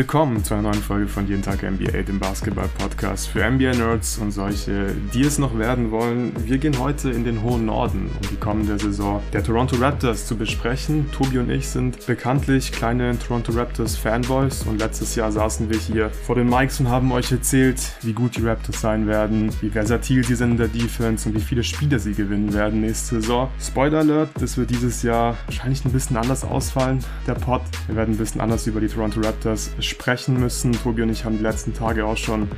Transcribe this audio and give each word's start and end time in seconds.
Willkommen 0.00 0.42
zu 0.42 0.54
einer 0.54 0.62
neuen 0.62 0.82
Folge 0.82 1.06
von 1.08 1.28
Jeden 1.28 1.42
Tag 1.42 1.62
NBA, 1.62 2.04
dem 2.04 2.18
Basketball-Podcast 2.18 3.28
für 3.28 3.44
NBA-Nerds 3.44 4.16
und 4.16 4.32
solche, 4.32 4.94
die 5.12 5.20
es 5.20 5.36
noch 5.36 5.58
werden 5.58 5.90
wollen. 5.90 6.32
Wir 6.42 6.56
gehen 6.56 6.78
heute 6.78 7.10
in 7.10 7.22
den 7.22 7.42
hohen 7.42 7.66
Norden, 7.66 8.06
um 8.06 8.28
die 8.30 8.36
kommende 8.36 8.78
Saison 8.78 9.22
der 9.34 9.44
Toronto 9.44 9.76
Raptors 9.76 10.26
zu 10.26 10.38
besprechen. 10.38 11.10
Tobi 11.12 11.40
und 11.40 11.50
ich 11.50 11.68
sind 11.68 12.06
bekanntlich 12.06 12.72
kleine 12.72 13.18
Toronto 13.18 13.52
Raptors 13.52 13.98
Fanboys 13.98 14.62
und 14.62 14.78
letztes 14.78 15.16
Jahr 15.16 15.32
saßen 15.32 15.68
wir 15.68 15.76
hier 15.76 16.08
vor 16.08 16.34
den 16.34 16.48
Mics 16.48 16.80
und 16.80 16.88
haben 16.88 17.12
euch 17.12 17.30
erzählt, 17.30 17.92
wie 18.00 18.14
gut 18.14 18.38
die 18.38 18.42
Raptors 18.46 18.80
sein 18.80 19.06
werden, 19.06 19.50
wie 19.60 19.68
versatil 19.68 20.24
sie 20.24 20.34
sind 20.34 20.52
in 20.52 20.56
der 20.56 20.68
Defense 20.68 21.28
und 21.28 21.34
wie 21.34 21.42
viele 21.42 21.62
Spiele 21.62 21.98
sie 21.98 22.14
gewinnen 22.14 22.54
werden 22.54 22.80
nächste 22.80 23.20
Saison. 23.20 23.50
Spoiler 23.60 23.98
Alert, 23.98 24.30
das 24.40 24.56
wird 24.56 24.70
dieses 24.70 25.02
Jahr 25.02 25.36
wahrscheinlich 25.44 25.84
ein 25.84 25.92
bisschen 25.92 26.16
anders 26.16 26.42
ausfallen, 26.42 27.04
der 27.26 27.34
Pod. 27.34 27.60
Wir 27.86 27.96
werden 27.96 28.14
ein 28.14 28.18
bisschen 28.18 28.40
anders 28.40 28.66
über 28.66 28.80
die 28.80 28.88
Toronto 28.88 29.20
Raptors 29.20 29.70
sprechen 29.90 30.40
müssen. 30.40 30.72
Tobi 30.72 31.02
und 31.02 31.10
ich 31.10 31.24
haben 31.24 31.36
die 31.36 31.42
letzten 31.42 31.74
Tage 31.74 32.04
auch 32.04 32.16
schon 32.16 32.48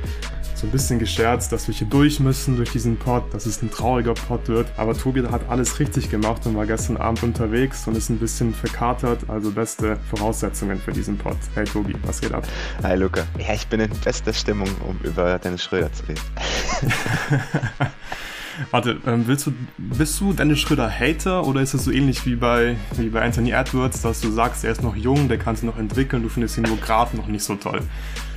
so 0.55 0.67
ein 0.67 0.71
bisschen 0.71 0.97
gescherzt, 0.97 1.51
dass 1.51 1.67
wir 1.67 1.75
hier 1.75 1.87
durch 1.87 2.21
müssen, 2.21 2.55
durch 2.55 2.71
diesen 2.71 2.97
Pod, 2.97 3.23
dass 3.33 3.45
es 3.45 3.61
ein 3.61 3.69
trauriger 3.69 4.13
Pod 4.13 4.47
wird. 4.47 4.67
Aber 4.77 4.97
Tobi 4.97 5.23
hat 5.23 5.41
alles 5.49 5.79
richtig 5.79 6.09
gemacht 6.09 6.45
und 6.45 6.55
war 6.55 6.65
gestern 6.65 6.95
Abend 6.95 7.21
unterwegs 7.23 7.85
und 7.85 7.97
ist 7.97 8.09
ein 8.09 8.17
bisschen 8.17 8.53
verkatert. 8.53 9.19
Also 9.27 9.51
beste 9.51 9.97
Voraussetzungen 10.09 10.79
für 10.79 10.93
diesen 10.93 11.17
Pod. 11.17 11.35
Hey 11.53 11.65
Tobi, 11.65 11.95
was 12.05 12.21
geht 12.21 12.33
ab? 12.33 12.47
Hi 12.81 12.95
Luca. 12.95 13.25
Ja, 13.37 13.53
ich 13.53 13.67
bin 13.67 13.81
in 13.81 13.91
bester 14.05 14.31
Stimmung, 14.31 14.69
um 14.87 14.97
über 15.03 15.37
Dennis 15.37 15.63
Schröder 15.63 15.91
zu 15.91 16.03
reden. 16.03 16.21
Warte, 18.71 18.99
ähm, 19.05 19.23
willst 19.27 19.47
du, 19.47 19.53
bist 19.77 20.19
du 20.19 20.33
Dennis 20.33 20.59
Schröder 20.59 20.89
Hater 20.89 21.45
oder 21.45 21.61
ist 21.61 21.73
es 21.73 21.85
so 21.85 21.91
ähnlich 21.91 22.25
wie 22.25 22.35
bei, 22.35 22.77
wie 22.97 23.09
bei 23.09 23.21
Anthony 23.21 23.51
Edwards, 23.51 24.01
dass 24.01 24.21
du 24.21 24.31
sagst, 24.31 24.63
er 24.63 24.71
ist 24.71 24.83
noch 24.83 24.95
jung, 24.95 25.27
der 25.27 25.37
kann 25.37 25.55
sich 25.55 25.65
noch 25.65 25.77
entwickeln, 25.77 26.23
du 26.23 26.29
findest 26.29 26.57
ihn 26.57 26.63
nur 26.63 26.77
gerade 26.77 27.15
noch 27.17 27.27
nicht 27.27 27.43
so 27.43 27.55
toll? 27.55 27.81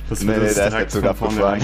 Das 0.09 0.21
nee, 0.21 0.31
nee, 0.31 0.37
da 0.37 0.45
ist 0.45 0.57
der 0.57 0.87
Zug 0.87 1.03
abgefahren. 1.03 1.61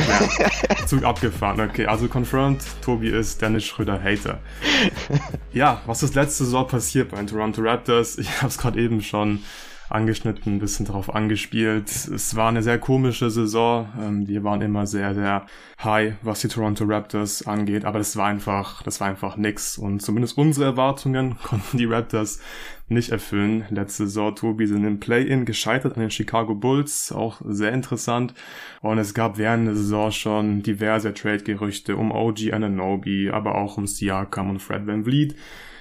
Zug 0.85 1.03
abgefahren, 1.03 1.61
okay. 1.61 1.85
Also 1.85 2.07
confirmed, 2.09 2.61
Tobi 2.81 3.07
ist 3.07 3.41
Dennis 3.41 3.63
Schröder 3.63 4.01
Hater. 4.03 4.39
ja, 5.53 5.81
was 5.85 6.03
ist 6.03 6.15
letzte 6.15 6.43
Saison 6.43 6.67
passiert 6.67 7.11
bei 7.11 7.17
den 7.17 7.27
Toronto 7.27 7.61
Raptors? 7.61 8.17
Ich 8.17 8.29
habe 8.41 8.47
es 8.47 8.57
gerade 8.57 8.81
eben 8.81 9.01
schon 9.01 9.39
angeschnitten, 9.89 10.55
ein 10.55 10.59
bisschen 10.59 10.85
darauf 10.85 11.13
angespielt. 11.13 11.89
Es 11.89 12.35
war 12.35 12.49
eine 12.49 12.63
sehr 12.63 12.79
komische 12.79 13.29
Saison. 13.29 13.87
Ähm, 14.01 14.27
wir 14.27 14.43
waren 14.43 14.61
immer 14.61 14.87
sehr, 14.87 15.13
sehr 15.13 15.45
high, 15.83 16.15
was 16.21 16.41
die 16.41 16.47
Toronto 16.47 16.85
Raptors 16.85 17.45
angeht, 17.45 17.85
aber 17.85 17.99
das 17.99 18.15
war 18.15 18.27
einfach, 18.27 18.81
das 18.83 18.99
war 18.99 19.07
einfach 19.07 19.37
nix. 19.37 19.77
Und 19.77 20.01
zumindest 20.01 20.37
unsere 20.37 20.65
Erwartungen 20.65 21.37
konnten 21.43 21.77
die 21.77 21.85
Raptors 21.85 22.39
nicht 22.87 23.11
erfüllen. 23.11 23.65
Letzte 23.69 24.05
Saison, 24.05 24.35
Tobi, 24.35 24.67
sind 24.67 24.83
im 24.85 24.99
Play-In 24.99 25.45
gescheitert 25.45 25.95
an 25.95 26.01
den 26.01 26.11
Chicago 26.11 26.55
Bulls, 26.55 27.11
auch 27.11 27.41
sehr 27.45 27.71
interessant. 27.71 28.33
Und 28.81 28.97
es 28.97 29.13
gab 29.13 29.37
während 29.37 29.67
der 29.67 29.75
Saison 29.75 30.11
schon 30.11 30.63
diverse 30.63 31.13
Trade-Gerüchte 31.13 31.95
um 31.95 32.11
OG 32.11 32.51
Ananobi, 32.51 33.29
aber 33.29 33.55
auch 33.55 33.77
um 33.77 33.87
Siakam 33.87 34.49
und 34.49 34.59
Fred 34.59 34.87
Van 34.87 35.03
Vliet. 35.03 35.35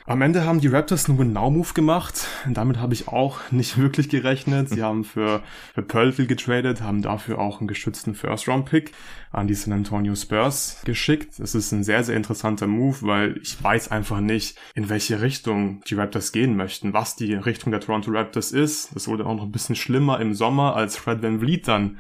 Am 0.05 0.21
Ende 0.21 0.45
haben 0.45 0.61
die 0.61 0.67
Raptors 0.67 1.09
einen 1.09 1.19
Win-Now-Move 1.19 1.75
gemacht. 1.75 2.27
Damit 2.49 2.79
habe 2.79 2.93
ich 2.93 3.07
auch 3.07 3.39
nicht 3.53 3.79
wirklich 3.79 4.09
gerechnet. 4.09 4.69
Sie 4.69 4.83
haben 4.83 5.05
für, 5.05 5.43
für 5.75 5.83
Pearlfield 5.83 6.29
getradet, 6.29 6.83
haben 6.83 7.03
dafür 7.03 7.39
auch 7.39 7.61
einen 7.61 7.69
geschützten 7.69 8.17
First-Round-Pick 8.17 8.91
an 9.31 9.47
die 9.47 9.55
San 9.55 9.73
Antonio 9.73 10.17
Spurs 10.17 10.83
geschickt. 10.85 11.39
Es 11.39 11.55
ist 11.55 11.71
ein 11.71 11.85
sehr, 11.85 12.03
sehr 12.03 12.17
interessanter 12.17 12.67
Move, 12.67 12.97
weil 13.03 13.39
ich 13.43 13.63
weiß 13.63 13.93
einfach 13.93 14.21
nicht, 14.21 14.59
in 14.75 14.89
welche 14.89 15.21
Richtung 15.21 15.83
die 15.87 15.95
Raptors 15.95 16.33
gehen 16.33 16.57
möchten, 16.57 16.93
was 16.93 17.15
die 17.15 17.35
Richtung 17.35 17.71
der 17.71 17.81
Toronto 17.81 18.11
Raptors 18.11 18.51
ist. 18.51 18.95
Das 18.97 19.07
wurde 19.07 19.25
auch 19.25 19.37
noch 19.37 19.45
ein 19.45 19.53
bisschen 19.53 19.77
schlimmer 19.77 20.21
im 20.21 20.35
Sommer, 20.35 20.75
als 20.75 20.97
Fred 20.97 21.23
Van 21.23 21.39
Vliet 21.39 21.69
dann 21.69 21.99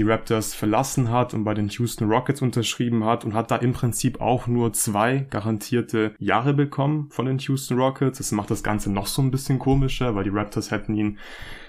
die 0.00 0.10
Raptors 0.10 0.54
verlassen 0.54 1.10
hat 1.10 1.34
und 1.34 1.44
bei 1.44 1.52
den 1.52 1.68
Houston 1.68 2.10
Rockets 2.10 2.40
unterschrieben 2.40 3.04
hat 3.04 3.26
und 3.26 3.34
hat 3.34 3.50
da 3.50 3.56
im 3.56 3.74
Prinzip 3.74 4.18
auch 4.22 4.46
nur 4.46 4.72
zwei 4.72 5.26
garantierte 5.28 6.14
Jahre 6.18 6.54
bekommen 6.54 7.08
von 7.10 7.26
den 7.26 7.38
Houston 7.38 7.78
Rockets. 7.78 8.16
Das 8.16 8.32
macht 8.32 8.50
das 8.50 8.62
Ganze 8.62 8.90
noch 8.90 9.06
so 9.06 9.20
ein 9.20 9.30
bisschen 9.30 9.58
komischer, 9.58 10.14
weil 10.14 10.24
die 10.24 10.30
Raptors 10.30 10.70
hätten 10.70 10.94
ihn 10.94 11.18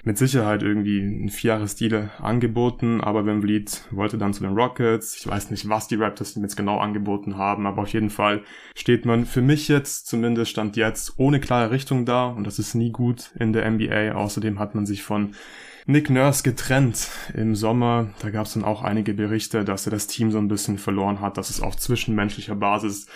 mit 0.05 0.17
Sicherheit 0.17 0.63
irgendwie 0.63 0.99
ein 0.99 1.27
Vierjahres-Deal 1.27 2.09
angeboten, 2.19 3.01
aber 3.01 3.25
Van 3.25 3.41
Vliet 3.41 3.83
wollte 3.91 4.17
dann 4.17 4.33
zu 4.33 4.43
den 4.43 4.53
Rockets. 4.53 5.17
Ich 5.17 5.27
weiß 5.27 5.51
nicht, 5.51 5.67
was 5.67 5.89
die 5.89 5.95
Raptors 5.95 6.37
ihm 6.37 6.43
jetzt 6.43 6.55
genau 6.55 6.79
angeboten 6.79 7.35
haben, 7.35 7.67
aber 7.67 7.81
auf 7.81 7.89
jeden 7.89 8.09
Fall 8.09 8.43
steht 8.77 9.05
man 9.05 9.25
für 9.25 9.41
mich 9.41 9.67
jetzt, 9.67 10.07
zumindest 10.07 10.51
stand 10.51 10.77
jetzt, 10.77 11.15
ohne 11.17 11.41
klare 11.41 11.71
Richtung 11.71 12.05
da 12.05 12.27
und 12.27 12.47
das 12.47 12.59
ist 12.59 12.75
nie 12.75 12.91
gut 12.91 13.31
in 13.37 13.51
der 13.51 13.69
NBA. 13.69 14.13
Außerdem 14.13 14.57
hat 14.57 14.73
man 14.73 14.85
sich 14.85 15.03
von 15.03 15.35
Nick 15.85 16.09
Nurse 16.09 16.43
getrennt 16.43 17.09
im 17.33 17.55
Sommer. 17.55 18.09
Da 18.19 18.29
gab 18.29 18.45
es 18.45 18.53
dann 18.53 18.63
auch 18.63 18.83
einige 18.83 19.13
Berichte, 19.13 19.65
dass 19.65 19.87
er 19.87 19.91
das 19.91 20.07
Team 20.07 20.31
so 20.31 20.37
ein 20.37 20.47
bisschen 20.47 20.77
verloren 20.77 21.21
hat, 21.21 21.37
dass 21.37 21.49
es 21.49 21.61
auf 21.61 21.77
zwischenmenschlicher 21.77 22.55
Basis 22.55 23.07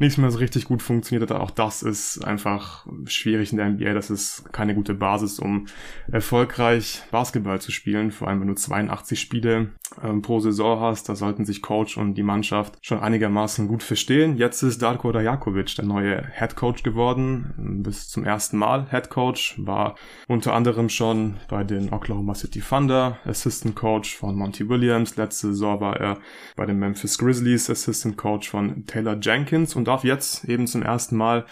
nicht 0.00 0.16
mehr 0.16 0.30
so 0.30 0.38
richtig 0.38 0.64
gut 0.64 0.82
funktioniert 0.82 1.30
hat. 1.30 1.38
Auch 1.38 1.50
das 1.50 1.82
ist 1.82 2.24
einfach 2.24 2.86
schwierig 3.04 3.52
in 3.52 3.58
der 3.58 3.68
NBA. 3.68 3.92
Das 3.92 4.08
ist 4.08 4.50
keine 4.50 4.74
gute 4.74 4.94
Basis, 4.94 5.38
um 5.38 5.66
erfolgreich 6.10 7.02
Basketball 7.10 7.60
zu 7.60 7.70
spielen. 7.70 8.10
Vor 8.10 8.28
allem, 8.28 8.40
wenn 8.40 8.48
du 8.48 8.54
82 8.54 9.20
Spiele 9.20 9.72
ähm, 10.02 10.22
pro 10.22 10.40
Saison 10.40 10.80
hast, 10.80 11.08
da 11.10 11.14
sollten 11.14 11.44
sich 11.44 11.60
Coach 11.60 11.98
und 11.98 12.14
die 12.14 12.22
Mannschaft 12.22 12.78
schon 12.80 13.00
einigermaßen 13.00 13.68
gut 13.68 13.82
verstehen. 13.82 14.38
Jetzt 14.38 14.62
ist 14.62 14.80
Darko 14.80 15.12
Dajakovic 15.12 15.74
der 15.76 15.84
neue 15.84 16.26
Head 16.34 16.56
Coach 16.56 16.82
geworden. 16.82 17.82
Bis 17.82 18.08
zum 18.08 18.24
ersten 18.24 18.56
Mal 18.56 18.86
Head 18.90 19.10
Coach. 19.10 19.54
War 19.58 19.96
unter 20.28 20.54
anderem 20.54 20.88
schon 20.88 21.34
bei 21.48 21.62
den 21.62 21.92
Oklahoma 21.92 22.34
City 22.34 22.60
Thunder 22.60 23.18
Assistant 23.26 23.76
Coach 23.76 24.16
von 24.16 24.34
Monty 24.34 24.66
Williams. 24.66 25.16
Letzte 25.16 25.48
Saison 25.48 25.78
war 25.80 26.00
er 26.00 26.18
bei 26.56 26.64
den 26.64 26.78
Memphis 26.78 27.18
Grizzlies 27.18 27.68
Assistant 27.68 28.16
Coach 28.16 28.48
von 28.48 28.86
Taylor 28.86 29.18
Jenkins 29.20 29.76
und 29.76 29.89
darf 29.90 30.04
jetzt 30.04 30.44
eben 30.44 30.68
zum 30.68 30.82
ersten 30.82 31.16
Mal 31.16 31.46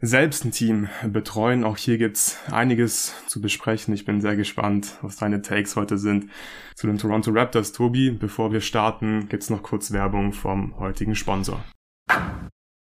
selbst 0.00 0.46
ein 0.46 0.52
Team 0.52 0.88
betreuen. 1.06 1.64
Auch 1.64 1.76
hier 1.76 1.98
gibt's 1.98 2.38
einiges 2.50 3.12
zu 3.26 3.42
besprechen. 3.42 3.92
Ich 3.92 4.06
bin 4.06 4.22
sehr 4.22 4.36
gespannt, 4.36 4.94
was 5.02 5.16
deine 5.16 5.42
Takes 5.42 5.76
heute 5.76 5.98
sind 5.98 6.30
zu 6.76 6.86
den 6.86 6.96
Toronto 6.96 7.30
Raptors. 7.30 7.72
Tobi, 7.72 8.10
bevor 8.10 8.52
wir 8.52 8.62
starten, 8.62 9.28
gibt's 9.28 9.50
noch 9.50 9.62
kurz 9.62 9.92
Werbung 9.92 10.32
vom 10.32 10.78
heutigen 10.78 11.14
Sponsor. 11.14 11.62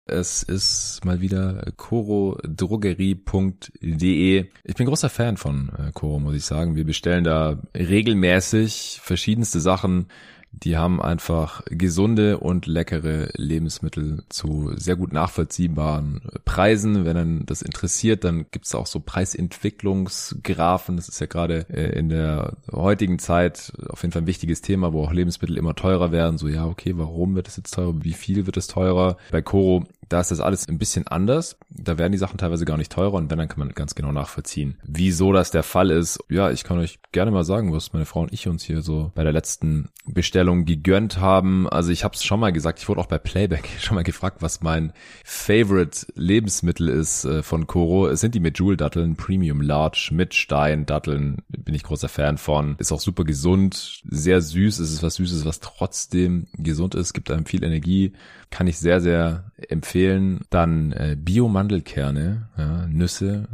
Es 0.04 0.42
ist 0.42 1.00
mal 1.04 1.22
wieder 1.22 1.72
corodrogerie.de. 1.76 4.46
Ich 4.64 4.74
bin 4.74 4.86
großer 4.86 5.08
Fan 5.08 5.38
von 5.38 5.70
äh, 5.78 5.90
Coro, 5.92 6.18
muss 6.18 6.34
ich 6.34 6.44
sagen. 6.44 6.76
Wir 6.76 6.84
bestellen 6.84 7.24
da 7.24 7.62
regelmäßig 7.74 9.00
verschiedenste 9.02 9.60
Sachen 9.60 10.08
die 10.52 10.76
haben 10.76 11.00
einfach 11.00 11.62
gesunde 11.66 12.38
und 12.38 12.66
leckere 12.66 13.30
Lebensmittel 13.34 14.22
zu 14.28 14.72
sehr 14.76 14.96
gut 14.96 15.12
nachvollziehbaren 15.12 16.20
Preisen. 16.44 17.04
Wenn 17.04 17.16
dann 17.16 17.46
das 17.46 17.62
interessiert, 17.62 18.24
dann 18.24 18.46
gibt 18.50 18.66
es 18.66 18.74
auch 18.74 18.86
so 18.86 19.00
Preisentwicklungsgrafen. 19.00 20.96
Das 20.96 21.08
ist 21.08 21.20
ja 21.20 21.26
gerade 21.26 21.66
äh, 21.70 21.98
in 21.98 22.08
der 22.10 22.56
heutigen 22.70 23.18
Zeit 23.18 23.72
auf 23.88 24.02
jeden 24.02 24.12
Fall 24.12 24.22
ein 24.22 24.26
wichtiges 24.26 24.60
Thema, 24.60 24.92
wo 24.92 25.04
auch 25.04 25.12
Lebensmittel 25.12 25.56
immer 25.56 25.74
teurer 25.74 26.12
werden. 26.12 26.38
So, 26.38 26.48
ja, 26.48 26.66
okay, 26.66 26.92
warum 26.96 27.34
wird 27.34 27.48
es 27.48 27.56
jetzt 27.56 27.74
teurer? 27.74 27.94
Wie 28.02 28.12
viel 28.12 28.46
wird 28.46 28.56
es 28.56 28.66
teurer? 28.66 29.16
Bei 29.30 29.42
Coro 29.42 29.84
da 30.12 30.20
ist 30.20 30.30
das 30.30 30.40
alles 30.40 30.68
ein 30.68 30.78
bisschen 30.78 31.06
anders. 31.06 31.56
Da 31.70 31.96
werden 31.96 32.12
die 32.12 32.18
Sachen 32.18 32.36
teilweise 32.36 32.64
gar 32.64 32.76
nicht 32.76 32.92
teurer 32.92 33.14
und 33.14 33.30
wenn, 33.30 33.38
dann 33.38 33.48
kann 33.48 33.60
man 33.60 33.70
ganz 33.70 33.94
genau 33.94 34.12
nachvollziehen, 34.12 34.76
wieso 34.82 35.32
das 35.32 35.50
der 35.50 35.62
Fall 35.62 35.90
ist. 35.90 36.18
Ja, 36.28 36.50
ich 36.50 36.64
kann 36.64 36.78
euch 36.78 36.98
gerne 37.12 37.30
mal 37.30 37.44
sagen, 37.44 37.72
was 37.72 37.92
meine 37.92 38.04
Frau 38.04 38.20
und 38.20 38.32
ich 38.32 38.46
uns 38.46 38.62
hier 38.62 38.82
so 38.82 39.10
bei 39.14 39.24
der 39.24 39.32
letzten 39.32 39.88
Bestellung 40.04 40.66
gegönnt 40.66 41.18
haben. 41.18 41.68
Also 41.68 41.90
ich 41.90 42.04
habe 42.04 42.14
es 42.14 42.24
schon 42.24 42.40
mal 42.40 42.52
gesagt, 42.52 42.78
ich 42.80 42.88
wurde 42.88 43.00
auch 43.00 43.06
bei 43.06 43.18
Playback 43.18 43.68
schon 43.80 43.94
mal 43.94 44.04
gefragt, 44.04 44.38
was 44.40 44.60
mein 44.60 44.92
Favorite 45.24 46.06
Lebensmittel 46.14 46.88
ist 46.88 47.24
äh, 47.24 47.42
von 47.42 47.66
Coro. 47.66 48.08
Es 48.08 48.20
sind 48.20 48.34
die 48.34 48.40
Medjool-Datteln, 48.40 49.16
Premium 49.16 49.62
Large 49.62 50.10
mit 50.12 50.34
Stein-Datteln. 50.34 51.42
Bin 51.48 51.74
ich 51.74 51.84
großer 51.84 52.08
Fan 52.08 52.36
von. 52.36 52.76
Ist 52.78 52.92
auch 52.92 53.00
super 53.00 53.24
gesund, 53.24 54.02
sehr 54.04 54.42
süß. 54.42 54.78
Es 54.78 54.92
ist 54.92 55.02
was 55.02 55.14
Süßes, 55.14 55.44
was 55.46 55.60
trotzdem 55.60 56.48
gesund 56.54 56.94
ist, 56.94 57.14
gibt 57.14 57.30
einem 57.30 57.46
viel 57.46 57.64
Energie. 57.64 58.12
Kann 58.50 58.66
ich 58.66 58.78
sehr, 58.78 59.00
sehr 59.00 59.51
empfehlen. 59.68 60.40
Dann 60.50 60.92
äh, 60.92 61.16
Bio-Mandelkerne, 61.18 62.48
ja, 62.56 62.86
Nüsse, 62.86 63.48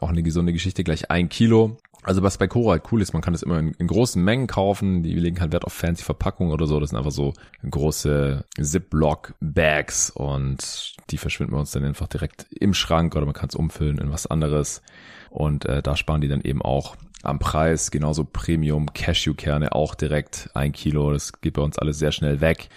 auch 0.00 0.10
eine 0.10 0.22
gesunde 0.22 0.52
Geschichte, 0.52 0.84
gleich 0.84 1.10
ein 1.10 1.28
Kilo. 1.28 1.78
Also 2.04 2.22
was 2.22 2.36
bei 2.36 2.48
Cora 2.48 2.72
halt 2.72 2.84
cool 2.90 3.00
ist, 3.00 3.12
man 3.12 3.22
kann 3.22 3.34
es 3.34 3.44
immer 3.44 3.60
in, 3.60 3.74
in, 3.74 3.86
großen 3.86 4.22
Mengen 4.22 4.48
kaufen. 4.48 5.04
Die 5.04 5.14
legen 5.14 5.40
halt 5.40 5.52
Wert 5.52 5.64
auf 5.64 5.72
fancy 5.72 6.02
Verpackungen 6.02 6.52
oder 6.52 6.66
so. 6.66 6.80
Das 6.80 6.90
sind 6.90 6.98
einfach 6.98 7.12
so 7.12 7.32
große 7.68 8.44
Ziploc-Bags 8.60 10.10
und 10.10 10.96
die 11.10 11.18
verschwinden 11.18 11.54
wir 11.54 11.60
uns 11.60 11.70
dann 11.70 11.84
einfach 11.84 12.08
direkt 12.08 12.46
im 12.50 12.74
Schrank 12.74 13.14
oder 13.14 13.24
man 13.24 13.34
kann 13.34 13.50
es 13.50 13.54
umfüllen 13.54 13.98
in 13.98 14.10
was 14.10 14.26
anderes. 14.26 14.82
Und 15.30 15.64
äh, 15.66 15.80
da 15.80 15.96
sparen 15.96 16.20
die 16.20 16.28
dann 16.28 16.42
eben 16.42 16.60
auch 16.60 16.96
am 17.22 17.38
Preis. 17.38 17.90
Genauso 17.90 18.24
Premium 18.24 18.92
Cashewkerne 18.92 19.72
auch 19.72 19.94
direkt 19.94 20.50
ein 20.54 20.72
Kilo. 20.72 21.12
Das 21.12 21.40
geht 21.40 21.54
bei 21.54 21.62
uns 21.62 21.78
alles 21.78 21.98
sehr 21.98 22.12
schnell 22.12 22.40
weg. 22.40 22.68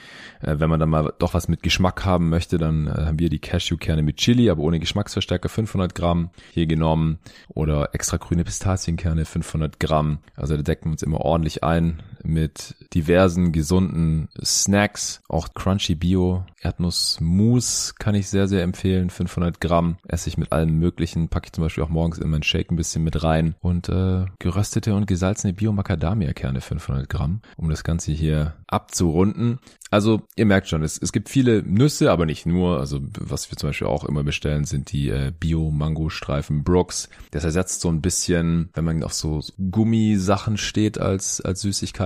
Äh, 0.42 0.56
wenn 0.60 0.70
man 0.70 0.80
dann 0.80 0.90
mal 0.90 1.14
doch 1.20 1.34
was 1.34 1.48
mit 1.48 1.64
Geschmack 1.64 2.06
haben 2.06 2.30
möchte, 2.30 2.58
dann 2.58 2.88
äh, 2.88 2.92
haben 2.92 3.20
wir 3.20 3.30
die 3.30 3.40
Cashewkerne 3.40 4.04
mit 4.04 4.18
Chili, 4.18 4.50
aber 4.50 4.62
ohne 4.62 4.80
Geschmacksverstärker 4.80 5.50
500 5.50 5.96
Gramm 5.96 6.30
hier 6.54 6.68
genommen 6.68 7.20
oder 7.50 7.90
extra 7.94 8.18
grüne 8.18 8.44
Pistazienkerne 8.44 9.26
500 9.26 9.80
Gramm. 9.80 10.20
Also 10.36 10.56
da 10.56 10.64
decken 10.64 10.86
wir 10.86 10.92
uns 10.92 11.04
immer 11.04 11.22
ordentlich 11.22 11.64
ein 11.64 12.02
mit 12.26 12.76
diversen 12.94 13.52
gesunden 13.52 14.30
Snacks. 14.44 15.22
Auch 15.28 15.54
Crunchy 15.54 15.96
Bio 15.96 16.46
Erdnussmousse 16.66 17.94
kann 17.98 18.16
ich 18.16 18.28
sehr, 18.28 18.48
sehr 18.48 18.64
empfehlen. 18.64 19.10
500 19.10 19.62
Gramm 19.62 19.98
esse 20.08 20.30
ich 20.30 20.38
mit 20.38 20.52
allem 20.52 20.80
möglichen. 20.80 21.30
Packe 21.30 21.48
ich 21.48 21.54
zum 21.54 21.64
Beispiel 21.64 21.84
auch 21.84 21.90
morgens 21.90 22.18
in 22.18 22.30
meinen 22.30 22.44
Shake 22.44 22.72
ein 22.72 22.76
bisschen 22.76 23.04
mit 23.04 23.24
rein. 23.24 23.56
Und 23.62 23.88
äh, 23.90 24.26
geröstete 24.40 24.96
und 24.96 25.06
gesalzene 25.06 25.54
Bio-Macadamia-Kerne 25.54 26.62
500 26.62 27.08
Gramm, 27.08 27.42
um 27.56 27.70
das 27.70 27.84
Ganze 27.84 28.12
hier 28.12 28.56
abzurunden. 28.68 29.60
Also 29.92 30.24
ihr 30.36 30.46
merkt 30.46 30.68
schon, 30.68 30.84
es, 30.84 30.98
es 31.02 31.12
gibt 31.12 31.30
viele 31.30 31.62
Nüsse, 31.64 32.12
aber 32.12 32.26
nicht 32.26 32.46
nur. 32.46 32.80
Also 32.80 33.00
was 33.20 33.52
wir 33.52 33.58
zum 33.58 33.70
Beispiel 33.70 33.88
auch 33.88 34.04
immer 34.04 34.24
bestellen, 34.24 34.66
sind 34.66 34.92
die 34.92 35.10
äh, 35.10 35.32
Bio-Mango-Streifen 35.40 36.64
Brooks. 36.64 37.10
Das 37.32 37.44
ersetzt 37.44 37.82
so 37.82 37.90
ein 37.90 38.02
bisschen, 38.02 38.70
wenn 38.74 38.84
man 38.84 39.04
auf 39.04 39.14
so 39.14 39.42
Gummisachen 39.72 40.58
steht 40.58 41.00
als, 41.00 41.40
als 41.42 41.62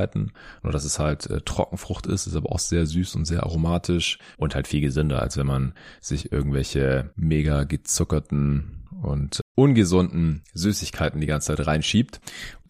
Süßigkeiten. 0.09 0.31
Nur 0.63 0.73
dass 0.73 0.85
es 0.85 0.99
halt 0.99 1.29
äh, 1.29 1.41
Trockenfrucht 1.41 2.07
ist, 2.07 2.27
ist 2.27 2.35
aber 2.35 2.51
auch 2.51 2.59
sehr 2.59 2.85
süß 2.85 3.15
und 3.15 3.25
sehr 3.25 3.43
aromatisch 3.43 4.19
und 4.37 4.55
halt 4.55 4.67
viel 4.67 4.81
gesünder, 4.81 5.21
als 5.21 5.37
wenn 5.37 5.47
man 5.47 5.73
sich 6.01 6.31
irgendwelche 6.31 7.11
mega 7.15 7.63
gezuckerten 7.63 8.75
und 9.01 9.41
ungesunden 9.55 10.43
Süßigkeiten 10.53 11.21
die 11.21 11.27
ganze 11.27 11.55
Zeit 11.55 11.65
reinschiebt. 11.65 12.19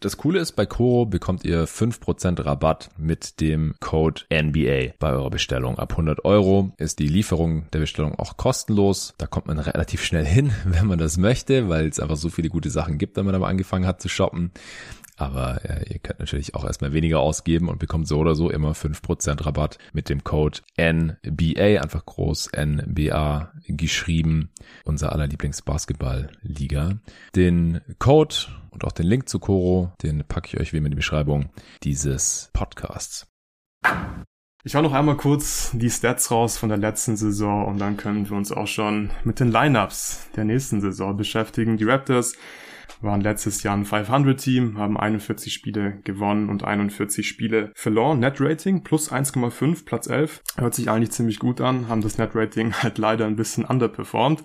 Das 0.00 0.16
Coole 0.16 0.40
ist, 0.40 0.52
bei 0.52 0.64
Koro 0.64 1.04
bekommt 1.04 1.44
ihr 1.44 1.66
5% 1.66 2.44
Rabatt 2.44 2.88
mit 2.96 3.40
dem 3.40 3.74
Code 3.80 4.22
NBA 4.32 4.94
bei 4.98 5.12
eurer 5.12 5.30
Bestellung. 5.30 5.78
Ab 5.78 5.92
100 5.92 6.24
Euro 6.24 6.72
ist 6.78 7.00
die 7.00 7.08
Lieferung 7.08 7.68
der 7.72 7.80
Bestellung 7.80 8.18
auch 8.18 8.36
kostenlos. 8.36 9.14
Da 9.18 9.26
kommt 9.26 9.46
man 9.46 9.58
relativ 9.58 10.02
schnell 10.02 10.24
hin, 10.24 10.52
wenn 10.64 10.86
man 10.86 10.98
das 10.98 11.18
möchte, 11.18 11.68
weil 11.68 11.86
es 11.86 12.00
einfach 12.00 12.16
so 12.16 12.30
viele 12.30 12.48
gute 12.48 12.70
Sachen 12.70 12.96
gibt, 12.96 13.16
wenn 13.16 13.26
man 13.26 13.34
aber 13.34 13.48
angefangen 13.48 13.86
hat 13.86 14.00
zu 14.00 14.08
shoppen. 14.08 14.52
Aber 15.20 15.62
äh, 15.66 15.92
ihr 15.92 15.98
könnt 15.98 16.18
natürlich 16.18 16.54
auch 16.54 16.64
erstmal 16.64 16.94
weniger 16.94 17.20
ausgeben 17.20 17.68
und 17.68 17.78
bekommt 17.78 18.08
so 18.08 18.18
oder 18.18 18.34
so 18.34 18.50
immer 18.50 18.72
5% 18.72 19.44
Rabatt 19.44 19.76
mit 19.92 20.08
dem 20.08 20.24
Code 20.24 20.60
NBA, 20.80 21.82
einfach 21.82 22.06
groß 22.06 22.52
NBA 22.56 23.52
geschrieben, 23.68 24.48
unser 24.84 25.12
aller 25.12 25.26
Lieblingsbasketball-Liga. 25.26 27.00
Den 27.36 27.82
Code 27.98 28.34
und 28.70 28.84
auch 28.84 28.92
den 28.92 29.06
Link 29.06 29.28
zu 29.28 29.40
Coro, 29.40 29.92
den 30.02 30.24
packe 30.26 30.48
ich 30.48 30.58
euch 30.58 30.72
wie 30.72 30.78
immer 30.78 30.86
in 30.86 30.92
die 30.92 30.96
Beschreibung 30.96 31.50
dieses 31.82 32.48
Podcasts. 32.54 33.26
Ich 34.64 34.74
hau 34.74 34.80
noch 34.80 34.94
einmal 34.94 35.18
kurz 35.18 35.70
die 35.74 35.90
Stats 35.90 36.30
raus 36.30 36.56
von 36.56 36.70
der 36.70 36.78
letzten 36.78 37.16
Saison 37.16 37.66
und 37.66 37.78
dann 37.78 37.98
können 37.98 38.28
wir 38.28 38.36
uns 38.36 38.52
auch 38.52 38.66
schon 38.66 39.10
mit 39.24 39.38
den 39.38 39.52
Lineups 39.52 40.30
der 40.34 40.44
nächsten 40.44 40.80
Saison 40.80 41.14
beschäftigen. 41.16 41.76
Die 41.76 41.84
Raptors 41.84 42.36
waren 43.00 43.20
letztes 43.20 43.62
Jahr 43.62 43.76
ein 43.76 43.86
500-Team, 43.86 44.78
haben 44.78 44.98
41 44.98 45.52
Spiele 45.52 46.00
gewonnen 46.04 46.48
und 46.48 46.64
41 46.64 47.26
Spiele 47.26 47.72
verloren. 47.74 48.20
Net-Rating 48.20 48.82
plus 48.82 49.10
1,5, 49.10 49.84
Platz 49.84 50.06
11. 50.06 50.42
Hört 50.56 50.74
sich 50.74 50.90
eigentlich 50.90 51.12
ziemlich 51.12 51.38
gut 51.38 51.60
an, 51.60 51.88
haben 51.88 52.02
das 52.02 52.18
Net-Rating 52.18 52.72
halt 52.82 52.98
leider 52.98 53.26
ein 53.26 53.36
bisschen 53.36 53.64
underperformed. 53.64 54.42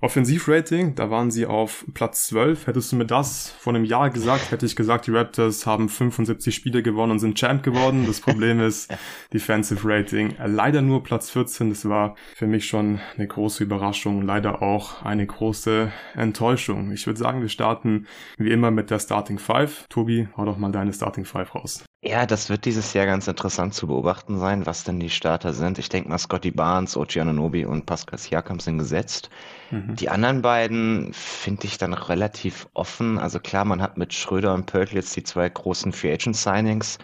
Offensivrating, 0.00 0.94
da 0.94 1.10
waren 1.10 1.30
sie 1.30 1.46
auf 1.46 1.84
Platz 1.94 2.26
12. 2.28 2.66
Hättest 2.66 2.92
du 2.92 2.96
mir 2.96 3.06
das 3.06 3.50
vor 3.58 3.74
einem 3.74 3.84
Jahr 3.84 4.10
gesagt, 4.10 4.50
hätte 4.50 4.66
ich 4.66 4.76
gesagt, 4.76 5.06
die 5.06 5.10
Raptors 5.10 5.66
haben 5.66 5.88
75 5.88 6.54
Spiele 6.54 6.82
gewonnen 6.82 7.12
und 7.12 7.18
sind 7.18 7.38
Champ 7.38 7.62
geworden. 7.62 8.04
Das 8.06 8.20
Problem 8.20 8.60
ist 8.60 8.92
Defensive 9.32 9.80
Rating 9.88 10.34
leider 10.44 10.82
nur 10.82 11.02
Platz 11.02 11.30
14. 11.30 11.70
Das 11.70 11.88
war 11.88 12.16
für 12.34 12.46
mich 12.46 12.66
schon 12.66 13.00
eine 13.16 13.26
große 13.26 13.64
Überraschung 13.64 14.18
und 14.18 14.26
leider 14.26 14.62
auch 14.62 15.02
eine 15.02 15.26
große 15.26 15.92
Enttäuschung. 16.14 16.92
Ich 16.92 17.06
würde 17.06 17.18
sagen, 17.18 17.40
wir 17.40 17.48
starten 17.48 18.06
wie 18.36 18.50
immer 18.50 18.70
mit 18.70 18.90
der 18.90 18.98
Starting 18.98 19.38
Five. 19.38 19.86
Tobi, 19.88 20.28
hau 20.36 20.44
doch 20.44 20.58
mal 20.58 20.72
deine 20.72 20.92
Starting 20.92 21.24
Five 21.24 21.54
raus. 21.54 21.84
Ja, 22.06 22.24
das 22.24 22.48
wird 22.48 22.66
dieses 22.66 22.92
Jahr 22.92 23.04
ganz 23.04 23.26
interessant 23.26 23.74
zu 23.74 23.88
beobachten 23.88 24.38
sein, 24.38 24.64
was 24.64 24.84
denn 24.84 25.00
die 25.00 25.10
Starter 25.10 25.52
sind. 25.52 25.78
Ich 25.78 25.88
denke 25.88 26.08
mal, 26.08 26.18
Scotty 26.18 26.52
Barnes, 26.52 26.96
Ochi 26.96 27.20
Ananobi 27.20 27.64
und 27.64 27.84
Pascal 27.84 28.16
Siakam 28.16 28.60
sind 28.60 28.78
gesetzt. 28.78 29.28
Mhm. 29.72 29.96
Die 29.96 30.08
anderen 30.08 30.40
beiden 30.40 31.12
finde 31.12 31.66
ich 31.66 31.78
dann 31.78 31.94
relativ 31.94 32.68
offen. 32.74 33.18
Also 33.18 33.40
klar, 33.40 33.64
man 33.64 33.82
hat 33.82 33.96
mit 33.96 34.14
Schröder 34.14 34.54
und 34.54 34.66
Pörtl 34.66 34.94
jetzt 34.94 35.16
die 35.16 35.24
zwei 35.24 35.48
großen 35.48 35.92
Free 35.92 36.12
Agent 36.12 36.36
Signings 36.36 36.98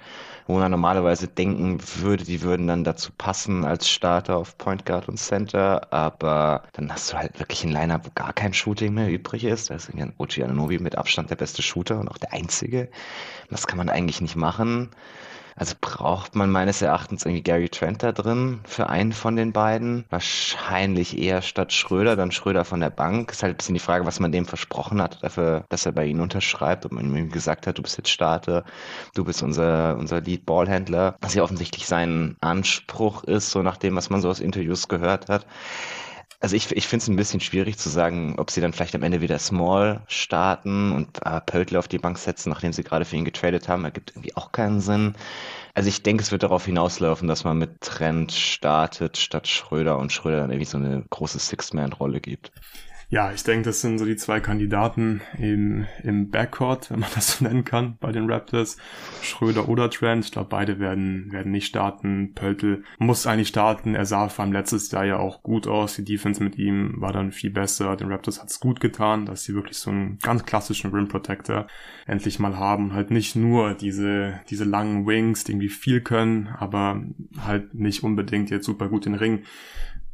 wo 0.47 0.59
man 0.59 0.71
normalerweise 0.71 1.29
denken 1.29 1.79
würde, 1.97 2.25
die 2.25 2.43
würden 2.43 2.67
dann 2.67 2.85
dazu 2.85 3.13
passen 3.17 3.65
als 3.65 3.89
Starter 3.89 4.37
auf 4.37 4.59
Point 4.59 4.85
Guard 4.87 5.09
und 5.09 5.19
Center, 5.19 5.93
aber 5.93 6.63
dann 6.73 6.93
hast 6.93 7.13
du 7.13 7.17
halt 7.17 7.39
wirklich 7.39 7.65
ein 7.65 7.71
Liner, 7.71 8.01
wo 8.05 8.11
gar 8.15 8.33
kein 8.33 8.55
Shooting 8.55 8.95
mehr 8.95 9.11
übrig 9.11 9.45
ist. 9.45 9.71
Da 9.71 9.75
ist 9.75 9.91
Ochi 10.19 10.43
Ananobi 10.43 10.79
mit 10.79 10.97
Abstand 10.97 11.31
der 11.31 11.37
beste 11.37 11.63
Shooter 11.63 11.99
und 11.99 12.09
auch 12.09 12.19
der 12.19 12.33
einzige. 12.33 12.89
Das 13.51 13.67
kann 13.67 13.79
man 13.79 13.89
eigentlich 13.89 14.21
nicht 14.21 14.37
machen. 14.37 14.91
Also 15.57 15.75
braucht 15.81 16.35
man 16.35 16.51
meines 16.51 16.83
Erachtens 16.83 17.25
irgendwie 17.25 17.43
Gary 17.43 17.69
Trent 17.69 18.03
da 18.03 18.13
drin 18.13 18.61
für 18.65 18.89
einen 18.89 19.13
von 19.13 19.37
den 19.37 19.53
beiden. 19.53 20.05
Wahrscheinlich 20.11 21.19
eher 21.19 21.43
statt 21.43 21.73
Schröder, 21.73 22.17
dann 22.17 22.33
Schröder 22.33 22.65
von 22.65 22.81
der 22.81 22.91
Bank. 22.91 23.31
Ist 23.31 23.43
halt 23.43 23.55
ein 23.55 23.57
bisschen 23.57 23.75
die 23.75 23.81
Frage, 23.81 24.07
was 24.07 24.21
man 24.21 24.33
dem 24.33 24.47
versprochen 24.47 25.01
hat, 25.03 25.23
dafür, 25.23 25.65
dass 25.69 25.87
er 25.87 25.93
bei 25.93 26.07
ihnen 26.07 26.21
unterschreibt, 26.21 26.87
ob 26.87 26.93
man 26.93 27.15
ihm 27.15 27.31
gesagt 27.31 27.67
hat, 27.67 27.79
du 27.79 27.83
bist 27.83 27.99
jetzt 27.99 28.11
Starter, 28.11 28.65
du 29.15 29.25
bist 29.25 29.43
unser, 29.43 29.97
unser 29.99 30.21
Lead-Ballhändler. 30.21 31.17
Was 31.21 31.35
ja 31.35 31.43
offensichtlich 31.43 31.87
sein 31.87 32.37
Anspruch 32.41 33.25
ist, 33.25 33.51
so 33.51 33.63
nach 33.63 33.77
dem, 33.77 33.97
was 33.97 34.11
man 34.11 34.21
so 34.21 34.31
aus 34.31 34.41
Interviews 34.41 34.89
gehört 34.89 35.29
hat. 35.29 35.47
Also 36.43 36.57
ich, 36.57 36.73
ich 36.73 36.89
finde 36.89 37.05
es 37.05 37.09
ein 37.09 37.15
bisschen 37.15 37.39
schwierig 37.39 37.79
zu 37.79 37.89
sagen, 37.89 38.35
ob 38.37 38.51
sie 38.51 38.61
dann 38.61 38.73
vielleicht 38.73 38.97
am 38.97 39.05
Ende 39.05 39.21
wieder 39.21 39.39
Small 39.39 40.03
starten 40.09 40.91
und 40.91 41.25
äh, 41.25 41.41
Pöltl 41.41 41.77
auf 41.77 41.87
die 41.87 41.99
Bank 41.99 42.19
setzen, 42.19 42.51
nachdem 42.51 42.73
sie 42.73 42.83
gerade 42.83 43.05
für 43.05 43.15
ihn 43.15 43.25
getradet 43.25 43.69
haben. 43.69 43.85
Ergibt 43.85 44.11
irgendwie 44.11 44.35
auch 44.35 44.51
keinen 44.51 44.81
Sinn. 44.81 45.15
Also 45.75 45.89
ich 45.89 46.03
denke, 46.03 46.25
es 46.25 46.33
wird 46.33 46.43
darauf 46.43 46.67
hinauslaufen, 46.67 47.29
dass 47.29 47.45
man 47.45 47.59
mit 47.59 47.81
Trent 47.81 48.33
startet 48.33 49.19
statt 49.19 49.47
Schröder 49.47 49.99
und 49.99 50.11
Schröder 50.11 50.39
dann 50.39 50.51
irgendwie 50.51 50.69
so 50.69 50.79
eine 50.79 51.05
große 51.11 51.39
Six-Man-Rolle 51.39 52.21
gibt. 52.21 52.51
Ja, 53.13 53.31
ich 53.31 53.45
denke, 53.45 53.65
das 53.65 53.83
sind 53.83 53.99
so 53.99 54.07
die 54.07 54.17
zwei 54.17 54.41
Kandidaten 54.41 55.21
im, 55.37 55.85
im 56.03 56.31
Backcourt, 56.31 56.91
wenn 56.91 57.01
man 57.01 57.11
das 57.15 57.37
so 57.37 57.45
nennen 57.45 57.63
kann, 57.63 57.99
bei 58.01 58.11
den 58.11 58.31
Raptors. 58.31 58.79
Schröder 59.21 59.69
oder 59.69 59.91
Trent. 59.91 60.25
Ich 60.25 60.33
glaube, 60.33 60.49
beide 60.49 60.79
werden, 60.79 61.31
werden 61.31 61.53
nicht 61.53 61.67
starten. 61.67 62.33
Pöltl 62.35 62.85
muss 62.97 63.27
eigentlich 63.27 63.49
starten. 63.49 63.95
Er 63.95 64.07
sah 64.07 64.31
vor 64.31 64.47
allem 64.47 64.55
letztes 64.55 64.91
Jahr 64.93 65.05
ja 65.05 65.19
auch 65.19 65.43
gut 65.43 65.67
aus. 65.67 65.97
Die 65.97 66.05
Defense 66.05 66.43
mit 66.43 66.57
ihm 66.57 67.03
war 67.03 67.13
dann 67.13 67.33
viel 67.33 67.51
besser. 67.51 67.97
Den 67.97 68.11
Raptors 68.11 68.41
hat 68.41 68.49
es 68.49 68.61
gut 68.61 68.81
getan, 68.81 69.27
dass 69.27 69.45
sie 69.45 69.53
wirklich 69.55 69.77
so 69.77 69.91
einen 69.91 70.19
ganz 70.23 70.47
klassischen 70.47 70.91
Rim 70.91 71.09
Protector 71.09 71.67
endlich 72.07 72.39
mal 72.39 72.57
haben. 72.57 72.95
Halt 72.95 73.11
nicht 73.11 73.37
nur 73.37 73.75
diese, 73.75 74.41
diese 74.49 74.65
langen 74.65 75.07
Wings, 75.07 75.45
die 75.45 75.53
irgendwie 75.53 75.69
viel 75.69 76.01
können, 76.01 76.49
aber 76.59 77.03
halt 77.45 77.75
nicht 77.75 78.05
unbedingt 78.05 78.49
jetzt 78.49 78.65
super 78.65 78.89
gut 78.89 79.05
den 79.05 79.17
Ring 79.17 79.43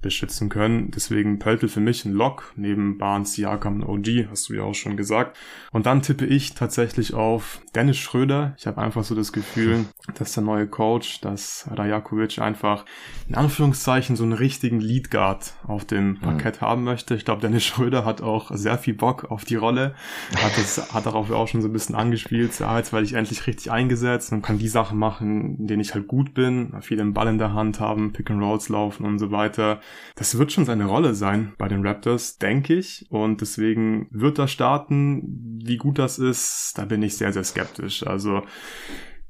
beschützen 0.00 0.48
können. 0.48 0.90
Deswegen 0.90 1.38
Pöltl 1.38 1.68
für 1.68 1.80
mich 1.80 2.04
ein 2.04 2.12
Lock, 2.12 2.52
neben 2.56 2.98
Barnes, 2.98 3.32
Siakam 3.32 3.82
und 3.82 3.84
OG, 3.84 4.28
hast 4.30 4.48
du 4.48 4.54
ja 4.54 4.62
auch 4.62 4.74
schon 4.74 4.96
gesagt. 4.96 5.36
Und 5.72 5.86
dann 5.86 6.02
tippe 6.02 6.24
ich 6.24 6.54
tatsächlich 6.54 7.14
auf 7.14 7.60
Dennis 7.74 7.98
Schröder. 7.98 8.54
Ich 8.58 8.66
habe 8.66 8.80
einfach 8.80 9.02
so 9.02 9.14
das 9.14 9.32
Gefühl, 9.32 9.86
dass 10.18 10.32
der 10.32 10.44
neue 10.44 10.68
Coach, 10.68 11.20
dass 11.20 11.68
Rajakovic 11.70 12.38
einfach 12.38 12.84
in 13.28 13.34
Anführungszeichen 13.34 14.14
so 14.16 14.22
einen 14.22 14.32
richtigen 14.32 14.80
Lead 14.80 15.10
Guard 15.10 15.54
auf 15.66 15.84
dem 15.84 16.10
mhm. 16.10 16.20
Parkett 16.20 16.60
mhm. 16.60 16.66
haben 16.66 16.84
möchte. 16.84 17.14
Ich 17.14 17.24
glaube, 17.24 17.40
Dennis 17.40 17.64
Schröder 17.64 18.04
hat 18.04 18.20
auch 18.20 18.50
sehr 18.54 18.78
viel 18.78 18.94
Bock 18.94 19.30
auf 19.30 19.44
die 19.44 19.56
Rolle. 19.56 19.94
Hat 20.36 20.56
das, 20.56 20.94
hat 20.94 21.06
darauf 21.06 21.30
auch 21.30 21.48
schon 21.48 21.62
so 21.62 21.68
ein 21.68 21.72
bisschen 21.72 21.94
angespielt. 21.94 22.58
Ja, 22.60 22.76
jetzt 22.78 22.92
werde 22.92 23.04
ich 23.04 23.14
endlich 23.14 23.46
richtig 23.46 23.70
eingesetzt 23.72 24.32
und 24.32 24.42
kann 24.42 24.58
die 24.58 24.68
Sachen 24.68 24.98
machen, 24.98 25.58
in 25.58 25.66
denen 25.66 25.80
ich 25.80 25.94
halt 25.94 26.06
gut 26.06 26.34
bin. 26.34 26.72
Viel 26.82 26.98
den 26.98 27.14
Ball 27.14 27.28
in 27.28 27.38
der 27.38 27.52
Hand 27.52 27.80
haben, 27.80 28.12
Pick 28.12 28.30
and 28.30 28.42
Rolls 28.42 28.68
laufen 28.68 29.04
und 29.04 29.18
so 29.18 29.30
weiter. 29.30 29.80
Das 30.14 30.38
wird 30.38 30.52
schon 30.52 30.64
seine 30.64 30.86
Rolle 30.86 31.14
sein 31.14 31.54
bei 31.58 31.68
den 31.68 31.86
Raptors, 31.86 32.38
denke 32.38 32.74
ich. 32.74 33.06
Und 33.10 33.40
deswegen 33.40 34.08
wird 34.10 34.38
er 34.38 34.48
starten. 34.48 35.60
Wie 35.62 35.76
gut 35.76 35.98
das 35.98 36.18
ist, 36.18 36.74
da 36.76 36.84
bin 36.84 37.02
ich 37.02 37.16
sehr, 37.16 37.32
sehr 37.32 37.44
skeptisch. 37.44 38.06
Also 38.06 38.42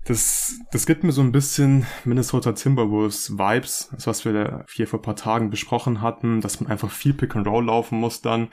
Das, 0.04 0.58
das 0.72 0.86
gibt 0.86 1.04
mir 1.04 1.12
so 1.12 1.20
ein 1.20 1.32
bisschen 1.32 1.84
Minnesota 2.06 2.52
Timberwolves 2.52 3.36
Vibes, 3.36 3.90
das 3.92 4.06
was 4.06 4.24
wir 4.24 4.64
hier 4.72 4.86
vor 4.86 5.02
paar 5.02 5.16
Tagen 5.16 5.50
besprochen 5.50 6.00
hatten, 6.00 6.40
dass 6.40 6.60
man 6.60 6.70
einfach 6.70 6.90
viel 6.90 7.12
Pick 7.12 7.36
and 7.36 7.46
Roll 7.46 7.66
laufen 7.66 8.00
muss 8.00 8.22
dann. 8.22 8.48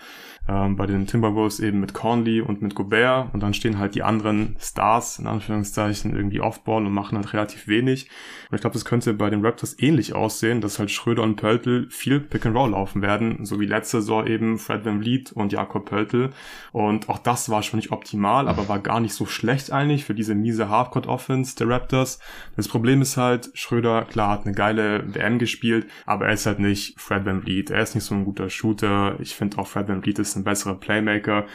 Ähm, 0.47 0.75
bei 0.75 0.85
den 0.85 1.07
Timberwolves 1.07 1.59
eben 1.59 1.79
mit 1.79 1.95
Conley 1.95 2.39
und 2.39 2.61
mit 2.61 2.75
Gobert 2.75 3.33
und 3.33 3.41
dann 3.41 3.55
stehen 3.55 3.79
halt 3.79 3.95
die 3.95 4.03
anderen 4.03 4.55
Stars 4.59 5.17
in 5.17 5.25
Anführungszeichen 5.25 6.15
irgendwie 6.15 6.39
Offball 6.39 6.85
und 6.85 6.93
machen 6.93 7.17
halt 7.17 7.33
relativ 7.33 7.67
wenig. 7.67 8.09
Und 8.51 8.55
ich 8.55 8.61
glaube, 8.61 8.75
das 8.75 8.85
könnte 8.85 9.15
bei 9.15 9.31
den 9.31 9.43
Raptors 9.43 9.75
ähnlich 9.79 10.13
aussehen, 10.13 10.61
dass 10.61 10.77
halt 10.77 10.91
Schröder 10.91 11.23
und 11.23 11.35
Pöltl 11.35 11.89
viel 11.89 12.19
Pick 12.19 12.45
and 12.45 12.55
Roll 12.55 12.71
laufen 12.71 13.01
werden, 13.01 13.43
so 13.43 13.59
wie 13.59 13.65
letzte 13.65 14.01
Saison 14.01 14.27
eben 14.27 14.59
Fred 14.59 14.85
Van 14.85 15.01
Vliet 15.01 15.31
und 15.31 15.51
Jakob 15.51 15.85
Pöltl. 15.85 16.29
Und 16.71 17.09
auch 17.09 17.17
das 17.17 17.49
war 17.49 17.63
schon 17.63 17.79
nicht 17.79 17.91
optimal, 17.91 18.47
aber 18.47 18.69
war 18.69 18.77
gar 18.77 18.99
nicht 18.99 19.15
so 19.15 19.25
schlecht 19.25 19.71
eigentlich 19.71 20.05
für 20.05 20.13
diese 20.13 20.35
miese 20.35 20.69
Halfcourt 20.69 21.07
Offense 21.07 21.55
der 21.55 21.69
Raptors. 21.69 22.19
Das 22.55 22.67
Problem 22.67 23.01
ist 23.01 23.17
halt, 23.17 23.49
Schröder, 23.55 24.03
klar, 24.03 24.29
hat 24.29 24.45
eine 24.45 24.53
geile 24.53 25.03
WM 25.11 25.39
gespielt, 25.39 25.87
aber 26.05 26.27
er 26.27 26.33
ist 26.33 26.45
halt 26.45 26.59
nicht 26.59 26.99
Fred 26.99 27.25
Van 27.25 27.41
Vliet. 27.41 27.71
Er 27.71 27.81
ist 27.81 27.95
nicht 27.95 28.03
so 28.03 28.13
ein 28.13 28.25
guter 28.25 28.51
Shooter. 28.51 29.19
Ich 29.19 29.33
finde 29.33 29.57
auch 29.57 29.65
Fred 29.65 29.87
Van 29.87 30.03
Vliet 30.03 30.19
ist 30.19 30.34
ein 30.35 30.43
besserer 30.43 30.75
Playmaker. 30.75 31.45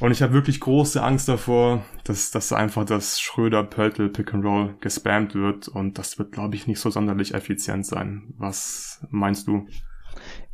Und 0.00 0.10
ich 0.10 0.22
habe 0.22 0.32
wirklich 0.32 0.60
große 0.60 1.02
Angst 1.02 1.28
davor, 1.28 1.84
dass, 2.04 2.30
dass 2.30 2.52
einfach 2.52 2.84
das 2.84 3.20
Schröder-Pöltl 3.20 4.08
Pick 4.08 4.34
and 4.34 4.44
Roll 4.44 4.76
gespammt 4.80 5.34
wird 5.34 5.68
und 5.68 5.98
das 5.98 6.18
wird, 6.18 6.32
glaube 6.32 6.56
ich, 6.56 6.66
nicht 6.66 6.80
so 6.80 6.90
sonderlich 6.90 7.32
effizient 7.34 7.86
sein. 7.86 8.34
Was 8.36 9.06
meinst 9.10 9.46
du? 9.46 9.66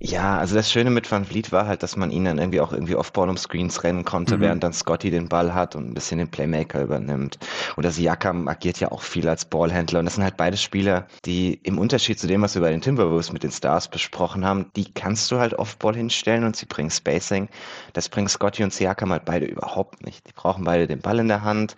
Ja, 0.03 0.39
also 0.39 0.55
das 0.55 0.73
Schöne 0.73 0.89
mit 0.89 1.11
Van 1.11 1.27
Vliet 1.27 1.53
war 1.53 1.67
halt, 1.67 1.83
dass 1.83 1.95
man 1.95 2.11
ihn 2.11 2.25
dann 2.25 2.39
irgendwie 2.39 2.63
auch 2.63 2.73
irgendwie 2.73 2.95
off-ball 2.95 3.29
um 3.29 3.37
Screens 3.37 3.85
rennen 3.85 4.07
konnte, 4.07 4.39
mhm. 4.39 4.41
während 4.41 4.65
dann 4.65 4.73
Scotty 4.73 5.11
den 5.11 5.29
Ball 5.29 5.53
hat 5.53 5.77
und 5.77 5.91
ein 5.91 5.93
bisschen 5.93 6.17
den 6.17 6.31
Playmaker 6.31 6.81
übernimmt. 6.81 7.39
Oder 7.77 7.91
Siakam 7.91 8.49
agiert 8.49 8.81
ja 8.81 8.93
auch 8.93 9.03
viel 9.03 9.29
als 9.29 9.45
Ballhändler. 9.45 9.99
Und 9.99 10.07
das 10.07 10.15
sind 10.15 10.25
halt 10.25 10.39
beide 10.39 10.57
Spieler, 10.57 11.07
die 11.27 11.61
im 11.65 11.77
Unterschied 11.77 12.19
zu 12.19 12.27
dem, 12.27 12.41
was 12.41 12.55
wir 12.55 12.63
bei 12.63 12.71
den 12.71 12.81
Timberwolves 12.81 13.31
mit 13.31 13.43
den 13.43 13.51
Stars 13.51 13.89
besprochen 13.89 14.43
haben, 14.43 14.71
die 14.75 14.91
kannst 14.91 15.31
du 15.33 15.39
halt 15.39 15.53
off-ball 15.53 15.95
hinstellen 15.95 16.45
und 16.45 16.57
sie 16.57 16.65
bringen 16.65 16.91
Spacing. 16.91 17.51
Das 17.93 18.09
bringen 18.09 18.29
Scotty 18.29 18.65
und 18.65 18.73
Siakam 18.73 19.13
halt 19.13 19.27
beide 19.27 19.45
überhaupt 19.45 20.03
nicht. 20.07 20.27
Die 20.27 20.33
brauchen 20.33 20.65
beide 20.65 20.87
den 20.87 21.01
Ball 21.01 21.19
in 21.19 21.29
der 21.29 21.43
Hand. 21.43 21.77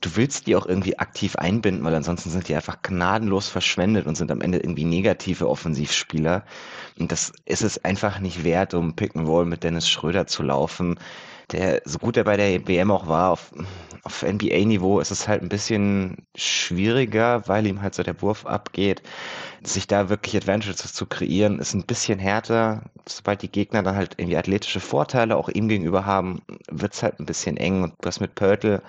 Du 0.00 0.16
willst 0.16 0.46
die 0.46 0.56
auch 0.56 0.64
irgendwie 0.64 0.98
aktiv 0.98 1.36
einbinden, 1.36 1.84
weil 1.84 1.94
ansonsten 1.94 2.30
sind 2.30 2.48
die 2.48 2.54
einfach 2.54 2.80
gnadenlos 2.82 3.48
verschwendet 3.48 4.06
und 4.06 4.16
sind 4.16 4.30
am 4.30 4.40
Ende 4.40 4.58
irgendwie 4.58 4.84
negative 4.84 5.50
Offensivspieler. 5.50 6.44
Und 6.98 7.12
das 7.12 7.32
ist 7.44 7.57
es 7.62 7.84
einfach 7.84 8.20
nicht 8.20 8.44
wert, 8.44 8.74
um 8.74 8.94
Pick 8.94 9.14
mit 9.14 9.64
Dennis 9.64 9.88
Schröder 9.88 10.26
zu 10.26 10.42
laufen. 10.42 10.98
Der, 11.52 11.80
so 11.84 11.98
gut 11.98 12.16
er 12.18 12.24
bei 12.24 12.36
der 12.36 12.68
WM 12.68 12.90
auch 12.90 13.08
war, 13.08 13.30
auf, 13.30 13.52
auf 14.02 14.22
NBA-Niveau 14.22 15.00
ist 15.00 15.10
es 15.10 15.26
halt 15.26 15.42
ein 15.42 15.48
bisschen 15.48 16.26
schwieriger, 16.34 17.48
weil 17.48 17.66
ihm 17.66 17.80
halt 17.80 17.94
so 17.94 18.02
der 18.02 18.20
Wurf 18.20 18.44
abgeht. 18.44 19.02
Sich 19.62 19.86
da 19.86 20.10
wirklich 20.10 20.36
Advantages 20.36 20.92
zu 20.92 21.06
kreieren, 21.06 21.58
ist 21.58 21.74
ein 21.74 21.86
bisschen 21.86 22.18
härter. 22.18 22.82
Sobald 23.08 23.40
die 23.42 23.50
Gegner 23.50 23.82
dann 23.82 23.96
halt 23.96 24.14
irgendwie 24.18 24.36
athletische 24.36 24.80
Vorteile 24.80 25.36
auch 25.36 25.48
ihm 25.48 25.68
gegenüber 25.68 26.04
haben, 26.04 26.42
wird's 26.70 27.02
halt 27.02 27.18
ein 27.18 27.26
bisschen 27.26 27.56
eng. 27.56 27.82
Und 27.82 27.94
das 28.02 28.20
mit 28.20 28.34
Pörtl 28.34 28.82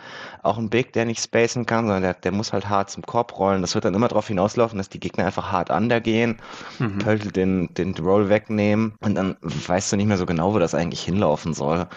auch 0.43 0.57
ein 0.57 0.69
Big, 0.69 0.91
der 0.93 1.05
nicht 1.05 1.23
spacen 1.23 1.65
kann, 1.65 1.85
sondern 1.85 2.03
der, 2.03 2.13
der 2.13 2.31
muss 2.33 2.51
halt 2.51 2.67
hart 2.67 2.89
zum 2.89 3.03
Korb 3.03 3.39
rollen. 3.39 3.61
Das 3.61 3.73
wird 3.73 3.85
dann 3.85 3.95
immer 3.95 4.09
darauf 4.09 4.27
hinauslaufen, 4.27 4.77
dass 4.77 4.89
die 4.89 4.99
Gegner 4.99 5.25
einfach 5.25 5.51
hart 5.51 5.69
undergehen, 5.69 6.39
mhm. 6.77 6.99
Pörtl 6.99 7.31
den, 7.31 7.73
den 7.73 7.93
Roll 7.95 8.29
wegnehmen 8.29 8.93
und 8.99 9.15
dann 9.15 9.37
weißt 9.41 9.91
du 9.91 9.97
nicht 9.97 10.07
mehr 10.07 10.17
so 10.17 10.25
genau, 10.25 10.53
wo 10.53 10.59
das 10.59 10.75
eigentlich 10.75 11.01
hinlaufen 11.01 11.53
soll. 11.53 11.87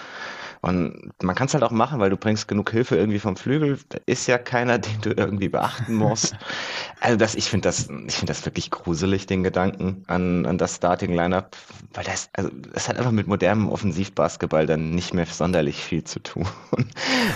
Und 0.63 1.11
man 1.21 1.35
kann 1.35 1.49
es 1.49 1.55
halt 1.55 1.65
auch 1.65 1.73
machen, 1.73 1.99
weil 1.99 2.09
du 2.09 2.17
bringst 2.17 2.47
genug 2.47 2.71
Hilfe 2.71 2.97
irgendwie 2.97 3.19
vom 3.19 3.37
Flügel. 3.37 3.81
Da 3.89 3.99
ist 4.07 4.29
ja 4.29 4.39
keiner, 4.39 4.79
den 4.79 5.01
du 5.01 5.11
irgendwie 5.11 5.49
beachten 5.49 5.95
musst. 5.95 6.37
also 7.01 7.17
das, 7.17 7.35
ich 7.35 7.51
finde 7.51 7.69
das, 7.69 7.91
ich 8.07 8.15
finde 8.15 8.33
das 8.33 8.47
wirklich 8.47 8.71
gruselig, 8.71 9.27
den 9.27 9.43
Gedanken 9.43 10.05
an, 10.07 10.47
an 10.47 10.59
das 10.59 10.77
Starting 10.77 11.15
Lineup, 11.15 11.57
weil 11.95 12.05
das, 12.05 12.31
also 12.33 12.49
das 12.73 12.89
hat 12.89 12.97
einfach 12.97 13.11
mit 13.11 13.27
modernem 13.27 13.69
Offensivbasketball 13.69 14.67
dann 14.67 14.91
nicht 14.91 15.15
mehr 15.15 15.27
sonderlich 15.27 15.83
viel 15.83 16.05
zu 16.05 16.21
tun. 16.21 16.47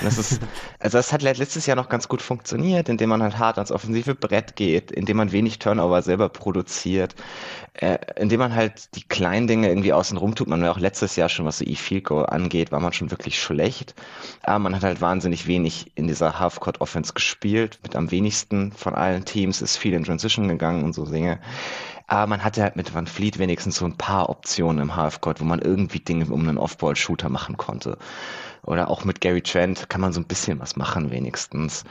das 0.05 0.19
ist, 0.19 0.41
also 0.79 0.97
das 0.97 1.13
hat 1.13 1.23
letztes 1.23 1.67
Jahr 1.67 1.77
noch 1.77 1.89
ganz 1.89 2.07
gut 2.07 2.23
funktioniert, 2.23 2.89
indem 2.89 3.09
man 3.09 3.25
halt 3.25 3.39
hart 3.39 3.59
ans 3.59 3.73
offensive 3.73 4.15
Brett 4.15 4.55
geht, 4.55 4.93
indem 4.93 5.17
man 5.17 5.33
wenig 5.33 5.59
Turnover 5.59 6.01
selber 6.01 6.29
produziert, 6.29 7.17
äh, 7.81 7.99
indem 8.17 8.41
man 8.41 8.55
halt 8.55 8.95
die 8.97 9.03
kleinen 9.03 9.47
Dinge 9.47 9.69
irgendwie 9.69 9.93
außen 9.93 10.17
rum 10.17 10.35
tut. 10.35 10.49
Man 10.49 10.63
war 10.63 10.73
auch 10.73 10.79
letztes 10.79 11.17
Jahr 11.17 11.29
schon, 11.29 11.45
was 11.47 11.59
so 11.59 11.65
E-Fico 11.65 12.23
angeht, 12.23 12.73
war 12.73 12.81
man 12.81 12.93
schon 12.93 13.11
wirklich 13.11 13.41
schlecht. 13.41 13.95
Aber 14.43 14.59
man 14.59 14.75
hat 14.75 14.83
halt 14.83 15.01
wahnsinnig 15.01 15.47
wenig 15.47 15.93
in 15.95 16.07
dieser 16.07 16.41
Half-Court-Offense 16.41 17.13
gespielt. 17.13 17.79
Mit 17.83 17.95
am 17.95 18.11
wenigsten 18.11 18.73
von 18.73 18.95
allen 18.95 19.25
Teams 19.25 19.61
ist 19.61 19.77
viel 19.77 19.95
in 19.95 20.05
Transition 20.05 20.49
gegangen 20.49 20.85
und 20.85 20.95
so 20.95 21.05
Dinge. 21.05 21.39
Aber 22.09 22.29
man 22.29 22.45
hatte 22.45 22.63
halt 22.63 22.77
mit 22.77 22.95
Van 22.95 23.07
Fleet 23.07 23.39
wenigstens 23.39 23.77
so 23.77 23.85
ein 23.85 23.97
paar 23.97 24.29
Optionen 24.29 24.81
im 24.81 24.97
Half-Court, 24.97 25.41
wo 25.41 25.45
man 25.45 25.61
irgendwie 25.61 25.99
Dinge 25.99 26.27
um 26.27 26.49
einen 26.49 26.59
Off-Ball-Shooter 26.59 27.29
machen 27.29 27.57
konnte. 27.57 27.99
Oder 28.63 28.91
auch 28.91 29.05
mit 29.05 29.21
Gary 29.21 29.43
Trent 29.43 29.89
kann 29.89 30.01
man 30.01 30.13
so 30.13 30.21
ein 30.21 30.27
bisschen 30.27 30.59
was 30.59 30.77
machen 30.77 31.11
wenigstens, 31.11 31.85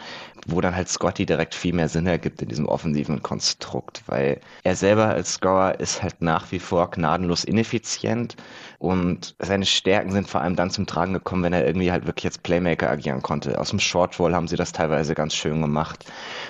wo 0.45 0.59
dann 0.59 0.75
halt 0.75 0.89
Scotty 0.89 1.25
direkt 1.25 1.55
viel 1.55 1.73
mehr 1.73 1.87
Sinn 1.87 2.05
ergibt 2.05 2.41
in 2.41 2.49
diesem 2.49 2.67
offensiven 2.67 3.23
Konstrukt, 3.23 4.03
weil 4.07 4.41
er 4.63 4.75
selber 4.75 5.07
als 5.07 5.33
Scorer 5.33 5.79
ist 5.79 6.03
halt 6.03 6.21
nach 6.21 6.51
wie 6.51 6.59
vor 6.59 6.91
gnadenlos 6.91 7.45
ineffizient 7.45 8.35
und 8.85 9.35
seine 9.39 9.65
Stärken 9.65 10.11
sind 10.11 10.29
vor 10.29 10.41
allem 10.41 10.55
dann 10.55 10.69
zum 10.69 10.85
Tragen 10.85 11.13
gekommen, 11.13 11.43
wenn 11.43 11.53
er 11.53 11.65
irgendwie 11.65 11.91
halt 11.91 12.05
wirklich 12.05 12.25
als 12.25 12.37
Playmaker 12.37 12.89
agieren 12.89 13.23
konnte. 13.23 13.59
Aus 13.59 13.71
dem 13.71 13.79
Short 13.79 14.19
Roll 14.19 14.35
haben 14.35 14.47
sie 14.47 14.57
das 14.57 14.71
teilweise 14.71 15.15
ganz 15.15 15.33
schön 15.33 15.59
gemacht. 15.59 16.05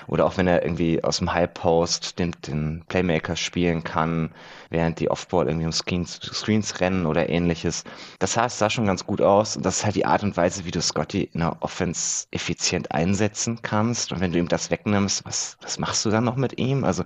Oder 0.06 0.26
auch 0.26 0.36
wenn 0.36 0.46
er 0.46 0.62
irgendwie 0.62 1.02
aus 1.02 1.18
dem 1.18 1.32
High 1.32 1.52
Post 1.54 2.18
den, 2.18 2.32
den 2.46 2.84
Playmaker 2.88 3.36
spielen 3.36 3.82
kann, 3.84 4.30
während 4.68 5.00
die 5.00 5.10
Offball 5.10 5.46
irgendwie 5.46 5.64
um 5.66 5.72
Screens, 5.72 6.20
Screens 6.20 6.80
rennen 6.80 7.06
oder 7.06 7.30
ähnliches. 7.30 7.84
Das 8.18 8.36
heißt, 8.36 8.58
sah 8.58 8.68
schon 8.68 8.86
ganz 8.86 9.06
gut 9.06 9.22
aus. 9.22 9.56
Und 9.56 9.64
das 9.64 9.78
ist 9.78 9.84
halt 9.86 9.96
die 9.96 10.04
Art 10.04 10.22
und 10.22 10.36
Weise, 10.36 10.66
wie 10.66 10.70
du 10.70 10.82
Scotty 10.82 11.30
in 11.32 11.40
der 11.40 11.56
Offense 11.60 12.26
effizient 12.32 12.92
einsetzen 12.92 13.60
kannst. 13.62 14.12
Und 14.12 14.20
wenn 14.20 14.32
du 14.32 14.38
ihm 14.38 14.48
das 14.48 14.70
wegnimmst, 14.70 15.24
was, 15.24 15.56
was 15.62 15.78
machst 15.78 16.04
du 16.04 16.10
dann 16.10 16.24
noch 16.24 16.36
mit 16.36 16.58
ihm? 16.58 16.84
Also 16.84 17.02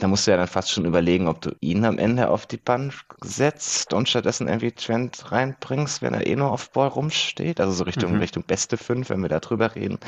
da 0.00 0.08
musst 0.08 0.26
du 0.26 0.32
ja 0.32 0.36
dann 0.36 0.48
fast 0.48 0.72
schon 0.72 0.84
überlegen, 0.84 1.28
ob 1.28 1.40
du 1.40 1.54
ihn 1.60 1.84
am 1.84 1.98
Ende 1.98 2.28
auf 2.28 2.46
die 2.46 2.56
Bank 2.56 2.92
setzt 3.22 3.92
und 3.94 4.08
stattdessen 4.08 4.48
irgendwie 4.48 4.63
Trend 4.72 5.30
reinbringst, 5.30 6.02
wenn 6.02 6.14
er 6.14 6.26
eh 6.26 6.36
nur 6.36 6.52
auf 6.52 6.70
Ball 6.70 6.88
rumsteht. 6.88 7.60
Also 7.60 7.72
so 7.72 7.84
Richtung, 7.84 8.12
mhm. 8.12 8.20
Richtung 8.20 8.44
beste 8.44 8.76
fünf, 8.76 9.10
wenn 9.10 9.20
wir 9.20 9.28
da 9.28 9.40
drüber 9.40 9.74
reden. 9.74 9.98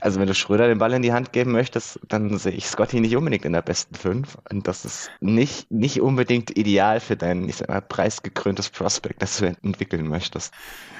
Also 0.00 0.20
wenn 0.20 0.26
du 0.26 0.34
Schröder 0.34 0.68
den 0.68 0.78
Ball 0.78 0.92
in 0.92 1.02
die 1.02 1.12
Hand 1.12 1.32
geben 1.32 1.52
möchtest, 1.52 2.00
dann 2.08 2.38
sehe 2.38 2.52
ich 2.52 2.66
Scotty 2.66 3.00
nicht 3.00 3.16
unbedingt 3.16 3.44
in 3.44 3.52
der 3.52 3.62
besten 3.62 3.94
fünf. 3.94 4.38
Und 4.50 4.66
das 4.68 4.84
ist 4.84 5.10
nicht, 5.20 5.70
nicht 5.70 6.00
unbedingt 6.00 6.56
ideal 6.56 7.00
für 7.00 7.16
dein, 7.16 7.48
ich 7.48 7.56
sag 7.56 7.68
mal, 7.68 7.80
preisgekröntes 7.80 8.70
Prospect, 8.70 9.22
das 9.22 9.38
du 9.38 9.46
entwickeln 9.62 10.08
möchtest. 10.08 10.52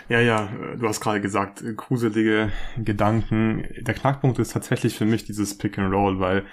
Ja, 0.08 0.20
ja, 0.20 0.50
du 0.76 0.86
hast 0.86 1.00
gerade 1.00 1.20
gesagt, 1.20 1.64
gruselige 1.76 2.52
Gedanken. 2.76 3.66
Der 3.80 3.94
Knackpunkt 3.94 4.38
ist 4.38 4.52
tatsächlich 4.52 4.96
für 4.96 5.06
mich 5.06 5.24
dieses 5.24 5.56
Pick 5.56 5.78
and 5.78 5.92
Roll, 5.92 6.20
weil 6.20 6.44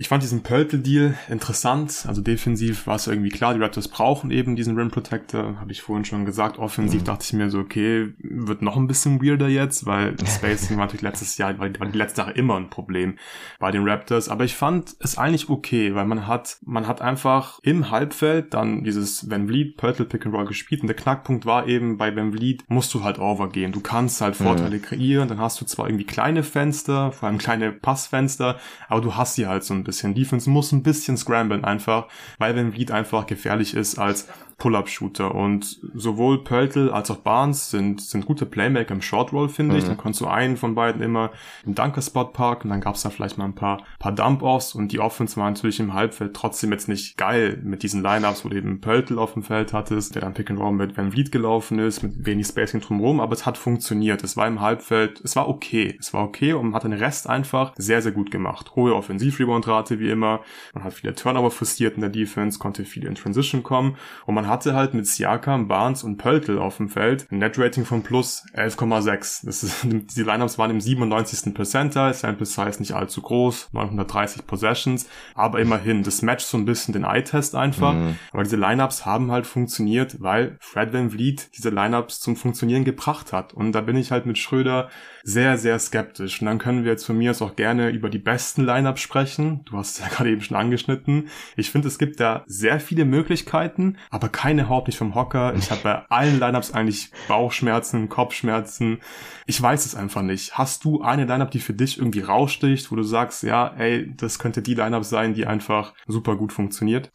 ich 0.00 0.08
fand 0.08 0.22
diesen 0.22 0.42
Pöltl-Deal 0.42 1.14
interessant. 1.28 2.06
Also 2.08 2.22
defensiv 2.22 2.86
war 2.86 2.96
es 2.96 3.06
irgendwie 3.06 3.28
klar, 3.28 3.52
die 3.52 3.60
Raptors 3.60 3.88
brauchen 3.88 4.30
eben 4.30 4.56
diesen 4.56 4.74
Rim 4.74 4.90
Protector. 4.90 5.60
Habe 5.60 5.72
ich 5.72 5.82
vorhin 5.82 6.06
schon 6.06 6.24
gesagt. 6.24 6.58
Offensiv 6.58 7.02
mhm. 7.02 7.04
dachte 7.04 7.24
ich 7.26 7.34
mir 7.34 7.50
so, 7.50 7.58
okay, 7.58 8.14
wird 8.18 8.62
noch 8.62 8.78
ein 8.78 8.86
bisschen 8.86 9.22
weirder 9.22 9.48
jetzt, 9.48 9.84
weil 9.84 10.16
Spacing 10.26 10.78
war 10.78 10.86
natürlich 10.86 11.02
letztes 11.02 11.36
Jahr, 11.36 11.58
war 11.58 11.68
die 11.68 11.98
letzte 11.98 12.22
Jahre 12.22 12.32
immer 12.32 12.56
ein 12.56 12.70
Problem 12.70 13.18
bei 13.58 13.70
den 13.70 13.86
Raptors. 13.86 14.30
Aber 14.30 14.44
ich 14.44 14.54
fand 14.54 14.96
es 15.00 15.18
eigentlich 15.18 15.50
okay, 15.50 15.94
weil 15.94 16.06
man 16.06 16.26
hat, 16.26 16.56
man 16.64 16.86
hat 16.86 17.02
einfach 17.02 17.58
im 17.62 17.90
Halbfeld 17.90 18.54
dann 18.54 18.84
dieses 18.84 19.30
Van 19.30 19.48
Vliet 19.48 19.76
Pöltl 19.76 20.06
Pick 20.06 20.24
and 20.24 20.34
Roll 20.34 20.46
gespielt. 20.46 20.80
Und 20.80 20.86
der 20.86 20.96
Knackpunkt 20.96 21.44
war 21.44 21.68
eben, 21.68 21.98
bei 21.98 22.16
Van 22.16 22.32
Vliet 22.32 22.64
musst 22.68 22.94
du 22.94 23.04
halt 23.04 23.18
overgehen. 23.18 23.72
Du 23.72 23.80
kannst 23.80 24.22
halt 24.22 24.34
Vorteile 24.34 24.78
mhm. 24.78 24.82
kreieren. 24.82 25.28
Dann 25.28 25.40
hast 25.40 25.60
du 25.60 25.66
zwar 25.66 25.88
irgendwie 25.88 26.06
kleine 26.06 26.42
Fenster, 26.42 27.12
vor 27.12 27.28
allem 27.28 27.36
kleine 27.36 27.70
Passfenster, 27.70 28.58
aber 28.88 29.02
du 29.02 29.14
hast 29.14 29.34
sie 29.34 29.46
halt 29.46 29.62
so 29.62 29.74
ein 29.74 29.84
bisschen 29.84 29.89
bisschen. 29.90 30.14
Defense 30.14 30.48
muss 30.48 30.72
ein 30.72 30.82
bisschen 30.82 31.16
scramblen 31.16 31.64
einfach, 31.64 32.08
weil 32.38 32.56
Van 32.56 32.72
Vliet 32.72 32.90
einfach 32.90 33.26
gefährlich 33.26 33.74
ist 33.74 33.98
als 33.98 34.28
Pull-Up-Shooter. 34.60 35.34
Und 35.34 35.80
sowohl 35.94 36.44
Pöltl 36.44 36.90
als 36.90 37.10
auch 37.10 37.16
Barnes 37.16 37.70
sind, 37.70 38.00
sind 38.00 38.26
gute 38.26 38.46
Playmaker 38.46 38.94
im 38.94 39.02
Short 39.02 39.32
Roll, 39.32 39.48
finde 39.48 39.72
mhm. 39.72 39.78
ich. 39.80 39.86
Dann 39.86 39.96
konntest 39.96 40.20
du 40.20 40.26
einen 40.28 40.56
von 40.56 40.76
beiden 40.76 41.02
immer 41.02 41.32
im 41.66 41.74
Dunker-Spot 41.74 42.26
parken. 42.26 42.68
Dann 42.68 42.80
gab's 42.80 43.02
da 43.02 43.10
vielleicht 43.10 43.38
mal 43.38 43.46
ein 43.46 43.56
paar, 43.56 43.82
paar 43.98 44.12
Dump-Offs 44.12 44.76
und 44.76 44.92
die 44.92 45.00
Offense 45.00 45.36
war 45.36 45.50
natürlich 45.50 45.80
im 45.80 45.94
Halbfeld 45.94 46.34
trotzdem 46.34 46.70
jetzt 46.70 46.88
nicht 46.88 47.16
geil 47.16 47.58
mit 47.64 47.82
diesen 47.82 48.02
Lineups, 48.02 48.44
wo 48.44 48.50
du 48.50 48.56
eben 48.56 48.80
Pöltl 48.80 49.18
auf 49.18 49.32
dem 49.32 49.42
Feld 49.42 49.72
hattest, 49.72 50.14
der 50.14 50.22
dann 50.22 50.34
Pick 50.34 50.50
and 50.50 50.60
Roll 50.60 50.72
mit 50.72 50.96
Van 50.96 51.10
Vliet 51.10 51.32
gelaufen 51.32 51.78
ist, 51.78 52.02
mit 52.02 52.26
wenig 52.26 52.46
Spacing 52.46 52.80
drumherum, 52.80 53.20
aber 53.20 53.32
es 53.32 53.46
hat 53.46 53.56
funktioniert. 53.58 54.22
Es 54.22 54.36
war 54.36 54.46
im 54.46 54.60
Halbfeld, 54.60 55.20
es 55.24 55.34
war 55.36 55.48
okay. 55.48 55.96
Es 55.98 56.12
war 56.12 56.24
okay 56.24 56.52
und 56.52 56.66
man 56.66 56.74
hat 56.74 56.84
den 56.84 56.92
Rest 56.92 57.28
einfach 57.28 57.72
sehr, 57.76 58.02
sehr 58.02 58.12
gut 58.12 58.30
gemacht. 58.30 58.76
Hohe 58.76 58.94
Offensiv-Rebound-Rate 58.94 59.98
wie 59.98 60.10
immer. 60.10 60.40
Man 60.74 60.84
hat 60.84 60.92
viele 60.92 61.14
Turnover 61.14 61.50
frustriert 61.50 61.94
in 61.94 62.02
der 62.02 62.10
Defense, 62.10 62.58
konnte 62.58 62.84
viel 62.84 63.06
in 63.06 63.14
Transition 63.14 63.62
kommen 63.62 63.96
und 64.26 64.34
man 64.34 64.49
hatte 64.50 64.74
halt 64.74 64.94
mit 64.94 65.06
Siakam, 65.06 65.68
Barnes 65.68 66.02
und 66.02 66.16
Pöltl 66.16 66.58
auf 66.58 66.76
dem 66.76 66.88
Feld 66.88 67.26
ein 67.30 67.38
Net-Rating 67.38 67.84
von 67.84 68.02
plus 68.02 68.44
11,6. 68.54 69.46
Das 69.46 69.62
ist, 69.62 69.76
diese 69.84 70.22
Lineups 70.24 70.58
waren 70.58 70.70
im 70.70 70.80
97. 70.80 71.54
Percentile, 71.54 72.12
Sample 72.12 72.46
Size 72.46 72.78
nicht 72.80 72.92
allzu 72.92 73.22
groß, 73.22 73.70
930 73.72 74.46
Possessions, 74.46 75.08
aber 75.34 75.60
immerhin, 75.60 76.02
das 76.02 76.22
matcht 76.22 76.46
so 76.46 76.58
ein 76.58 76.64
bisschen 76.64 76.92
den 76.92 77.04
Eye-Test 77.04 77.54
einfach. 77.54 77.94
Mhm. 77.94 78.16
Aber 78.32 78.42
diese 78.42 78.56
Lineups 78.56 79.06
haben 79.06 79.30
halt 79.30 79.46
funktioniert, 79.46 80.20
weil 80.20 80.56
Fred 80.60 80.92
Van 80.92 81.10
Vliet 81.10 81.50
diese 81.56 81.70
Lineups 81.70 82.20
zum 82.20 82.36
Funktionieren 82.36 82.84
gebracht 82.84 83.32
hat. 83.32 83.52
Und 83.54 83.72
da 83.72 83.80
bin 83.80 83.96
ich 83.96 84.10
halt 84.10 84.26
mit 84.26 84.38
Schröder 84.38 84.88
sehr, 85.22 85.58
sehr 85.58 85.78
skeptisch. 85.78 86.40
Und 86.40 86.46
dann 86.46 86.58
können 86.58 86.84
wir 86.84 86.90
jetzt 86.90 87.04
von 87.04 87.16
mir 87.16 87.30
aus 87.30 87.42
auch 87.42 87.56
gerne 87.56 87.90
über 87.90 88.08
die 88.08 88.18
besten 88.18 88.64
Lineups 88.64 89.00
sprechen. 89.00 89.64
Du 89.64 89.76
hast 89.76 89.98
es 89.98 90.04
ja 90.04 90.08
gerade 90.14 90.30
eben 90.30 90.42
schon 90.42 90.56
angeschnitten. 90.56 91.28
Ich 91.56 91.70
finde, 91.70 91.88
es 91.88 91.98
gibt 91.98 92.20
da 92.20 92.44
sehr 92.46 92.80
viele 92.80 93.04
Möglichkeiten, 93.04 93.96
aber 94.10 94.28
keine 94.40 94.70
Haupt 94.70 94.86
nicht 94.86 94.96
vom 94.96 95.14
Hocker. 95.14 95.54
Ich 95.54 95.70
habe 95.70 95.82
bei 95.82 96.02
allen 96.08 96.40
Lineups 96.40 96.72
eigentlich 96.72 97.10
Bauchschmerzen, 97.28 98.08
Kopfschmerzen. 98.08 99.00
Ich 99.44 99.60
weiß 99.60 99.84
es 99.84 99.94
einfach 99.94 100.22
nicht. 100.22 100.56
Hast 100.56 100.82
du 100.84 101.02
eine 101.02 101.26
Lineup, 101.26 101.50
die 101.50 101.58
für 101.58 101.74
dich 101.74 101.98
irgendwie 101.98 102.22
raussticht, 102.22 102.90
wo 102.90 102.96
du 102.96 103.02
sagst, 103.02 103.42
ja, 103.42 103.74
ey, 103.76 104.10
das 104.16 104.38
könnte 104.38 104.62
die 104.62 104.72
Lineup 104.72 105.04
sein, 105.04 105.34
die 105.34 105.46
einfach 105.46 105.92
super 106.06 106.36
gut 106.36 106.54
funktioniert? 106.54 107.10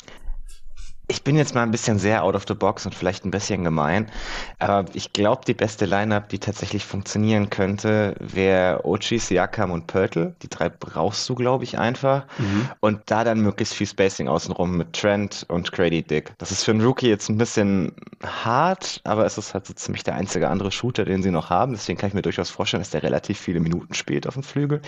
Ich 1.07 1.24
bin 1.24 1.35
jetzt 1.35 1.53
mal 1.53 1.63
ein 1.63 1.71
bisschen 1.71 2.00
sehr 2.00 2.24
out 2.24 2.35
of 2.35 2.45
the 2.47 2.55
box 2.55 2.85
und 2.85 2.95
vielleicht 2.95 3.25
ein 3.25 3.31
bisschen 3.31 3.63
gemein, 3.63 4.07
aber 4.59 4.85
ich 4.93 5.13
glaube, 5.13 5.41
die 5.45 5.53
beste 5.53 5.85
Lineup, 5.85 6.29
die 6.29 6.39
tatsächlich 6.39 6.83
funktionieren 6.83 7.50
könnte, 7.50 8.15
wäre 8.19 8.83
Ochi, 8.85 9.19
Siakam 9.19 9.71
und 9.71 9.85
Pörtl. 9.85 10.35
Die 10.41 10.50
drei 10.50 10.69
brauchst 10.69 11.27
du, 11.29 11.35
glaube 11.35 11.63
ich, 11.63 11.77
einfach. 11.77 12.25
Mhm. 12.39 12.69
Und 12.79 13.01
da 13.05 13.24
dann 13.24 13.41
möglichst 13.41 13.75
viel 13.75 13.88
Spacing 13.88 14.27
außenrum 14.27 14.77
mit 14.77 14.93
Trent 14.93 15.45
und 15.47 15.71
Grady 15.71 16.01
Dick. 16.01 16.33
Das 16.39 16.51
ist 16.51 16.63
für 16.63 16.71
einen 16.71 16.81
Rookie 16.81 17.09
jetzt 17.09 17.29
ein 17.29 17.38
bisschen 17.38 17.93
hart, 18.24 19.01
aber 19.03 19.25
es 19.25 19.38
ist 19.38 19.53
halt 19.53 19.67
so 19.67 19.74
ziemlich 19.74 20.03
der 20.03 20.15
einzige 20.15 20.50
andere 20.50 20.71
Shooter, 20.71 21.05
den 21.05 21.21
sie 21.21 21.31
noch 21.31 21.50
haben. 21.50 21.74
Deswegen 21.74 22.00
kann 22.00 22.07
ich 22.07 22.13
mir 22.15 22.24
durchaus 22.24 22.50
vorstellen, 22.50 22.81
dass 22.81 22.89
der 22.89 23.03
relativ 23.03 23.39
viele 23.39 23.59
Minuten 23.59 23.93
spielt 23.93 24.27
auf 24.27 24.33
dem 24.33 24.43
Flügel. 24.43 24.81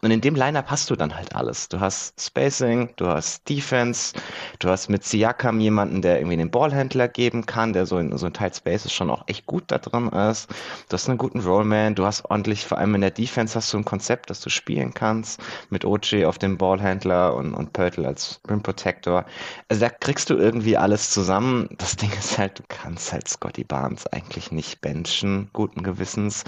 Und 0.00 0.10
in 0.10 0.20
dem 0.20 0.36
Lineup 0.36 0.70
hast 0.70 0.90
du 0.90 0.96
dann 0.96 1.16
halt 1.16 1.34
alles. 1.34 1.68
Du 1.68 1.80
hast 1.80 2.20
Spacing, 2.20 2.90
du 2.96 3.08
hast 3.08 3.48
Defense, 3.48 4.14
du 4.60 4.68
hast 4.68 4.88
mit 4.88 5.04
Siakam 5.04 5.55
haben 5.56 5.60
jemanden, 5.62 6.02
der 6.02 6.18
irgendwie 6.18 6.36
den 6.36 6.50
Ballhändler 6.50 7.08
geben 7.08 7.46
kann, 7.46 7.72
der 7.72 7.86
so 7.86 7.98
in 7.98 8.16
so 8.18 8.26
ein 8.26 8.32
Tight 8.34 8.56
Spaces 8.56 8.92
schon 8.92 9.10
auch 9.10 9.24
echt 9.26 9.46
gut 9.46 9.64
da 9.68 9.78
drin 9.78 10.08
ist. 10.08 10.50
Du 10.88 10.92
hast 10.92 11.08
einen 11.08 11.16
guten 11.16 11.40
Rollman, 11.40 11.94
du 11.94 12.04
hast 12.04 12.26
ordentlich, 12.26 12.66
vor 12.66 12.76
allem 12.78 12.94
in 12.94 13.00
der 13.00 13.10
Defense 13.10 13.54
hast 13.54 13.72
du 13.72 13.78
ein 13.78 13.84
Konzept, 13.84 14.28
das 14.28 14.40
du 14.42 14.50
spielen 14.50 14.92
kannst, 14.92 15.40
mit 15.70 15.84
OG 15.86 16.24
auf 16.26 16.38
dem 16.38 16.58
Ballhändler 16.58 17.34
und, 17.34 17.54
und 17.54 17.72
Pörtl 17.72 18.04
als 18.04 18.40
Rim 18.48 18.62
Protector. 18.62 19.24
Also 19.68 19.80
da 19.80 19.88
kriegst 19.88 20.28
du 20.28 20.34
irgendwie 20.34 20.76
alles 20.76 21.10
zusammen. 21.10 21.68
Das 21.78 21.96
Ding 21.96 22.12
ist 22.12 22.36
halt, 22.36 22.58
du 22.58 22.62
kannst 22.68 23.12
halt 23.12 23.26
Scotty 23.26 23.64
Barnes 23.64 24.06
eigentlich 24.08 24.52
nicht 24.52 24.82
benchen, 24.82 25.48
guten 25.54 25.82
Gewissens. 25.82 26.44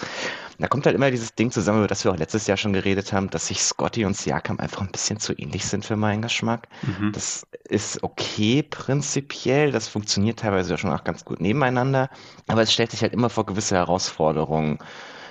Da 0.58 0.66
kommt 0.66 0.86
halt 0.86 0.96
immer 0.96 1.10
dieses 1.10 1.34
Ding 1.34 1.52
zusammen, 1.52 1.78
über 1.78 1.86
das 1.86 2.04
wir 2.04 2.10
auch 2.10 2.16
letztes 2.16 2.48
Jahr 2.48 2.56
schon 2.56 2.72
geredet 2.72 3.12
haben, 3.12 3.30
dass 3.30 3.46
sich 3.46 3.62
Scotty 3.62 4.04
und 4.04 4.16
Siakam 4.16 4.58
einfach 4.58 4.80
ein 4.80 4.90
bisschen 4.90 5.20
zu 5.20 5.32
ähnlich 5.38 5.64
sind 5.64 5.84
für 5.84 5.96
meinen 5.96 6.20
Geschmack. 6.20 6.68
Mhm. 6.82 7.12
Das 7.12 7.46
ist 7.68 8.02
okay 8.02 8.64
prinzipiell, 8.64 9.70
das 9.70 9.86
funktioniert 9.86 10.40
teilweise 10.40 10.70
ja 10.70 10.78
schon 10.78 10.92
auch 10.92 11.04
ganz 11.04 11.24
gut 11.24 11.40
nebeneinander, 11.40 12.10
aber 12.48 12.62
es 12.62 12.72
stellt 12.72 12.90
sich 12.90 13.02
halt 13.02 13.12
immer 13.12 13.30
vor 13.30 13.46
gewisse 13.46 13.76
Herausforderungen. 13.76 14.78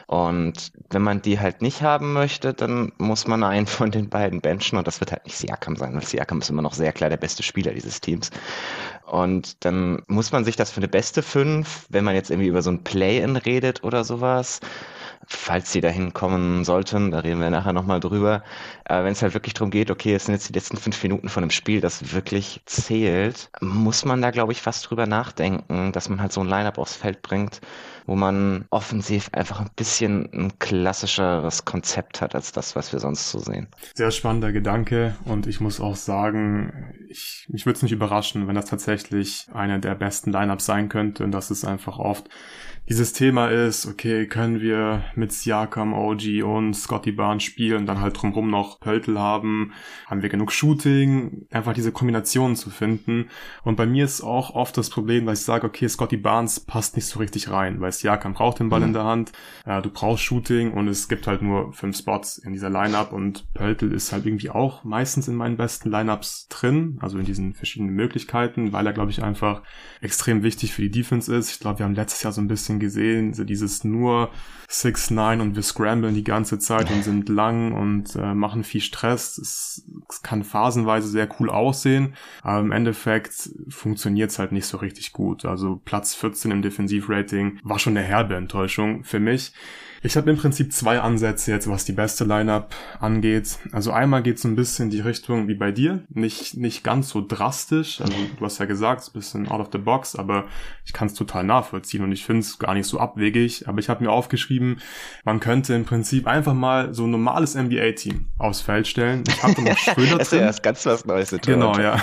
Und 0.07 0.72
wenn 0.89 1.01
man 1.01 1.22
die 1.22 1.38
halt 1.38 1.62
nicht 1.62 1.81
haben 1.81 2.13
möchte, 2.13 2.53
dann 2.53 2.93
muss 2.98 3.27
man 3.27 3.43
einen 3.43 3.67
von 3.67 3.91
den 3.91 4.07
beiden 4.07 4.39
benchen 4.39 4.77
und 4.77 4.88
das 4.88 5.01
wird 5.01 5.12
halt 5.12 5.25
nicht 5.25 5.38
Siakam 5.38 5.75
sein, 5.75 5.93
weil 5.93 6.05
Siakam 6.05 6.39
ist 6.39 6.50
immer 6.50 6.62
noch 6.62 6.74
sehr 6.74 6.93
klar 6.93 7.10
der 7.10 7.17
beste 7.17 7.43
Spieler 7.43 7.74
dieses 7.74 8.00
Teams. 8.00 8.31
Und 9.05 9.65
dann 9.65 10.03
muss 10.07 10.31
man 10.31 10.46
sich 10.46 10.55
das 10.55 10.72
für 10.72 10.79
eine 10.79 10.88
beste 10.88 11.22
fünf, 11.22 11.88
wenn 11.89 12.05
man 12.05 12.15
jetzt 12.15 12.31
irgendwie 12.31 12.48
über 12.48 12.62
so 12.62 12.69
ein 12.69 12.86
Play-in 12.86 13.36
redet 13.36 13.84
oder 13.84 14.05
sowas, 14.05 14.62
falls 15.27 15.72
sie 15.72 15.81
dahin 15.81 16.13
kommen 16.13 16.63
sollten, 16.63 17.12
da 17.12 17.19
reden 17.19 17.41
wir 17.41 17.50
nachher 17.50 17.74
nochmal 17.74 18.00
drüber, 18.00 18.43
äh, 18.86 19.03
wenn 19.03 19.12
es 19.12 19.22
halt 19.22 19.34
wirklich 19.34 19.53
darum 19.53 19.72
geht, 19.72 19.91
okay, 19.91 20.13
es 20.15 20.25
sind 20.25 20.34
jetzt 20.36 20.50
die 20.50 20.53
letzten 20.53 20.77
fünf 20.77 21.01
Minuten 21.03 21.29
von 21.29 21.43
einem 21.43 21.51
Spiel, 21.51 21.81
das 21.81 22.13
wirklich 22.13 22.62
zählt, 22.65 23.50
muss 23.62 24.05
man 24.05 24.22
da, 24.22 24.31
glaube 24.31 24.53
ich, 24.53 24.62
fast 24.62 24.89
drüber 24.89 25.05
nachdenken, 25.05 25.91
dass 25.91 26.10
man 26.10 26.22
halt 26.22 26.31
so 26.31 26.41
ein 26.41 26.48
Line-Up 26.48 26.77
aufs 26.77 26.96
Feld 26.96 27.22
bringt, 27.22 27.62
wo 28.08 28.16
man 28.16 28.66
offensiv 28.72 29.30
einfach 29.34 29.60
ein 29.60 29.70
bisschen 29.76 30.32
ein 30.34 30.58
klassischeres 30.58 31.66
Konzept 31.66 32.22
hat 32.22 32.34
als 32.34 32.52
das, 32.52 32.76
was 32.76 32.92
wir 32.94 33.00
sonst 33.00 33.30
so 33.30 33.40
sehen. 33.40 33.68
Sehr 33.94 34.12
spannender 34.12 34.52
Gedanke 34.52 35.16
und 35.26 35.46
ich 35.46 35.60
muss 35.60 35.80
auch 35.80 35.96
sagen, 35.96 36.96
ich, 37.10 37.46
mich 37.50 37.66
würde 37.66 37.78
es 37.78 37.84
nicht 37.84 37.92
überraschen, 37.92 38.48
wenn 38.48 38.56
das 38.56 38.66
tatsächlich 38.66 39.48
einer 39.54 39.78
der 39.78 39.94
besten 39.94 40.32
Lineups 40.32 40.66
sein 40.66 40.90
könnte 40.90 41.24
und 41.24 41.32
das 41.32 41.52
ist 41.52 41.66
einfach 41.66 42.00
oft 42.00 42.30
dieses 42.90 43.12
Thema 43.12 43.50
ist, 43.50 43.86
okay, 43.86 44.28
können 44.28 44.62
wir 44.62 45.04
mit 45.14 45.34
Siakam, 45.34 45.94
OG 45.94 46.42
und 46.44 46.74
Scotty 46.74 47.12
Barnes 47.12 47.44
spielen, 47.44 47.86
dann 47.86 48.00
halt 48.00 48.22
drumherum 48.22 48.50
noch 48.50 48.80
Pöltl 48.80 49.20
haben, 49.20 49.74
haben 50.06 50.22
wir 50.22 50.30
genug 50.30 50.54
Shooting, 50.54 51.48
einfach 51.52 51.74
diese 51.74 51.92
Kombinationen 51.92 52.56
zu 52.56 52.70
finden. 52.70 53.28
Und 53.64 53.76
bei 53.76 53.86
mir 53.86 54.06
ist 54.06 54.22
auch 54.22 54.52
oft 54.52 54.78
das 54.78 54.90
Problem, 54.90 55.25
dass 55.25 55.40
ich 55.40 55.46
sage, 55.46 55.68
okay, 55.68 55.90
Scotty 55.90 56.16
Barnes 56.16 56.62
passt 56.62 56.96
nicht 56.96 57.08
so 57.08 57.20
richtig 57.20 57.50
rein, 57.50 57.81
weil 57.81 57.90
Siakam 58.00 58.33
braucht 58.33 58.60
den 58.60 58.70
Ball 58.70 58.79
mhm. 58.79 58.88
in 58.88 58.94
der 58.94 59.03
Hand, 59.03 59.31
äh, 59.66 59.81
du 59.81 59.90
brauchst 59.90 60.24
Shooting 60.24 60.72
und 60.72 60.88
es 60.88 61.07
gibt 61.07 61.27
halt 61.27 61.42
nur 61.42 61.74
fünf 61.74 61.98
Spots 61.98 62.38
in 62.38 62.53
dieser 62.53 62.70
Lineup 62.70 63.12
und 63.12 63.53
Pöltl 63.53 63.92
ist 63.92 64.12
halt 64.12 64.25
irgendwie 64.25 64.50
auch 64.50 64.83
meistens 64.83 65.27
in 65.27 65.36
meinen 65.36 65.57
besten 65.57 65.90
Lineups 65.90 66.48
drin, 66.50 66.98
also 67.01 67.18
in 67.18 67.25
diesen 67.25 67.53
verschiedenen 67.53 67.94
Möglichkeiten, 67.94 68.74
weil 68.74 68.86
er, 68.86 68.94
glaube 68.94 69.12
ich, 69.12 69.24
einfach 69.24 69.64
extrem 70.01 70.44
wichtig 70.44 70.74
für 70.74 70.81
die 70.81 70.92
Defense 70.92 71.33
ist. 71.33 71.51
Ich 71.51 71.60
glaube, 71.60 71.79
wir 71.79 71.86
haben 71.86 71.96
letztes 71.96 72.24
Jahr 72.24 72.33
so 72.33 72.42
ein 72.42 72.48
bisschen 72.48 72.79
gesehen, 72.79 73.33
so 73.33 73.44
dieses 73.44 73.83
nur 73.83 74.31
6-9 74.70 75.42
und 75.42 75.55
wir 75.55 75.64
scramblen 75.64 76.14
die 76.14 76.25
ganze 76.25 76.60
Zeit 76.60 76.92
und 76.92 77.03
sind 77.03 77.29
lang 77.29 77.72
und 77.72 78.16
äh, 78.16 78.33
machen 78.33 78.64
viel 78.64 78.81
Stress. 78.81 79.38
Es, 79.38 79.86
es, 80.10 80.22
kann 80.22 80.44
phasenweise 80.44 81.07
sehr 81.07 81.29
cool 81.40 81.50
aussehen, 81.50 82.16
aber 82.42 82.60
im 82.60 82.72
Endeffekt 82.72 83.50
funktioniert 83.70 84.31
es 84.31 84.40
halt 84.40 84.51
nicht 84.51 84.66
so 84.66 84.77
richtig 84.77 85.14
gut. 85.14 85.46
Also 85.46 85.81
Platz 85.86 86.16
14 86.16 86.51
im 86.51 86.62
Defensivrating 86.62 87.60
war 87.64 87.79
schon 87.79 87.87
eine 87.90 88.02
herbe 88.02 88.36
Enttäuschung 88.36 89.04
für 89.04 89.20
mich. 89.20 89.54
Ich 90.04 90.16
habe 90.16 90.30
im 90.30 90.38
Prinzip 90.38 90.72
zwei 90.74 91.00
Ansätze 91.00 91.52
jetzt, 91.52 91.68
was 91.70 91.84
die 91.84 91.92
beste 91.92 92.24
Lineup 92.24 92.76
angeht. 93.00 93.58
Also 93.72 93.92
einmal 93.92 94.22
geht 94.22 94.38
es 94.38 94.44
ein 94.44 94.56
bisschen 94.56 94.86
in 94.86 94.90
die 94.92 95.00
Richtung 95.00 95.48
wie 95.48 95.56
bei 95.56 95.72
dir, 95.72 96.04
nicht 96.10 96.56
nicht 96.56 96.84
ganz 96.84 97.10
so 97.10 97.26
drastisch. 97.26 98.00
Also 98.02 98.14
du 98.38 98.46
hast 98.46 98.60
ja 98.60 98.66
gesagt, 98.66 99.02
es 99.02 99.08
ist 99.08 99.14
ein 99.14 99.20
bisschen 99.20 99.48
out 99.48 99.60
of 99.60 99.70
the 99.72 99.80
box, 99.80 100.16
aber 100.16 100.46
ich 100.86 100.94
kann 100.94 101.08
es 101.08 101.14
total 101.14 101.44
nachvollziehen 101.44 102.04
und 102.04 102.12
ich 102.12 102.24
finde 102.26 102.42
es 102.42 102.60
gar 102.60 102.74
nicht 102.74 102.86
so 102.86 103.00
abwegig. 103.00 103.68
Aber 103.68 103.80
ich 103.80 103.90
habe 103.90 104.04
mir 104.04 104.12
aufgeschrieben, 104.12 104.82
man 105.26 105.40
könnte 105.40 105.74
im 105.74 105.86
Prinzip 105.86 106.28
einfach 106.28 106.54
mal 106.54 106.94
so 106.94 107.06
ein 107.06 107.12
normales 107.12 107.56
NBA-Team 107.56 108.28
aufs 108.38 108.62
Feld 108.62 108.88
stellen. 108.88 109.24
Ich 109.28 109.42
habe 109.42 109.56
da 109.56 109.62
noch 109.62 109.78
Schröder 109.78 110.18
drin. 110.20 110.40
das 110.42 110.58
ist 110.58 110.64
ganz 110.64 110.86
was 110.86 111.06
Neues. 111.06 111.36
Genau, 111.44 111.78
ja. 111.78 112.00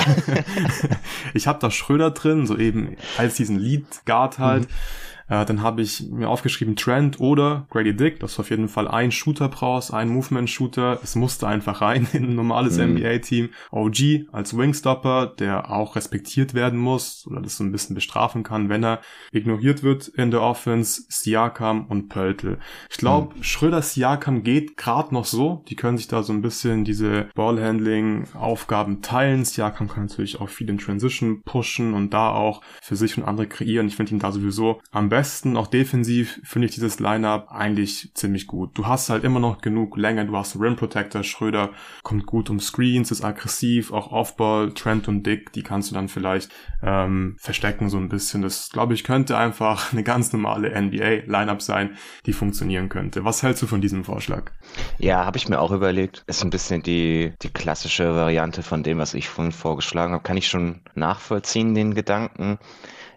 ich 1.34 1.46
habe 1.46 1.58
da 1.60 1.70
Schröder 1.70 2.10
drin, 2.10 2.46
so 2.46 2.58
eben 2.58 2.96
als 3.16 3.36
diesen 3.36 3.58
Lead 3.58 3.86
Guard 4.04 4.38
halt. 4.38 4.62
Mhm. 4.62 4.74
Äh, 5.28 5.44
dann 5.44 5.62
habe 5.62 5.82
ich 5.82 6.08
mir 6.10 6.28
aufgeschrieben 6.28 6.76
Trent 6.76 7.20
oder 7.20 7.66
Grady 7.70 7.96
Dick. 7.96 8.20
Das 8.20 8.32
ist 8.32 8.40
auf 8.40 8.50
jeden 8.50 8.68
Fall 8.68 8.88
ein 8.88 9.10
Shooter 9.10 9.48
brauchst, 9.48 9.92
ein 9.92 10.08
Movement-Shooter. 10.08 11.00
Es 11.02 11.16
musste 11.16 11.46
einfach 11.46 11.80
rein 11.80 12.06
in 12.12 12.24
ein 12.24 12.34
normales 12.34 12.78
mhm. 12.78 12.94
NBA-Team. 12.94 13.50
OG 13.70 14.26
als 14.32 14.56
Wingstopper, 14.56 15.34
der 15.38 15.70
auch 15.70 15.96
respektiert 15.96 16.54
werden 16.54 16.78
muss 16.78 17.26
oder 17.26 17.40
das 17.40 17.56
so 17.56 17.64
ein 17.64 17.72
bisschen 17.72 17.94
bestrafen 17.94 18.42
kann, 18.42 18.68
wenn 18.68 18.84
er 18.84 19.00
ignoriert 19.32 19.82
wird 19.82 20.08
in 20.08 20.30
der 20.30 20.42
Offense. 20.42 21.04
Siakam 21.08 21.86
und 21.86 22.08
Pöltl. 22.08 22.58
Ich 22.90 22.98
glaube, 22.98 23.34
mhm. 23.34 23.42
Schröder 23.42 23.82
Siakam 23.82 24.42
geht 24.42 24.76
gerade 24.76 25.14
noch 25.14 25.24
so. 25.24 25.64
Die 25.68 25.76
können 25.76 25.96
sich 25.96 26.08
da 26.08 26.22
so 26.22 26.32
ein 26.32 26.42
bisschen 26.42 26.84
diese 26.84 27.28
Ballhandling-Aufgaben 27.34 29.02
teilen. 29.02 29.44
Siakam 29.44 29.88
kann 29.88 30.06
natürlich 30.06 30.40
auch 30.40 30.48
viel 30.48 30.68
in 30.68 30.78
Transition 30.78 31.42
pushen 31.42 31.94
und 31.94 32.12
da 32.12 32.30
auch 32.30 32.62
für 32.82 32.96
sich 32.96 33.16
und 33.16 33.24
andere 33.24 33.46
kreieren. 33.46 33.86
Ich 33.86 33.96
finde 33.96 34.12
ihn 34.12 34.18
da 34.18 34.32
sowieso 34.32 34.80
am 34.90 35.08
besten, 35.08 35.13
auch 35.56 35.66
defensiv, 35.66 36.40
finde 36.44 36.66
ich 36.66 36.74
dieses 36.74 37.00
Lineup 37.00 37.50
eigentlich 37.50 38.10
ziemlich 38.14 38.46
gut. 38.46 38.76
Du 38.76 38.86
hast 38.86 39.10
halt 39.10 39.24
immer 39.24 39.40
noch 39.40 39.60
genug 39.60 39.96
Länge, 39.96 40.26
du 40.26 40.36
hast 40.36 40.58
Rim 40.58 40.76
Protector, 40.76 41.22
Schröder 41.22 41.70
kommt 42.02 42.26
gut 42.26 42.50
um 42.50 42.60
Screens, 42.60 43.10
ist 43.10 43.24
aggressiv, 43.24 43.92
auch 43.92 44.12
Offball, 44.12 44.72
Trent 44.72 45.08
und 45.08 45.24
Dick, 45.24 45.52
die 45.52 45.62
kannst 45.62 45.90
du 45.90 45.94
dann 45.94 46.08
vielleicht 46.08 46.50
ähm, 46.82 47.36
verstecken 47.38 47.88
so 47.88 47.96
ein 47.96 48.08
bisschen. 48.08 48.42
Das, 48.42 48.70
glaube 48.70 48.94
ich, 48.94 49.04
könnte 49.04 49.36
einfach 49.36 49.92
eine 49.92 50.02
ganz 50.02 50.32
normale 50.32 50.70
NBA-Lineup 50.80 51.62
sein, 51.62 51.96
die 52.26 52.32
funktionieren 52.32 52.88
könnte. 52.88 53.24
Was 53.24 53.42
hältst 53.42 53.62
du 53.62 53.66
von 53.66 53.80
diesem 53.80 54.04
Vorschlag? 54.04 54.50
Ja, 54.98 55.24
habe 55.24 55.36
ich 55.36 55.48
mir 55.48 55.60
auch 55.60 55.70
überlegt. 55.70 56.24
Ist 56.26 56.42
ein 56.42 56.50
bisschen 56.50 56.82
die, 56.82 57.32
die 57.42 57.50
klassische 57.50 58.14
Variante 58.14 58.62
von 58.62 58.82
dem, 58.82 58.98
was 58.98 59.14
ich 59.14 59.28
vorhin 59.28 59.52
vorgeschlagen 59.52 60.12
habe. 60.12 60.22
Kann 60.22 60.36
ich 60.36 60.48
schon 60.48 60.80
nachvollziehen, 60.94 61.74
den 61.74 61.94
Gedanken. 61.94 62.58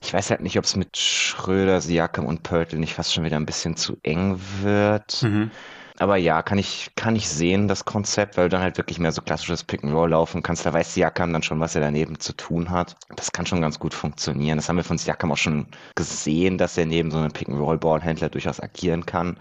Ich 0.01 0.13
weiß 0.13 0.29
halt 0.29 0.41
nicht, 0.41 0.57
ob 0.57 0.65
es 0.65 0.75
mit 0.75 0.97
Schröder, 0.97 1.81
Siakam 1.81 2.25
und 2.25 2.43
Pörtl 2.43 2.77
nicht 2.77 2.93
fast 2.93 3.13
schon 3.13 3.23
wieder 3.23 3.37
ein 3.37 3.45
bisschen 3.45 3.75
zu 3.77 3.97
eng 4.03 4.39
wird. 4.61 5.21
Mhm. 5.23 5.51
Aber 5.99 6.15
ja, 6.17 6.43
kann 6.43 6.59
ich, 6.59 6.91
kann 6.95 7.15
ich 7.15 7.27
sehen, 7.27 7.67
das 7.67 7.83
Konzept, 7.85 8.37
weil 8.37 8.45
du 8.45 8.49
dann 8.49 8.61
halt 8.61 8.77
wirklich 8.77 8.99
mehr 8.99 9.11
so 9.11 9.23
klassisches 9.23 9.63
Pick-and-Roll 9.63 10.11
laufen 10.11 10.43
kannst. 10.43 10.63
Da 10.63 10.71
weiß 10.71 10.93
Siakam 10.93 11.33
dann 11.33 11.41
schon, 11.41 11.59
was 11.59 11.73
er 11.73 11.81
daneben 11.81 12.19
zu 12.19 12.33
tun 12.33 12.69
hat. 12.69 12.95
Das 13.15 13.31
kann 13.31 13.47
schon 13.47 13.61
ganz 13.61 13.79
gut 13.79 13.95
funktionieren. 13.95 14.57
Das 14.57 14.69
haben 14.69 14.75
wir 14.75 14.83
von 14.83 14.99
Siakam 14.99 15.31
auch 15.31 15.37
schon 15.37 15.65
gesehen, 15.95 16.59
dass 16.59 16.77
er 16.77 16.85
neben 16.85 17.09
so 17.09 17.17
einem 17.17 17.31
Pick-and-Roll-Ballhändler 17.31 18.29
durchaus 18.29 18.61
agieren 18.61 19.07
kann. 19.07 19.37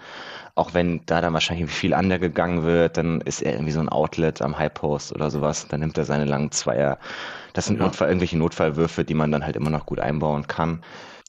Auch 0.55 0.73
wenn 0.73 1.05
da 1.05 1.21
dann 1.21 1.35
wahrscheinlich 1.35 1.71
viel 1.71 1.93
undergegangen 1.93 2.63
wird, 2.63 2.97
dann 2.97 3.21
ist 3.21 3.43
er 3.43 3.53
irgendwie 3.53 3.73
so 3.73 3.81
ein 3.81 3.91
Outlet 3.91 4.41
am 4.41 4.59
High 4.59 4.73
Post 4.73 5.13
oder 5.15 5.31
sowas. 5.31 5.69
Dann 5.69 5.81
nimmt 5.81 5.99
er 5.99 6.07
seine 6.07 6.25
langen 6.25 6.51
Zweier. 6.53 6.99
Das 7.53 7.67
sind 7.67 7.79
ja. 7.79 7.85
Notfall, 7.85 8.09
irgendwelche 8.09 8.39
Notfallwürfe, 8.39 9.05
die 9.05 9.15
man 9.15 9.31
dann 9.31 9.45
halt 9.45 9.57
immer 9.57 9.69
noch 9.69 9.85
gut 9.85 10.01
einbauen 10.01 10.47
kann. 10.47 10.83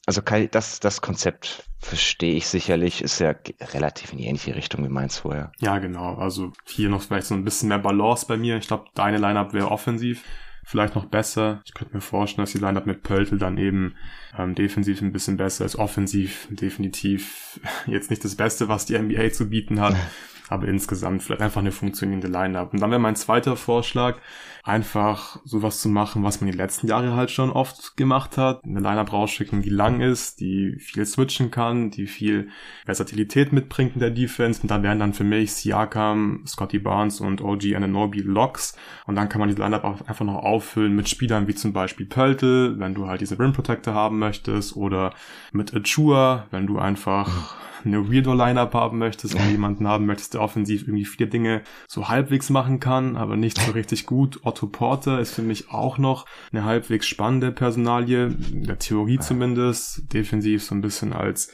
Also 0.08 0.22
das, 0.22 0.80
das 0.80 1.02
Konzept 1.02 1.68
verstehe 1.80 2.36
ich 2.36 2.46
sicherlich, 2.46 3.02
ist 3.02 3.18
ja 3.18 3.34
relativ 3.60 4.10
in 4.12 4.16
die 4.16 4.24
ähnliche 4.24 4.56
Richtung 4.56 4.82
wie 4.82 4.88
meins 4.88 5.18
vorher. 5.18 5.52
Ja, 5.60 5.80
genau. 5.80 6.14
Also 6.14 6.54
hier 6.64 6.88
noch 6.88 7.02
vielleicht 7.02 7.26
so 7.26 7.34
ein 7.34 7.44
bisschen 7.44 7.68
mehr 7.68 7.78
Balance 7.78 8.24
bei 8.26 8.38
mir. 8.38 8.56
Ich 8.56 8.68
glaube, 8.68 8.86
deine 8.94 9.18
Lineup 9.18 9.52
wäre 9.52 9.70
offensiv 9.70 10.24
vielleicht 10.64 10.94
noch 10.94 11.04
besser. 11.04 11.60
Ich 11.66 11.74
könnte 11.74 11.94
mir 11.94 12.00
vorstellen, 12.00 12.46
dass 12.46 12.52
die 12.52 12.58
Lineup 12.58 12.86
mit 12.86 13.02
Pöltl 13.02 13.36
dann 13.36 13.58
eben 13.58 13.96
ähm, 14.38 14.54
defensiv 14.54 15.02
ein 15.02 15.12
bisschen 15.12 15.36
besser 15.36 15.66
ist. 15.66 15.76
Offensiv 15.76 16.48
definitiv 16.50 17.60
jetzt 17.86 18.08
nicht 18.08 18.24
das 18.24 18.34
Beste, 18.34 18.66
was 18.68 18.86
die 18.86 18.98
NBA 18.98 19.32
zu 19.32 19.50
bieten 19.50 19.78
hat 19.78 19.94
aber 20.48 20.68
insgesamt 20.68 21.22
vielleicht 21.22 21.42
einfach 21.42 21.60
eine 21.60 21.72
funktionierende 21.72 22.28
Line-Up. 22.28 22.72
Und 22.72 22.80
dann 22.80 22.90
wäre 22.90 23.00
mein 23.00 23.16
zweiter 23.16 23.56
Vorschlag, 23.56 24.18
einfach 24.64 25.40
sowas 25.44 25.80
zu 25.80 25.88
machen, 25.88 26.22
was 26.22 26.40
man 26.40 26.50
die 26.50 26.56
letzten 26.56 26.88
Jahre 26.88 27.14
halt 27.14 27.30
schon 27.30 27.50
oft 27.50 27.96
gemacht 27.96 28.36
hat. 28.36 28.64
Eine 28.64 28.80
Line-Up 28.80 29.12
rausschicken, 29.12 29.62
die 29.62 29.70
lang 29.70 30.00
ist, 30.00 30.40
die 30.40 30.76
viel 30.78 31.06
switchen 31.06 31.50
kann, 31.50 31.90
die 31.90 32.06
viel 32.06 32.48
Versatilität 32.84 33.52
mitbringt 33.52 33.94
in 33.94 34.00
der 34.00 34.10
Defense. 34.10 34.60
Und 34.60 34.70
da 34.70 34.82
wären 34.82 34.98
dann 34.98 35.14
für 35.14 35.24
mich 35.24 35.52
Siakam, 35.52 36.42
Scotty 36.46 36.78
Barnes 36.78 37.20
und 37.20 37.40
OG 37.40 37.74
Ananobi 37.74 38.20
Locks. 38.20 38.76
Und 39.06 39.16
dann 39.16 39.28
kann 39.28 39.40
man 39.40 39.48
die 39.48 39.60
Line-Up 39.60 39.84
auch 39.84 40.00
einfach 40.06 40.26
noch 40.26 40.36
auffüllen 40.36 40.94
mit 40.94 41.08
Spielern 41.08 41.48
wie 41.48 41.54
zum 41.54 41.72
Beispiel 41.72 42.06
Pöltl, 42.06 42.78
wenn 42.78 42.94
du 42.94 43.06
halt 43.06 43.22
diese 43.22 43.38
Rim 43.38 43.52
Protector 43.52 43.94
haben 43.94 44.18
möchtest, 44.18 44.76
oder 44.76 45.14
mit 45.52 45.74
Achua, 45.74 46.46
wenn 46.50 46.66
du 46.66 46.78
einfach 46.78 47.56
eine 47.88 48.10
Weirdo-Lineup 48.10 48.74
haben 48.74 48.98
möchtest 48.98 49.34
und 49.34 49.48
jemanden 49.50 49.86
haben 49.86 50.06
möchtest, 50.06 50.34
der 50.34 50.40
offensiv 50.40 50.82
irgendwie 50.82 51.04
viele 51.04 51.28
Dinge 51.28 51.62
so 51.86 52.08
halbwegs 52.08 52.50
machen 52.50 52.80
kann, 52.80 53.16
aber 53.16 53.36
nicht 53.36 53.60
so 53.60 53.72
richtig 53.72 54.06
gut. 54.06 54.40
Otto 54.44 54.66
Porter 54.66 55.20
ist 55.20 55.34
für 55.34 55.42
mich 55.42 55.70
auch 55.70 55.98
noch 55.98 56.26
eine 56.52 56.64
halbwegs 56.64 57.06
spannende 57.06 57.52
Personalie, 57.52 58.36
in 58.52 58.64
der 58.64 58.78
Theorie 58.78 59.18
zumindest, 59.18 60.12
defensiv 60.12 60.62
so 60.62 60.74
ein 60.74 60.80
bisschen 60.80 61.12
als 61.12 61.52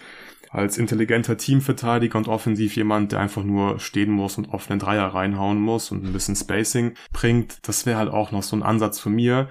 als 0.54 0.78
intelligenter 0.78 1.36
Teamverteidiger 1.36 2.16
und 2.16 2.28
offensiv 2.28 2.76
jemand, 2.76 3.10
der 3.10 3.18
einfach 3.18 3.42
nur 3.42 3.80
stehen 3.80 4.12
muss 4.12 4.38
und 4.38 4.50
offenen 4.50 4.78
Dreier 4.78 5.08
reinhauen 5.08 5.60
muss 5.60 5.90
und 5.90 6.04
ein 6.04 6.12
bisschen 6.12 6.36
Spacing 6.36 6.94
bringt. 7.12 7.58
Das 7.66 7.86
wäre 7.86 7.98
halt 7.98 8.08
auch 8.08 8.30
noch 8.30 8.44
so 8.44 8.54
ein 8.54 8.62
Ansatz 8.62 9.00
von 9.00 9.14
mir. 9.14 9.48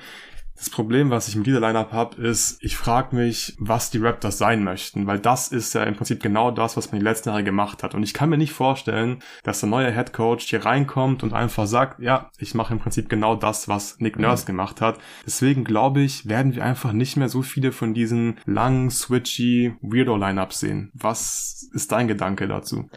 Das 0.55 0.69
Problem, 0.69 1.09
was 1.09 1.27
ich 1.27 1.35
mit 1.35 1.47
dieser 1.47 1.59
Lineup 1.59 1.91
habe, 1.91 2.21
ist, 2.21 2.57
ich 2.61 2.77
frage 2.77 3.15
mich, 3.15 3.55
was 3.57 3.89
die 3.89 3.97
Raptors 3.97 4.37
sein 4.37 4.63
möchten, 4.63 5.07
weil 5.07 5.19
das 5.19 5.47
ist 5.47 5.73
ja 5.73 5.83
im 5.83 5.95
Prinzip 5.95 6.21
genau 6.21 6.51
das, 6.51 6.77
was 6.77 6.91
man 6.91 6.99
die 6.99 7.05
letzten 7.05 7.29
Jahre 7.29 7.43
gemacht 7.43 7.81
hat. 7.81 7.95
Und 7.95 8.03
ich 8.03 8.13
kann 8.13 8.29
mir 8.29 8.37
nicht 8.37 8.53
vorstellen, 8.53 9.19
dass 9.43 9.61
der 9.61 9.69
neue 9.69 9.91
Head 9.91 10.13
Coach 10.13 10.45
hier 10.45 10.63
reinkommt 10.63 11.23
und 11.23 11.33
einfach 11.33 11.65
sagt, 11.65 11.99
ja, 11.99 12.29
ich 12.37 12.53
mache 12.53 12.73
im 12.73 12.79
Prinzip 12.79 13.09
genau 13.09 13.35
das, 13.35 13.67
was 13.67 13.99
Nick 13.99 14.19
Nurse 14.19 14.43
mhm. 14.43 14.47
gemacht 14.47 14.79
hat. 14.79 14.99
Deswegen 15.25 15.63
glaube 15.63 16.01
ich, 16.01 16.29
werden 16.29 16.55
wir 16.55 16.63
einfach 16.63 16.93
nicht 16.93 17.17
mehr 17.17 17.29
so 17.29 17.41
viele 17.41 17.71
von 17.71 17.93
diesen 17.93 18.39
langen, 18.45 18.91
switchy 18.91 19.75
Weirdo-Lineups 19.81 20.59
sehen. 20.59 20.91
Was 20.93 21.67
ist 21.73 21.91
dein 21.91 22.07
Gedanke 22.07 22.47
dazu? 22.47 22.89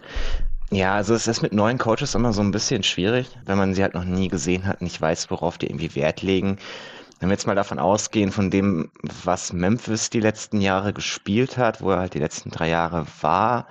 Ja, 0.71 0.95
also 0.95 1.14
es 1.14 1.29
ist 1.29 1.42
mit 1.42 1.53
neuen 1.53 1.79
Coaches 1.79 2.14
immer 2.14 2.33
so 2.33 2.42
ein 2.42 2.51
bisschen 2.51 2.83
schwierig, 2.83 3.29
wenn 3.45 3.57
man 3.57 3.75
sie 3.75 3.83
halt 3.83 3.95
noch 3.95 4.05
nie 4.05 4.29
gesehen 4.29 4.66
hat, 4.66 4.83
nicht 4.83 5.01
weiß, 5.01 5.31
worauf 5.31 5.59
die 5.59 5.66
irgendwie 5.66 5.95
Wert 5.95 6.23
legen. 6.23 6.59
Wenn 7.18 7.29
wir 7.31 7.35
jetzt 7.35 7.46
mal 7.46 7.55
davon 7.55 7.79
ausgehen, 7.79 8.31
von 8.31 8.50
dem, 8.50 8.90
was 9.24 9.52
Memphis 9.52 10.11
die 10.11 10.20
letzten 10.20 10.61
Jahre 10.61 10.92
gespielt 10.92 11.57
hat, 11.57 11.81
wo 11.81 11.90
er 11.90 11.98
halt 11.98 12.14
die 12.14 12.18
letzten 12.18 12.50
drei 12.50 12.68
Jahre 12.68 13.07
war, 13.22 13.66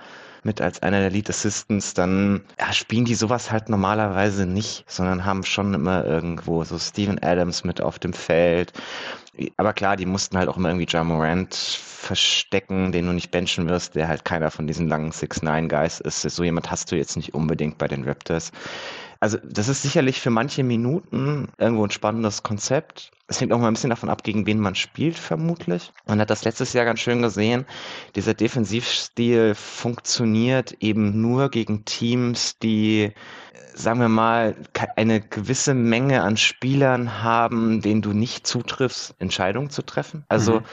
mit 0.46 0.60
als 0.60 0.80
einer 0.82 1.00
der 1.00 1.10
Lead 1.10 1.28
Assistants, 1.28 1.92
dann 1.92 2.42
ja, 2.58 2.72
spielen 2.72 3.04
die 3.04 3.14
sowas 3.14 3.50
halt 3.50 3.68
normalerweise 3.68 4.46
nicht, 4.46 4.84
sondern 4.86 5.24
haben 5.24 5.42
schon 5.42 5.74
immer 5.74 6.04
irgendwo 6.04 6.64
so 6.64 6.78
Steven 6.78 7.22
Adams 7.22 7.64
mit 7.64 7.80
auf 7.80 7.98
dem 7.98 8.12
Feld. 8.12 8.72
Aber 9.58 9.74
klar, 9.74 9.96
die 9.96 10.06
mussten 10.06 10.38
halt 10.38 10.48
auch 10.48 10.56
immer 10.56 10.68
irgendwie 10.68 10.86
John 10.86 11.08
Morant 11.08 11.54
verstecken, 11.54 12.92
den 12.92 13.06
du 13.06 13.12
nicht 13.12 13.30
benchen 13.30 13.68
wirst, 13.68 13.96
der 13.96 14.08
halt 14.08 14.24
keiner 14.24 14.50
von 14.50 14.66
diesen 14.66 14.88
langen 14.88 15.10
6-9 15.10 15.68
Guys 15.68 16.00
ist. 16.00 16.22
So 16.22 16.44
jemand 16.44 16.70
hast 16.70 16.90
du 16.90 16.96
jetzt 16.96 17.16
nicht 17.16 17.34
unbedingt 17.34 17.76
bei 17.76 17.88
den 17.88 18.04
Raptors. 18.04 18.52
Also 19.26 19.38
das 19.42 19.66
ist 19.66 19.82
sicherlich 19.82 20.20
für 20.20 20.30
manche 20.30 20.62
Minuten 20.62 21.48
irgendwo 21.58 21.82
ein 21.82 21.90
spannendes 21.90 22.44
Konzept. 22.44 23.10
Es 23.26 23.40
hängt 23.40 23.52
auch 23.52 23.58
mal 23.58 23.66
ein 23.66 23.74
bisschen 23.74 23.90
davon 23.90 24.08
ab, 24.08 24.22
gegen 24.22 24.46
wen 24.46 24.60
man 24.60 24.76
spielt, 24.76 25.18
vermutlich. 25.18 25.90
Man 26.06 26.20
hat 26.20 26.30
das 26.30 26.44
letztes 26.44 26.72
Jahr 26.74 26.84
ganz 26.84 27.00
schön 27.00 27.22
gesehen. 27.22 27.66
Dieser 28.14 28.34
Defensivstil 28.34 29.56
funktioniert 29.56 30.76
eben 30.78 31.20
nur 31.20 31.48
gegen 31.48 31.84
Teams, 31.84 32.56
die 32.60 33.14
sagen 33.74 33.98
wir 33.98 34.08
mal, 34.08 34.54
eine 34.94 35.20
gewisse 35.20 35.74
Menge 35.74 36.22
an 36.22 36.36
Spielern 36.36 37.20
haben, 37.20 37.80
denen 37.80 38.02
du 38.02 38.12
nicht 38.12 38.46
zutriffst, 38.46 39.16
Entscheidungen 39.18 39.70
zu 39.70 39.82
treffen. 39.82 40.24
Also 40.28 40.60
mhm 40.60 40.64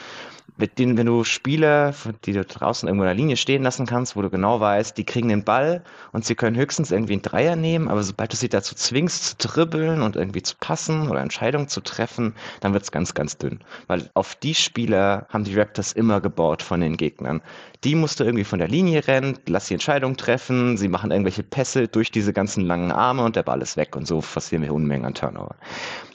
mit 0.58 0.78
denen, 0.78 0.98
wenn 0.98 1.08
du 1.08 1.24
Spieler, 1.24 1.94
die 2.26 2.34
du 2.34 2.46
draußen 2.46 2.88
irgendwo 2.88 3.04
in 3.04 3.08
der 3.08 3.16
Linie 3.16 3.38
stehen 3.38 3.64
lassen 3.64 3.86
kannst, 3.86 4.16
wo 4.16 4.22
du 4.22 4.30
genau 4.30 4.60
weißt, 4.60 4.98
die 4.98 5.04
kriegen 5.04 5.30
den 5.30 5.44
Ball 5.44 5.84
und 6.12 6.26
sie 6.26 6.36
können 6.36 6.56
höchstens 6.56 6.92
irgendwie 6.92 7.14
einen 7.14 7.22
Dreier 7.22 7.56
nehmen, 7.56 7.88
aber 7.88 8.04
sobald 8.04 8.34
du 8.34 8.38
sie 8.38 8.50
dazu 8.50 8.76
zwingst 8.76 9.42
zu 9.42 9.48
dribbeln 9.48 10.02
und 10.02 10.16
irgendwie 10.16 10.44
zu 10.44 10.56
passen 10.60 11.10
oder 11.10 11.22
Entscheidungen 11.22 11.68
zu 11.68 11.82
treffen, 11.82 12.36
dann 12.60 12.74
wird's 12.74 12.92
ganz, 12.92 13.14
ganz 13.14 13.38
dünn. 13.38 13.60
Weil 13.88 14.10
auf 14.14 14.36
die 14.36 14.54
Spieler 14.54 15.26
haben 15.30 15.44
die 15.44 15.58
Raptors 15.58 15.94
immer 15.94 16.22
gebaut 16.22 16.62
von 16.62 16.82
den 16.82 16.98
Gegnern. 16.98 17.42
Die 17.84 17.96
musst 17.96 18.20
du 18.20 18.24
irgendwie 18.24 18.46
von 18.46 18.60
der 18.60 18.68
Linie 18.68 19.08
rennen, 19.08 19.38
lass 19.48 19.68
die 19.68 19.74
Entscheidung 19.74 20.16
treffen, 20.16 20.78
sie 20.78 20.88
machen 20.88 21.12
irgendwelche 21.12 21.44
Pässe 21.44 21.88
durch 21.88 22.12
diese 22.12 22.32
ganzen 22.32 22.66
langen 22.66 22.92
Arme 22.92 23.24
und 23.24 23.36
der 23.36 23.44
Ball 23.44 23.62
ist 23.62 23.76
weg 23.76 23.96
und 23.96 24.08
so 24.08 24.22
passieren 24.22 24.64
wir 24.64 24.74
Unmengen 24.74 25.06
an 25.06 25.14
Turnover. 25.14 25.56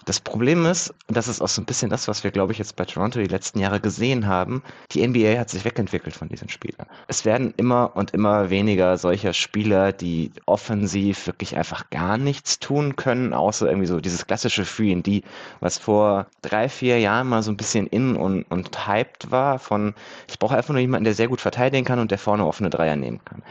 Das 0.09 0.21
Problem 0.21 0.65
ist, 0.65 0.89
und 1.07 1.19
das 1.19 1.29
ist 1.29 1.43
auch 1.43 1.49
so 1.49 1.61
ein 1.61 1.67
bisschen 1.67 1.91
das, 1.91 2.09
was 2.09 2.25
wir, 2.25 2.31
glaube 2.31 2.53
ich, 2.53 2.59
jetzt 2.59 2.77
bei 2.77 2.87
Toronto 2.87 3.19
die 3.19 3.27
letzten 3.27 3.59
Jahre 3.59 3.79
gesehen 3.79 4.27
haben, 4.27 4.63
die 4.93 5.07
NBA 5.07 5.39
hat 5.39 5.51
sich 5.51 5.67
wegentwickelt 5.67 6.17
von 6.17 6.31
diesen 6.31 6.49
Spielern. 6.49 6.87
Es 7.09 7.27
werden 7.27 7.53
immer 7.59 7.95
und 7.95 8.13
immer 8.13 8.49
weniger 8.49 8.97
solcher 8.97 9.35
Spieler, 9.35 9.93
die 9.93 10.33
offensiv 10.47 11.27
wirklich 11.27 11.59
einfach 11.59 11.91
gar 11.91 12.17
nichts 12.17 12.59
tun 12.59 12.97
können, 12.97 13.35
außer 13.35 13.67
irgendwie 13.67 13.87
so 13.87 14.01
dieses 14.01 14.27
klassische 14.27 14.63
3D, 14.63 15.25
was 15.61 15.77
vor 15.77 16.27
drei, 16.41 16.71
vier 16.71 16.99
Jahren 16.99 17.29
mal 17.29 17.43
so 17.43 17.51
ein 17.51 17.59
bisschen 17.59 17.87
in 17.87 18.17
und, 18.17 18.45
und 18.45 18.89
hyped 18.89 19.31
war, 19.31 19.59
von 19.59 19.93
ich 20.27 20.39
brauche 20.39 20.57
einfach 20.57 20.73
nur 20.73 20.81
jemanden, 20.81 21.05
der 21.05 21.13
sehr 21.13 21.29
gut 21.29 21.43
verteidigen 21.43 21.85
kann 21.85 21.99
und 21.99 22.11
der 22.11 22.19
vorne 22.19 22.47
offene 22.47 22.71
Dreier 22.71 22.97
nehmen 22.97 23.21
kann. 23.27 23.43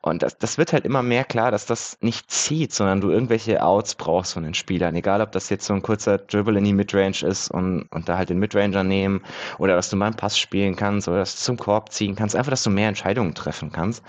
Und 0.00 0.22
das, 0.22 0.38
das 0.38 0.58
wird 0.58 0.72
halt 0.72 0.84
immer 0.84 1.02
mehr 1.02 1.24
klar, 1.24 1.50
dass 1.50 1.66
das 1.66 1.98
nicht 2.02 2.30
zieht, 2.30 2.72
sondern 2.72 3.00
du 3.00 3.10
irgendwelche 3.10 3.64
Outs 3.64 3.96
brauchst 3.96 4.34
von 4.34 4.44
den 4.44 4.54
Spielern, 4.54 4.94
egal 4.94 5.20
ob 5.20 5.32
das 5.32 5.50
jetzt 5.50 5.66
so 5.66 5.74
ein 5.74 5.82
kurzer 5.82 6.03
kurzer 6.04 6.18
Dribble 6.18 6.58
in 6.58 6.64
die 6.64 6.72
Midrange 6.72 7.22
ist 7.22 7.50
und, 7.50 7.86
und 7.90 8.08
da 8.08 8.18
halt 8.18 8.28
den 8.28 8.38
Midranger 8.38 8.84
nehmen 8.84 9.22
oder 9.58 9.74
dass 9.74 9.90
du 9.90 9.96
mal 9.96 10.06
einen 10.06 10.16
Pass 10.16 10.38
spielen 10.38 10.76
kannst 10.76 11.08
oder 11.08 11.18
dass 11.18 11.36
du 11.36 11.42
zum 11.42 11.56
Korb 11.56 11.92
ziehen 11.92 12.14
kannst. 12.14 12.36
Einfach, 12.36 12.50
dass 12.50 12.62
du 12.62 12.70
mehr 12.70 12.88
Entscheidungen 12.88 13.34
treffen 13.34 13.72
kannst. 13.72 14.02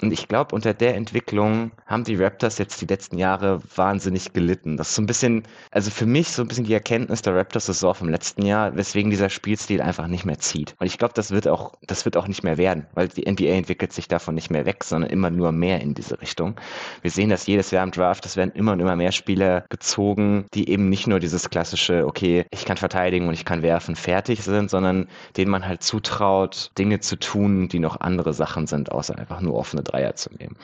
Und 0.00 0.12
ich 0.12 0.28
glaube, 0.28 0.54
unter 0.54 0.74
der 0.74 0.94
Entwicklung 0.94 1.72
haben 1.86 2.04
die 2.04 2.14
Raptors 2.14 2.58
jetzt 2.58 2.80
die 2.80 2.86
letzten 2.86 3.18
Jahre 3.18 3.60
wahnsinnig 3.74 4.32
gelitten. 4.32 4.76
Das 4.76 4.90
ist 4.90 4.94
so 4.94 5.02
ein 5.02 5.06
bisschen, 5.06 5.42
also 5.72 5.90
für 5.90 6.06
mich 6.06 6.28
so 6.28 6.42
ein 6.42 6.48
bisschen 6.48 6.64
die 6.64 6.72
Erkenntnis 6.72 7.22
der 7.22 7.34
Raptors-Saison 7.34 7.94
vom 7.94 8.08
letzten 8.08 8.46
Jahr, 8.46 8.76
weswegen 8.76 9.10
dieser 9.10 9.28
Spielstil 9.28 9.80
einfach 9.80 10.06
nicht 10.06 10.24
mehr 10.24 10.38
zieht. 10.38 10.76
Und 10.78 10.86
ich 10.86 10.98
glaube, 10.98 11.14
das 11.14 11.32
wird 11.32 11.48
auch, 11.48 11.72
das 11.82 12.04
wird 12.04 12.16
auch 12.16 12.28
nicht 12.28 12.44
mehr 12.44 12.56
werden, 12.58 12.86
weil 12.94 13.08
die 13.08 13.28
NBA 13.28 13.46
entwickelt 13.46 13.92
sich 13.92 14.06
davon 14.06 14.36
nicht 14.36 14.50
mehr 14.50 14.66
weg, 14.66 14.84
sondern 14.84 15.10
immer 15.10 15.30
nur 15.30 15.50
mehr 15.50 15.80
in 15.80 15.94
diese 15.94 16.20
Richtung. 16.20 16.54
Wir 17.02 17.10
sehen 17.10 17.30
das 17.30 17.46
jedes 17.48 17.72
Jahr 17.72 17.82
im 17.82 17.90
Draft, 17.90 18.24
es 18.24 18.36
werden 18.36 18.52
immer 18.54 18.72
und 18.72 18.80
immer 18.80 18.94
mehr 18.94 19.10
Spieler 19.10 19.64
gezogen, 19.68 20.46
die 20.54 20.68
eben 20.68 20.88
nicht 20.88 21.08
nur 21.08 21.18
dieses 21.18 21.50
klassische, 21.50 22.06
okay, 22.06 22.44
ich 22.52 22.64
kann 22.64 22.76
verteidigen 22.76 23.26
und 23.26 23.34
ich 23.34 23.44
kann 23.44 23.62
werfen, 23.62 23.96
fertig 23.96 24.44
sind, 24.44 24.70
sondern 24.70 25.08
denen 25.36 25.50
man 25.50 25.66
halt 25.66 25.82
zutraut, 25.82 26.70
Dinge 26.78 27.00
zu 27.00 27.16
tun, 27.16 27.68
die 27.68 27.80
noch 27.80 28.00
andere 28.00 28.32
Sachen 28.32 28.68
sind, 28.68 28.92
außer 28.92 29.18
einfach 29.18 29.40
nur 29.40 29.54
offene 29.54 29.82
Dreier 29.88 30.14
zu 30.14 30.30
nehmen. 30.34 30.56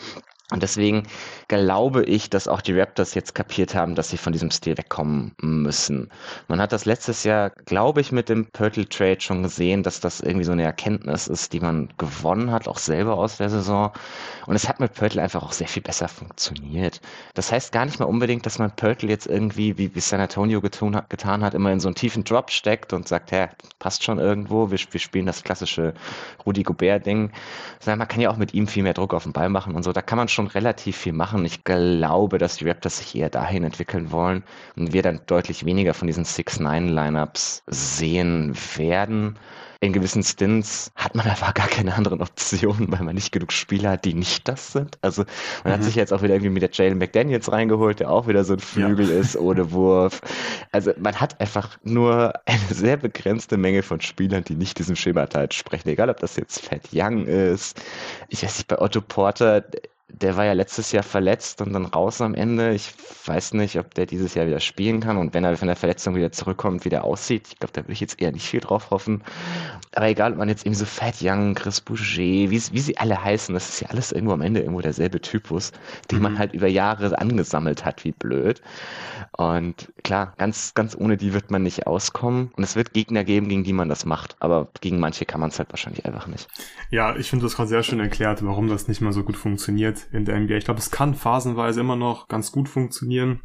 Und 0.50 0.62
deswegen 0.62 1.04
glaube 1.48 2.04
ich, 2.04 2.28
dass 2.28 2.48
auch 2.48 2.61
die 2.61 2.78
Raptors 2.78 3.14
jetzt 3.14 3.35
kapiert 3.35 3.74
haben, 3.74 3.94
dass 3.94 4.11
sie 4.11 4.18
von 4.18 4.35
diesem 4.35 4.50
Stil 4.50 4.76
wegkommen 4.76 5.35
müssen. 5.40 6.11
Man 6.48 6.61
hat 6.61 6.70
das 6.70 6.85
letztes 6.85 7.24
Jahr, 7.24 7.48
glaube 7.64 8.02
ich, 8.02 8.12
mit 8.12 8.28
dem 8.28 8.44
Purtle 8.50 8.87
Trade 8.87 9.22
schon 9.22 9.42
gesehen, 9.42 9.83
dass 9.83 10.00
das 10.00 10.20
irgendwie 10.20 10.44
so 10.44 10.52
eine 10.52 10.64
Erkenntnis 10.64 11.28
ist, 11.28 11.54
die 11.54 11.61
man 11.61 11.88
gewonnen 11.96 12.50
hat, 12.50 12.68
auch 12.68 12.76
selber 12.76 13.16
aus 13.16 13.38
der 13.38 13.48
Saison. 13.48 13.90
Und 14.46 14.54
es 14.54 14.68
hat 14.68 14.80
mit 14.80 14.92
Purtle 14.92 15.22
einfach 15.22 15.42
auch 15.42 15.52
sehr 15.52 15.66
viel 15.66 15.83
besser 15.83 16.09
funktioniert. 16.09 17.00
Das 17.33 17.50
heißt 17.50 17.72
gar 17.72 17.87
nicht 17.87 17.98
mal 17.98 18.04
unbedingt, 18.04 18.44
dass 18.44 18.59
man 18.59 18.76
Purtle 18.76 19.09
jetzt 19.09 19.26
irgendwie, 19.26 19.78
wie, 19.78 19.94
wie 19.94 20.00
San 20.00 20.20
Antonio 20.20 20.61
getun, 20.61 21.00
getan 21.09 21.42
hat, 21.42 21.54
immer 21.54 21.72
in 21.72 21.80
so 21.80 21.88
einen 21.88 21.94
tiefen 21.94 22.22
Drop 22.22 22.50
steckt 22.50 22.92
und 22.92 23.09
sagt, 23.09 23.33
hä, 23.33 23.48
passt 23.78 24.04
schon 24.04 24.18
irgendwo, 24.18 24.70
wir, 24.70 24.78
wir 24.90 25.00
spielen 25.00 25.24
das 25.24 25.42
klassische 25.42 25.94
Rudy 26.44 26.64
Gobert-Ding. 26.64 27.33
Sondern 27.80 28.00
man 28.00 28.09
kann 28.09 28.20
ja 28.20 28.28
auch 28.28 28.37
mit 28.37 28.52
ihm 28.52 28.66
viel 28.66 28.83
mehr 28.83 28.92
Druck 28.92 29.14
auf 29.14 29.22
den 29.22 29.33
Ball 29.33 29.48
machen 29.48 29.74
und 29.74 29.83
so. 29.85 29.92
Da 29.92 30.02
kann 30.02 30.18
man 30.18 30.28
schon 30.35 30.49
relativ 30.49 30.97
viel 30.97 31.12
machen. 31.12 31.44
Ich 31.44 31.64
glaube, 31.64 32.38
dass 32.38 32.57
die 32.57 32.68
Raptors 32.68 32.99
sich 32.99 33.14
eher 33.14 33.31
dahin 33.31 33.64
entwickeln 33.64 34.11
wollen 34.11 34.44
und 34.77 34.92
wir 34.92 35.03
dann 35.03 35.20
deutlich 35.27 35.64
weniger 35.64 35.94
von 35.94 36.07
diesen 36.07 36.25
6-9-Lineups 36.25 37.62
sehen 37.66 38.55
werden 38.77 39.38
in 39.85 39.92
gewissen 39.92 40.23
Stints 40.23 40.90
hat 40.97 41.14
man 41.14 41.27
einfach 41.27 41.53
gar 41.53 41.68
keine 41.68 41.94
anderen 41.94 42.23
Optionen, 42.23 42.90
weil 42.90 43.03
man 43.03 43.14
nicht 43.14 43.33
genug 43.33 43.53
Spieler 43.53 43.90
hat, 43.90 44.05
die 44.05 44.14
nicht 44.14 44.49
das 44.49 44.73
sind. 44.73 44.99
Also 45.03 45.25
man 45.62 45.73
mhm. 45.73 45.77
hat 45.77 45.85
sich 45.85 45.94
jetzt 45.94 46.12
auch 46.12 46.23
wieder 46.23 46.35
irgendwie 46.35 46.51
mit 46.51 46.62
der 46.62 46.70
Jalen 46.73 46.99
McDaniels 46.99 47.53
reingeholt, 47.53 48.01
der 48.01 48.11
auch 48.11 48.27
wieder 48.27 48.44
so 48.44 48.55
ein 48.55 48.61
Flügel 48.61 49.11
ja. 49.11 49.20
ist 49.20 49.37
ohne 49.37 49.73
Wurf. 49.73 50.23
Also 50.73 50.92
man 50.99 51.20
hat 51.20 51.38
einfach 51.40 51.77
nur 51.83 52.33
eine 52.47 52.61
sehr 52.70 52.97
begrenzte 52.97 53.57
Menge 53.59 53.83
von 53.83 54.01
Spielern, 54.01 54.44
die 54.44 54.57
nicht 54.57 54.79
diesem 54.79 54.97
Schemata 54.97 55.42
entsprechen. 55.42 55.88
Egal, 55.90 56.09
ob 56.09 56.18
das 56.18 56.37
jetzt 56.37 56.64
Fat 56.64 56.88
Young 56.92 57.27
ist. 57.27 57.81
Ich 58.29 58.42
weiß 58.42 58.59
nicht, 58.59 58.68
bei 58.68 58.81
Otto 58.81 59.03
Porter, 59.03 59.64
der 60.09 60.37
war 60.37 60.45
ja 60.45 60.53
letztes 60.53 60.93
Jahr 60.93 61.03
verletzt 61.03 61.62
und 61.62 61.73
dann 61.73 61.87
raus 61.87 62.21
am 62.21 62.35
Ende. 62.35 62.75
Ich 62.75 62.93
weiß 63.25 63.55
nicht, 63.55 63.79
ob 63.79 63.95
der 63.95 64.05
dieses 64.05 64.35
Jahr 64.35 64.47
wieder 64.47 64.61
spielen 64.61 65.01
kann 65.01 65.17
und 65.17 65.33
wenn 65.33 65.45
er 65.45 65.57
von 65.57 65.67
der 65.67 65.77
Verletzung 65.77 66.14
wieder 66.14 66.31
zurückkommt, 66.31 66.85
wie 66.85 66.90
der 66.90 67.05
aussieht. 67.05 67.49
Ich 67.49 67.59
glaube, 67.59 67.73
da 67.73 67.83
würde 67.83 67.93
ich 67.93 68.01
jetzt 68.01 68.21
eher 68.21 68.31
nicht 68.31 68.47
viel 68.47 68.61
drauf 68.61 68.90
hoffen. 68.90 69.23
Aber 69.95 70.07
egal, 70.07 70.33
ob 70.33 70.38
man 70.38 70.49
jetzt 70.49 70.67
eben 70.67 70.75
so 70.75 70.85
Fat 70.85 71.17
Young, 71.23 71.55
Chris 71.55 71.81
Boucher, 71.81 72.19
wie, 72.19 72.51
wie 72.51 72.81
sie 72.81 72.99
alle 72.99 73.23
heißen, 73.23 73.55
das 73.55 73.69
ist 73.71 73.81
ja 73.81 73.88
alles 73.88 74.12
irgendwo 74.12 74.35
am 74.35 74.43
Ende 74.43 74.61
irgendwo 74.61 74.83
derselbe 74.83 75.21
Typus, 75.21 75.73
den 76.11 76.19
mhm. 76.19 76.23
man 76.23 76.38
halt 76.38 76.53
über 76.53 76.69
Jahre 76.69 77.19
angesammelt 77.19 77.85
hat, 77.85 78.05
wie 78.05 78.12
blöd. 78.12 78.61
Und 79.37 79.93
klar, 80.03 80.35
ganz, 80.37 80.75
ganz 80.75 80.95
ohne 80.97 81.17
die 81.17 81.33
wird 81.33 81.51
man 81.51 81.62
nicht 81.62 81.87
auskommen. 81.87 82.53
Und 82.57 82.62
es 82.62 82.77
wird 82.77 82.93
Gegner 82.93 83.25
geben, 83.25 83.49
gegen 83.49 83.64
die 83.64 83.73
man 83.73 83.88
das 83.88 84.05
macht. 84.05 84.37
Aber 84.40 84.69
gegen 84.81 85.01
manche 85.01 85.25
kann 85.25 85.40
man 85.40 85.49
es 85.49 85.59
halt 85.59 85.71
wahrscheinlich 85.71 86.05
einfach 86.05 86.27
nicht. 86.27 86.47
Ja, 86.90 87.17
ich 87.17 87.31
finde 87.31 87.47
das 87.47 87.57
gerade 87.57 87.69
sehr 87.69 87.83
schön 87.83 88.01
erklärt, 88.01 88.45
warum 88.45 88.69
das 88.69 88.87
nicht 88.87 89.01
mal 89.01 89.12
so 89.12 89.25
gut 89.25 89.37
funktioniert 89.37 89.93
in 90.12 90.24
der 90.24 90.38
NBA. 90.38 90.57
Ich 90.57 90.64
glaube, 90.64 90.80
es 90.80 90.90
kann 90.90 91.14
phasenweise 91.14 91.80
immer 91.80 91.96
noch 91.96 92.28
ganz 92.28 92.52
gut 92.52 92.68
funktionieren. 92.68 93.40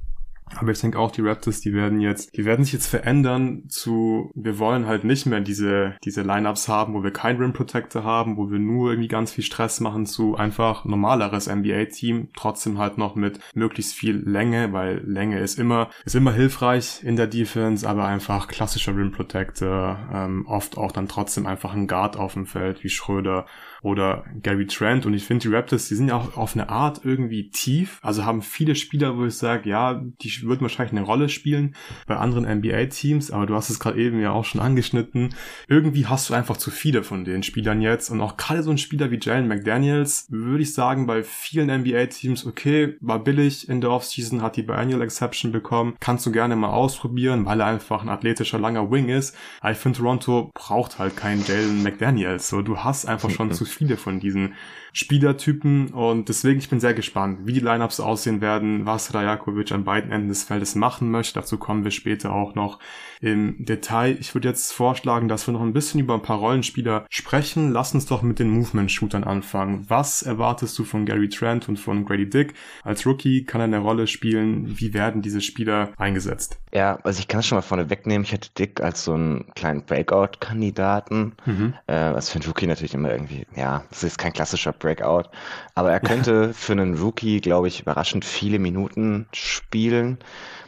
Aber 0.55 0.71
ich 0.71 0.79
denke 0.79 0.97
auch, 0.99 1.11
die 1.11 1.21
Raptors, 1.21 1.61
die 1.61 1.73
werden 1.73 1.99
jetzt, 1.99 2.35
die 2.35 2.45
werden 2.45 2.65
sich 2.65 2.73
jetzt 2.73 2.87
verändern 2.87 3.65
zu, 3.69 4.31
wir 4.33 4.57
wollen 4.57 4.87
halt 4.87 5.03
nicht 5.03 5.25
mehr 5.25 5.41
diese, 5.41 5.95
diese 6.03 6.23
Lineups 6.23 6.67
haben, 6.67 6.93
wo 6.93 7.03
wir 7.03 7.11
kein 7.11 7.37
Rim 7.37 7.53
Protector 7.53 8.03
haben, 8.03 8.37
wo 8.37 8.49
wir 8.49 8.59
nur 8.59 8.91
irgendwie 8.91 9.07
ganz 9.07 9.31
viel 9.31 9.43
Stress 9.43 9.79
machen 9.79 10.05
zu 10.05 10.35
einfach 10.35 10.85
normaleres 10.85 11.47
NBA-Team, 11.47 12.29
trotzdem 12.35 12.77
halt 12.77 12.97
noch 12.97 13.15
mit 13.15 13.39
möglichst 13.53 13.93
viel 13.93 14.15
Länge, 14.15 14.73
weil 14.73 15.01
Länge 15.05 15.39
ist 15.39 15.59
immer, 15.59 15.89
ist 16.05 16.15
immer 16.15 16.33
hilfreich 16.33 17.03
in 17.03 17.15
der 17.15 17.27
Defense, 17.27 17.87
aber 17.87 18.05
einfach 18.05 18.47
klassischer 18.47 18.95
Rim 18.95 19.11
Protector, 19.11 19.99
ähm, 20.11 20.45
oft 20.47 20.77
auch 20.77 20.91
dann 20.91 21.07
trotzdem 21.07 21.45
einfach 21.45 21.73
ein 21.73 21.87
Guard 21.87 22.17
auf 22.17 22.33
dem 22.33 22.45
Feld, 22.45 22.83
wie 22.83 22.89
Schröder 22.89 23.45
oder 23.81 24.25
Gary 24.41 24.67
Trent. 24.67 25.05
Und 25.05 25.13
ich 25.13 25.23
finde, 25.23 25.47
die 25.47 25.53
Raptors, 25.53 25.87
die 25.87 25.95
sind 25.95 26.09
ja 26.09 26.15
auch 26.15 26.37
auf 26.37 26.55
eine 26.55 26.69
Art 26.69 27.01
irgendwie 27.03 27.49
tief. 27.49 27.99
Also 28.01 28.25
haben 28.25 28.41
viele 28.41 28.75
Spieler, 28.75 29.17
wo 29.17 29.25
ich 29.25 29.35
sage, 29.35 29.69
ja, 29.69 30.01
die 30.21 30.41
würden 30.43 30.61
wahrscheinlich 30.61 30.97
eine 30.97 31.05
Rolle 31.05 31.29
spielen 31.29 31.75
bei 32.07 32.15
anderen 32.15 32.45
NBA-Teams. 32.45 33.31
Aber 33.31 33.45
du 33.45 33.55
hast 33.55 33.69
es 33.69 33.79
gerade 33.79 33.99
eben 33.99 34.19
ja 34.19 34.31
auch 34.31 34.45
schon 34.45 34.61
angeschnitten. 34.61 35.35
Irgendwie 35.67 36.05
hast 36.05 36.29
du 36.29 36.33
einfach 36.33 36.57
zu 36.57 36.71
viele 36.71 37.03
von 37.03 37.25
den 37.25 37.43
Spielern 37.43 37.81
jetzt. 37.81 38.09
Und 38.09 38.21
auch 38.21 38.37
gerade 38.37 38.63
so 38.63 38.71
ein 38.71 38.77
Spieler 38.77 39.11
wie 39.11 39.19
Jalen 39.21 39.47
McDaniels, 39.47 40.27
würde 40.29 40.63
ich 40.63 40.73
sagen, 40.73 41.07
bei 41.07 41.23
vielen 41.23 41.69
NBA-Teams, 41.81 42.45
okay, 42.45 42.95
war 43.01 43.19
billig 43.19 43.69
in 43.69 43.81
der 43.81 43.91
Offseason, 43.91 44.41
hat 44.41 44.57
die 44.57 44.63
Biannual 44.63 45.01
Exception 45.01 45.51
bekommen. 45.51 45.95
Kannst 45.99 46.25
du 46.25 46.31
gerne 46.31 46.55
mal 46.55 46.69
ausprobieren, 46.69 47.45
weil 47.45 47.61
er 47.61 47.67
einfach 47.67 48.01
ein 48.01 48.09
athletischer, 48.09 48.59
langer 48.59 48.91
Wing 48.91 49.09
ist. 49.09 49.35
Aber 49.61 49.71
ich 49.71 49.77
finde, 49.77 49.99
Toronto 49.99 50.51
braucht 50.53 50.99
halt 50.99 51.15
keinen 51.15 51.45
Jalen 51.45 51.83
McDaniels. 51.83 52.49
So, 52.49 52.61
du 52.61 52.79
hast 52.79 53.05
einfach 53.05 53.29
schon 53.29 53.51
zu 53.51 53.65
viele 53.69 53.97
von 53.97 54.19
diesen 54.19 54.55
Spielertypen 54.93 55.89
und 55.89 56.29
deswegen 56.29 56.59
ich 56.59 56.69
bin 56.69 56.79
sehr 56.79 56.93
gespannt, 56.93 57.39
wie 57.43 57.53
die 57.53 57.59
Lineups 57.59 57.99
aussehen 57.99 58.41
werden, 58.41 58.85
was 58.85 59.13
Rajakovic 59.13 59.71
an 59.71 59.83
beiden 59.83 60.11
Enden 60.11 60.29
des 60.29 60.43
Feldes 60.43 60.75
machen 60.75 61.11
möchte. 61.11 61.35
Dazu 61.35 61.57
kommen 61.57 61.83
wir 61.83 61.91
später 61.91 62.33
auch 62.33 62.55
noch 62.55 62.79
im 63.21 63.55
Detail. 63.59 64.17
Ich 64.19 64.33
würde 64.33 64.47
jetzt 64.47 64.71
vorschlagen, 64.71 65.27
dass 65.27 65.47
wir 65.47 65.53
noch 65.53 65.61
ein 65.61 65.73
bisschen 65.73 65.99
über 65.99 66.13
ein 66.13 66.21
paar 66.21 66.37
Rollenspieler 66.37 67.05
sprechen. 67.09 67.71
Lass 67.71 67.93
uns 67.93 68.05
doch 68.05 68.21
mit 68.21 68.39
den 68.39 68.49
Movement-Shootern 68.49 69.23
anfangen. 69.23 69.85
Was 69.89 70.21
erwartest 70.21 70.77
du 70.79 70.83
von 70.83 71.05
Gary 71.05 71.29
Trent 71.29 71.67
und 71.67 71.77
von 71.77 72.05
Grady 72.05 72.29
Dick? 72.29 72.53
Als 72.83 73.05
Rookie 73.05 73.43
kann 73.43 73.61
er 73.61 73.65
eine 73.65 73.79
Rolle 73.79 74.07
spielen. 74.07 74.79
Wie 74.79 74.93
werden 74.93 75.21
diese 75.21 75.41
Spieler 75.41 75.91
eingesetzt? 75.97 76.59
Ja, 76.73 76.99
also 77.03 77.19
ich 77.19 77.27
kann 77.27 77.41
es 77.41 77.47
schon 77.47 77.57
mal 77.57 77.61
vorne 77.61 77.89
wegnehmen. 77.89 78.23
Ich 78.23 78.31
hätte 78.31 78.49
Dick 78.57 78.81
als 78.81 79.03
so 79.03 79.13
einen 79.13 79.45
kleinen 79.55 79.83
Breakout-Kandidaten. 79.83 81.33
Mhm. 81.45 81.73
Äh, 81.87 82.13
was 82.13 82.29
für 82.29 82.39
einen 82.39 82.47
Rookie 82.47 82.67
natürlich 82.67 82.93
immer 82.93 83.11
irgendwie, 83.11 83.45
ja, 83.55 83.83
das 83.89 84.03
ist 84.03 84.17
kein 84.17 84.33
klassischer 84.33 84.71
Breakout. 84.79 85.29
Aber 85.75 85.91
er 85.91 85.99
könnte 85.99 86.53
für 86.53 86.73
einen 86.73 86.97
Rookie, 86.97 87.41
glaube 87.41 87.67
ich, 87.67 87.81
überraschend 87.81 88.25
viele 88.25 88.59
Minuten 88.59 89.27
spielen, 89.33 90.17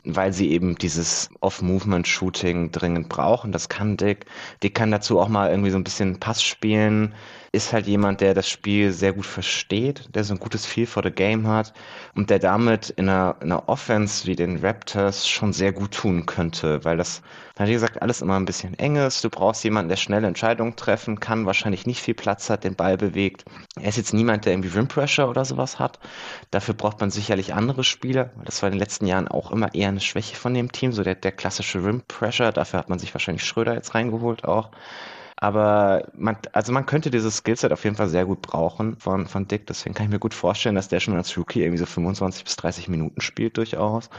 weil 0.04 0.34
sie 0.34 0.52
eben 0.52 0.76
dieses 0.76 1.30
Off-Movement-Shooting 1.40 2.72
dringend 2.72 3.10
brauchen. 3.10 3.52
Das 3.52 3.70
kann 3.70 3.98
Dick. 3.98 4.26
Dick 4.62 4.76
kann 4.76 4.92
dazu 4.92 5.20
auch 5.20 5.30
mal 5.30 5.50
irgendwie 5.50 5.72
so 5.72 5.78
ein 5.78 5.84
bisschen 5.84 6.20
Pass 6.20 6.44
spielen 6.44 7.14
ist 7.54 7.74
halt 7.74 7.86
jemand, 7.86 8.22
der 8.22 8.34
das 8.34 8.48
Spiel 8.48 8.94
sehr 8.94 9.12
gut 9.12 9.26
versteht, 9.26 10.16
der 10.16 10.24
so 10.24 10.34
ein 10.34 10.40
gutes 10.40 10.66
Feel 10.66 10.86
for 10.86 11.04
the 11.04 11.12
Game 11.12 11.48
hat 11.48 11.74
und 12.16 12.30
der 12.30 12.40
damit 12.40 12.92
in 12.92 13.10
einer, 13.10 13.36
in 13.42 13.52
einer 13.52 13.68
Offense 13.68 14.26
wie 14.26 14.38
den 14.38 14.60
Raptors 14.60 15.28
schon 15.28 15.52
sehr 15.52 15.74
gut 15.74 15.92
tun 15.92 16.26
könnte, 16.26 16.86
weil 16.86 16.96
das, 16.96 17.22
wie 17.58 17.74
gesagt, 17.74 18.02
alles 18.02 18.22
immer 18.22 18.38
ein 18.38 18.46
bisschen 18.46 18.80
eng 18.80 18.96
ist. 18.96 19.22
Du 19.26 19.30
brauchst 19.30 19.66
jemanden, 19.66 19.90
der 19.90 19.98
schnelle 19.98 20.28
Entscheidungen 20.28 20.78
treffen 20.78 21.20
kann, 21.20 21.46
wahrscheinlich 21.46 21.86
nicht 21.86 22.00
viel 22.02 22.14
Platz 22.14 22.50
hat, 22.50 22.64
den 22.64 22.76
Ball 22.76 22.96
bewegt. 22.96 23.44
Er 23.78 23.90
ist 23.90 23.98
jetzt 23.98 24.14
niemand, 24.14 24.46
der 24.46 24.54
irgendwie 24.54 24.70
Rim 24.70 24.88
Pressure 24.88 25.28
oder 25.30 25.44
sowas 25.44 25.78
hat. 25.78 26.00
Dafür 26.52 26.74
braucht 26.74 27.02
man 27.02 27.12
sicherlich 27.12 27.54
andere 27.54 27.84
Spieler, 27.84 28.32
das 28.46 28.62
war 28.62 28.68
in 28.70 28.76
den 28.76 28.80
letzten 28.80 29.08
Jahren 29.08 29.28
auch 29.28 29.52
immer 29.52 29.74
eher 29.74 29.90
eine 29.90 30.00
Schwäche 30.00 30.38
von 30.38 30.54
dem 30.54 30.72
Team, 30.72 30.94
so 30.94 31.04
der, 31.04 31.16
der 31.16 31.34
klassische 31.34 31.84
Rim 31.84 32.02
Pressure. 32.08 32.54
Dafür 32.54 32.80
hat 32.80 32.88
man 32.88 33.00
sich 33.00 33.14
wahrscheinlich 33.14 33.44
Schröder 33.44 33.74
jetzt 33.74 33.94
reingeholt 33.94 34.46
auch. 34.46 34.72
Aber 35.42 36.08
man, 36.16 36.38
also 36.54 36.72
man 36.72 36.86
könnte 36.86 37.10
dieses 37.10 37.38
Skillset 37.38 37.74
auf 37.74 37.84
jeden 37.84 37.96
Fall 37.96 38.08
sehr 38.08 38.26
gut 38.26 38.44
brauchen 38.44 38.96
von, 38.98 39.26
von 39.26 39.48
Dick. 39.48 39.66
Deswegen 39.66 39.96
kann 39.96 40.06
ich 40.06 40.12
mir 40.12 40.20
gut 40.20 40.36
vorstellen, 40.36 40.76
dass 40.76 40.88
der 40.88 41.00
schon 41.00 41.16
als 41.16 41.36
Rookie 41.36 41.62
irgendwie 41.62 41.80
so 41.80 41.88
25 41.88 42.44
bis 42.44 42.56
30 42.58 42.88
Minuten 42.90 43.22
spielt 43.22 43.58
durchaus. 43.58 44.12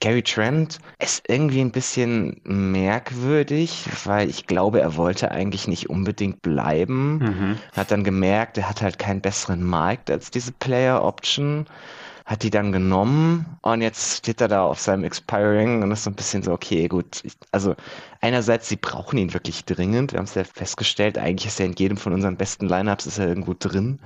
Gary 0.00 0.22
Trent 0.22 0.78
ist 0.98 1.24
irgendwie 1.28 1.60
ein 1.60 1.72
bisschen 1.72 2.40
merkwürdig, 2.44 3.84
weil 4.04 4.30
ich 4.30 4.46
glaube, 4.46 4.80
er 4.80 4.96
wollte 4.96 5.30
eigentlich 5.30 5.68
nicht 5.68 5.90
unbedingt 5.90 6.40
bleiben. 6.40 7.18
Mhm. 7.18 7.58
Hat 7.74 7.90
dann 7.90 8.02
gemerkt, 8.02 8.56
er 8.56 8.68
hat 8.68 8.80
halt 8.80 8.98
keinen 8.98 9.20
besseren 9.20 9.62
Markt 9.62 10.10
als 10.10 10.30
diese 10.30 10.52
Player 10.52 11.04
Option 11.04 11.66
hat 12.26 12.42
die 12.42 12.50
dann 12.50 12.72
genommen 12.72 13.46
und 13.62 13.82
jetzt 13.82 14.18
steht 14.18 14.40
er 14.40 14.48
da 14.48 14.64
auf 14.64 14.80
seinem 14.80 15.04
Expiring 15.04 15.84
und 15.84 15.92
ist 15.92 16.02
so 16.02 16.10
ein 16.10 16.16
bisschen 16.16 16.42
so, 16.42 16.52
okay, 16.52 16.88
gut. 16.88 17.22
Also 17.52 17.76
einerseits, 18.20 18.68
sie 18.68 18.74
brauchen 18.74 19.16
ihn 19.16 19.32
wirklich 19.32 19.64
dringend. 19.64 20.12
Wir 20.12 20.18
haben 20.18 20.24
es 20.24 20.34
ja 20.34 20.42
festgestellt, 20.42 21.18
eigentlich 21.18 21.46
ist 21.46 21.60
er 21.60 21.66
in 21.66 21.74
jedem 21.74 21.96
von 21.96 22.12
unseren 22.12 22.36
besten 22.36 22.68
Lineups 22.68 23.06
ist 23.06 23.18
er 23.18 23.28
irgendwo 23.28 23.54
drin. 23.56 24.00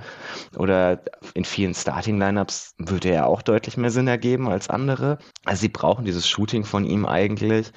Oder 0.55 1.01
in 1.33 1.45
vielen 1.45 1.73
Starting-Lineups 1.73 2.75
würde 2.77 3.09
er 3.09 3.25
auch 3.25 3.41
deutlich 3.41 3.75
mehr 3.75 3.89
Sinn 3.89 4.07
ergeben 4.07 4.47
als 4.49 4.69
andere. 4.69 5.17
Also 5.45 5.61
sie 5.61 5.69
brauchen 5.69 6.05
dieses 6.05 6.27
Shooting 6.27 6.63
von 6.63 6.85
ihm 6.85 7.07
eigentlich 7.07 7.71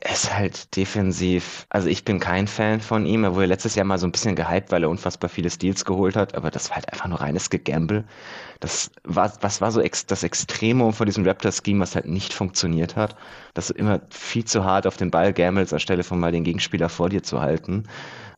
er 0.00 0.12
ist 0.12 0.34
halt 0.34 0.76
defensiv, 0.76 1.66
also 1.70 1.88
ich 1.88 2.04
bin 2.04 2.20
kein 2.20 2.46
Fan 2.46 2.80
von 2.80 3.06
ihm. 3.06 3.24
Er 3.24 3.34
wurde 3.34 3.46
letztes 3.46 3.74
Jahr 3.74 3.84
mal 3.84 3.98
so 3.98 4.06
ein 4.06 4.12
bisschen 4.12 4.36
gehypt, 4.36 4.70
weil 4.70 4.82
er 4.84 4.90
unfassbar 4.90 5.28
viele 5.30 5.50
Steals 5.50 5.84
geholt 5.84 6.16
hat, 6.16 6.34
aber 6.34 6.50
das 6.50 6.70
war 6.70 6.76
halt 6.76 6.92
einfach 6.92 7.08
nur 7.08 7.20
reines 7.20 7.50
Gegamble. 7.50 8.04
Das 8.62 8.92
war, 9.02 9.32
was 9.40 9.60
war 9.60 9.72
so 9.72 9.80
ex, 9.80 10.06
das 10.06 10.22
Extremum 10.22 10.92
von 10.92 11.06
diesem 11.06 11.26
Raptor-Scheme, 11.26 11.80
was 11.80 11.96
halt 11.96 12.06
nicht 12.06 12.32
funktioniert 12.32 12.94
hat, 12.94 13.16
dass 13.54 13.66
du 13.66 13.74
immer 13.74 14.00
viel 14.08 14.44
zu 14.44 14.64
hart 14.64 14.86
auf 14.86 14.96
den 14.96 15.10
Ball 15.10 15.32
gammelst, 15.32 15.72
anstelle 15.72 16.04
von 16.04 16.20
mal 16.20 16.30
den 16.30 16.44
Gegenspieler 16.44 16.88
vor 16.88 17.08
dir 17.08 17.24
zu 17.24 17.40
halten. 17.40 17.88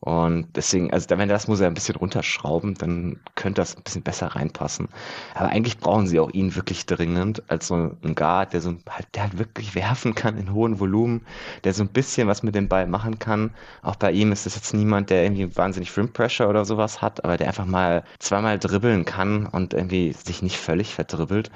Und 0.05 0.47
deswegen, 0.55 0.93
also 0.93 1.07
wenn 1.09 1.29
das 1.29 1.47
muss 1.47 1.59
er 1.59 1.67
ein 1.67 1.73
bisschen 1.73 1.95
runterschrauben, 1.95 2.75
dann 2.75 3.19
könnte 3.33 3.61
das 3.61 3.75
ein 3.75 3.83
bisschen 3.83 4.03
besser 4.03 4.27
reinpassen. 4.27 4.87
Aber 5.33 5.49
eigentlich 5.49 5.79
brauchen 5.79 6.05
sie 6.05 6.19
auch 6.19 6.29
ihn 6.31 6.55
wirklich 6.55 6.85
dringend 6.85 7.41
als 7.49 7.67
so 7.67 7.75
ein 8.03 8.15
Guard, 8.15 8.53
der 8.53 8.61
so 8.61 8.75
halt, 8.87 9.07
der 9.15 9.23
halt 9.23 9.39
wirklich 9.39 9.73
werfen 9.73 10.13
kann 10.13 10.37
in 10.37 10.53
hohen 10.53 10.79
Volumen, 10.79 11.21
der 11.63 11.73
so 11.73 11.83
ein 11.83 11.89
bisschen 11.89 12.27
was 12.27 12.43
mit 12.43 12.53
dem 12.53 12.67
Ball 12.67 12.85
machen 12.85 13.17
kann. 13.17 13.51
Auch 13.81 13.95
bei 13.95 14.11
ihm 14.11 14.31
ist 14.31 14.45
es 14.45 14.55
jetzt 14.55 14.75
niemand, 14.75 15.09
der 15.09 15.23
irgendwie 15.23 15.55
wahnsinnig 15.55 15.95
Rim 15.97 16.13
Pressure 16.13 16.49
oder 16.49 16.65
sowas 16.65 17.01
hat, 17.01 17.23
aber 17.23 17.37
der 17.37 17.47
einfach 17.47 17.65
mal 17.65 18.03
zweimal 18.19 18.59
dribbeln 18.59 19.05
kann 19.05 19.47
und 19.47 19.73
irgendwie 19.73 20.14
sich 20.23 20.41
nicht 20.41 20.57
völlig 20.57 20.93
verdribbelt. 20.93 21.51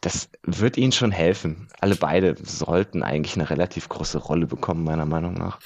Das 0.00 0.30
wird 0.42 0.76
ihnen 0.76 0.92
schon 0.92 1.10
helfen. 1.10 1.68
Alle 1.80 1.96
beide 1.96 2.36
sollten 2.42 3.02
eigentlich 3.02 3.34
eine 3.34 3.50
relativ 3.50 3.88
große 3.88 4.18
Rolle 4.18 4.46
bekommen, 4.46 4.84
meiner 4.84 5.06
Meinung 5.06 5.34
nach. 5.34 5.58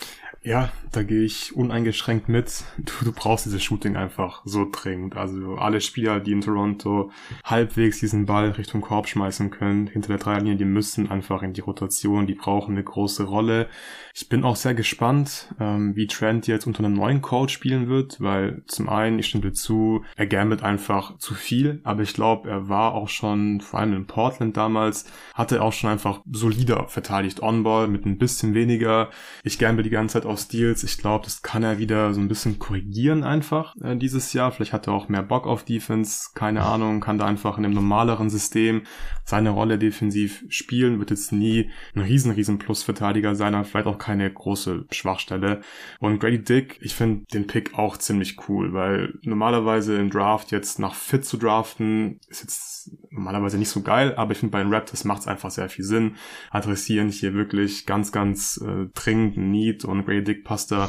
Ja, 0.44 0.72
da 0.90 1.04
gehe 1.04 1.22
ich 1.22 1.54
uneingeschränkt 1.54 2.28
mit. 2.28 2.64
Du, 2.76 3.04
du 3.04 3.12
brauchst 3.12 3.46
dieses 3.46 3.62
Shooting 3.62 3.94
einfach 3.94 4.42
so 4.44 4.68
dringend. 4.70 5.16
Also 5.16 5.54
alle 5.54 5.80
Spieler, 5.80 6.18
die 6.18 6.32
in 6.32 6.40
Toronto 6.40 7.12
halbwegs 7.44 8.00
diesen 8.00 8.26
Ball 8.26 8.50
Richtung 8.50 8.80
Korb 8.80 9.06
schmeißen 9.06 9.50
können, 9.50 9.86
hinter 9.86 10.08
der 10.08 10.18
Dreierlinie, 10.18 10.56
die 10.56 10.64
müssen 10.64 11.08
einfach 11.12 11.44
in 11.44 11.52
die 11.52 11.60
Rotation, 11.60 12.26
die 12.26 12.34
brauchen 12.34 12.72
eine 12.72 12.82
große 12.82 13.22
Rolle. 13.22 13.68
Ich 14.14 14.28
bin 14.28 14.42
auch 14.42 14.56
sehr 14.56 14.74
gespannt, 14.74 15.54
ähm, 15.60 15.94
wie 15.94 16.08
Trent 16.08 16.48
jetzt 16.48 16.66
unter 16.66 16.84
einem 16.84 16.94
neuen 16.94 17.22
Coach 17.22 17.54
spielen 17.54 17.88
wird, 17.88 18.20
weil 18.20 18.64
zum 18.66 18.88
einen, 18.88 19.20
ich 19.20 19.28
stimme 19.28 19.52
zu, 19.52 20.04
er 20.16 20.26
gambelt 20.26 20.64
einfach 20.64 21.16
zu 21.18 21.34
viel, 21.34 21.80
aber 21.84 22.02
ich 22.02 22.14
glaube, 22.14 22.50
er 22.50 22.68
war 22.68 22.94
auch 22.94 23.08
schon, 23.08 23.60
vor 23.60 23.78
allem 23.78 23.94
in 23.94 24.06
Portland 24.08 24.56
damals, 24.56 25.06
hatte 25.34 25.56
er 25.56 25.62
auch 25.62 25.72
schon 25.72 25.90
einfach 25.90 26.20
solider 26.30 26.88
verteidigt 26.88 27.40
On-Ball 27.42 27.86
mit 27.86 28.06
ein 28.06 28.18
bisschen 28.18 28.54
weniger. 28.54 29.10
Ich 29.44 29.60
gamble 29.60 29.84
die 29.84 29.90
ganze 29.90 30.14
Zeit 30.14 30.31
auf 30.32 30.40
Steals. 30.40 30.82
Ich 30.82 30.98
glaube, 30.98 31.24
das 31.24 31.42
kann 31.42 31.62
er 31.62 31.78
wieder 31.78 32.12
so 32.14 32.20
ein 32.20 32.28
bisschen 32.28 32.58
korrigieren 32.58 33.22
einfach 33.22 33.76
äh, 33.82 33.96
dieses 33.96 34.32
Jahr. 34.32 34.50
Vielleicht 34.50 34.72
hat 34.72 34.86
er 34.86 34.94
auch 34.94 35.08
mehr 35.08 35.22
Bock 35.22 35.46
auf 35.46 35.64
Defense, 35.64 36.30
keine 36.34 36.62
Ahnung, 36.62 37.00
kann 37.00 37.18
da 37.18 37.26
einfach 37.26 37.58
in 37.58 37.64
einem 37.64 37.74
normaleren 37.74 38.30
System 38.30 38.82
seine 39.24 39.50
Rolle 39.50 39.78
defensiv 39.78 40.44
spielen, 40.48 40.98
wird 40.98 41.10
jetzt 41.10 41.32
nie 41.32 41.70
ein 41.94 42.00
riesen, 42.00 42.32
riesen 42.32 42.58
Plus-Verteidiger 42.58 43.34
sein, 43.34 43.54
aber 43.54 43.64
vielleicht 43.64 43.86
auch 43.86 43.98
keine 43.98 44.30
große 44.32 44.86
Schwachstelle. 44.90 45.60
Und 46.00 46.18
Grady 46.18 46.42
Dick, 46.42 46.78
ich 46.80 46.94
finde 46.94 47.24
den 47.32 47.46
Pick 47.46 47.78
auch 47.78 47.96
ziemlich 47.96 48.48
cool, 48.48 48.72
weil 48.72 49.14
normalerweise 49.22 49.96
im 49.96 50.10
Draft 50.10 50.50
jetzt 50.50 50.78
nach 50.78 50.94
Fit 50.94 51.24
zu 51.24 51.36
draften, 51.36 52.18
ist 52.28 52.42
jetzt 52.42 52.90
normalerweise 53.10 53.58
nicht 53.58 53.68
so 53.68 53.82
geil, 53.82 54.14
aber 54.16 54.32
ich 54.32 54.38
finde 54.38 54.52
bei 54.52 54.62
den 54.62 54.72
Raptors 54.72 55.04
macht 55.04 55.22
es 55.22 55.28
einfach 55.28 55.50
sehr 55.50 55.68
viel 55.68 55.84
Sinn. 55.84 56.16
Adressieren 56.50 57.10
hier 57.10 57.34
wirklich 57.34 57.86
ganz, 57.86 58.12
ganz 58.12 58.60
äh, 58.62 58.86
dringend 58.94 59.36
Need 59.36 59.84
und 59.84 60.04
Grady 60.04 60.21
Dick 60.22 60.44
passt 60.44 60.72
da 60.72 60.88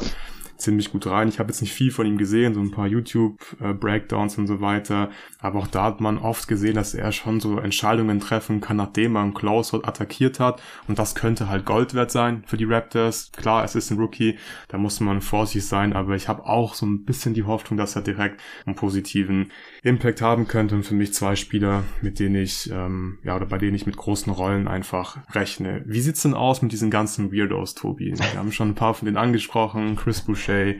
ziemlich 0.56 0.92
gut 0.92 1.06
rein. 1.06 1.28
Ich 1.28 1.38
habe 1.38 1.50
jetzt 1.50 1.60
nicht 1.60 1.72
viel 1.72 1.90
von 1.90 2.06
ihm 2.06 2.16
gesehen, 2.16 2.54
so 2.54 2.60
ein 2.60 2.70
paar 2.70 2.86
YouTube-Breakdowns 2.86 4.36
äh, 4.36 4.40
und 4.40 4.46
so 4.46 4.60
weiter. 4.60 5.10
Aber 5.38 5.60
auch 5.60 5.66
da 5.66 5.84
hat 5.84 6.00
man 6.00 6.18
oft 6.18 6.48
gesehen, 6.48 6.74
dass 6.74 6.94
er 6.94 7.12
schon 7.12 7.40
so 7.40 7.58
Entscheidungen 7.58 8.20
treffen 8.20 8.60
kann, 8.60 8.76
nachdem 8.76 9.12
man 9.12 9.34
Closeout 9.34 9.84
attackiert 9.84 10.40
hat. 10.40 10.62
Und 10.88 10.98
das 10.98 11.14
könnte 11.14 11.48
halt 11.48 11.64
Gold 11.64 11.94
wert 11.94 12.10
sein 12.10 12.44
für 12.46 12.56
die 12.56 12.64
Raptors. 12.64 13.30
Klar, 13.32 13.64
es 13.64 13.74
ist 13.74 13.90
ein 13.90 13.98
Rookie, 13.98 14.38
da 14.68 14.78
muss 14.78 15.00
man 15.00 15.20
vorsichtig 15.20 15.66
sein, 15.66 15.92
aber 15.92 16.14
ich 16.14 16.28
habe 16.28 16.46
auch 16.46 16.74
so 16.74 16.86
ein 16.86 17.04
bisschen 17.04 17.34
die 17.34 17.44
Hoffnung, 17.44 17.76
dass 17.76 17.96
er 17.96 18.02
direkt 18.02 18.40
einen 18.64 18.76
positiven 18.76 19.50
Impact 19.84 20.22
haben 20.22 20.48
könnte. 20.48 20.74
Und 20.74 20.84
für 20.84 20.94
mich 20.94 21.12
zwei 21.12 21.36
Spieler, 21.36 21.84
mit 22.00 22.18
denen 22.18 22.36
ich, 22.36 22.70
ähm, 22.72 23.18
ja, 23.22 23.36
oder 23.36 23.44
bei 23.44 23.58
denen 23.58 23.76
ich 23.76 23.84
mit 23.84 23.98
großen 23.98 24.32
Rollen 24.32 24.66
einfach 24.66 25.18
rechne. 25.34 25.82
Wie 25.86 26.00
sieht's 26.00 26.22
denn 26.22 26.32
aus 26.32 26.62
mit 26.62 26.72
diesen 26.72 26.90
ganzen 26.90 27.30
Weirdos, 27.30 27.74
Tobi? 27.74 28.14
Wir 28.16 28.38
haben 28.38 28.50
schon 28.50 28.70
ein 28.70 28.74
paar 28.74 28.94
von 28.94 29.04
denen 29.04 29.18
angesprochen. 29.18 29.96
Chris 29.96 30.22
Boucher, 30.22 30.74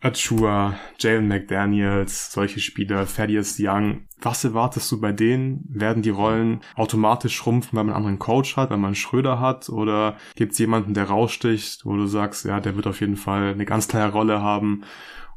Achua, 0.00 0.76
Jalen 0.98 1.28
McDaniels, 1.28 2.32
solche 2.32 2.58
Spieler, 2.58 3.06
Thaddeus 3.06 3.56
Young. 3.60 4.08
Was 4.20 4.42
erwartest 4.42 4.90
du 4.90 5.00
bei 5.00 5.12
denen? 5.12 5.64
Werden 5.68 6.02
die 6.02 6.10
Rollen 6.10 6.60
automatisch 6.74 7.36
schrumpfen, 7.36 7.76
weil 7.76 7.84
man 7.84 7.94
einen 7.94 8.04
anderen 8.04 8.18
Coach 8.18 8.56
hat, 8.56 8.70
weil 8.70 8.78
man 8.78 8.96
Schröder 8.96 9.38
hat? 9.38 9.68
Oder 9.68 10.16
gibt 10.34 10.52
es 10.52 10.58
jemanden, 10.58 10.94
der 10.94 11.04
raussticht, 11.04 11.84
wo 11.84 11.94
du 11.94 12.06
sagst, 12.06 12.44
ja, 12.44 12.58
der 12.58 12.74
wird 12.74 12.88
auf 12.88 13.00
jeden 13.00 13.16
Fall 13.16 13.52
eine 13.52 13.64
ganz 13.64 13.86
kleine 13.86 14.10
Rolle 14.10 14.42
haben 14.42 14.82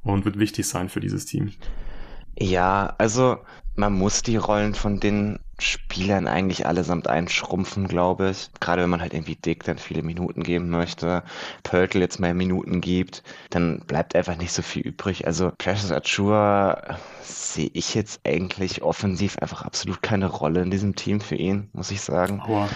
und 0.02 0.26
wird 0.26 0.40
wichtig 0.40 0.68
sein 0.68 0.90
für 0.90 1.00
dieses 1.00 1.28
Team? 1.28 1.52
Ja, 2.40 2.96
also 2.98 3.44
man 3.76 3.94
muss 3.94 4.22
die 4.22 4.36
Rollen 4.38 4.74
von 4.76 5.00
den 5.00 5.40
Spielern 5.62 6.28
eigentlich 6.28 6.66
allesamt 6.66 7.08
einschrumpfen, 7.08 7.88
glaube 7.88 8.32
ich. 8.32 8.50
Gerade 8.60 8.82
wenn 8.82 8.90
man 8.90 9.02
halt 9.02 9.14
irgendwie 9.14 9.36
Dick 9.36 9.64
dann 9.64 9.78
viele 9.78 10.02
Minuten 10.02 10.44
geben 10.44 10.70
möchte, 10.70 11.24
Pörtl 11.64 12.00
jetzt 12.00 12.20
mehr 12.20 12.34
Minuten 12.34 12.82
gibt, 12.82 13.24
dann 13.52 13.82
bleibt 13.82 14.16
einfach 14.16 14.38
nicht 14.38 14.52
so 14.52 14.64
viel 14.64 14.82
übrig. 14.82 15.28
Also 15.28 15.52
Precious 15.58 15.92
Achua 15.92 16.98
sehe 17.22 17.70
ich 17.74 17.94
jetzt 17.94 18.22
eigentlich 18.26 18.82
offensiv 18.82 19.38
einfach 19.38 19.62
absolut 19.64 20.02
keine 20.02 20.26
Rolle 20.26 20.62
in 20.62 20.72
diesem 20.72 20.96
Team 20.96 21.22
für 21.22 21.36
ihn, 21.36 21.70
muss 21.74 21.92
ich 21.92 22.02
sagen. 22.02 22.42
Aber 22.42 22.68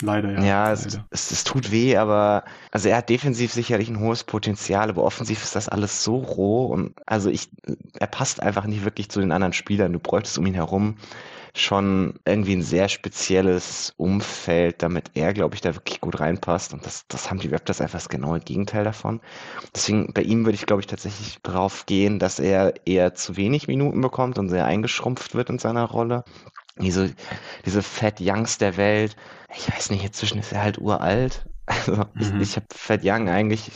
leider, 0.00 0.32
ja. 0.32 0.42
Ja, 0.42 0.68
leider. 0.68 0.72
Es, 0.72 0.98
es, 1.10 1.30
es 1.30 1.44
tut 1.44 1.70
weh, 1.70 1.96
aber 1.96 2.44
also 2.72 2.88
er 2.88 2.96
hat 2.96 3.08
defensiv 3.08 3.52
sicherlich 3.52 3.88
ein 3.88 4.00
hohes 4.00 4.24
Potenzial, 4.24 4.90
aber 4.90 5.04
offensiv 5.04 5.42
ist 5.44 5.54
das 5.54 5.68
alles 5.68 6.02
so 6.02 6.16
roh 6.16 6.66
und 6.66 6.94
also 7.06 7.30
ich, 7.30 7.48
er 7.98 8.08
passt 8.08 8.42
einfach 8.42 8.64
nicht 8.66 8.84
wirklich 8.84 9.10
zu 9.10 9.20
den 9.20 9.32
anderen 9.32 9.52
Spielern. 9.52 9.92
Du 9.92 10.00
bräuchtest 10.00 10.38
um 10.38 10.46
ihn 10.46 10.54
herum 10.54 10.96
schon 11.56 12.14
irgendwie 12.26 12.54
ein 12.54 12.62
sehr 12.62 12.88
spezielles 12.88 13.94
Umfeld, 13.96 14.82
damit 14.82 15.10
er, 15.14 15.32
glaube 15.32 15.54
ich, 15.54 15.60
da 15.62 15.74
wirklich 15.74 16.00
gut 16.00 16.20
reinpasst. 16.20 16.74
Und 16.74 16.84
das, 16.84 17.06
das 17.08 17.30
haben 17.30 17.40
die 17.40 17.48
Raptors 17.48 17.80
einfach 17.80 17.98
das 17.98 18.08
genaue 18.08 18.40
Gegenteil 18.40 18.84
davon. 18.84 19.20
Deswegen, 19.74 20.12
bei 20.12 20.22
ihm 20.22 20.44
würde 20.44 20.56
ich, 20.56 20.66
glaube 20.66 20.80
ich, 20.80 20.86
tatsächlich 20.86 21.38
drauf 21.42 21.86
gehen, 21.86 22.18
dass 22.18 22.38
er 22.38 22.74
eher 22.86 23.14
zu 23.14 23.36
wenig 23.36 23.68
Minuten 23.68 24.00
bekommt 24.00 24.38
und 24.38 24.50
sehr 24.50 24.66
eingeschrumpft 24.66 25.34
wird 25.34 25.48
in 25.50 25.58
seiner 25.58 25.84
Rolle. 25.84 26.24
Diese, 26.78 27.14
diese 27.64 27.82
Fat 27.82 28.20
Youngs 28.20 28.58
der 28.58 28.76
Welt, 28.76 29.16
ich 29.54 29.72
weiß 29.72 29.90
nicht, 29.90 30.04
inzwischen 30.04 30.38
ist 30.38 30.52
er 30.52 30.62
halt 30.62 30.78
uralt. 30.78 31.46
Also 31.68 31.96
mhm. 31.96 32.40
ich, 32.40 32.50
ich 32.50 32.56
habe 32.56 32.66
Fat 32.72 33.00
Young 33.02 33.28
eigentlich 33.28 33.72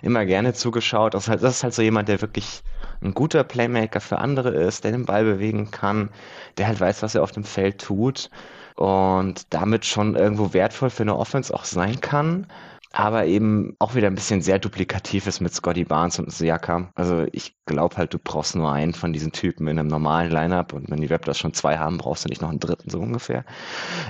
immer 0.00 0.24
gerne 0.26 0.52
zugeschaut. 0.54 1.14
Das 1.14 1.24
ist, 1.24 1.28
halt, 1.28 1.42
das 1.42 1.56
ist 1.56 1.62
halt 1.64 1.74
so 1.74 1.82
jemand, 1.82 2.08
der 2.08 2.20
wirklich 2.20 2.62
ein 3.02 3.14
guter 3.14 3.44
Playmaker 3.44 4.00
für 4.00 4.18
andere 4.18 4.50
ist, 4.50 4.84
der 4.84 4.92
den 4.92 5.06
Ball 5.06 5.24
bewegen 5.24 5.70
kann, 5.70 6.10
der 6.56 6.68
halt 6.68 6.80
weiß, 6.80 7.02
was 7.02 7.14
er 7.14 7.22
auf 7.22 7.32
dem 7.32 7.44
Feld 7.44 7.80
tut 7.80 8.30
und 8.76 9.52
damit 9.52 9.84
schon 9.84 10.14
irgendwo 10.14 10.52
wertvoll 10.52 10.90
für 10.90 11.02
eine 11.02 11.16
Offense 11.16 11.52
auch 11.52 11.64
sein 11.64 12.00
kann 12.00 12.46
aber 12.92 13.26
eben 13.26 13.74
auch 13.78 13.94
wieder 13.94 14.06
ein 14.06 14.14
bisschen 14.14 14.42
sehr 14.42 14.58
duplikativ 14.58 15.26
ist 15.26 15.40
mit 15.40 15.54
Scotty 15.54 15.84
Barnes 15.84 16.18
und 16.18 16.30
Siakam. 16.30 16.90
Also 16.94 17.26
ich 17.32 17.56
glaube 17.64 17.96
halt, 17.96 18.12
du 18.12 18.18
brauchst 18.18 18.54
nur 18.54 18.70
einen 18.70 18.92
von 18.92 19.12
diesen 19.12 19.32
Typen 19.32 19.66
in 19.66 19.78
einem 19.78 19.88
normalen 19.88 20.30
Lineup 20.30 20.72
und 20.74 20.90
wenn 20.90 21.00
die 21.00 21.06
Raptors 21.06 21.38
schon 21.38 21.54
zwei 21.54 21.78
haben, 21.78 21.98
brauchst 21.98 22.24
du 22.24 22.28
nicht 22.28 22.42
noch 22.42 22.50
einen 22.50 22.60
dritten 22.60 22.90
so 22.90 23.00
ungefähr. 23.00 23.44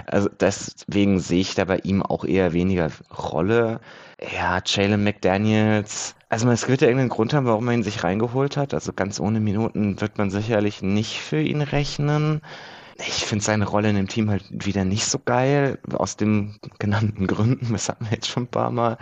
Also 0.07 0.29
deswegen 0.29 1.21
sehe 1.21 1.40
ich 1.40 1.55
da 1.55 1.64
bei 1.64 1.79
ihm 1.79 2.03
auch 2.03 2.25
eher 2.25 2.53
weniger 2.53 2.90
Rolle. 3.16 3.81
Ja, 4.37 4.61
Jalen 4.64 5.05
McDaniels. 5.05 6.14
Also 6.29 6.49
es 6.51 6.68
wird 6.68 6.81
ja 6.81 6.88
irgendeinen 6.88 7.11
Grund 7.11 7.35
haben, 7.35 7.47
warum 7.47 7.64
man 7.64 7.75
ihn 7.75 7.83
sich 7.83 8.03
reingeholt 8.05 8.57
hat. 8.57 8.75
Also 8.75 8.92
ganz 8.92 9.21
ohne 9.21 9.40
Minuten 9.40 10.01
wird 10.01 10.18
man 10.18 10.31
sicherlich 10.31 10.83
nicht 10.83 11.21
für 11.21 11.40
ihn 11.40 11.61
rechnen. 11.62 12.40
Ich 12.98 13.24
finde 13.24 13.44
seine 13.44 13.66
Rolle 13.66 13.90
in 13.90 13.96
dem 13.96 14.09
Team 14.09 14.31
halt 14.31 14.44
wieder 14.50 14.85
nicht 14.85 15.07
so 15.07 15.18
geil, 15.18 15.78
aus 15.94 16.16
den 16.16 16.57
genannten 16.78 17.26
Gründen, 17.26 17.68
das 17.72 17.88
hatten 17.88 18.05
wir 18.07 18.12
jetzt 18.12 18.28
schon 18.28 18.44
ein 18.44 18.48
paar 18.48 18.70
Mal. 18.70 18.98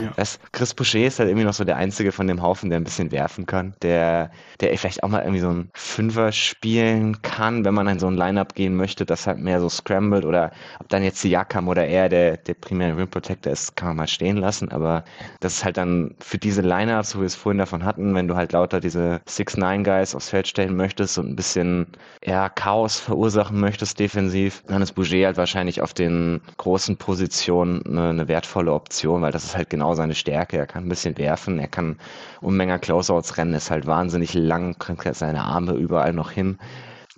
Ja. 0.00 0.12
Das, 0.16 0.38
Chris 0.52 0.74
Boucher 0.74 1.00
ist 1.00 1.18
halt 1.18 1.28
irgendwie 1.28 1.46
noch 1.46 1.54
so 1.54 1.64
der 1.64 1.76
Einzige 1.76 2.12
von 2.12 2.26
dem 2.26 2.42
Haufen, 2.42 2.70
der 2.70 2.78
ein 2.78 2.84
bisschen 2.84 3.10
werfen 3.10 3.46
kann, 3.46 3.74
der, 3.82 4.30
der 4.60 4.76
vielleicht 4.78 5.02
auch 5.02 5.08
mal 5.08 5.22
irgendwie 5.22 5.40
so 5.40 5.50
ein 5.50 5.70
Fünfer 5.74 6.32
spielen 6.32 7.20
kann, 7.22 7.64
wenn 7.64 7.74
man 7.74 7.88
in 7.88 7.98
so 7.98 8.06
ein 8.06 8.14
Lineup 8.14 8.54
gehen 8.54 8.76
möchte, 8.76 9.04
das 9.04 9.26
halt 9.26 9.38
mehr 9.38 9.60
so 9.60 9.68
scrambled 9.68 10.24
oder 10.24 10.52
ob 10.80 10.88
dann 10.88 11.02
jetzt 11.02 11.20
Siakam 11.20 11.68
oder 11.68 11.86
er 11.86 12.08
der, 12.08 12.36
der 12.36 12.54
primäre 12.54 12.96
Rim 12.96 13.08
Protector 13.08 13.52
ist, 13.52 13.76
kann 13.76 13.88
man 13.88 13.96
mal 13.96 14.08
stehen 14.08 14.36
lassen, 14.36 14.70
aber 14.70 15.04
das 15.40 15.54
ist 15.54 15.64
halt 15.64 15.76
dann 15.76 16.14
für 16.20 16.38
diese 16.38 16.62
Lineups, 16.62 17.10
so 17.10 17.18
wie 17.18 17.22
wir 17.22 17.26
es 17.26 17.34
vorhin 17.34 17.58
davon 17.58 17.84
hatten, 17.84 18.14
wenn 18.14 18.28
du 18.28 18.36
halt 18.36 18.52
lauter 18.52 18.80
diese 18.80 19.20
6-9 19.28 19.82
Guys 19.82 20.14
aufs 20.14 20.30
Feld 20.30 20.46
stellen 20.46 20.76
möchtest 20.76 21.18
und 21.18 21.28
ein 21.28 21.36
bisschen, 21.36 21.86
ja, 22.24 22.48
Chaos 22.48 22.98
verursachen 22.98 23.31
verursachen 23.32 23.60
möchtest 23.60 23.98
defensiv, 23.98 24.62
dann 24.66 24.82
ist 24.82 24.92
Bouger 24.92 25.26
halt 25.26 25.36
wahrscheinlich 25.36 25.80
auf 25.80 25.94
den 25.94 26.40
großen 26.58 26.96
Positionen 26.96 27.82
eine, 27.86 28.10
eine, 28.10 28.28
wertvolle 28.28 28.72
Option, 28.72 29.22
weil 29.22 29.32
das 29.32 29.44
ist 29.44 29.56
halt 29.56 29.70
genau 29.70 29.94
seine 29.94 30.14
Stärke. 30.14 30.58
Er 30.58 30.66
kann 30.66 30.84
ein 30.84 30.88
bisschen 30.88 31.16
werfen, 31.16 31.58
er 31.58 31.68
kann 31.68 31.96
Unmenge 32.40 32.78
Closeouts 32.78 33.38
rennen, 33.38 33.54
ist 33.54 33.70
halt 33.70 33.86
wahnsinnig 33.86 34.34
lang, 34.34 34.78
kriegt 34.78 35.14
seine 35.14 35.42
Arme 35.42 35.72
überall 35.72 36.12
noch 36.12 36.30
hin 36.30 36.58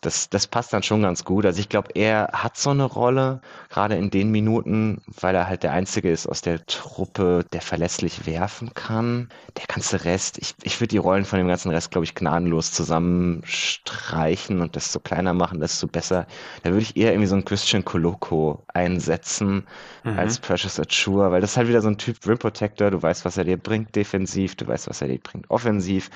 das, 0.04 0.28
das 0.28 0.46
passt 0.46 0.72
dann 0.72 0.82
schon 0.82 1.02
ganz 1.02 1.24
gut. 1.24 1.46
Also 1.46 1.60
ich 1.60 1.68
glaube, 1.68 1.88
er 1.94 2.28
hat 2.32 2.56
so 2.56 2.70
eine 2.70 2.84
Rolle, 2.84 3.40
gerade 3.70 3.96
in 3.96 4.10
den 4.10 4.30
Minuten, 4.30 5.00
weil 5.20 5.34
er 5.34 5.48
halt 5.48 5.62
der 5.62 5.72
Einzige 5.72 6.10
ist 6.10 6.26
aus 6.26 6.42
der 6.42 6.64
Truppe, 6.66 7.44
der 7.52 7.62
verlässlich 7.62 8.26
werfen 8.26 8.74
kann. 8.74 9.30
Der 9.56 9.64
ganze 9.66 10.04
Rest, 10.04 10.38
ich, 10.38 10.54
ich 10.62 10.80
würde 10.80 10.88
die 10.88 10.98
Rollen 10.98 11.24
von 11.24 11.38
dem 11.38 11.48
ganzen 11.48 11.70
Rest, 11.70 11.90
glaube 11.90 12.04
ich, 12.04 12.14
gnadenlos 12.14 12.72
zusammenstreichen 12.72 14.60
und 14.60 14.76
desto 14.76 15.00
kleiner 15.00 15.32
machen, 15.32 15.60
desto 15.60 15.86
besser. 15.86 16.26
Da 16.62 16.70
würde 16.70 16.82
ich 16.82 16.96
eher 16.96 17.12
irgendwie 17.12 17.28
so 17.28 17.34
einen 17.34 17.44
Christian 17.44 17.84
Coloco 17.84 18.64
einsetzen 18.74 19.66
mhm. 20.02 20.18
als 20.18 20.38
Precious 20.38 20.78
Achua, 20.78 21.30
weil 21.30 21.40
das 21.40 21.52
ist 21.52 21.56
halt 21.56 21.68
wieder 21.68 21.80
so 21.80 21.88
ein 21.88 21.98
Typ 21.98 22.16
Rim 22.26 22.38
Protector. 22.38 22.90
Du 22.90 23.02
weißt, 23.02 23.24
was 23.24 23.38
er 23.38 23.44
dir 23.44 23.56
bringt 23.56 23.96
defensiv, 23.96 24.54
du 24.56 24.66
weißt, 24.66 24.88
was 24.88 25.00
er 25.00 25.08
dir 25.08 25.18
bringt 25.18 25.48
offensiv. 25.50 26.10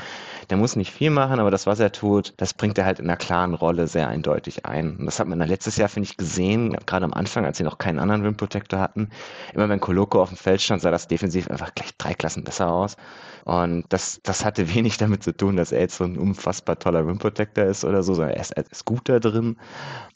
Der 0.50 0.58
muss 0.58 0.76
nicht 0.76 0.92
viel 0.92 1.10
machen, 1.10 1.40
aber 1.40 1.50
das, 1.50 1.66
was 1.66 1.80
er 1.80 1.92
tut, 1.92 2.34
das 2.36 2.52
bringt 2.52 2.76
er 2.76 2.84
halt 2.84 2.98
in 2.98 3.06
einer 3.06 3.16
klaren 3.16 3.54
Rolle 3.54 3.77
Rolle 3.78 3.86
sehr 3.88 4.08
eindeutig 4.08 4.66
ein. 4.66 4.96
Und 4.96 5.06
das 5.06 5.20
hat 5.20 5.28
man 5.28 5.38
dann 5.38 5.48
letztes 5.48 5.76
Jahr, 5.76 5.88
finde 5.88 6.08
ich, 6.08 6.16
gesehen, 6.16 6.76
gerade 6.86 7.04
am 7.04 7.14
Anfang, 7.14 7.44
als 7.44 7.58
sie 7.58 7.64
noch 7.64 7.78
keinen 7.78 7.98
anderen 7.98 8.22
Rim 8.22 8.36
Protector 8.36 8.80
hatten. 8.80 9.10
Immer 9.54 9.68
wenn 9.68 9.80
Koloko 9.80 10.20
auf 10.20 10.30
dem 10.30 10.36
Feld 10.36 10.60
stand, 10.60 10.82
sah 10.82 10.90
das 10.90 11.06
defensiv 11.06 11.48
einfach 11.48 11.74
gleich 11.74 11.96
drei 11.96 12.14
Klassen 12.14 12.44
besser 12.44 12.70
aus. 12.70 12.96
Und 13.48 13.84
das, 13.88 14.20
das 14.24 14.44
hatte 14.44 14.74
wenig 14.74 14.98
damit 14.98 15.22
zu 15.22 15.34
tun, 15.34 15.56
dass 15.56 15.72
er 15.72 15.80
jetzt 15.80 15.96
so 15.96 16.04
ein 16.04 16.18
unfassbar 16.18 16.78
toller 16.78 17.06
Rim 17.06 17.18
Protector 17.18 17.64
ist 17.64 17.82
oder 17.82 18.02
so, 18.02 18.12
sondern 18.12 18.34
er 18.34 18.42
ist, 18.42 18.50
er 18.50 18.70
ist 18.70 18.84
gut 18.84 19.08
da 19.08 19.18
drin. 19.20 19.56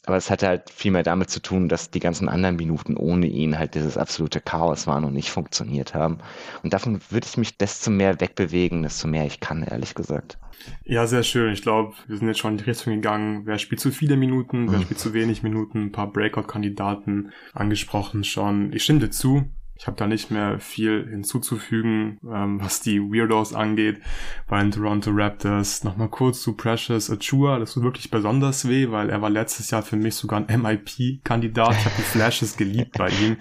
Aber 0.04 0.18
es 0.18 0.30
hatte 0.30 0.46
halt 0.46 0.68
viel 0.68 0.90
mehr 0.90 1.02
damit 1.02 1.30
zu 1.30 1.40
tun, 1.40 1.70
dass 1.70 1.90
die 1.90 2.00
ganzen 2.00 2.28
anderen 2.28 2.56
Minuten 2.56 2.94
ohne 2.94 3.26
ihn 3.26 3.58
halt 3.58 3.74
dieses 3.74 3.96
absolute 3.96 4.42
Chaos 4.42 4.86
waren 4.86 5.04
und 5.04 5.14
nicht 5.14 5.30
funktioniert 5.30 5.94
haben. 5.94 6.18
Und 6.62 6.74
davon 6.74 7.00
würde 7.08 7.26
ich 7.26 7.38
mich 7.38 7.56
desto 7.56 7.90
mehr 7.90 8.20
wegbewegen, 8.20 8.82
desto 8.82 9.08
mehr 9.08 9.24
ich 9.24 9.40
kann, 9.40 9.62
ehrlich 9.62 9.94
gesagt. 9.94 10.36
Ja, 10.84 11.06
sehr 11.06 11.22
schön. 11.22 11.54
Ich 11.54 11.62
glaube, 11.62 11.94
wir 12.08 12.18
sind 12.18 12.28
jetzt 12.28 12.38
schon 12.38 12.52
in 12.52 12.58
die 12.58 12.64
Richtung 12.64 12.92
gegangen. 12.92 13.46
Wer 13.46 13.58
spielt 13.58 13.80
zu 13.80 13.90
viele 13.92 14.18
Minuten, 14.18 14.70
wer 14.70 14.78
mhm. 14.78 14.82
spielt 14.82 15.00
zu 15.00 15.14
wenig 15.14 15.42
Minuten, 15.42 15.84
ein 15.84 15.92
paar 15.92 16.12
Breakout-Kandidaten 16.12 17.32
angesprochen 17.54 18.24
schon. 18.24 18.74
Ich 18.74 18.84
stimme 18.84 19.00
dir 19.00 19.10
zu. 19.10 19.46
Ich 19.82 19.88
habe 19.88 19.96
da 19.96 20.06
nicht 20.06 20.30
mehr 20.30 20.60
viel 20.60 21.08
hinzuzufügen, 21.10 22.20
ähm, 22.32 22.60
was 22.62 22.82
die 22.82 23.00
Weirdos 23.00 23.52
angeht 23.52 24.00
bei 24.46 24.60
den 24.60 24.70
Toronto 24.70 25.10
Raptors. 25.12 25.82
Nochmal 25.82 26.08
kurz 26.08 26.40
zu 26.40 26.52
Precious 26.52 27.10
Achua. 27.10 27.58
Das 27.58 27.72
tut 27.72 27.82
wirklich 27.82 28.08
besonders 28.08 28.68
weh, 28.68 28.92
weil 28.92 29.10
er 29.10 29.22
war 29.22 29.28
letztes 29.28 29.72
Jahr 29.72 29.82
für 29.82 29.96
mich 29.96 30.14
sogar 30.14 30.38
ein 30.46 30.62
MIP-Kandidat. 30.62 31.72
Ich 31.72 31.84
habe 31.84 31.96
die 31.98 32.02
Flashes 32.02 32.56
geliebt 32.56 32.96
bei 32.96 33.08
ihm. 33.08 33.38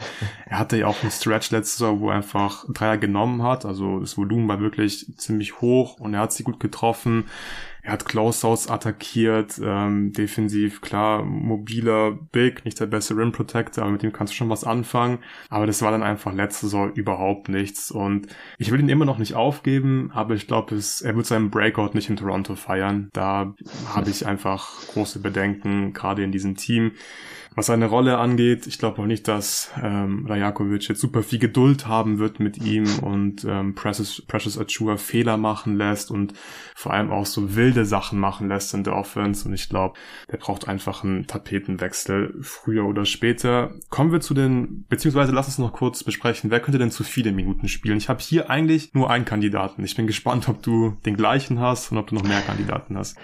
Er 0.48 0.58
hatte 0.58 0.78
ja 0.78 0.88
auch 0.88 1.00
einen 1.04 1.12
Stretch 1.12 1.52
letztes 1.52 1.80
Jahr, 1.80 2.00
wo 2.00 2.10
er 2.10 2.16
einfach 2.16 2.66
Dreier 2.70 2.98
genommen 2.98 3.44
hat. 3.44 3.64
Also 3.64 4.00
das 4.00 4.18
Volumen 4.18 4.48
war 4.48 4.60
wirklich 4.60 5.14
ziemlich 5.18 5.62
hoch 5.62 6.00
und 6.00 6.16
er 6.16 6.22
hat 6.22 6.34
sie 6.34 6.42
gut 6.42 6.60
getroffen. 6.60 7.26
Er 7.84 7.94
hat 7.94 8.06
Closeouts 8.06 8.70
attackiert, 8.70 9.60
ähm, 9.64 10.14
defensiv, 10.14 10.82
klar, 10.82 11.24
mobiler 11.24 12.12
Big, 12.32 12.64
nicht 12.64 12.80
der 12.80 12.86
beste 12.86 13.16
Rim 13.16 13.32
Protector, 13.32 13.84
aber 13.84 13.94
mit 13.94 14.04
dem 14.04 14.14
kannst 14.14 14.34
du 14.34 14.38
schon 14.38 14.50
was 14.50 14.64
anfangen. 14.64 15.20
Aber 15.50 15.66
das 15.66 15.82
war 15.82 15.92
dann 15.92 16.04
einfach 16.04 16.34
letzte 16.34 16.68
Saison 16.68 16.94
überhaupt 16.94 17.50
nichts. 17.50 17.90
Und 17.90 18.28
ich 18.58 18.72
will 18.72 18.80
ihn 18.80 18.90
immer 18.90 19.06
noch 19.06 19.18
nicht 19.18 19.34
aufgeben, 19.34 20.12
aber 20.14 20.36
ich 20.36 20.48
glaube, 20.48 20.76
er 20.76 21.16
wird 21.16 21.26
seinen 21.26 21.50
Breakout 21.50 21.92
nicht 21.94 22.10
in 22.10 22.18
Toronto 22.18 22.56
feiern. 22.56 23.10
Da 23.14 23.56
habe 23.88 24.10
ich 24.10 24.26
einfach 24.28 24.88
große 24.88 25.20
Bedenken, 25.20 25.94
gerade 25.94 26.24
in 26.24 26.32
diesem 26.32 26.56
Team. 26.56 26.92
Was 27.54 27.66
seine 27.66 27.88
Rolle 27.88 28.18
angeht, 28.18 28.66
ich 28.66 28.80
glaube 28.80 29.02
auch 29.02 29.06
nicht, 29.06 29.28
dass 29.28 29.72
ähm, 29.84 30.26
Rajakovic 30.26 30.88
jetzt 30.88 31.02
super 31.02 31.22
viel 31.22 31.38
Geduld 31.38 31.86
haben 31.86 32.18
wird 32.18 32.40
mit 32.40 32.64
ihm 32.64 32.86
und 33.00 33.44
ähm, 33.44 33.76
Precious, 33.76 34.22
Precious 34.26 34.58
Achua 34.58 34.96
Fehler 34.96 35.36
machen 35.36 35.76
lässt 35.76 36.12
und 36.12 36.34
vor 36.76 36.94
allem 36.94 37.12
auch 37.12 37.26
so 37.26 37.54
wilde 37.54 37.84
Sachen 37.86 38.20
machen 38.20 38.48
lässt 38.48 38.74
in 38.74 38.86
der 38.86 38.96
Offense. 38.96 39.46
Und 39.46 39.54
ich 39.54 39.68
glaube, 39.68 40.00
der 40.32 40.38
braucht 40.38 40.70
einfach 40.70 41.04
einen 41.04 41.28
Tapetenwechsel 41.28 42.36
früher 42.42 42.86
oder 42.86 43.04
später. 43.04 43.74
Kommen 43.90 44.14
wir 44.14 44.22
zu 44.22 44.34
den, 44.34 44.86
beziehungsweise 44.88 45.34
lass 45.34 45.48
uns 45.48 45.58
noch 45.58 45.74
kurz 45.74 46.06
besprechen, 46.06 46.52
wer 46.52 46.62
könnte 46.62 46.80
denn 46.80 46.90
zu 46.90 47.04
viele 47.04 47.34
Minuten 47.34 47.68
spielen? 47.68 47.98
Ich 47.98 48.08
habe 48.08 48.22
hier 48.22 48.50
eigentlich 48.50 48.94
nur 48.94 49.10
einen 49.10 49.26
Kandidaten. 49.26 49.84
Ich 49.84 49.98
bin 49.98 50.08
gespannt, 50.08 50.48
ob 50.48 50.64
du 50.64 50.96
den 51.06 51.18
gleichen 51.18 51.60
hast 51.60 51.92
und 51.92 51.98
ob 51.98 52.08
du 52.08 52.16
noch 52.16 52.24
mehr 52.24 52.42
Kandidaten 52.42 52.98
hast. 52.98 53.18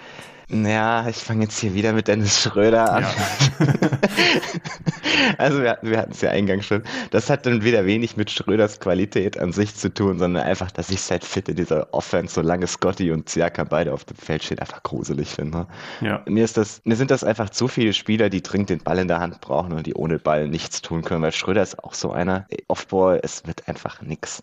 Ja, 0.50 1.06
ich 1.06 1.16
fange 1.16 1.42
jetzt 1.42 1.58
hier 1.58 1.74
wieder 1.74 1.92
mit 1.92 2.08
Dennis 2.08 2.40
Schröder 2.40 2.90
an. 2.90 3.02
Ja. 3.02 3.68
also 5.38 5.60
wir, 5.60 5.78
wir 5.82 5.98
hatten 5.98 6.12
es 6.12 6.22
ja 6.22 6.30
eingangs 6.30 6.64
schon. 6.64 6.82
Das 7.10 7.28
hat 7.28 7.44
dann 7.44 7.62
wieder 7.62 7.84
wenig 7.84 8.16
mit 8.16 8.30
Schröders 8.30 8.80
Qualität 8.80 9.38
an 9.38 9.52
sich 9.52 9.74
zu 9.74 9.92
tun, 9.92 10.18
sondern 10.18 10.44
einfach, 10.44 10.70
dass 10.70 10.88
ich 10.88 11.02
seit 11.02 11.22
fit 11.22 11.50
in 11.50 11.56
dieser 11.56 11.92
Offense, 11.92 12.34
solange 12.34 12.66
Scotty 12.66 13.12
und 13.12 13.28
Siaka 13.28 13.64
beide 13.64 13.92
auf 13.92 14.04
dem 14.04 14.16
Feld 14.16 14.42
stehen, 14.42 14.58
einfach 14.58 14.82
gruselig 14.82 15.28
finde. 15.28 15.66
Ja. 16.00 16.22
Mir 16.26 16.44
ist 16.44 16.56
das, 16.56 16.80
mir 16.84 16.96
sind 16.96 17.10
das 17.10 17.24
einfach 17.24 17.50
zu 17.50 17.68
viele 17.68 17.92
Spieler, 17.92 18.30
die 18.30 18.42
dringend 18.42 18.70
den 18.70 18.78
Ball 18.78 18.98
in 18.98 19.08
der 19.08 19.20
Hand 19.20 19.42
brauchen 19.42 19.74
und 19.74 19.86
die 19.86 19.94
ohne 19.94 20.18
Ball 20.18 20.48
nichts 20.48 20.80
tun 20.80 21.02
können, 21.02 21.20
weil 21.20 21.32
Schröder 21.32 21.62
ist 21.62 21.84
auch 21.84 21.92
so 21.92 22.10
einer. 22.10 22.46
Offball, 22.68 23.20
es 23.22 23.46
wird 23.46 23.68
einfach 23.68 24.00
nix 24.00 24.40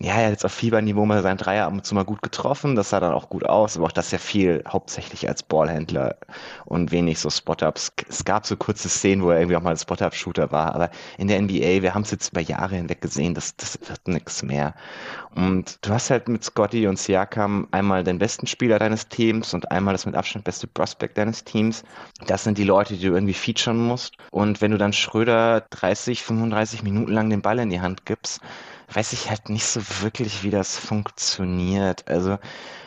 ja, 0.00 0.14
er 0.14 0.24
hat 0.24 0.30
jetzt 0.32 0.44
auf 0.44 0.52
Fieberniveau 0.52 1.06
mal 1.06 1.22
seinen 1.22 1.36
Dreier 1.36 1.66
ab 1.66 1.72
und 1.72 1.86
zu 1.86 1.94
mal 1.94 2.04
gut 2.04 2.20
getroffen, 2.20 2.74
das 2.74 2.90
sah 2.90 2.98
dann 2.98 3.12
auch 3.12 3.28
gut 3.28 3.44
aus, 3.44 3.76
aber 3.76 3.86
auch 3.86 3.92
das 3.92 4.10
ja 4.10 4.18
viel 4.18 4.64
hauptsächlich 4.66 5.28
als 5.28 5.44
Ballhändler 5.44 6.16
und 6.64 6.90
wenig 6.90 7.20
so 7.20 7.30
Spot-Ups. 7.30 7.92
Es 8.08 8.24
gab 8.24 8.44
so 8.44 8.56
kurze 8.56 8.88
Szenen, 8.88 9.22
wo 9.22 9.30
er 9.30 9.38
irgendwie 9.38 9.56
auch 9.56 9.62
mal 9.62 9.70
ein 9.70 9.76
Spot-Up-Shooter 9.76 10.50
war, 10.50 10.74
aber 10.74 10.90
in 11.16 11.28
der 11.28 11.40
NBA, 11.40 11.82
wir 11.82 11.94
haben 11.94 12.02
es 12.02 12.10
jetzt 12.10 12.30
über 12.30 12.40
Jahre 12.40 12.74
hinweg 12.74 13.00
gesehen, 13.00 13.34
das, 13.34 13.54
das 13.56 13.78
wird 13.88 14.08
nichts 14.08 14.42
mehr. 14.42 14.74
Und 15.34 15.78
du 15.86 15.90
hast 15.90 16.10
halt 16.10 16.28
mit 16.28 16.42
Scotty 16.42 16.86
und 16.88 16.98
Siakam 16.98 17.68
einmal 17.70 18.02
den 18.02 18.18
besten 18.18 18.46
Spieler 18.46 18.78
deines 18.78 19.08
Teams 19.08 19.54
und 19.54 19.70
einmal 19.70 19.94
das 19.94 20.06
mit 20.06 20.16
Abstand 20.16 20.44
beste 20.44 20.66
Prospect 20.66 21.18
deines 21.18 21.44
Teams. 21.44 21.84
Das 22.26 22.44
sind 22.44 22.58
die 22.58 22.64
Leute, 22.64 22.94
die 22.94 23.06
du 23.06 23.14
irgendwie 23.14 23.34
featuren 23.34 23.78
musst. 23.78 24.16
Und 24.30 24.60
wenn 24.60 24.70
du 24.70 24.78
dann 24.78 24.92
Schröder 24.92 25.62
30, 25.70 26.22
35 26.22 26.82
Minuten 26.82 27.12
lang 27.12 27.30
den 27.30 27.42
Ball 27.42 27.58
in 27.58 27.70
die 27.70 27.80
Hand 27.80 28.06
gibst, 28.06 28.40
weiß 28.94 29.12
ich 29.12 29.30
halt 29.30 29.48
nicht 29.50 29.66
so 29.66 29.80
wirklich, 30.02 30.42
wie 30.42 30.50
das 30.50 30.78
funktioniert. 30.78 32.08
Also 32.08 32.38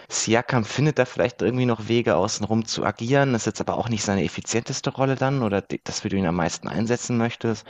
Siakam 0.09 0.63
findet 0.63 0.99
da 0.99 1.05
vielleicht 1.05 1.41
irgendwie 1.41 1.65
noch 1.65 1.89
Wege 1.89 2.15
außenrum 2.15 2.65
zu 2.65 2.85
agieren. 2.85 3.33
Das 3.33 3.41
ist 3.41 3.47
jetzt 3.47 3.61
aber 3.61 3.77
auch 3.77 3.89
nicht 3.89 4.03
seine 4.03 4.23
effizienteste 4.23 4.89
Rolle 4.89 5.15
dann 5.15 5.43
oder 5.43 5.61
das, 5.61 6.03
wie 6.03 6.09
du 6.09 6.15
ihn 6.15 6.25
am 6.25 6.35
meisten 6.35 6.69
einsetzen 6.69 7.17
möchtest. 7.17 7.65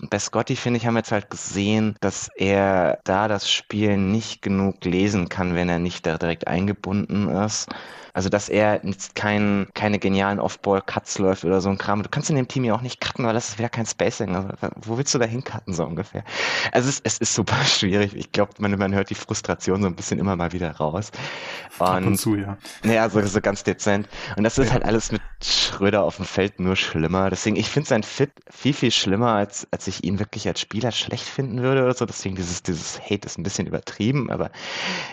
Und 0.00 0.08
bei 0.08 0.18
Scotty, 0.18 0.56
finde 0.56 0.78
ich, 0.78 0.86
haben 0.86 0.94
wir 0.94 1.00
jetzt 1.00 1.12
halt 1.12 1.28
gesehen, 1.28 1.96
dass 2.00 2.30
er 2.36 2.98
da 3.04 3.28
das 3.28 3.50
Spiel 3.50 3.98
nicht 3.98 4.40
genug 4.40 4.84
lesen 4.84 5.28
kann, 5.28 5.54
wenn 5.54 5.68
er 5.68 5.78
nicht 5.78 6.06
da 6.06 6.16
direkt 6.16 6.46
eingebunden 6.46 7.28
ist. 7.28 7.68
Also, 8.14 8.28
dass 8.28 8.50
er 8.50 8.84
jetzt 8.84 9.14
kein, 9.14 9.68
keine 9.72 9.98
genialen 9.98 10.38
Off-Ball-Cuts 10.38 11.18
läuft 11.18 11.44
oder 11.46 11.62
so 11.62 11.70
ein 11.70 11.78
Kram. 11.78 12.02
Du 12.02 12.10
kannst 12.10 12.28
in 12.28 12.36
dem 12.36 12.46
Team 12.46 12.64
ja 12.64 12.74
auch 12.74 12.82
nicht 12.82 13.00
cutten, 13.00 13.24
weil 13.24 13.32
das 13.32 13.50
ist 13.50 13.58
wieder 13.58 13.70
kein 13.70 13.86
Spacing. 13.86 14.36
Also, 14.36 14.48
wo 14.82 14.98
willst 14.98 15.14
du 15.14 15.18
da 15.18 15.24
hincutten, 15.24 15.72
so 15.72 15.84
ungefähr? 15.84 16.22
Also, 16.72 16.90
es, 16.90 17.00
es 17.04 17.18
ist 17.18 17.34
super 17.34 17.56
schwierig. 17.64 18.14
Ich 18.14 18.30
glaube, 18.32 18.52
man, 18.58 18.78
man 18.78 18.94
hört 18.94 19.08
die 19.08 19.14
Frustration 19.14 19.80
so 19.80 19.88
ein 19.88 19.96
bisschen 19.96 20.18
immer 20.18 20.36
mal 20.36 20.52
wieder 20.52 20.72
raus. 20.76 21.10
Und, 21.90 21.96
Ab 21.96 22.06
und 22.06 22.16
zu, 22.16 22.36
ja. 22.36 22.56
Naja, 22.82 23.08
so, 23.08 23.20
so 23.22 23.40
ganz 23.40 23.64
dezent. 23.64 24.08
Und 24.36 24.44
das 24.44 24.58
ist 24.58 24.66
ja. 24.66 24.72
halt 24.74 24.84
alles 24.84 25.12
mit 25.12 25.22
Schröder 25.42 26.02
auf 26.02 26.16
dem 26.16 26.24
Feld 26.24 26.60
nur 26.60 26.76
schlimmer. 26.76 27.30
Deswegen, 27.30 27.56
ich 27.56 27.68
finde 27.68 27.88
sein 27.88 28.02
Fit 28.02 28.30
viel, 28.50 28.74
viel 28.74 28.90
schlimmer, 28.90 29.32
als, 29.32 29.66
als 29.70 29.86
ich 29.86 30.04
ihn 30.04 30.18
wirklich 30.18 30.46
als 30.48 30.60
Spieler 30.60 30.92
schlecht 30.92 31.24
finden 31.24 31.62
würde 31.62 31.82
oder 31.82 31.94
so. 31.94 32.06
Deswegen, 32.06 32.36
dieses, 32.36 32.62
dieses 32.62 33.00
Hate 33.00 33.26
ist 33.26 33.38
ein 33.38 33.42
bisschen 33.42 33.66
übertrieben, 33.66 34.30
aber 34.30 34.50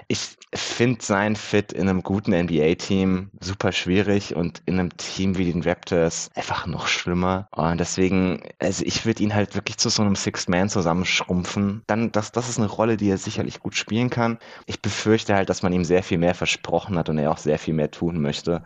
ich 0.07 0.38
finde 0.53 1.03
sein 1.03 1.36
Fit 1.36 1.72
in 1.72 1.88
einem 1.88 2.03
guten 2.03 2.32
NBA-Team 2.32 2.89
Team 2.89 3.30
super 3.39 3.72
schwierig 3.72 4.36
und 4.36 4.61
in 4.65 4.80
einem 4.80 4.95
Team 4.97 5.38
wie 5.38 5.51
den 5.51 5.61
Raptors 5.61 6.32
einfach 6.36 6.65
noch 6.65 6.88
schlimmer. 6.88 7.47
Und 7.51 7.80
deswegen, 7.80 8.41
also 8.59 8.84
ich 8.84 9.05
würde 9.05 9.22
ihn 9.22 9.36
halt 9.36 9.55
wirklich 9.55 9.78
zu 9.78 9.89
so 9.89 10.01
einem 10.01 10.15
Sixth 10.15 10.49
Man 10.49 10.70
zusammenschrumpfen. 10.70 11.84
Dann, 11.88 12.11
das, 12.11 12.32
das 12.32 12.49
ist 12.49 12.57
eine 12.57 12.67
Rolle, 12.67 12.97
die 12.97 13.09
er 13.09 13.17
sicherlich 13.17 13.59
gut 13.59 13.76
spielen 13.76 14.09
kann. 14.09 14.39
Ich 14.65 14.82
befürchte 14.82 15.36
halt, 15.36 15.49
dass 15.49 15.61
man 15.61 15.72
ihm 15.72 15.86
sehr 15.86 16.01
viel 16.03 16.17
mehr 16.17 16.36
versprochen 16.60 16.97
hat 16.97 17.10
und 17.10 17.18
er 17.18 17.32
auch 17.32 17.38
sehr 17.38 17.57
viel 17.60 17.74
mehr 17.74 17.91
tun 17.91 18.22
möchte. 18.22 18.62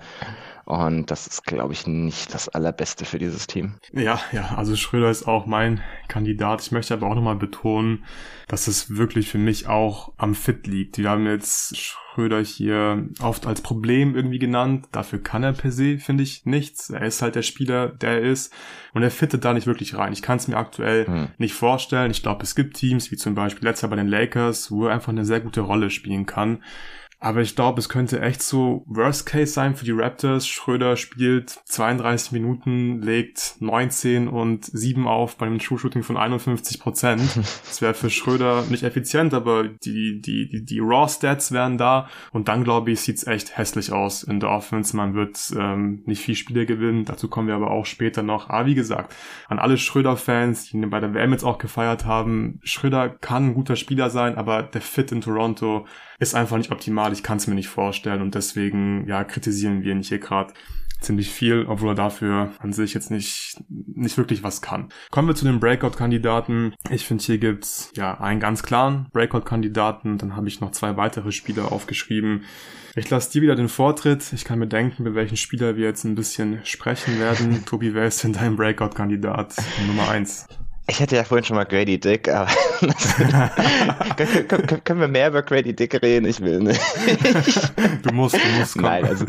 Und 0.65 1.11
das 1.11 1.27
ist, 1.27 1.43
glaube 1.43 1.73
ich, 1.73 1.87
nicht 1.87 2.33
das 2.33 2.47
Allerbeste 2.47 3.03
für 3.03 3.19
dieses 3.19 3.47
Team. 3.47 3.75
Ja, 3.91 4.21
ja, 4.31 4.53
also 4.55 4.77
Schröder 4.77 5.09
ist 5.09 5.27
auch 5.27 5.45
mein 5.45 5.81
Kandidat. 6.07 6.61
Ich 6.61 6.71
möchte 6.71 6.93
aber 6.93 7.07
auch 7.07 7.15
nochmal 7.15 7.35
betonen, 7.35 8.05
dass 8.47 8.67
es 8.67 8.95
wirklich 8.95 9.27
für 9.29 9.37
mich 9.37 9.67
auch 9.67 10.13
am 10.15 10.35
Fit 10.35 10.65
liegt. 10.65 10.97
Wir 10.97 11.09
haben 11.09 11.25
jetzt 11.25 11.75
Schröder 11.75 12.41
hier 12.41 13.09
oft 13.21 13.45
als 13.45 13.59
Problem 13.59 14.15
irgendwie 14.15 14.39
genannt. 14.39 14.87
Dafür 14.93 15.21
kann 15.21 15.43
er 15.43 15.51
per 15.51 15.71
se, 15.71 15.97
finde 15.97 16.23
ich, 16.23 16.45
nichts. 16.45 16.89
Er 16.89 17.01
ist 17.01 17.21
halt 17.21 17.35
der 17.35 17.41
Spieler, 17.41 17.89
der 17.89 18.11
er 18.11 18.21
ist. 18.21 18.53
Und 18.93 19.03
er 19.03 19.11
fittet 19.11 19.43
da 19.43 19.53
nicht 19.53 19.67
wirklich 19.67 19.97
rein. 19.97 20.13
Ich 20.13 20.21
kann 20.21 20.37
es 20.37 20.47
mir 20.47 20.55
aktuell 20.55 21.07
hm. 21.07 21.27
nicht 21.37 21.55
vorstellen. 21.55 22.11
Ich 22.11 22.23
glaube, 22.23 22.43
es 22.43 22.55
gibt 22.55 22.77
Teams, 22.77 23.11
wie 23.11 23.17
zum 23.17 23.35
Beispiel 23.35 23.67
letzter 23.67 23.89
bei 23.89 23.97
den 23.97 24.07
Lakers, 24.07 24.71
wo 24.71 24.85
er 24.85 24.93
einfach 24.93 25.11
eine 25.11 25.25
sehr 25.25 25.41
gute 25.41 25.59
Rolle 25.59 25.89
spielen 25.89 26.25
kann. 26.25 26.63
Aber 27.23 27.39
ich 27.39 27.55
glaube, 27.55 27.79
es 27.79 27.87
könnte 27.87 28.19
echt 28.19 28.41
so 28.41 28.83
Worst 28.85 29.25
Case 29.25 29.53
sein 29.53 29.77
für 29.77 29.85
die 29.85 29.93
Raptors. 29.93 30.45
Schröder 30.45 30.97
spielt 30.97 31.51
32 31.51 32.33
Minuten, 32.33 33.01
legt 33.01 33.55
19 33.61 34.27
und 34.27 34.65
7 34.65 35.07
auf 35.07 35.37
bei 35.37 35.45
einem 35.45 35.59
True 35.59 35.79
Shooting 35.79 36.03
von 36.03 36.17
51 36.17 36.81
Prozent. 36.81 37.21
Das 37.65 37.81
wäre 37.81 37.93
für 37.93 38.09
Schröder 38.09 38.65
nicht 38.69 38.83
effizient, 38.83 39.33
aber 39.33 39.63
die, 39.63 40.21
die, 40.21 40.49
die, 40.49 40.65
die 40.65 40.79
Raw 40.79 41.07
Stats 41.07 41.51
wären 41.51 41.77
da. 41.77 42.09
Und 42.31 42.49
dann, 42.49 42.63
glaube 42.63 42.91
ich, 42.91 42.99
sieht's 42.99 43.25
echt 43.25 43.57
hässlich 43.57 43.91
aus 43.91 44.23
in 44.23 44.39
der 44.39 44.49
Offense. 44.49 44.95
Man 44.95 45.15
wird 45.15 45.53
ähm, 45.57 46.03
nicht 46.05 46.21
viel 46.21 46.35
Spiele 46.35 46.65
gewinnen. 46.65 47.05
Dazu 47.05 47.29
kommen 47.29 47.47
wir 47.47 47.55
aber 47.55 47.71
auch 47.71 47.85
später 47.85 48.21
noch. 48.21 48.49
Aber 48.49 48.67
wie 48.67 48.75
gesagt, 48.75 49.15
an 49.47 49.59
alle 49.59 49.77
Schröder-Fans, 49.77 50.65
die 50.65 50.77
ihn 50.77 50.89
bei 50.89 50.99
der 50.99 51.13
WM 51.13 51.31
jetzt 51.31 51.45
auch 51.45 51.57
gefeiert 51.57 52.05
haben, 52.05 52.59
Schröder 52.63 53.09
kann 53.09 53.47
ein 53.47 53.53
guter 53.53 53.77
Spieler 53.77 54.09
sein, 54.09 54.35
aber 54.35 54.61
der 54.61 54.81
Fit 54.81 55.11
in 55.11 55.21
Toronto 55.21 55.85
ist 56.19 56.35
einfach 56.35 56.57
nicht 56.57 56.71
optimal. 56.71 57.13
Ich 57.13 57.23
kann 57.23 57.37
es 57.37 57.47
mir 57.47 57.55
nicht 57.55 57.69
vorstellen 57.69 58.21
und 58.21 58.35
deswegen 58.35 59.07
ja 59.07 59.23
kritisieren 59.23 59.83
wir 59.83 59.91
ihn 59.91 60.01
hier 60.01 60.19
gerade 60.19 60.53
ziemlich 61.03 61.29
viel, 61.29 61.65
obwohl 61.67 61.89
er 61.89 61.95
dafür 61.95 62.53
an 62.59 62.73
sich 62.73 62.93
jetzt 62.93 63.11
nicht, 63.11 63.61
nicht 63.69 64.17
wirklich 64.17 64.43
was 64.43 64.61
kann. 64.61 64.89
Kommen 65.11 65.27
wir 65.27 65.35
zu 65.35 65.45
den 65.45 65.59
Breakout-Kandidaten. 65.59 66.73
Ich 66.89 67.05
finde, 67.05 67.23
hier 67.23 67.37
gibt's 67.37 67.91
ja 67.95 68.19
einen 68.19 68.39
ganz 68.39 68.63
klaren 68.63 69.07
Breakout-Kandidaten. 69.11 70.17
Dann 70.17 70.35
habe 70.35 70.47
ich 70.47 70.61
noch 70.61 70.71
zwei 70.71 70.97
weitere 70.97 71.31
Spieler 71.31 71.71
aufgeschrieben. 71.71 72.43
Ich 72.95 73.09
lasse 73.09 73.31
dir 73.31 73.41
wieder 73.41 73.55
den 73.55 73.69
Vortritt. 73.69 74.33
Ich 74.33 74.45
kann 74.45 74.59
mir 74.59 74.67
denken, 74.67 75.03
über 75.03 75.15
welchen 75.15 75.37
Spieler 75.37 75.75
wir 75.75 75.85
jetzt 75.85 76.03
ein 76.03 76.15
bisschen 76.15 76.63
sprechen 76.63 77.19
werden. 77.19 77.65
Tobi, 77.65 77.93
wer 77.93 78.05
ist 78.05 78.23
denn 78.23 78.33
dein 78.33 78.55
Breakout-Kandidat 78.55 79.55
Nummer 79.87 80.09
eins? 80.09 80.47
Ich 80.87 81.01
hatte 81.01 81.15
ja 81.15 81.23
vorhin 81.23 81.45
schon 81.45 81.55
mal 81.55 81.63
Grady 81.63 81.97
Dick, 81.97 82.27
aber 82.27 82.51
können, 84.17 84.83
können 84.83 84.99
wir 84.99 85.07
mehr 85.07 85.29
über 85.29 85.41
Grady 85.41 85.73
Dick 85.73 85.93
reden? 86.01 86.25
Ich 86.25 86.41
will 86.41 86.59
nicht. 86.59 86.81
Du 88.03 88.13
musst, 88.13 88.35
du 88.35 88.59
musst. 88.59 88.73
Kommen. 88.73 88.85
Nein, 88.85 89.05
also 89.05 89.25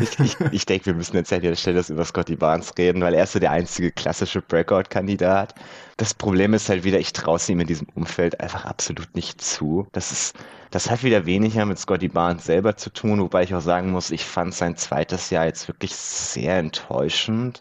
ich, 0.00 0.18
ich, 0.18 0.36
ich 0.52 0.64
denke, 0.64 0.86
wir 0.86 0.94
müssen 0.94 1.14
jetzt 1.16 1.30
an 1.34 1.42
der 1.42 1.54
Stelle 1.54 1.84
über 1.86 2.04
Scotty 2.04 2.34
Barnes 2.34 2.72
reden, 2.78 3.02
weil 3.02 3.12
er 3.12 3.24
ist 3.24 3.32
so 3.32 3.38
der 3.38 3.50
einzige 3.50 3.92
klassische 3.92 4.40
Breakout-Kandidat. 4.40 5.54
Das 5.98 6.14
Problem 6.14 6.54
ist 6.54 6.70
halt 6.70 6.84
wieder, 6.84 6.98
ich 6.98 7.12
traue 7.12 7.38
ihm 7.48 7.60
in 7.60 7.66
diesem 7.66 7.88
Umfeld 7.94 8.40
einfach 8.40 8.64
absolut 8.64 9.14
nicht 9.14 9.42
zu. 9.42 9.86
Das 9.92 10.12
ist, 10.12 10.34
das 10.70 10.90
hat 10.90 11.04
wieder 11.04 11.26
weniger 11.26 11.66
mit 11.66 11.78
Scotty 11.78 12.08
Barnes 12.08 12.46
selber 12.46 12.76
zu 12.76 12.88
tun, 12.88 13.20
wobei 13.20 13.42
ich 13.42 13.54
auch 13.54 13.60
sagen 13.60 13.90
muss, 13.90 14.10
ich 14.10 14.24
fand 14.24 14.54
sein 14.54 14.76
zweites 14.76 15.28
Jahr 15.28 15.44
jetzt 15.44 15.68
wirklich 15.68 15.94
sehr 15.94 16.56
enttäuschend. 16.56 17.60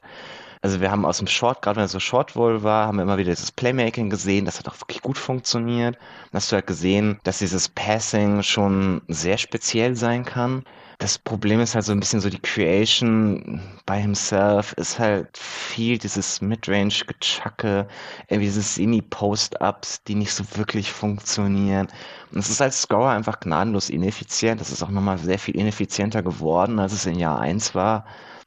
Also 0.65 0.81
wir 0.81 0.89
haben 0.89 1.05
aus 1.05 1.19
dem 1.19 1.27
Short, 1.27 1.61
gerade 1.61 1.75
wenn 1.75 1.83
er 1.83 1.89
so 1.89 1.99
Short 1.99 2.35
Wall 2.35 2.63
war, 2.63 2.87
haben 2.87 2.97
wir 2.97 3.03
immer 3.03 3.19
wieder 3.19 3.29
dieses 3.29 3.51
Playmaking 3.51 4.09
gesehen, 4.09 4.45
das 4.45 4.57
hat 4.57 4.67
auch 4.67 4.81
wirklich 4.81 5.03
gut 5.03 5.15
funktioniert. 5.15 5.93
Dann 5.93 6.39
hast 6.39 6.51
du 6.51 6.55
halt 6.55 6.65
gesehen, 6.65 7.19
dass 7.23 7.37
dieses 7.37 7.69
Passing 7.69 8.41
schon 8.41 9.03
sehr 9.07 9.37
speziell 9.37 9.95
sein 9.95 10.25
kann. 10.25 10.63
Das 10.97 11.19
Problem 11.19 11.59
ist 11.59 11.75
halt 11.75 11.85
so 11.85 11.91
ein 11.91 11.99
bisschen 11.99 12.19
so 12.19 12.31
die 12.31 12.41
Creation 12.41 13.61
by 13.85 14.01
himself 14.01 14.73
ist 14.73 14.97
halt 14.97 15.37
viel 15.37 15.99
dieses 15.99 16.41
Midrange-Gechucke, 16.41 17.87
irgendwie 18.27 18.47
diese 18.47 18.63
Semi-Post-Ups, 18.63 20.01
die 20.05 20.15
nicht 20.15 20.33
so 20.33 20.43
wirklich 20.55 20.91
funktionieren. 20.91 21.89
Und 22.31 22.39
es 22.39 22.49
ist 22.49 22.63
als 22.63 22.81
Scorer 22.81 23.11
einfach 23.11 23.39
gnadenlos 23.39 23.91
ineffizient. 23.91 24.59
Das 24.59 24.71
ist 24.71 24.81
auch 24.81 24.89
nochmal 24.89 25.19
sehr 25.19 25.37
viel 25.37 25.55
ineffizienter 25.57 26.23
geworden, 26.23 26.79
als 26.79 26.93
es 26.93 27.05
in 27.05 27.19
Jahr 27.19 27.39
1 27.39 27.75
war. 27.75 28.03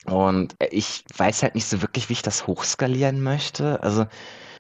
Und 0.07 0.57
ich 0.71 1.05
weiß 1.17 1.43
halt 1.43 1.55
nicht 1.55 1.67
so 1.67 1.83
wirklich, 1.83 2.09
wie 2.09 2.15
ich 2.15 2.23
das 2.23 2.47
hochskalieren 2.47 3.23
möchte. 3.23 3.83
Also 3.83 4.07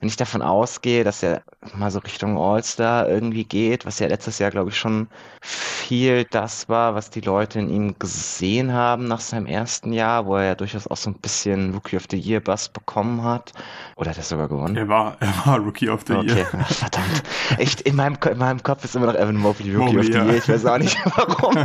wenn 0.00 0.08
ich 0.08 0.16
davon 0.16 0.42
ausgehe, 0.42 1.04
dass 1.04 1.22
er 1.22 1.42
mal 1.74 1.90
so 1.90 1.98
Richtung 1.98 2.38
All-Star 2.38 3.08
irgendwie 3.08 3.44
geht, 3.44 3.84
was 3.84 3.98
ja 3.98 4.06
letztes 4.06 4.38
Jahr, 4.38 4.50
glaube 4.50 4.70
ich, 4.70 4.76
schon 4.76 5.08
viel 5.42 6.24
das 6.24 6.68
war, 6.68 6.94
was 6.94 7.10
die 7.10 7.20
Leute 7.20 7.58
in 7.58 7.68
ihm 7.68 7.98
gesehen 7.98 8.72
haben 8.72 9.08
nach 9.08 9.20
seinem 9.20 9.46
ersten 9.46 9.92
Jahr, 9.92 10.26
wo 10.26 10.36
er 10.36 10.44
ja 10.44 10.54
durchaus 10.54 10.86
auch 10.86 10.96
so 10.96 11.10
ein 11.10 11.14
bisschen 11.14 11.74
Rookie 11.74 11.96
of 11.96 12.04
the 12.10 12.18
Year 12.18 12.40
Bass 12.40 12.68
bekommen 12.68 13.22
hat. 13.24 13.52
Oder 13.96 14.10
hat 14.10 14.18
er 14.18 14.22
sogar 14.22 14.48
gewonnen? 14.48 14.76
Er 14.76 14.88
war, 14.88 15.16
er 15.20 15.34
war 15.44 15.58
Rookie 15.58 15.88
of 15.88 16.04
the 16.06 16.14
okay. 16.14 16.26
Year. 16.26 16.46
Verdammt. 16.68 17.22
Echt, 17.58 17.80
in 17.82 17.96
meinem, 17.96 18.16
in 18.30 18.38
meinem 18.38 18.62
Kopf 18.62 18.84
ist 18.84 18.94
immer 18.94 19.06
noch 19.06 19.14
Evan 19.14 19.36
Mobley 19.36 19.74
Rookie 19.74 19.96
Mobley, 19.96 20.00
of 20.00 20.06
the 20.06 20.12
ja. 20.12 20.24
Year. 20.24 20.36
Ich 20.36 20.48
weiß 20.48 20.66
auch 20.66 20.78
nicht 20.78 20.96
warum. 21.16 21.56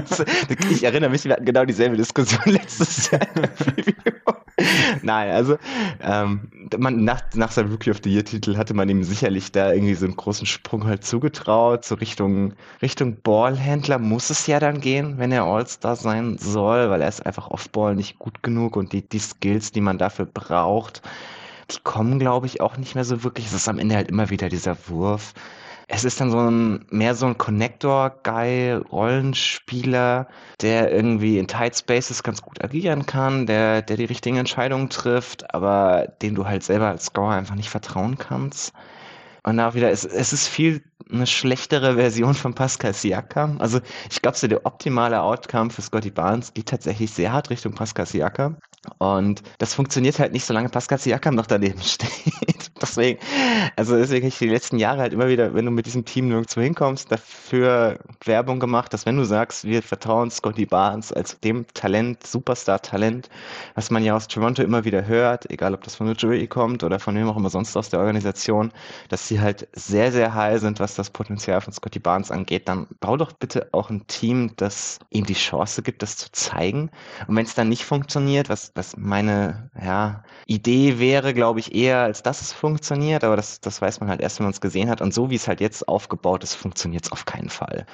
ich 0.72 0.84
erinnere 0.84 1.10
mich, 1.10 1.24
wir 1.26 1.34
hatten 1.34 1.46
genau 1.46 1.66
dieselbe 1.66 1.98
Diskussion 1.98 2.42
letztes 2.46 3.12
Jahr. 3.12 3.22
Nein, 5.02 5.32
also 5.32 5.58
ähm, 6.02 6.42
man, 6.78 7.04
nach, 7.04 7.22
nach 7.34 7.52
seinem 7.52 7.72
Rookie 7.72 7.92
of 7.92 8.00
the 8.04 8.12
Year 8.12 8.23
Titel 8.24 8.58
hatte 8.58 8.74
man 8.74 8.90
ihm 8.90 9.04
sicherlich 9.04 9.52
da 9.52 9.72
irgendwie 9.74 9.96
so 9.96 10.06
einen 10.06 10.16
großen 10.16 10.46
Sprung 10.46 10.86
halt 10.86 11.06
zugetraut. 11.06 11.86
So 11.86 11.96
Richtung, 11.96 12.54
Richtung 12.82 13.22
Ballhändler 13.22 14.00
muss 14.00 14.30
es 14.30 14.48
ja 14.48 14.60
dann 14.60 14.82
gehen, 14.82 15.18
wenn 15.18 15.32
er 15.32 15.44
All-Star 15.44 15.96
sein 15.96 16.38
soll, 16.38 16.90
weil 16.90 17.02
er 17.02 17.08
ist 17.08 17.26
einfach 17.26 17.50
Off-Ball 17.52 17.96
nicht 17.96 18.20
gut 18.20 18.44
genug 18.44 18.76
und 18.76 18.94
die, 18.94 19.08
die 19.08 19.20
Skills, 19.20 19.72
die 19.72 19.82
man 19.82 19.98
dafür 19.98 20.26
braucht, 20.26 21.02
die 21.72 21.78
kommen, 21.84 22.20
glaube 22.20 22.48
ich, 22.48 22.62
auch 22.62 22.78
nicht 22.78 22.96
mehr 22.96 23.06
so 23.06 23.24
wirklich. 23.24 23.46
Es 23.48 23.54
ist 23.54 23.70
am 23.70 23.80
Ende 23.80 23.96
halt 23.96 24.10
immer 24.10 24.30
wieder 24.30 24.50
dieser 24.50 24.78
Wurf 24.88 25.34
es 25.88 26.04
ist 26.04 26.20
dann 26.22 26.32
so 26.32 26.40
ein, 26.40 26.86
mehr 26.90 27.16
so 27.16 27.26
ein 27.26 27.38
Connector-Guy, 27.38 28.74
Rollenspieler, 28.92 30.28
der 30.62 30.92
irgendwie 30.92 31.38
in 31.38 31.48
Tight 31.48 31.78
Spaces 31.78 32.24
ganz 32.24 32.42
gut 32.42 32.64
agieren 32.64 33.06
kann, 33.06 33.46
der, 33.46 33.82
der 33.82 33.98
die 33.98 34.06
richtigen 34.06 34.38
Entscheidungen 34.38 34.90
trifft, 34.90 35.54
aber 35.54 36.08
dem 36.22 36.36
du 36.36 36.46
halt 36.46 36.64
selber 36.64 36.88
als 36.88 37.06
Scorer 37.06 37.36
einfach 37.36 37.56
nicht 37.56 37.70
vertrauen 37.70 38.18
kannst. 38.18 38.74
Und 39.44 39.58
da 39.58 39.74
wieder, 39.74 39.92
es, 39.92 40.06
es 40.06 40.32
ist 40.32 40.48
viel 40.48 40.84
eine 41.12 41.28
schlechtere 41.28 41.96
Version 41.96 42.34
von 42.34 42.54
Pascal 42.54 42.94
Siakam. 42.94 43.60
Also 43.60 43.80
ich 44.10 44.22
glaube, 44.22 44.38
so 44.38 44.48
der 44.48 44.66
optimale 44.66 45.22
Outcome 45.22 45.70
für 45.70 45.82
Scotty 45.82 46.12
Barnes 46.12 46.54
geht 46.54 46.70
tatsächlich 46.70 47.12
sehr 47.12 47.34
hart 47.34 47.50
Richtung 47.50 47.74
Pascal 47.74 48.06
Siakam. 48.06 48.58
Und 48.98 49.44
das 49.60 49.74
funktioniert 49.74 50.20
halt 50.20 50.34
nicht, 50.34 50.46
solange 50.46 50.70
Pascal 50.70 50.98
Siakam 50.98 51.36
noch 51.36 51.48
daneben 51.48 51.82
steht. 51.84 52.72
deswegen, 52.82 53.20
also 53.76 53.96
deswegen 53.96 54.28
ich 54.28 54.38
die 54.38 54.50
letzten 54.50 54.78
Jahre 54.78 55.02
halt 55.02 55.14
immer 55.14 55.28
wieder, 55.28 55.54
wenn 55.54 55.66
du 55.66 55.72
mit 55.72 55.86
diesem 55.86 56.06
Team 56.06 56.28
nirgendwo 56.28 56.62
hinkommst, 56.62 57.12
dafür 57.12 58.00
Werbung 58.26 58.60
gemacht, 58.60 58.94
dass 58.94 59.06
wenn 59.06 59.18
du 59.18 59.24
sagst, 59.24 59.64
wir 59.64 59.82
vertrauen 59.82 60.30
Scotty 60.30 60.66
Barnes 60.66 61.14
als 61.14 61.40
dem 61.40 61.66
Talent, 61.74 62.26
Superstar-Talent, 62.26 63.30
was 63.76 63.90
man 63.90 64.04
ja 64.04 64.16
aus 64.16 64.28
Toronto 64.28 64.62
immer 64.62 64.84
wieder 64.84 65.06
hört, 65.06 65.50
egal 65.50 65.74
ob 65.74 65.84
das 65.84 65.96
von 65.96 66.08
New 66.08 66.14
Jersey 66.18 66.48
kommt 66.48 66.84
oder 66.84 67.00
von 67.00 67.16
wem 67.16 67.28
auch 67.30 67.38
immer 67.38 67.50
sonst 67.50 67.76
aus 67.78 67.90
der 67.90 68.00
Organisation, 68.00 68.72
dass 69.10 69.28
sie 69.28 69.40
halt 69.40 69.68
sehr, 69.74 70.12
sehr 70.12 70.34
high 70.34 70.60
sind, 70.60 70.80
was 70.80 70.96
das 70.96 71.10
Potenzial 71.10 71.62
von 71.62 71.74
Scotty 71.74 72.00
Barnes 72.00 72.32
angeht, 72.32 72.68
dann 72.68 72.88
bau 73.00 73.18
doch 73.18 73.32
bitte 73.32 73.70
auch 73.72 73.90
ein 73.90 74.06
Team, 74.08 74.52
das 74.58 75.00
ihm 75.10 75.26
die 75.26 75.34
Chance 75.34 75.82
gibt, 75.82 76.02
das 76.02 76.18
zu 76.18 76.32
zeigen. 76.32 76.90
Und 77.28 77.36
wenn 77.36 77.46
es 77.46 77.56
dann 77.56 77.70
nicht 77.70 77.86
funktioniert, 77.86 78.50
was, 78.50 78.73
was 78.76 78.98
meine 78.98 79.70
ja, 79.80 80.24
Idee 80.48 81.00
wäre, 81.00 81.34
glaube 81.34 81.60
ich, 81.60 81.76
eher, 81.76 82.00
als 82.00 82.24
dass 82.24 82.42
es 82.42 82.54
funktioniert, 82.54 83.24
aber 83.24 83.36
das, 83.36 83.62
das 83.62 83.82
weiß 83.82 84.00
man 84.00 84.10
halt 84.10 84.22
erst, 84.22 84.40
wenn 84.40 84.46
man 84.46 84.54
es 84.54 84.62
gesehen 84.62 84.90
hat. 84.90 85.02
Und 85.02 85.14
so 85.14 85.30
wie 85.30 85.36
es 85.36 85.48
halt 85.48 85.62
jetzt 85.62 85.88
aufgebaut 85.88 86.44
ist, 86.44 86.56
funktioniert 86.56 87.06
es 87.06 87.12
auf 87.12 87.26
keinen 87.26 87.50
Fall. 87.50 87.86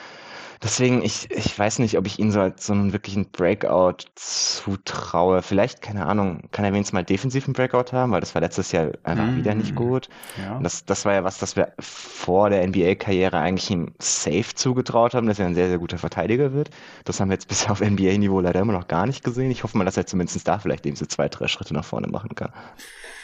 Deswegen, 0.61 1.01
ich, 1.03 1.31
ich 1.31 1.57
weiß 1.57 1.79
nicht, 1.79 1.97
ob 1.97 2.05
ich 2.05 2.19
ihn 2.19 2.31
so 2.31 2.41
als 2.41 2.65
so 2.65 2.73
einen 2.73 2.91
wirklichen 2.91 3.31
Breakout 3.31 4.05
zutraue. 4.15 5.41
Vielleicht, 5.41 5.81
keine 5.81 6.05
Ahnung, 6.05 6.49
kann 6.51 6.65
er 6.65 6.73
wenigstens 6.73 6.93
mal 6.93 7.05
defensiven 7.05 7.53
Breakout 7.53 7.93
haben, 7.93 8.11
weil 8.11 8.19
das 8.19 8.35
war 8.35 8.41
letztes 8.41 8.73
Jahr 8.73 8.91
einfach 9.03 9.25
mm. 9.25 9.37
wieder 9.37 9.55
nicht 9.55 9.73
gut. 9.73 10.09
Ja. 10.37 10.59
Das, 10.59 10.83
das 10.83 11.05
war 11.05 11.13
ja 11.13 11.23
was, 11.23 11.37
das 11.37 11.55
wir 11.55 11.71
vor 11.79 12.49
der 12.49 12.67
NBA-Karriere 12.67 13.39
eigentlich 13.39 13.69
ihm 13.69 13.93
safe 13.99 14.53
zugetraut 14.53 15.13
haben, 15.13 15.27
dass 15.27 15.39
er 15.39 15.45
ein 15.45 15.55
sehr, 15.55 15.69
sehr 15.69 15.77
guter 15.77 15.97
Verteidiger 15.97 16.51
wird. 16.51 16.71
Das 17.05 17.21
haben 17.21 17.29
wir 17.29 17.35
jetzt 17.35 17.47
bisher 17.47 17.71
auf 17.71 17.79
NBA-Niveau 17.79 18.41
leider 18.41 18.59
immer 18.59 18.73
noch 18.73 18.89
gar 18.89 19.05
nicht 19.05 19.23
gesehen. 19.23 19.51
Ich 19.51 19.63
hoffe 19.63 19.77
mal, 19.77 19.85
dass 19.85 19.95
er 19.95 20.07
zumindest 20.07 20.45
da 20.45 20.59
vielleicht 20.59 20.85
eben 20.85 20.97
so 20.97 21.05
zwei, 21.05 21.29
drei 21.29 21.47
Schritte 21.47 21.73
nach 21.73 21.85
vorne 21.85 22.07
machen 22.07 22.35
kann. 22.35 22.51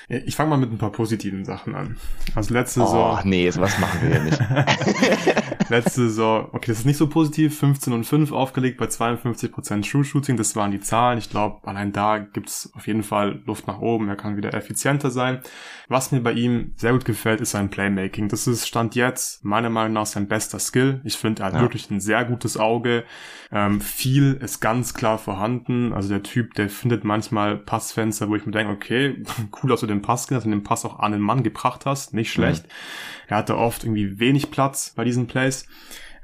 Ich 0.07 0.35
fange 0.35 0.51
mal 0.51 0.57
mit 0.57 0.71
ein 0.71 0.77
paar 0.77 0.91
positiven 0.91 1.45
Sachen 1.45 1.73
an. 1.73 1.97
Also 2.35 2.53
letzte 2.53 2.81
oh, 2.81 2.85
Saison. 2.85 3.15
Ach 3.17 3.23
nee, 3.23 3.49
sowas 3.49 3.79
machen 3.79 3.99
wir 4.03 4.17
ja 4.17 4.23
nicht. 4.23 4.39
letzte 5.69 6.07
Saison, 6.07 6.49
okay, 6.51 6.67
das 6.67 6.79
ist 6.79 6.85
nicht 6.85 6.97
so 6.97 7.07
positiv, 7.07 7.57
15 7.59 7.93
und 7.93 8.03
5 8.05 8.31
aufgelegt 8.31 8.77
bei 8.77 8.85
52% 8.85 9.89
True 9.89 10.03
Shooting, 10.03 10.37
das 10.37 10.55
waren 10.55 10.71
die 10.71 10.79
Zahlen. 10.79 11.17
Ich 11.17 11.29
glaube, 11.29 11.67
allein 11.67 11.91
da 11.91 12.17
gibt's 12.19 12.71
auf 12.75 12.87
jeden 12.87 13.03
Fall 13.03 13.41
Luft 13.45 13.67
nach 13.67 13.79
oben, 13.79 14.07
er 14.09 14.15
kann 14.15 14.37
wieder 14.37 14.53
effizienter 14.53 15.11
sein. 15.11 15.41
Was 15.87 16.11
mir 16.11 16.21
bei 16.21 16.33
ihm 16.33 16.73
sehr 16.77 16.93
gut 16.93 17.05
gefällt, 17.05 17.41
ist 17.41 17.51
sein 17.51 17.69
Playmaking. 17.69 18.27
Das 18.27 18.47
ist 18.47 18.67
Stand 18.67 18.95
jetzt 18.95 19.45
meiner 19.45 19.69
Meinung 19.69 19.93
nach 19.93 20.05
sein 20.05 20.27
bester 20.27 20.59
Skill. 20.59 21.01
Ich 21.03 21.17
finde, 21.17 21.43
er 21.43 21.47
hat 21.47 21.53
ja. 21.55 21.61
wirklich 21.61 21.91
ein 21.91 21.99
sehr 21.99 22.25
gutes 22.25 22.57
Auge. 22.57 23.03
Ähm, 23.51 23.81
viel 23.81 24.33
ist 24.33 24.59
ganz 24.59 24.93
klar 24.93 25.19
vorhanden. 25.19 25.93
Also 25.93 26.09
der 26.09 26.23
Typ, 26.23 26.55
der 26.55 26.69
findet 26.69 27.03
manchmal 27.03 27.57
Passfenster, 27.57 28.29
wo 28.29 28.35
ich 28.35 28.45
mir 28.45 28.51
denke, 28.51 28.73
okay, 28.73 29.23
cool, 29.63 29.69
dass 29.69 29.81
du 29.81 29.87
den 29.87 30.01
Pass 30.01 30.25
dass 30.25 30.43
du 30.43 30.49
den 30.49 30.63
Pass 30.63 30.85
auch 30.85 30.99
an 30.99 31.11
den 31.11 31.21
Mann 31.21 31.43
gebracht 31.43 31.85
hast. 31.85 32.13
Nicht 32.13 32.31
schlecht. 32.31 32.65
Mhm. 32.65 32.69
Er 33.27 33.37
hatte 33.37 33.57
oft 33.57 33.83
irgendwie 33.83 34.19
wenig 34.19 34.51
Platz 34.51 34.93
bei 34.95 35.03
diesen 35.03 35.27
Plays. 35.27 35.67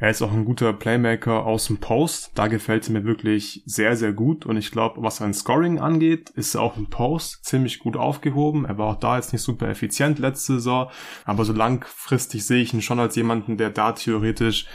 Er 0.01 0.09
ist 0.09 0.23
auch 0.23 0.33
ein 0.33 0.45
guter 0.45 0.73
Playmaker 0.73 1.45
aus 1.45 1.67
dem 1.67 1.77
Post. 1.77 2.31
Da 2.33 2.47
gefällt 2.47 2.81
es 2.81 2.89
mir 2.89 3.03
wirklich 3.03 3.61
sehr, 3.67 3.95
sehr 3.95 4.13
gut. 4.13 4.47
Und 4.47 4.57
ich 4.57 4.71
glaube, 4.71 5.03
was 5.03 5.17
sein 5.17 5.31
Scoring 5.31 5.79
angeht, 5.79 6.31
ist 6.31 6.55
er 6.55 6.61
auch 6.61 6.75
im 6.75 6.89
Post 6.89 7.45
ziemlich 7.45 7.77
gut 7.77 7.95
aufgehoben. 7.95 8.65
Er 8.65 8.79
war 8.79 8.87
auch 8.87 8.99
da 8.99 9.17
jetzt 9.17 9.31
nicht 9.31 9.43
super 9.43 9.69
effizient 9.69 10.17
letzte 10.17 10.53
Saison. 10.53 10.89
Aber 11.23 11.45
so 11.45 11.53
langfristig 11.53 12.43
sehe 12.47 12.63
ich 12.63 12.73
ihn 12.73 12.81
schon 12.81 12.99
als 12.99 13.15
jemanden, 13.15 13.57
der 13.57 13.69
da 13.69 13.91
theoretisch 13.91 14.65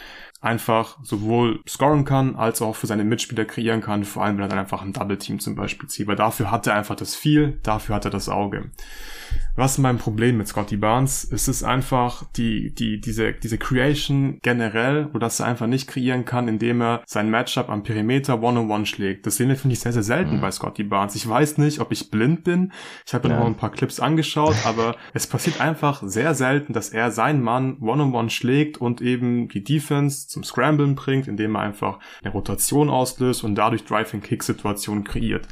einfach 0.41 0.99
sowohl 1.03 1.61
scoren 1.66 2.05
kann, 2.05 2.37
als 2.37 2.62
auch 2.62 2.77
für 2.77 2.87
seine 2.87 3.05
Mitspieler 3.05 3.47
kreieren 3.47 3.81
kann, 3.81 4.05
vor 4.05 4.22
allem 4.22 4.37
wenn 4.37 4.45
er 4.45 4.49
dann 4.49 4.61
einfach 4.61 4.83
ein 4.83 4.93
Double 4.93 5.18
Team 5.18 5.41
zum 5.41 5.57
Beispiel 5.57 5.89
zieht, 5.89 6.07
weil 6.07 6.14
dafür 6.14 6.53
hat 6.53 6.68
er 6.68 6.74
einfach 6.74 6.95
das 6.95 7.16
viel, 7.16 7.59
dafür 7.64 7.97
hat 7.97 8.05
er 8.05 8.11
das 8.12 8.29
Auge. 8.29 8.70
Was 9.59 9.73
ist 9.73 9.79
mein 9.79 9.97
Problem 9.97 10.37
mit 10.37 10.49
Scotty 10.49 10.77
Barnes? 10.77 11.27
Es 11.33 11.49
ist 11.49 11.63
einfach 11.63 12.25
die, 12.37 12.75
die, 12.75 13.01
diese, 13.01 13.33
diese 13.33 13.57
Creation 13.57 14.39
generell, 14.43 15.09
wo 15.15 15.19
das 15.19 15.41
er 15.41 15.47
einfach 15.47 15.67
nicht 15.67 15.89
kreieren 15.89 16.27
kann, 16.27 16.47
indem 16.47 16.83
er 16.83 17.03
sein 17.07 17.31
Matchup 17.31 17.71
am 17.71 17.83
Perimeter 17.83 18.43
One-on-One 18.43 18.85
schlägt. 18.85 19.25
Das 19.25 19.37
sehen 19.37 19.49
wir, 19.49 19.57
finde 19.57 19.73
ich, 19.73 19.81
sehr, 19.81 19.95
sehr 19.95 20.03
selten 20.03 20.37
mhm. 20.37 20.41
bei 20.43 20.51
Scotty 20.51 20.85
Barnes. 20.85 21.15
Ich 21.15 21.27
weiß 21.27 21.57
nicht, 21.57 21.81
ob 21.81 21.91
ich 21.91 22.11
blind 22.11 22.45
bin. 22.45 22.71
Ich 23.07 23.15
habe 23.15 23.29
mir 23.29 23.35
ja. 23.35 23.41
noch 23.41 23.47
ein 23.47 23.55
paar 23.55 23.73
Clips 23.73 23.99
angeschaut, 23.99 24.57
aber 24.67 24.95
es 25.15 25.27
passiert 25.27 25.59
einfach 25.59 26.03
sehr 26.05 26.35
selten, 26.35 26.75
dass 26.75 26.91
er 26.91 27.11
seinen 27.11 27.41
Mann 27.41 27.79
One-on-One 27.81 28.29
schlägt 28.29 28.77
und 28.77 29.01
eben 29.01 29.49
die 29.49 29.65
Defense 29.65 30.29
zum 30.29 30.45
Scramblen 30.45 30.97
bringt, 30.97 31.29
indem 31.29 31.57
er 31.57 31.63
einfach 31.63 31.99
eine 32.23 32.33
Rotation 32.35 32.91
auslöst 32.91 33.43
und 33.43 33.55
dadurch 33.55 33.87
Drive-and-Kick-Situationen 33.87 35.05
kreiert. 35.05 35.49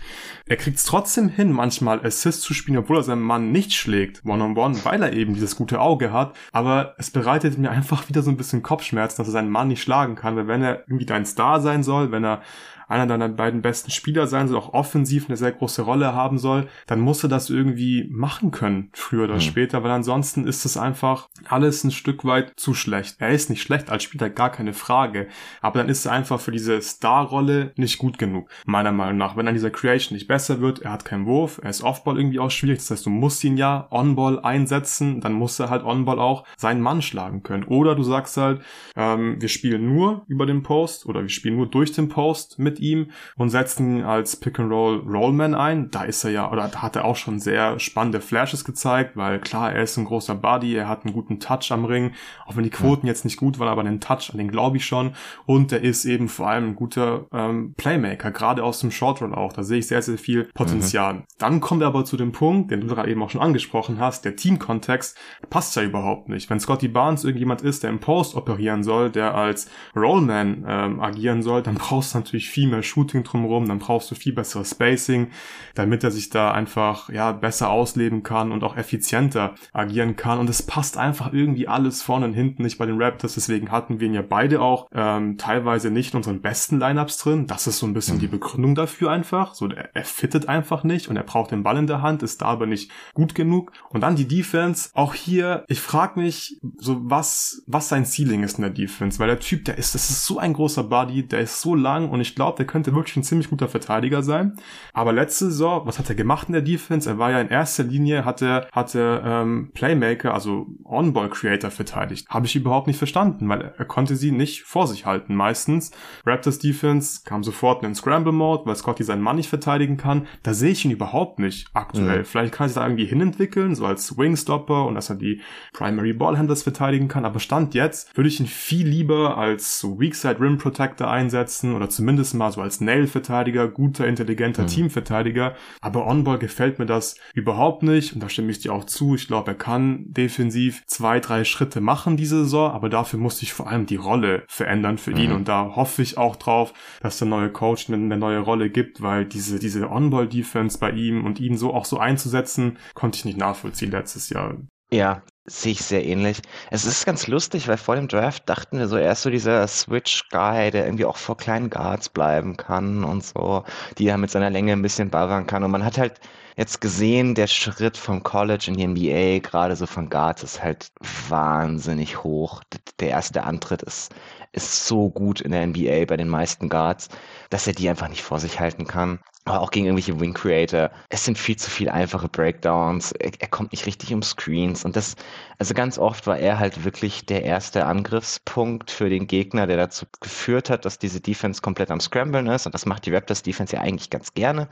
Er 0.46 0.56
kriegt 0.56 0.76
es 0.76 0.84
trotzdem 0.84 1.30
hin, 1.30 1.52
manchmal 1.52 2.04
Assist 2.04 2.42
zu 2.42 2.52
spielen, 2.52 2.76
obwohl 2.76 2.98
er 2.98 3.02
seinen 3.02 3.22
Mann 3.22 3.50
nicht 3.50 3.72
schlägt, 3.72 4.26
One-on-One, 4.26 4.74
-on 4.74 4.78
-one, 4.78 4.84
weil 4.84 5.02
er 5.02 5.14
eben 5.14 5.32
dieses 5.32 5.56
gute 5.56 5.80
Auge 5.80 6.12
hat. 6.12 6.36
Aber 6.52 6.94
es 6.98 7.10
bereitet 7.10 7.56
mir 7.56 7.70
einfach 7.70 8.10
wieder 8.10 8.20
so 8.20 8.30
ein 8.30 8.36
bisschen 8.36 8.62
Kopfschmerzen, 8.62 9.16
dass 9.16 9.28
er 9.28 9.32
seinen 9.32 9.48
Mann 9.48 9.68
nicht 9.68 9.80
schlagen 9.80 10.16
kann, 10.16 10.36
weil 10.36 10.46
wenn 10.46 10.62
er 10.62 10.80
irgendwie 10.80 11.06
dein 11.06 11.24
Star 11.24 11.62
sein 11.62 11.82
soll, 11.82 12.12
wenn 12.12 12.24
er 12.24 12.42
einer 12.88 13.06
deiner 13.06 13.28
beiden 13.28 13.62
besten 13.62 13.90
Spieler 13.90 14.26
sein 14.26 14.48
soll, 14.48 14.58
auch 14.58 14.74
offensiv 14.74 15.28
eine 15.28 15.36
sehr 15.36 15.52
große 15.52 15.82
Rolle 15.82 16.14
haben 16.14 16.38
soll, 16.38 16.68
dann 16.86 17.00
musst 17.00 17.22
du 17.22 17.28
das 17.28 17.50
irgendwie 17.50 18.08
machen 18.10 18.50
können, 18.50 18.90
früher 18.92 19.24
oder 19.24 19.34
mhm. 19.34 19.40
später, 19.40 19.82
weil 19.82 19.90
ansonsten 19.90 20.46
ist 20.46 20.64
es 20.64 20.76
einfach 20.76 21.28
alles 21.48 21.84
ein 21.84 21.90
Stück 21.90 22.24
weit 22.24 22.52
zu 22.56 22.74
schlecht. 22.74 23.16
Er 23.18 23.30
ist 23.30 23.50
nicht 23.50 23.62
schlecht 23.62 23.90
als 23.90 24.02
Spieler, 24.02 24.30
gar 24.30 24.50
keine 24.50 24.72
Frage, 24.72 25.28
aber 25.60 25.80
dann 25.80 25.88
ist 25.88 26.06
er 26.06 26.12
einfach 26.12 26.40
für 26.40 26.52
diese 26.52 26.80
Star-Rolle 26.80 27.72
nicht 27.76 27.98
gut 27.98 28.18
genug, 28.18 28.48
meiner 28.66 28.92
Meinung 28.92 29.18
nach. 29.18 29.36
Wenn 29.36 29.48
an 29.48 29.54
dieser 29.54 29.70
Creation 29.70 30.14
nicht 30.14 30.28
besser 30.28 30.60
wird, 30.60 30.80
er 30.80 30.92
hat 30.92 31.04
keinen 31.04 31.26
Wurf, 31.26 31.60
er 31.62 31.70
ist 31.70 31.82
Offball 31.82 32.18
irgendwie 32.18 32.38
auch 32.38 32.50
schwierig, 32.50 32.78
das 32.78 32.90
heißt, 32.90 33.06
du 33.06 33.10
musst 33.10 33.42
ihn 33.44 33.56
ja 33.56 33.88
On-Ball 33.90 34.40
einsetzen, 34.40 35.20
dann 35.20 35.32
muss 35.32 35.58
er 35.58 35.70
halt 35.70 35.84
On-Ball 35.84 36.18
auch 36.18 36.44
seinen 36.56 36.80
Mann 36.80 37.02
schlagen 37.02 37.42
können. 37.42 37.64
Oder 37.64 37.94
du 37.94 38.02
sagst 38.02 38.36
halt, 38.36 38.62
ähm, 38.96 39.40
wir 39.40 39.48
spielen 39.48 39.86
nur 39.86 40.24
über 40.28 40.46
den 40.46 40.62
Post 40.62 41.06
oder 41.06 41.22
wir 41.22 41.28
spielen 41.28 41.56
nur 41.56 41.68
durch 41.68 41.92
den 41.92 42.08
Post 42.08 42.58
mit 42.58 42.73
mit 42.74 42.80
ihm 42.80 43.10
und 43.36 43.50
setzen 43.50 43.98
ihn 43.98 44.02
als 44.02 44.36
Pick-and-Roll 44.36 45.04
Rollman 45.06 45.54
ein. 45.54 45.90
Da 45.90 46.04
ist 46.04 46.24
er 46.24 46.30
ja, 46.30 46.50
oder 46.50 46.68
da 46.68 46.82
hat 46.82 46.96
er 46.96 47.04
auch 47.04 47.16
schon 47.16 47.38
sehr 47.38 47.78
spannende 47.78 48.20
Flashes 48.20 48.64
gezeigt, 48.64 49.16
weil 49.16 49.38
klar, 49.38 49.72
er 49.72 49.82
ist 49.82 49.96
ein 49.96 50.04
großer 50.04 50.34
Body, 50.34 50.74
er 50.74 50.88
hat 50.88 51.04
einen 51.04 51.14
guten 51.14 51.38
Touch 51.38 51.70
am 51.70 51.84
Ring, 51.84 52.12
auch 52.46 52.56
wenn 52.56 52.64
die 52.64 52.70
Quoten 52.70 53.06
jetzt 53.06 53.24
nicht 53.24 53.36
gut 53.36 53.58
waren, 53.58 53.68
aber 53.68 53.84
den 53.84 54.00
Touch, 54.00 54.30
an 54.32 54.38
den 54.38 54.50
glaube 54.50 54.78
ich 54.78 54.86
schon. 54.86 55.12
Und 55.46 55.72
er 55.72 55.82
ist 55.82 56.04
eben 56.04 56.28
vor 56.28 56.48
allem 56.48 56.70
ein 56.70 56.76
guter 56.76 57.26
ähm, 57.32 57.74
Playmaker, 57.76 58.30
gerade 58.30 58.64
aus 58.64 58.80
dem 58.80 58.90
Short 58.90 59.22
Roll 59.22 59.34
auch. 59.34 59.52
Da 59.52 59.62
sehe 59.62 59.78
ich 59.78 59.86
sehr, 59.86 60.02
sehr 60.02 60.18
viel 60.18 60.44
Potenzial. 60.54 61.14
Mhm. 61.14 61.24
Dann 61.38 61.60
kommt 61.60 61.82
er 61.82 61.88
aber 61.88 62.04
zu 62.04 62.16
dem 62.16 62.32
Punkt, 62.32 62.70
den 62.70 62.80
du 62.80 62.86
gerade 62.88 63.10
eben 63.10 63.22
auch 63.22 63.30
schon 63.30 63.40
angesprochen 63.40 64.00
hast, 64.00 64.24
der 64.24 64.36
Teamkontext 64.36 65.16
passt 65.50 65.76
ja 65.76 65.82
überhaupt 65.82 66.28
nicht. 66.28 66.50
Wenn 66.50 66.60
Scotty 66.60 66.88
Barnes 66.88 67.24
irgendjemand 67.24 67.62
ist, 67.62 67.82
der 67.82 67.90
im 67.90 68.00
Post 68.00 68.34
operieren 68.34 68.82
soll, 68.82 69.10
der 69.10 69.34
als 69.34 69.70
Rollman 69.94 70.64
ähm, 70.66 71.00
agieren 71.00 71.42
soll, 71.42 71.62
dann 71.62 71.74
brauchst 71.74 72.14
du 72.14 72.18
natürlich 72.18 72.48
viel 72.48 72.63
viel 72.64 72.70
mehr 72.70 72.82
Shooting 72.82 73.24
drumherum, 73.24 73.68
dann 73.68 73.78
brauchst 73.78 74.10
du 74.10 74.14
viel 74.14 74.32
besseres 74.32 74.70
Spacing, 74.70 75.28
damit 75.74 76.02
er 76.02 76.10
sich 76.10 76.30
da 76.30 76.52
einfach 76.52 77.10
ja 77.10 77.32
besser 77.32 77.68
ausleben 77.68 78.22
kann 78.22 78.52
und 78.52 78.64
auch 78.64 78.76
effizienter 78.76 79.54
agieren 79.74 80.16
kann. 80.16 80.38
Und 80.38 80.48
es 80.48 80.62
passt 80.62 80.96
einfach 80.96 81.32
irgendwie 81.32 81.68
alles 81.68 82.00
vorne 82.00 82.24
und 82.26 82.32
hinten 82.32 82.62
nicht 82.62 82.78
bei 82.78 82.86
den 82.86 83.00
Raptors. 83.00 83.34
Deswegen 83.34 83.70
hatten 83.70 84.00
wir 84.00 84.06
ihn 84.06 84.14
ja 84.14 84.22
beide 84.22 84.62
auch 84.62 84.88
ähm, 84.94 85.36
teilweise 85.36 85.90
nicht 85.90 86.14
in 86.14 86.18
unseren 86.18 86.40
besten 86.40 86.78
Lineups 86.78 87.18
drin. 87.18 87.46
Das 87.46 87.66
ist 87.66 87.78
so 87.78 87.86
ein 87.86 87.92
bisschen 87.92 88.16
mhm. 88.16 88.20
die 88.20 88.28
Begründung 88.28 88.74
dafür 88.74 89.10
einfach. 89.10 89.54
So, 89.54 89.68
er, 89.68 89.94
er 89.94 90.04
fittet 90.04 90.48
einfach 90.48 90.84
nicht 90.84 91.08
und 91.08 91.16
er 91.16 91.22
braucht 91.22 91.50
den 91.50 91.62
Ball 91.62 91.76
in 91.76 91.86
der 91.86 92.00
Hand, 92.00 92.22
ist 92.22 92.40
da 92.40 92.46
aber 92.46 92.64
nicht 92.64 92.90
gut 93.12 93.34
genug. 93.34 93.72
Und 93.90 94.00
dann 94.00 94.16
die 94.16 94.28
Defense. 94.28 94.88
Auch 94.94 95.12
hier, 95.12 95.64
ich 95.68 95.80
frage 95.80 96.18
mich, 96.18 96.58
so 96.78 96.98
was, 97.02 97.62
was 97.66 97.90
sein 97.90 98.06
Ceiling 98.06 98.42
ist 98.42 98.56
in 98.56 98.62
der 98.62 98.70
Defense, 98.70 99.18
weil 99.18 99.28
der 99.28 99.40
Typ, 99.40 99.66
der 99.66 99.76
ist, 99.76 99.94
das 99.94 100.08
ist 100.08 100.24
so 100.24 100.38
ein 100.38 100.54
großer 100.54 100.84
Body, 100.84 101.26
der 101.26 101.40
ist 101.40 101.60
so 101.60 101.74
lang 101.74 102.08
und 102.08 102.20
ich 102.20 102.34
glaube, 102.34 102.53
glaube, 102.54 102.56
der 102.56 102.66
könnte 102.66 102.94
wirklich 102.94 103.16
ein 103.16 103.22
ziemlich 103.22 103.50
guter 103.50 103.68
Verteidiger 103.68 104.22
sein. 104.22 104.56
Aber 104.92 105.12
letzte 105.12 105.46
Saison, 105.46 105.86
was 105.86 105.98
hat 105.98 106.08
er 106.08 106.14
gemacht 106.14 106.48
in 106.48 106.52
der 106.52 106.62
Defense? 106.62 107.08
Er 107.08 107.18
war 107.18 107.30
ja 107.30 107.40
in 107.40 107.48
erster 107.48 107.84
Linie, 107.84 108.24
hatte, 108.24 108.66
hatte 108.72 109.22
ähm, 109.24 109.70
Playmaker, 109.74 110.32
also 110.32 110.66
On-Ball-Creator 110.84 111.70
verteidigt. 111.70 112.28
Habe 112.28 112.46
ich 112.46 112.56
überhaupt 112.56 112.86
nicht 112.86 112.98
verstanden, 112.98 113.48
weil 113.48 113.74
er 113.76 113.84
konnte 113.84 114.16
sie 114.16 114.30
nicht 114.30 114.62
vor 114.62 114.86
sich 114.86 115.06
halten. 115.06 115.34
Meistens 115.34 115.90
Raptors 116.24 116.58
Defense 116.58 117.22
kam 117.24 117.42
sofort 117.42 117.82
in 117.82 117.90
den 117.90 117.94
Scramble-Mode, 117.94 118.66
weil 118.66 118.76
Scotty 118.76 119.04
seinen 119.04 119.22
Mann 119.22 119.36
nicht 119.36 119.48
verteidigen 119.48 119.96
kann. 119.96 120.26
Da 120.42 120.54
sehe 120.54 120.70
ich 120.70 120.84
ihn 120.84 120.90
überhaupt 120.90 121.38
nicht 121.38 121.68
aktuell. 121.74 122.20
Mhm. 122.20 122.24
Vielleicht 122.24 122.54
kann 122.54 122.66
er 122.66 122.68
sich 122.68 122.76
da 122.76 122.86
irgendwie 122.86 123.06
hinentwickeln, 123.06 123.74
so 123.74 123.86
als 123.86 124.16
Wingstopper 124.16 124.86
und 124.86 124.94
dass 124.94 125.10
er 125.10 125.16
die 125.16 125.40
Primary 125.72 126.12
Ballhandlers 126.12 126.62
verteidigen 126.62 127.08
kann. 127.08 127.24
Aber 127.24 127.40
Stand 127.40 127.74
jetzt 127.74 128.16
würde 128.16 128.28
ich 128.28 128.40
ihn 128.40 128.46
viel 128.46 128.86
lieber 128.86 129.36
als 129.36 129.84
Weakside 129.84 130.40
Rim 130.40 130.58
Protector 130.58 131.10
einsetzen 131.10 131.74
oder 131.74 131.88
zumindest 131.88 132.34
mal 132.34 132.43
mal 132.44 132.52
so 132.52 132.60
als 132.60 132.80
Nail-Verteidiger, 132.80 133.68
guter, 133.68 134.06
intelligenter 134.06 134.62
mhm. 134.62 134.68
Teamverteidiger. 134.68 135.54
Aber 135.80 136.06
On-Ball 136.06 136.38
gefällt 136.38 136.78
mir 136.78 136.86
das 136.86 137.16
überhaupt 137.34 137.82
nicht. 137.82 138.14
Und 138.14 138.22
da 138.22 138.28
stimme 138.28 138.50
ich 138.50 138.60
dir 138.60 138.72
auch 138.72 138.84
zu. 138.84 139.14
Ich 139.14 139.26
glaube, 139.26 139.52
er 139.52 139.56
kann 139.56 140.04
defensiv 140.06 140.84
zwei, 140.86 141.20
drei 141.20 141.44
Schritte 141.44 141.80
machen 141.80 142.16
diese 142.16 142.44
Saison. 142.44 142.70
Aber 142.70 142.88
dafür 142.88 143.18
muss 143.18 143.38
sich 143.38 143.52
vor 143.52 143.68
allem 143.68 143.86
die 143.86 143.96
Rolle 143.96 144.44
verändern 144.48 144.98
für 144.98 145.12
mhm. 145.12 145.16
ihn. 145.16 145.32
Und 145.32 145.48
da 145.48 145.74
hoffe 145.74 146.02
ich 146.02 146.18
auch 146.18 146.36
drauf, 146.36 146.72
dass 147.00 147.18
der 147.18 147.28
neue 147.28 147.50
Coach 147.50 147.88
eine, 147.88 147.96
eine 147.96 148.16
neue 148.16 148.40
Rolle 148.40 148.70
gibt, 148.70 149.02
weil 149.02 149.24
diese, 149.24 149.58
diese 149.58 149.90
On-Ball-Defense 149.90 150.78
bei 150.78 150.90
ihm 150.90 151.24
und 151.24 151.40
ihn 151.40 151.56
so 151.56 151.72
auch 151.72 151.84
so 151.84 151.98
einzusetzen, 151.98 152.78
konnte 152.94 153.16
ich 153.16 153.24
nicht 153.24 153.38
nachvollziehen 153.38 153.90
letztes 153.90 154.28
Jahr. 154.28 154.56
Ja, 154.92 155.22
Sehe 155.46 155.72
ich 155.72 155.82
sehr 155.84 156.04
ähnlich. 156.06 156.40
Es 156.70 156.86
ist 156.86 157.04
ganz 157.04 157.26
lustig, 157.26 157.68
weil 157.68 157.76
vor 157.76 157.96
dem 157.96 158.08
Draft 158.08 158.48
dachten 158.48 158.78
wir 158.78 158.88
so, 158.88 158.96
er 158.96 159.12
ist 159.12 159.22
so 159.22 159.28
dieser 159.30 159.66
Switch-Guy, 159.68 160.70
der 160.70 160.86
irgendwie 160.86 161.04
auch 161.04 161.18
vor 161.18 161.36
kleinen 161.36 161.68
Guards 161.68 162.08
bleiben 162.08 162.56
kann 162.56 163.04
und 163.04 163.22
so, 163.24 163.62
die 163.98 164.06
er 164.08 164.16
mit 164.16 164.30
seiner 164.30 164.48
Länge 164.48 164.72
ein 164.72 164.80
bisschen 164.80 165.10
ballern 165.10 165.46
kann. 165.46 165.62
Und 165.62 165.70
man 165.70 165.84
hat 165.84 165.98
halt 165.98 166.18
jetzt 166.56 166.80
gesehen, 166.80 167.34
der 167.34 167.46
Schritt 167.46 167.98
vom 167.98 168.22
College 168.22 168.64
in 168.68 168.74
die 168.74 168.86
NBA, 168.86 169.40
gerade 169.46 169.76
so 169.76 169.84
von 169.86 170.08
Guards, 170.08 170.42
ist 170.42 170.62
halt 170.62 170.90
wahnsinnig 171.28 172.22
hoch. 172.24 172.62
Der 172.98 173.10
erste 173.10 173.44
Antritt 173.44 173.82
ist, 173.82 174.14
ist 174.52 174.86
so 174.86 175.10
gut 175.10 175.42
in 175.42 175.50
der 175.52 175.66
NBA 175.66 176.06
bei 176.06 176.16
den 176.16 176.28
meisten 176.28 176.70
Guards, 176.70 177.08
dass 177.50 177.66
er 177.66 177.74
die 177.74 177.88
einfach 177.90 178.08
nicht 178.08 178.22
vor 178.22 178.40
sich 178.40 178.60
halten 178.60 178.86
kann 178.86 179.18
aber 179.46 179.60
auch 179.60 179.70
gegen 179.70 179.86
irgendwelche 179.86 180.18
Wing 180.18 180.32
Creator. 180.32 180.90
Es 181.10 181.24
sind 181.24 181.36
viel 181.36 181.56
zu 181.56 181.68
viel 181.70 181.90
einfache 181.90 182.28
Breakdowns. 182.28 183.12
Er, 183.12 183.30
er, 183.38 183.48
kommt 183.48 183.72
nicht 183.72 183.84
richtig 183.84 184.14
um 184.14 184.22
Screens. 184.22 184.86
Und 184.86 184.96
das, 184.96 185.16
also 185.58 185.74
ganz 185.74 185.98
oft 185.98 186.26
war 186.26 186.38
er 186.38 186.58
halt 186.58 186.84
wirklich 186.84 187.26
der 187.26 187.44
erste 187.44 187.84
Angriffspunkt 187.84 188.90
für 188.90 189.10
den 189.10 189.26
Gegner, 189.26 189.66
der 189.66 189.76
dazu 189.76 190.06
geführt 190.20 190.70
hat, 190.70 190.86
dass 190.86 190.98
diese 190.98 191.20
Defense 191.20 191.60
komplett 191.60 191.90
am 191.90 192.00
Scramblen 192.00 192.46
ist. 192.46 192.64
Und 192.64 192.74
das 192.74 192.86
macht 192.86 193.04
die 193.04 193.14
Raptors 193.14 193.42
Defense 193.42 193.76
ja 193.76 193.82
eigentlich 193.82 194.08
ganz 194.08 194.32
gerne. 194.32 194.66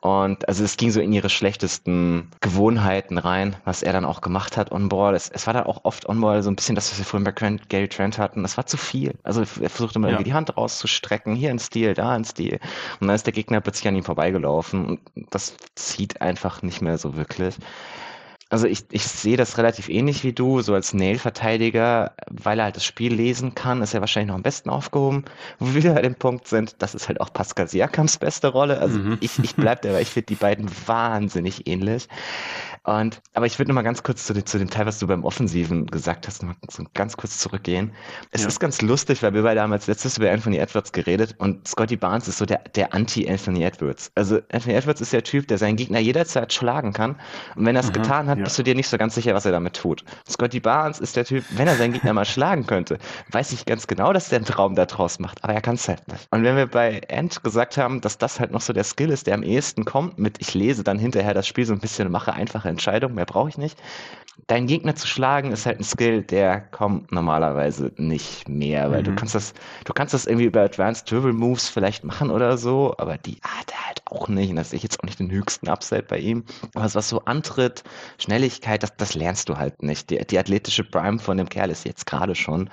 Und 0.00 0.48
also 0.48 0.64
es 0.64 0.78
ging 0.78 0.90
so 0.90 1.00
in 1.00 1.12
ihre 1.12 1.28
schlechtesten 1.28 2.30
Gewohnheiten 2.40 3.18
rein, 3.18 3.56
was 3.66 3.82
er 3.82 3.92
dann 3.92 4.06
auch 4.06 4.22
gemacht 4.22 4.56
hat 4.56 4.72
on-ball. 4.72 5.14
Es, 5.14 5.28
es 5.28 5.46
war 5.46 5.52
dann 5.52 5.64
auch 5.64 5.84
oft 5.84 6.08
on-ball 6.08 6.42
so 6.42 6.50
ein 6.50 6.56
bisschen 6.56 6.74
das, 6.74 6.90
was 6.90 6.96
wir 6.96 7.04
vorhin 7.04 7.24
bei 7.24 7.32
Grant, 7.32 7.68
Gary 7.68 7.88
Trent 7.88 8.16
hatten. 8.16 8.42
Das 8.42 8.56
war 8.56 8.64
zu 8.64 8.78
viel. 8.78 9.12
Also 9.24 9.42
er 9.42 9.46
versuchte 9.46 9.98
immer 9.98 10.08
ja. 10.08 10.14
irgendwie 10.14 10.30
die 10.30 10.34
Hand 10.34 10.56
rauszustrecken. 10.56 11.34
Hier 11.34 11.50
ein 11.50 11.58
Stil, 11.58 11.92
da 11.92 12.12
ein 12.12 12.24
Stil. 12.24 12.60
Und 13.00 13.08
dann 13.08 13.14
ist 13.14 13.26
der 13.26 13.34
Gegner 13.34 13.60
plötzlich 13.60 13.88
an 13.88 13.96
ihm 13.96 14.05
vorbeigelaufen 14.06 14.86
und 14.86 15.00
das 15.30 15.56
zieht 15.74 16.20
einfach 16.22 16.62
nicht 16.62 16.80
mehr 16.80 16.98
so 16.98 17.16
wirklich. 17.16 17.56
Also 18.48 18.68
ich, 18.68 18.84
ich 18.92 19.02
sehe 19.02 19.36
das 19.36 19.58
relativ 19.58 19.88
ähnlich 19.88 20.22
wie 20.22 20.32
du, 20.32 20.60
so 20.62 20.72
als 20.72 20.94
Nail-Verteidiger, 20.94 22.12
weil 22.30 22.60
er 22.60 22.66
halt 22.66 22.76
das 22.76 22.84
Spiel 22.84 23.12
lesen 23.12 23.56
kann, 23.56 23.82
ist 23.82 23.92
er 23.92 24.00
wahrscheinlich 24.00 24.28
noch 24.28 24.36
am 24.36 24.44
besten 24.44 24.70
aufgehoben. 24.70 25.24
Wo 25.58 25.74
wir 25.74 25.92
bei 25.92 26.02
dem 26.02 26.14
Punkt 26.14 26.46
sind, 26.46 26.76
das 26.78 26.94
ist 26.94 27.08
halt 27.08 27.20
auch 27.20 27.32
Pascal 27.32 27.66
Siakams 27.66 28.18
beste 28.18 28.46
Rolle. 28.46 28.78
Also 28.78 29.00
mhm. 29.00 29.18
ich, 29.20 29.40
ich 29.40 29.56
bleib 29.56 29.82
dabei, 29.82 30.00
ich 30.00 30.10
finde 30.10 30.26
die 30.26 30.36
beiden 30.36 30.70
wahnsinnig 30.86 31.66
ähnlich. 31.66 32.08
Und, 32.86 33.20
aber 33.34 33.46
ich 33.46 33.58
würde 33.58 33.70
noch 33.70 33.74
mal 33.74 33.82
ganz 33.82 34.04
kurz 34.04 34.26
zu, 34.26 34.32
dem, 34.32 34.46
zu 34.46 34.58
dem 34.58 34.70
Teil, 34.70 34.86
was 34.86 35.00
du 35.00 35.08
beim 35.08 35.24
Offensiven 35.24 35.86
gesagt 35.86 36.28
hast, 36.28 36.44
noch 36.44 36.50
mal 36.50 36.56
so 36.70 36.84
ganz 36.94 37.16
kurz 37.16 37.40
zurückgehen. 37.40 37.92
Es 38.30 38.42
ja. 38.42 38.48
ist 38.48 38.60
ganz 38.60 38.80
lustig, 38.80 39.24
weil 39.24 39.34
wir 39.34 39.42
beide 39.42 39.60
haben 39.60 39.72
als 39.72 39.88
letztes 39.88 40.18
über 40.18 40.30
Anthony 40.30 40.58
Edwards 40.58 40.92
geredet 40.92 41.34
und 41.38 41.66
Scotty 41.66 41.96
Barnes 41.96 42.28
ist 42.28 42.38
so 42.38 42.46
der, 42.46 42.60
der 42.76 42.94
Anti-Anthony 42.94 43.64
Edwards. 43.64 44.12
Also 44.14 44.38
Anthony 44.52 44.74
Edwards 44.74 45.00
ist 45.00 45.12
der 45.12 45.24
Typ, 45.24 45.48
der 45.48 45.58
seinen 45.58 45.74
Gegner 45.74 45.98
jederzeit 45.98 46.52
schlagen 46.52 46.92
kann. 46.92 47.16
Und 47.56 47.66
wenn 47.66 47.74
er 47.74 47.80
es 47.80 47.88
mhm, 47.88 47.94
getan 47.94 48.28
hat, 48.28 48.38
ja. 48.38 48.44
bist 48.44 48.56
du 48.56 48.62
dir 48.62 48.76
nicht 48.76 48.88
so 48.88 48.98
ganz 48.98 49.16
sicher, 49.16 49.34
was 49.34 49.44
er 49.44 49.52
damit 49.52 49.74
tut. 49.74 50.04
Scotty 50.28 50.60
Barnes 50.60 51.00
ist 51.00 51.16
der 51.16 51.24
Typ, 51.24 51.44
wenn 51.56 51.66
er 51.66 51.74
seinen 51.74 51.92
Gegner 51.92 52.12
mal 52.12 52.24
schlagen 52.24 52.66
könnte, 52.66 52.98
weiß 53.32 53.50
ich 53.50 53.66
ganz 53.66 53.88
genau, 53.88 54.12
dass 54.12 54.28
der 54.28 54.36
einen 54.36 54.46
Traum 54.46 54.76
da 54.76 54.86
draus 54.86 55.18
macht, 55.18 55.42
aber 55.42 55.54
er 55.54 55.60
kann 55.60 55.74
es 55.74 55.88
halt 55.88 56.06
nicht. 56.06 56.28
Und 56.30 56.44
wenn 56.44 56.54
wir 56.54 56.68
bei 56.68 57.02
Ant 57.10 57.42
gesagt 57.42 57.78
haben, 57.78 58.00
dass 58.00 58.16
das 58.16 58.38
halt 58.38 58.52
noch 58.52 58.60
so 58.60 58.72
der 58.72 58.84
Skill 58.84 59.10
ist, 59.10 59.26
der 59.26 59.34
am 59.34 59.42
ehesten 59.42 59.84
kommt 59.84 60.20
mit, 60.20 60.40
ich 60.40 60.54
lese 60.54 60.84
dann 60.84 61.00
hinterher 61.00 61.34
das 61.34 61.48
Spiel 61.48 61.66
so 61.66 61.72
ein 61.72 61.80
bisschen 61.80 62.06
und 62.06 62.12
mache 62.12 62.32
einfache 62.32 62.75
Entscheidung, 62.76 63.14
mehr 63.14 63.26
brauche 63.26 63.48
ich 63.48 63.58
nicht. 63.58 63.78
Deinen 64.48 64.66
Gegner 64.66 64.94
zu 64.94 65.06
schlagen 65.06 65.50
ist 65.50 65.66
halt 65.66 65.80
ein 65.80 65.84
Skill, 65.84 66.22
der 66.22 66.60
kommt 66.60 67.10
normalerweise 67.10 67.90
nicht 67.96 68.48
mehr, 68.48 68.90
weil 68.90 69.00
mhm. 69.00 69.04
du 69.04 69.14
kannst 69.14 69.34
das, 69.34 69.54
du 69.84 69.92
kannst 69.92 70.14
das 70.14 70.26
irgendwie 70.26 70.44
über 70.44 70.60
Advanced 70.62 71.10
Dribble 71.10 71.32
Moves 71.32 71.68
vielleicht 71.68 72.04
machen 72.04 72.30
oder 72.30 72.58
so, 72.58 72.94
aber 72.98 73.16
die, 73.16 73.38
ah, 73.42 73.64
halt 73.86 74.02
auch 74.10 74.28
nicht. 74.28 74.50
Und 74.50 74.56
das 74.56 74.70
sehe 74.70 74.78
ich 74.78 74.82
jetzt 74.82 75.00
auch 75.00 75.04
nicht 75.04 75.18
den 75.18 75.30
höchsten 75.30 75.68
Upside 75.68 76.02
bei 76.02 76.18
ihm. 76.18 76.44
Aber 76.74 76.92
was 76.92 77.08
so 77.08 77.20
Antritt, 77.24 77.84
Schnelligkeit, 78.18 78.82
das, 78.82 78.96
das 78.96 79.14
lernst 79.14 79.48
du 79.48 79.56
halt 79.56 79.82
nicht. 79.82 80.10
Die, 80.10 80.18
die 80.26 80.38
athletische 80.38 80.84
Prime 80.84 81.18
von 81.18 81.36
dem 81.36 81.48
Kerl 81.48 81.70
ist 81.70 81.84
jetzt 81.84 82.06
gerade 82.06 82.34
schon. 82.34 82.70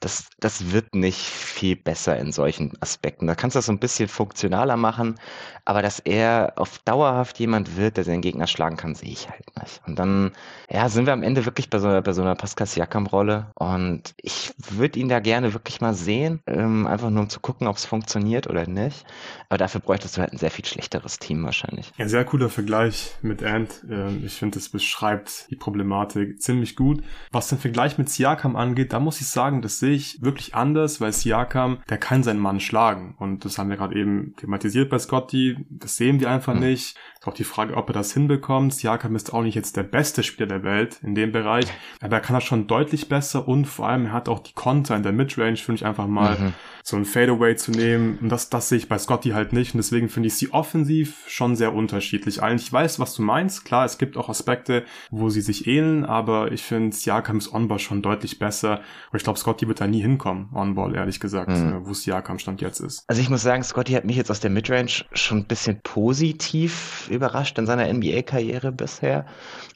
Das, 0.00 0.28
das 0.40 0.72
wird 0.72 0.94
nicht 0.94 1.18
viel 1.18 1.76
besser 1.76 2.18
in 2.18 2.32
solchen 2.32 2.72
Aspekten. 2.80 3.26
Da 3.26 3.34
kannst 3.34 3.54
du 3.56 3.58
das 3.58 3.66
so 3.66 3.72
ein 3.72 3.78
bisschen 3.78 4.08
funktionaler 4.08 4.76
machen, 4.76 5.16
aber 5.64 5.82
dass 5.82 6.00
er 6.00 6.52
auf 6.56 6.78
dauerhaft 6.80 7.38
jemand 7.38 7.76
wird, 7.76 7.96
der 7.96 8.04
den 8.04 8.20
Gegner 8.20 8.46
schlagen 8.46 8.76
kann, 8.76 8.94
sehe 8.94 9.10
ich 9.10 9.28
halt 9.28 9.45
nicht. 9.60 9.80
Und 9.86 9.98
dann, 9.98 10.32
ja, 10.70 10.88
sind 10.88 11.06
wir 11.06 11.12
am 11.12 11.22
Ende 11.22 11.44
wirklich 11.44 11.70
bei 11.70 11.78
so 11.78 11.88
einer, 11.88 12.02
bei 12.02 12.12
so 12.12 12.22
einer 12.22 12.34
Pascal 12.34 12.66
Siakam-Rolle. 12.66 13.52
Und 13.54 14.14
ich 14.20 14.52
würde 14.58 14.98
ihn 14.98 15.08
da 15.08 15.20
gerne 15.20 15.52
wirklich 15.54 15.80
mal 15.80 15.94
sehen, 15.94 16.40
ähm, 16.46 16.86
einfach 16.86 17.10
nur 17.10 17.22
um 17.22 17.28
zu 17.28 17.40
gucken, 17.40 17.66
ob 17.66 17.76
es 17.76 17.84
funktioniert 17.84 18.46
oder 18.48 18.66
nicht. 18.66 19.04
Aber 19.48 19.58
dafür 19.58 19.80
bräuchtest 19.80 20.16
du 20.16 20.20
halt 20.20 20.32
ein 20.32 20.38
sehr 20.38 20.50
viel 20.50 20.64
schlechteres 20.64 21.18
Team 21.18 21.44
wahrscheinlich. 21.44 21.92
Ja, 21.96 22.08
sehr 22.08 22.24
cooler 22.24 22.50
Vergleich 22.50 23.14
mit 23.22 23.42
Ant. 23.42 23.84
Ähm, 23.90 24.22
ich 24.24 24.34
finde, 24.34 24.58
das 24.58 24.68
beschreibt 24.68 25.50
die 25.50 25.56
Problematik 25.56 26.40
ziemlich 26.40 26.76
gut. 26.76 27.02
Was 27.32 27.48
den 27.48 27.58
Vergleich 27.58 27.98
mit 27.98 28.08
Siakam 28.08 28.56
angeht, 28.56 28.92
da 28.92 29.00
muss 29.00 29.20
ich 29.20 29.28
sagen, 29.28 29.62
das 29.62 29.78
sehe 29.78 29.94
ich 29.94 30.22
wirklich 30.22 30.54
anders, 30.54 31.00
weil 31.00 31.12
Siakam, 31.12 31.78
der 31.88 31.98
kann 31.98 32.22
seinen 32.22 32.40
Mann 32.40 32.60
schlagen. 32.60 33.14
Und 33.18 33.44
das 33.44 33.58
haben 33.58 33.70
wir 33.70 33.76
gerade 33.76 33.96
eben 33.96 34.34
thematisiert 34.36 34.90
bei 34.90 34.98
Scotty. 34.98 35.56
Das 35.70 35.96
sehen 35.96 36.20
wir 36.20 36.30
einfach 36.30 36.54
mhm. 36.54 36.60
nicht. 36.60 36.96
Ist 37.18 37.26
auch 37.26 37.34
die 37.34 37.44
Frage, 37.44 37.76
ob 37.76 37.88
er 37.90 37.94
das 37.94 38.12
hinbekommt. 38.12 38.74
Siakam 38.74 39.16
ist 39.16 39.32
auch 39.36 39.42
nicht 39.42 39.54
jetzt 39.54 39.76
der 39.76 39.82
beste 39.82 40.22
Spieler 40.22 40.48
der 40.48 40.62
Welt 40.62 40.98
in 41.02 41.14
dem 41.14 41.32
Bereich, 41.32 41.66
aber 42.00 42.16
er 42.16 42.20
kann 42.20 42.34
das 42.34 42.44
schon 42.44 42.66
deutlich 42.66 43.08
besser 43.08 43.46
und 43.46 43.66
vor 43.66 43.88
allem 43.88 44.06
er 44.06 44.12
hat 44.12 44.28
auch 44.28 44.40
die 44.40 44.54
Konter 44.54 44.96
in 44.96 45.02
der 45.02 45.12
Midrange, 45.12 45.56
finde 45.56 45.80
ich 45.80 45.86
einfach 45.86 46.06
mal 46.06 46.38
mhm. 46.38 46.52
so 46.82 46.96
ein 46.96 47.04
Fadeaway 47.04 47.56
zu 47.56 47.70
nehmen. 47.70 48.18
Und 48.20 48.28
das, 48.28 48.50
das 48.50 48.68
sehe 48.68 48.78
ich 48.78 48.88
bei 48.88 48.98
Scotty 48.98 49.30
halt 49.30 49.52
nicht. 49.52 49.74
Und 49.74 49.78
deswegen 49.78 50.08
finde 50.08 50.28
ich 50.28 50.34
sie 50.34 50.52
offensiv 50.52 51.24
schon 51.28 51.56
sehr 51.56 51.74
unterschiedlich. 51.74 52.42
Eigentlich 52.42 52.72
weiß, 52.72 52.98
was 52.98 53.14
du 53.14 53.22
meinst. 53.22 53.64
Klar, 53.64 53.84
es 53.84 53.98
gibt 53.98 54.16
auch 54.16 54.28
Aspekte, 54.28 54.84
wo 55.10 55.28
sie 55.28 55.40
sich 55.40 55.66
ähneln, 55.66 56.04
aber 56.04 56.52
ich 56.52 56.62
finde 56.62 56.94
Siakams 56.94 57.52
Onball 57.52 57.78
schon 57.78 58.02
deutlich 58.02 58.38
besser. 58.38 58.80
Und 59.12 59.16
ich 59.16 59.24
glaube, 59.24 59.38
Scotty 59.38 59.68
wird 59.68 59.80
da 59.80 59.86
nie 59.86 60.00
hinkommen, 60.00 60.50
Onball, 60.54 60.94
ehrlich 60.94 61.20
gesagt, 61.20 61.50
mhm. 61.50 61.80
wo 61.84 61.94
Siakam 61.94 62.38
Stand 62.38 62.60
jetzt 62.60 62.80
ist. 62.80 63.04
Also 63.08 63.20
ich 63.20 63.30
muss 63.30 63.42
sagen, 63.42 63.62
Scotty 63.62 63.92
hat 63.92 64.04
mich 64.04 64.16
jetzt 64.16 64.30
aus 64.30 64.40
der 64.40 64.50
Midrange 64.50 65.04
schon 65.12 65.38
ein 65.38 65.46
bisschen 65.46 65.80
positiv 65.82 67.08
überrascht 67.10 67.58
in 67.58 67.66
seiner 67.66 67.92
NBA-Karriere 67.92 68.72
bisher. 68.72 69.15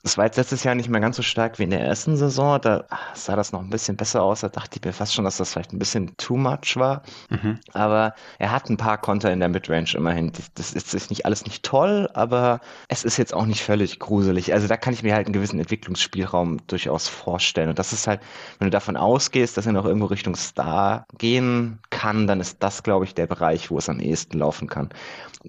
Das 0.02 0.16
war 0.16 0.24
jetzt 0.24 0.36
letztes 0.36 0.64
Jahr 0.64 0.74
nicht 0.74 0.88
mehr 0.88 1.00
ganz 1.00 1.16
so 1.16 1.22
stark 1.22 1.58
wie 1.58 1.64
in 1.64 1.70
der 1.70 1.82
ersten 1.82 2.16
Saison. 2.16 2.58
Da 2.60 2.84
sah 3.14 3.36
das 3.36 3.52
noch 3.52 3.60
ein 3.60 3.68
bisschen 3.68 3.96
besser 3.96 4.22
aus. 4.22 4.40
Da 4.40 4.48
dachte 4.48 4.78
ich 4.78 4.84
mir 4.84 4.94
fast 4.94 5.14
schon, 5.14 5.24
dass 5.24 5.36
das 5.36 5.52
vielleicht 5.52 5.74
ein 5.74 5.78
bisschen 5.78 6.16
too 6.16 6.36
much 6.36 6.76
war. 6.76 7.02
Mhm. 7.28 7.58
Aber 7.74 8.14
er 8.38 8.50
hat 8.50 8.70
ein 8.70 8.78
paar 8.78 8.96
Konter 8.96 9.30
in 9.30 9.40
der 9.40 9.50
Midrange 9.50 9.94
immerhin. 9.94 10.32
Das 10.54 10.72
ist 10.72 11.10
nicht 11.10 11.26
alles 11.26 11.44
nicht 11.44 11.62
toll, 11.62 12.08
aber 12.14 12.60
es 12.88 13.04
ist 13.04 13.18
jetzt 13.18 13.34
auch 13.34 13.44
nicht 13.44 13.62
völlig 13.62 13.98
gruselig. 13.98 14.54
Also 14.54 14.68
da 14.68 14.76
kann 14.78 14.94
ich 14.94 15.02
mir 15.02 15.14
halt 15.14 15.26
einen 15.26 15.34
gewissen 15.34 15.58
Entwicklungsspielraum 15.60 16.66
durchaus 16.66 17.06
vorstellen. 17.06 17.68
Und 17.68 17.78
das 17.78 17.92
ist 17.92 18.06
halt, 18.06 18.20
wenn 18.58 18.66
du 18.66 18.70
davon 18.70 18.96
ausgehst, 18.96 19.56
dass 19.56 19.66
er 19.66 19.72
noch 19.72 19.84
irgendwo 19.84 20.06
Richtung 20.06 20.34
Star 20.34 21.04
gehen 21.18 21.78
kann, 21.90 22.26
dann 22.26 22.40
ist 22.40 22.62
das, 22.62 22.82
glaube 22.82 23.04
ich, 23.04 23.14
der 23.14 23.26
Bereich, 23.26 23.70
wo 23.70 23.76
es 23.76 23.88
am 23.88 24.00
ehesten 24.00 24.38
laufen 24.38 24.66
kann. 24.66 24.88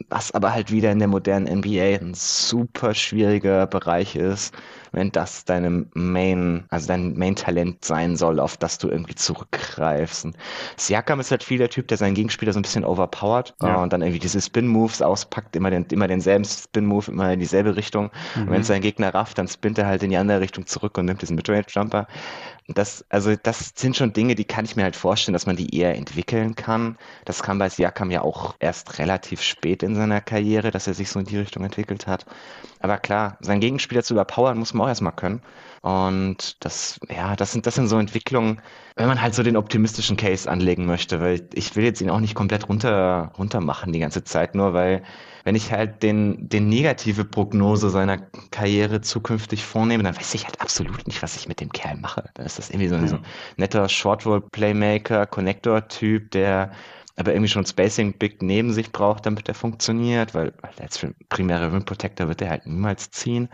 Was 0.09 0.31
aber 0.31 0.53
halt 0.53 0.71
wieder 0.71 0.91
in 0.91 0.99
der 0.99 1.07
modernen 1.07 1.59
NBA 1.59 1.99
ein 1.99 2.13
super 2.13 2.93
schwieriger 2.93 3.67
Bereich 3.67 3.80
ist, 4.15 4.53
wenn 4.91 5.11
das 5.11 5.45
deine 5.45 5.85
Main, 5.93 6.65
also 6.69 6.87
dein 6.87 7.17
Main-Talent 7.17 7.83
sein 7.83 8.15
soll, 8.17 8.39
auf 8.39 8.57
das 8.57 8.77
du 8.77 8.89
irgendwie 8.89 9.15
zurückgreifst. 9.15 10.25
Und 10.25 10.37
Siakam 10.77 11.19
ist 11.19 11.31
halt 11.31 11.43
viel 11.43 11.57
der 11.57 11.69
Typ, 11.69 11.87
der 11.87 11.97
seinen 11.97 12.13
Gegenspieler 12.13 12.53
so 12.53 12.59
ein 12.59 12.63
bisschen 12.63 12.83
overpowered 12.83 13.53
ja. 13.61 13.81
und 13.81 13.93
dann 13.93 14.01
irgendwie 14.01 14.19
diese 14.19 14.41
Spin-Moves 14.41 15.01
auspackt, 15.01 15.55
immer, 15.55 15.71
den, 15.71 15.85
immer 15.91 16.07
denselben 16.07 16.45
Spin-Move, 16.45 17.11
immer 17.11 17.33
in 17.33 17.39
dieselbe 17.39 17.75
Richtung. 17.75 18.11
Mhm. 18.35 18.41
Und 18.43 18.51
wenn 18.51 18.63
sein 18.63 18.81
Gegner 18.81 19.13
rafft, 19.13 19.37
dann 19.37 19.47
spinnt 19.47 19.77
er 19.77 19.87
halt 19.87 20.03
in 20.03 20.09
die 20.09 20.17
andere 20.17 20.41
Richtung 20.41 20.65
zurück 20.65 20.97
und 20.97 21.05
nimmt 21.05 21.21
diesen 21.21 21.35
Midrange-Jumper. 21.35 22.07
Das, 22.67 23.03
also 23.09 23.35
das 23.35 23.73
sind 23.75 23.97
schon 23.97 24.13
Dinge, 24.13 24.35
die 24.35 24.45
kann 24.45 24.65
ich 24.65 24.75
mir 24.75 24.83
halt 24.83 24.95
vorstellen, 24.95 25.33
dass 25.33 25.45
man 25.45 25.57
die 25.57 25.75
eher 25.75 25.95
entwickeln 25.95 26.55
kann. 26.55 26.97
Das 27.25 27.43
kam 27.43 27.57
bei 27.57 27.67
Siakam 27.69 28.11
ja 28.11 28.21
auch 28.21 28.55
erst 28.59 28.99
relativ 28.99 29.41
spät 29.41 29.83
in 29.83 29.95
seiner 29.95 30.21
Karriere, 30.21 30.71
dass 30.71 30.87
er 30.87 30.93
sich 30.93 31.09
so 31.09 31.19
in 31.19 31.25
die 31.25 31.37
Richtung 31.37 31.63
entwickelt 31.65 32.07
hat. 32.07 32.25
Aber 32.79 32.97
klar, 32.97 33.37
seinen 33.41 33.59
Gegenspieler 33.61 34.03
zu 34.03 34.13
überpowern, 34.13 34.57
muss 34.57 34.73
man 34.73 34.85
auch 34.85 34.89
erstmal 34.89 35.11
können. 35.15 35.41
Und 35.81 36.63
das, 36.63 36.99
ja, 37.09 37.35
das 37.35 37.53
sind, 37.53 37.65
das 37.65 37.73
sind 37.73 37.87
so 37.87 37.97
Entwicklungen, 37.97 38.61
wenn 38.95 39.07
man 39.07 39.19
halt 39.19 39.33
so 39.33 39.41
den 39.41 39.57
optimistischen 39.57 40.15
Case 40.15 40.49
anlegen 40.49 40.85
möchte, 40.85 41.19
weil 41.19 41.47
ich 41.53 41.75
will 41.75 41.83
jetzt 41.83 42.01
ihn 42.01 42.09
auch 42.11 42.19
nicht 42.19 42.35
komplett 42.35 42.69
runter, 42.69 43.31
runter 43.37 43.61
machen 43.61 43.91
die 43.91 43.99
ganze 43.99 44.23
Zeit, 44.23 44.53
nur 44.53 44.73
weil, 44.73 45.01
wenn 45.43 45.55
ich 45.55 45.71
halt 45.71 46.03
den, 46.03 46.47
den 46.49 46.69
negative 46.69 47.25
Prognose 47.25 47.89
seiner 47.89 48.19
Karriere 48.51 49.01
zukünftig 49.01 49.65
vornehme, 49.65 50.03
dann 50.03 50.15
weiß 50.15 50.35
ich 50.35 50.45
halt 50.45 50.61
absolut 50.61 51.07
nicht, 51.07 51.23
was 51.23 51.35
ich 51.35 51.47
mit 51.47 51.59
dem 51.59 51.71
Kerl 51.71 51.97
mache. 51.97 52.29
Dann 52.35 52.45
ist 52.45 52.59
das 52.59 52.69
irgendwie 52.69 52.89
so 52.89 52.95
ein, 52.95 53.07
so 53.07 53.15
ein 53.15 53.25
netter 53.57 53.89
Short-Roll-Playmaker, 53.89 55.25
Connector-Typ, 55.25 56.29
der 56.29 56.71
aber 57.15 57.33
irgendwie 57.33 57.49
schon 57.49 57.65
Spacing 57.65 58.13
Big 58.17 58.41
neben 58.43 58.71
sich 58.71 58.91
braucht, 58.91 59.25
damit 59.25 59.47
er 59.47 59.55
funktioniert, 59.55 60.35
weil, 60.35 60.53
weil 60.61 60.71
als 60.79 61.05
primäre 61.29 61.73
Rim 61.73 61.85
Protector 61.85 62.27
wird 62.27 62.41
er 62.41 62.49
halt 62.51 62.67
niemals 62.67 63.09
ziehen. 63.11 63.49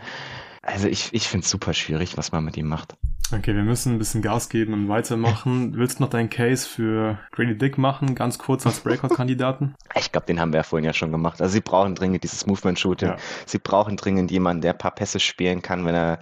Also 0.68 0.86
ich, 0.86 1.08
ich 1.12 1.26
finde 1.26 1.44
es 1.44 1.50
super 1.50 1.72
schwierig, 1.72 2.18
was 2.18 2.30
man 2.30 2.44
mit 2.44 2.58
ihm 2.58 2.68
macht. 2.68 2.94
Okay, 3.32 3.54
wir 3.54 3.62
müssen 3.62 3.94
ein 3.94 3.98
bisschen 3.98 4.20
Gas 4.20 4.50
geben 4.50 4.74
und 4.74 4.88
weitermachen. 4.88 5.74
Willst 5.74 5.98
du 5.98 6.02
noch 6.02 6.10
deinen 6.10 6.28
Case 6.28 6.68
für 6.68 7.18
Grady 7.32 7.56
Dick 7.56 7.78
machen, 7.78 8.14
ganz 8.14 8.38
kurz 8.38 8.66
als 8.66 8.80
Breakout-Kandidaten? 8.80 9.74
Ich 9.98 10.12
glaube, 10.12 10.26
den 10.26 10.38
haben 10.38 10.52
wir 10.52 10.58
ja 10.58 10.62
vorhin 10.62 10.84
ja 10.84 10.92
schon 10.92 11.10
gemacht. 11.10 11.40
Also 11.40 11.52
sie 11.54 11.60
brauchen 11.60 11.94
dringend 11.94 12.22
dieses 12.22 12.46
Movement-Shooting. 12.46 13.08
Ja. 13.08 13.16
Sie 13.46 13.58
brauchen 13.58 13.96
dringend 13.96 14.30
jemanden, 14.30 14.60
der 14.60 14.72
ein 14.72 14.78
paar 14.78 14.94
Pässe 14.94 15.20
spielen 15.20 15.62
kann, 15.62 15.86
wenn 15.86 15.94
er 15.94 16.18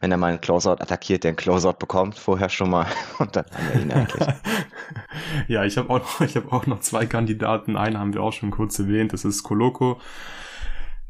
wenn 0.00 0.10
er 0.10 0.16
mal 0.16 0.30
einen 0.30 0.40
Closeout 0.40 0.80
attackiert, 0.80 1.22
der 1.22 1.28
einen 1.28 1.36
Closeout 1.36 1.74
bekommt, 1.78 2.18
vorher 2.18 2.48
schon 2.48 2.70
mal 2.70 2.86
und 3.18 3.36
dann 3.36 3.44
haben 3.52 3.68
wir 3.72 3.82
ihn 3.82 3.92
eigentlich. 3.92 4.26
ja, 5.48 5.64
ich 5.64 5.78
habe 5.78 5.90
auch, 5.90 5.98
noch, 6.00 6.20
ich 6.22 6.34
hab 6.34 6.52
auch 6.52 6.66
noch 6.66 6.80
zwei 6.80 7.06
Kandidaten. 7.06 7.76
Einen 7.76 7.98
haben 7.98 8.12
wir 8.12 8.22
auch 8.22 8.32
schon 8.32 8.50
kurz 8.50 8.78
erwähnt, 8.78 9.12
das 9.12 9.24
ist 9.24 9.44
Koloko. 9.44 10.00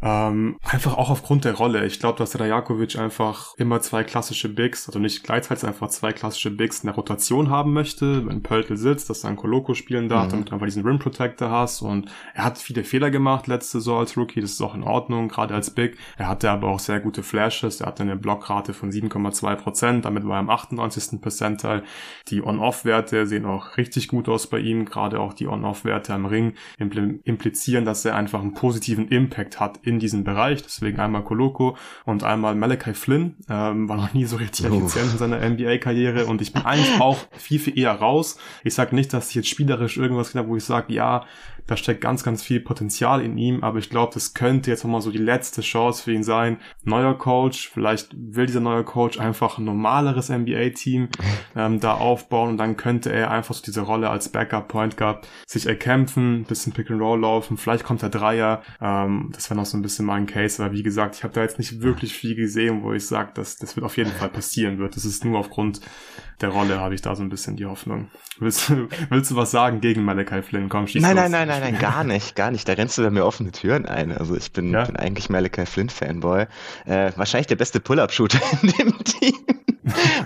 Ähm, 0.05 0.57
einfach 0.65 0.99
auch 0.99 1.11
aufgrund 1.11 1.45
der 1.45 1.55
Rolle. 1.55 1.87
Ich 1.87 2.01
glaube, 2.01 2.19
dass 2.19 2.39
Rajakovic 2.39 2.99
einfach 2.99 3.55
immer 3.57 3.81
zwei 3.81 4.03
klassische 4.03 4.49
Bigs, 4.49 4.89
also 4.89 4.99
nicht 4.99 5.23
gleichzeitig 5.23 5.65
einfach 5.65 5.89
zwei 5.91 6.13
klassische 6.13 6.51
Bigs 6.51 6.81
in 6.81 6.89
der 6.89 6.97
Rotation 6.97 7.51
haben 7.51 7.73
möchte. 7.73 8.27
Wenn 8.27 8.43
Pöltl 8.43 8.77
sitzt, 8.77 9.11
dass 9.11 9.21
dann 9.21 9.37
Koloko 9.37 9.75
spielen 9.75 10.09
darf, 10.09 10.27
mhm. 10.27 10.31
damit 10.31 10.49
du 10.49 10.55
einfach 10.55 10.67
diesen 10.67 10.85
Rim 10.85 10.99
Protector 10.99 11.51
hast. 11.51 11.83
Und 11.83 12.11
er 12.35 12.45
hat 12.45 12.59
viele 12.59 12.83
Fehler 12.83 13.11
gemacht 13.11 13.47
letzte 13.47 13.79
Saison 13.79 14.01
als 14.01 14.17
Rookie. 14.17 14.41
Das 14.41 14.51
ist 14.51 14.61
auch 14.61 14.75
in 14.75 14.83
Ordnung, 14.83 15.29
gerade 15.29 15.55
als 15.55 15.71
Big. 15.71 15.97
Er 16.17 16.27
hatte 16.27 16.51
aber 16.51 16.69
auch 16.69 16.81
sehr 16.81 16.99
gute 16.99 17.23
Flashes. 17.23 17.81
Er 17.81 17.87
hatte 17.87 18.03
eine 18.03 18.17
Blockrate 18.17 18.75
von 18.75 18.91
7,2 18.91 19.55
Prozent. 19.55 20.05
Damit 20.05 20.27
war 20.27 20.39
er 20.39 20.41
im 20.41 20.51
98. 20.51 21.21
Percentile. 21.21 21.85
Die 22.29 22.43
On-Off-Werte 22.43 23.29
sehen 23.29 23.45
auch 23.45 23.77
richtig 23.77 24.09
gut 24.09 24.29
aus 24.29 24.49
bei 24.49 24.59
ihm. 24.59 24.85
Gerade 24.85 25.21
auch 25.21 25.33
die 25.33 25.47
On-Off-Werte 25.47 26.13
am 26.13 26.27
Ring 26.27 26.55
implizieren, 26.79 27.85
dass 27.85 28.05
er 28.05 28.17
einfach 28.17 28.41
einen 28.41 28.55
positiven 28.55 29.07
Impact 29.07 29.61
hat 29.61 29.79
in 29.92 29.92
diesem 29.99 30.25
Bereich. 30.25 30.63
Deswegen 30.63 31.01
einmal 31.01 31.25
Koloko 31.25 31.77
und 32.05 32.25
einmal 32.25 32.55
Malachi 32.55 32.95
Flynn. 32.95 33.37
Ähm, 33.49 33.89
war 33.89 33.97
noch 33.97 34.13
nie 34.15 34.25
so 34.25 34.37
richtig 34.37 34.67
effizient 34.67 35.13
in 35.13 35.19
seiner 35.19 35.49
NBA-Karriere 35.49 36.27
und 36.27 36.43
ich 36.43 36.53
bin 36.53 36.63
eigentlich 36.65 37.01
auch 37.01 37.19
viel, 37.33 37.59
viel 37.59 37.79
eher 37.79 37.93
raus. 37.93 38.39
Ich 38.65 38.75
sage 38.75 38.95
nicht, 38.95 39.13
dass 39.13 39.31
ich 39.31 39.35
jetzt 39.35 39.49
spielerisch 39.49 39.97
irgendwas 39.97 40.33
genau, 40.33 40.49
wo 40.49 40.57
ich 40.57 40.65
sage, 40.65 40.93
ja, 40.93 41.25
da 41.67 41.77
steckt 41.77 42.01
ganz, 42.01 42.25
ganz 42.25 42.43
viel 42.43 42.61
Potenzial 42.61 43.23
in 43.23 43.39
ihm, 43.39 43.63
aber 43.63 43.79
ich 43.79 43.91
glaube, 43.91 44.13
das 44.15 44.35
könnte 44.35 44.71
jetzt 44.71 44.85
nochmal 44.85 45.01
so 45.01 45.11
die 45.11 45.19
letzte 45.19 45.63
Chance 45.63 46.03
für 46.03 46.13
ihn 46.13 46.23
sein. 46.25 46.59
Neuer 46.85 47.17
Coach, 47.17 47.69
vielleicht 47.69 48.15
will 48.17 48.47
dieser 48.47 48.61
neue 48.61 48.85
Coach 48.85 49.19
einfach 49.19 49.59
ein 49.59 49.65
normaleres 49.65 50.29
NBA-Team 50.29 51.09
ähm, 51.57 51.81
da 51.81 51.95
aufbauen 51.95 52.51
und 52.51 52.57
dann 52.59 52.77
könnte 52.77 53.13
er 53.13 53.31
einfach 53.31 53.55
so 53.55 53.63
diese 53.63 53.83
Rolle 53.83 54.11
als 54.11 54.29
Backup-Point 54.31 54.97
Guard 54.97 55.29
sich 55.47 55.67
erkämpfen, 55.67 56.45
bisschen 56.45 56.73
Pick-and-Roll 56.73 57.21
laufen, 57.21 57.57
vielleicht 57.57 57.85
kommt 57.85 58.03
der 58.03 58.11
Dreier, 58.11 58.63
ähm, 58.81 59.31
das 59.33 59.51
wäre 59.51 59.59
noch 59.59 59.67
so 59.67 59.77
ein 59.77 59.83
bisschen 59.83 60.07
mein 60.07 60.27
Case, 60.27 60.63
aber 60.63 60.75
wie 60.75 60.83
gesagt, 60.83 61.17
ich 61.17 61.25
habe 61.25 61.35
da 61.35 61.43
jetzt 61.43 61.59
nicht 61.59 61.83
wirklich 61.83 62.15
viel 62.15 62.35
gesehen, 62.35 62.83
wo 62.83 62.93
ich 62.93 63.07
sage, 63.07 63.31
dass 63.35 63.57
das 63.57 63.77
wird 63.77 63.85
auf 63.85 63.97
jeden 63.97 64.11
Fall 64.11 64.29
passieren 64.29 64.79
wird. 64.79 64.97
Das 64.97 65.05
ist 65.05 65.25
nur 65.25 65.39
aufgrund 65.39 65.81
der 66.41 66.51
Rolle 66.51 66.81
habe 66.81 66.95
ich 66.95 67.03
da 67.03 67.15
so 67.15 67.23
ein 67.23 67.29
bisschen 67.29 67.57
die 67.57 67.67
Hoffnung. 67.67 68.11
Willst 68.39 68.69
du, 68.69 68.89
willst 69.11 69.31
du 69.31 69.37
was 69.37 69.51
sagen 69.51 69.81
gegen 69.81 70.05
Malachi 70.05 70.43
Flynn? 70.43 70.69
Komm, 70.69 70.87
schieß 70.87 71.03
Nein, 71.03 71.17
los. 71.17 71.29
nein, 71.31 71.47
nein, 71.47 71.49
nein, 71.61 71.73
nein, 71.73 71.81
gar 71.81 72.05
nicht, 72.05 72.35
gar 72.37 72.51
nicht. 72.51 72.69
Da 72.69 72.75
rennst 72.75 72.99
du 72.99 73.11
mir 73.11 73.25
offene 73.25 73.53
Türen 73.53 73.87
ein. 73.87 74.17
Also 74.17 74.37
ich 74.37 74.53
bin, 74.53 74.73
ja? 74.73 74.85
bin 74.85 74.97
eigentlich 74.97 75.31
Malachi 75.31 75.67
Flynn 75.67 75.89
Fanboy. 75.89 76.47
Äh, 76.87 77.13
wahrscheinlich 77.17 77.47
der 77.47 77.57
beste 77.57 77.81
Pull-Up-Shooter 77.81 78.41
in 78.63 78.69
dem 78.71 79.05
Team. 79.05 79.35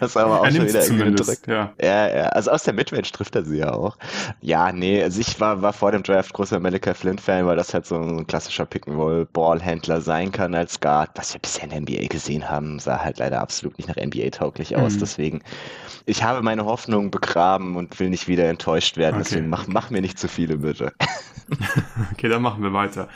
Was 0.00 0.16
aber 0.16 0.40
auch 0.40 0.44
er 0.44 0.52
schon 0.52 0.68
wieder 0.68 0.84
irgendwie 0.84 1.50
Ja. 1.50 1.72
ja, 1.80 2.08
ja. 2.14 2.24
Also 2.26 2.50
aus 2.50 2.64
der 2.64 2.74
Midrange 2.74 3.10
trifft 3.10 3.34
er 3.36 3.44
sie 3.44 3.58
ja 3.58 3.72
auch. 3.72 3.96
Ja, 4.42 4.70
nee, 4.70 5.02
also 5.02 5.20
ich 5.20 5.40
war, 5.40 5.62
war 5.62 5.72
vor 5.72 5.92
dem 5.92 6.02
Draft 6.02 6.32
großer 6.34 6.60
Malachi 6.60 6.92
Flynn-Fan, 6.92 7.46
weil 7.46 7.56
das 7.56 7.72
halt 7.72 7.86
so 7.86 7.96
ein 7.96 8.26
klassischer 8.26 8.66
Pick-and-Roll 8.66 9.26
Ballhändler 9.32 10.00
sein 10.00 10.30
kann 10.30 10.54
als 10.54 10.78
Guard. 10.80 11.10
Was 11.14 11.32
wir 11.32 11.40
bisher 11.40 11.64
in 11.64 11.70
der 11.70 11.80
NBA 11.80 12.08
gesehen 12.08 12.48
haben, 12.48 12.78
sah 12.78 13.02
halt 13.02 13.18
leider 13.18 13.40
absolut 13.40 13.78
nicht 13.78 13.88
nach 13.88 13.96
NBA-tauglich 13.96 14.76
aus. 14.76 14.94
Mhm. 14.94 15.00
Deswegen, 15.00 15.42
ich 16.04 16.22
habe 16.22 16.42
meine 16.42 16.64
Hoffnung 16.66 17.10
begraben 17.10 17.76
und 17.76 17.98
will 17.98 18.10
nicht 18.10 18.28
wieder 18.28 18.48
enttäuscht 18.48 18.98
werden. 18.98 19.16
Okay. 19.16 19.24
Deswegen 19.24 19.48
mach, 19.48 19.66
mach 19.66 19.90
mir 19.90 20.02
nicht 20.02 20.18
zu 20.18 20.28
viele, 20.28 20.58
bitte. 20.58 20.92
Okay, 22.12 22.28
dann 22.28 22.42
machen 22.42 22.62
wir 22.62 22.72
weiter. 22.72 23.08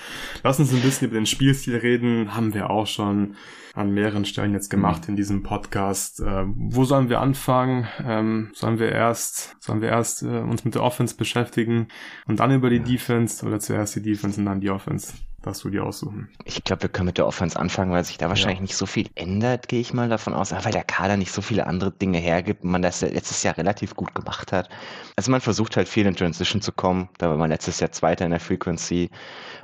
Lass 0.42 0.60
uns 0.60 0.72
ein 0.72 0.82
bisschen 0.82 1.08
über 1.08 1.18
den 1.18 1.26
Spielstil 1.26 1.76
reden. 1.76 2.34
Haben 2.34 2.54
wir 2.54 2.70
auch 2.70 2.86
schon 2.86 3.36
an 3.74 3.92
mehreren 3.92 4.24
Stellen 4.24 4.52
jetzt 4.52 4.68
gemacht 4.68 5.08
in 5.08 5.16
diesem 5.16 5.42
Podcast. 5.42 6.20
Äh, 6.20 6.44
wo 6.46 6.84
sollen 6.84 7.08
wir 7.08 7.20
anfangen? 7.20 7.86
Ähm, 8.04 8.50
sollen 8.54 8.78
wir 8.78 8.90
erst, 8.90 9.56
sollen 9.60 9.80
wir 9.80 9.88
erst 9.88 10.22
äh, 10.22 10.26
uns 10.40 10.64
mit 10.64 10.74
der 10.74 10.82
Offense 10.82 11.16
beschäftigen 11.16 11.88
und 12.26 12.40
dann 12.40 12.52
über 12.52 12.70
die 12.70 12.80
Defense 12.80 13.44
oder 13.46 13.60
zuerst 13.60 13.96
die 13.96 14.02
Defense 14.02 14.40
und 14.40 14.46
dann 14.46 14.60
die 14.60 14.70
Offense? 14.70 15.14
Darfst 15.42 15.64
du 15.64 15.70
die 15.70 15.80
aussuchen? 15.80 16.28
Ich 16.44 16.64
glaube, 16.64 16.82
wir 16.82 16.88
können 16.90 17.06
mit 17.06 17.16
der 17.16 17.26
Offense 17.26 17.58
anfangen, 17.58 17.92
weil 17.92 18.04
sich 18.04 18.18
da 18.18 18.28
wahrscheinlich 18.28 18.58
ja. 18.58 18.62
nicht 18.62 18.76
so 18.76 18.84
viel 18.84 19.08
ändert, 19.14 19.68
gehe 19.68 19.80
ich 19.80 19.94
mal 19.94 20.10
davon 20.10 20.34
aus. 20.34 20.52
weil 20.52 20.72
der 20.72 20.84
Kader 20.84 21.16
nicht 21.16 21.32
so 21.32 21.40
viele 21.40 21.66
andere 21.66 21.92
Dinge 21.92 22.18
hergibt 22.18 22.62
und 22.62 22.70
man 22.70 22.82
das 22.82 23.00
letztes 23.00 23.42
Jahr 23.42 23.56
relativ 23.56 23.96
gut 23.96 24.14
gemacht 24.14 24.52
hat. 24.52 24.68
Also 25.16 25.30
man 25.30 25.40
versucht 25.40 25.78
halt 25.78 25.88
viel 25.88 26.04
in 26.04 26.14
Transition 26.14 26.60
zu 26.60 26.72
kommen. 26.72 27.08
Da 27.16 27.30
war 27.30 27.38
man 27.38 27.48
letztes 27.48 27.80
Jahr 27.80 27.90
Zweiter 27.90 28.26
in 28.26 28.32
der 28.32 28.40
Frequency. 28.40 29.10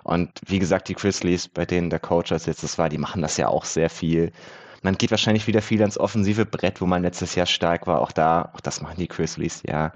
Und 0.02 0.30
wie 0.46 0.58
gesagt, 0.58 0.88
die 0.88 0.94
Grizzlies, 0.94 1.46
bei 1.46 1.66
denen 1.66 1.90
der 1.90 2.00
Coach 2.00 2.32
als 2.32 2.46
letztes 2.46 2.78
war, 2.78 2.88
die 2.88 2.98
machen 2.98 3.20
das 3.20 3.36
ja 3.36 3.48
auch 3.48 3.66
sehr 3.66 3.90
viel. 3.90 4.32
Man 4.86 4.96
geht 4.96 5.10
wahrscheinlich 5.10 5.48
wieder 5.48 5.62
viel 5.62 5.80
ans 5.80 5.98
offensive 5.98 6.46
Brett, 6.46 6.80
wo 6.80 6.86
man 6.86 7.02
letztes 7.02 7.34
Jahr 7.34 7.46
stark 7.46 7.88
war. 7.88 8.00
Auch 8.00 8.12
da, 8.12 8.52
auch 8.54 8.60
das 8.60 8.80
machen 8.80 8.94
die 9.00 9.08
Grizzlies, 9.08 9.64
ja. 9.66 9.92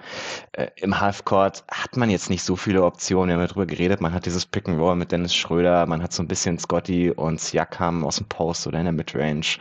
Äh, 0.50 0.66
Im 0.74 1.00
Halfcourt 1.00 1.62
hat 1.70 1.96
man 1.96 2.10
jetzt 2.10 2.28
nicht 2.28 2.42
so 2.42 2.56
viele 2.56 2.82
Optionen. 2.82 3.28
Wir 3.28 3.34
haben 3.34 3.42
ja 3.42 3.46
darüber 3.46 3.66
geredet. 3.66 4.00
Man 4.00 4.12
hat 4.12 4.26
dieses 4.26 4.46
Pick 4.46 4.68
and 4.68 4.80
Roll 4.80 4.96
mit 4.96 5.12
Dennis 5.12 5.32
Schröder. 5.32 5.86
Man 5.86 6.02
hat 6.02 6.12
so 6.12 6.24
ein 6.24 6.26
bisschen 6.26 6.58
Scotty 6.58 7.12
und 7.12 7.40
Siakam 7.40 8.04
aus 8.04 8.16
dem 8.16 8.26
Post 8.26 8.66
oder 8.66 8.80
in 8.80 8.84
der 8.86 8.92
Midrange. 8.92 9.58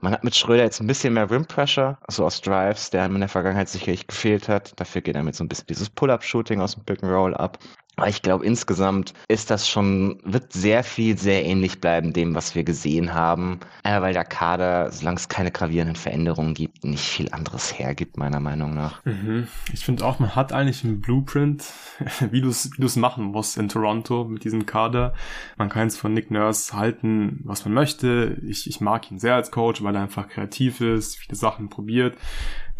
Man 0.00 0.14
hat 0.14 0.24
mit 0.24 0.34
Schröder 0.34 0.62
jetzt 0.62 0.80
ein 0.80 0.86
bisschen 0.86 1.12
mehr 1.12 1.30
Rim 1.30 1.44
Pressure, 1.44 1.98
also 2.08 2.24
aus 2.24 2.40
Drives, 2.40 2.88
der 2.88 3.04
in 3.04 3.20
der 3.20 3.28
Vergangenheit 3.28 3.68
sicherlich 3.68 4.06
gefehlt 4.06 4.48
hat. 4.48 4.72
Dafür 4.80 5.02
geht 5.02 5.16
er 5.16 5.22
mit 5.22 5.34
so 5.34 5.44
ein 5.44 5.48
bisschen 5.48 5.66
dieses 5.66 5.90
Pull-Up-Shooting 5.90 6.62
aus 6.62 6.76
dem 6.76 6.84
Pick 6.84 7.02
and 7.02 7.12
Roll 7.12 7.34
ab. 7.34 7.58
Aber 7.96 8.08
ich 8.08 8.22
glaube, 8.22 8.44
insgesamt 8.46 9.12
ist 9.28 9.50
das 9.50 9.68
schon, 9.68 10.18
wird 10.24 10.52
sehr 10.52 10.82
viel 10.82 11.18
sehr 11.18 11.44
ähnlich 11.44 11.80
bleiben 11.80 12.12
dem, 12.12 12.34
was 12.34 12.54
wir 12.54 12.64
gesehen 12.64 13.12
haben. 13.12 13.60
Äh, 13.84 14.00
weil 14.00 14.14
der 14.14 14.24
Kader, 14.24 14.90
solange 14.90 15.18
es 15.18 15.28
keine 15.28 15.50
gravierenden 15.50 15.96
Veränderungen 15.96 16.54
gibt, 16.54 16.84
nicht 16.84 17.04
viel 17.04 17.30
anderes 17.32 17.78
hergibt, 17.78 18.16
meiner 18.16 18.40
Meinung 18.40 18.74
nach. 18.74 19.04
Mhm. 19.04 19.46
Ich 19.72 19.84
finde 19.84 20.06
auch, 20.06 20.18
man 20.18 20.34
hat 20.34 20.52
eigentlich 20.52 20.84
einen 20.84 21.00
Blueprint, 21.00 21.64
wie 22.30 22.40
du 22.40 22.48
es 22.48 22.70
wie 22.78 23.00
machen 23.00 23.26
musst 23.26 23.58
in 23.58 23.68
Toronto 23.68 24.24
mit 24.24 24.44
diesem 24.44 24.64
Kader. 24.64 25.12
Man 25.58 25.68
kann 25.68 25.86
es 25.86 25.96
von 25.96 26.14
Nick 26.14 26.30
Nurse 26.30 26.74
halten, 26.74 27.40
was 27.44 27.64
man 27.66 27.74
möchte. 27.74 28.38
Ich, 28.46 28.68
ich 28.68 28.80
mag 28.80 29.10
ihn 29.10 29.18
sehr 29.18 29.34
als 29.34 29.50
Coach, 29.50 29.82
weil 29.82 29.94
er 29.94 30.02
einfach 30.02 30.28
kreativ 30.28 30.80
ist, 30.80 31.18
viele 31.18 31.36
Sachen 31.36 31.68
probiert. 31.68 32.16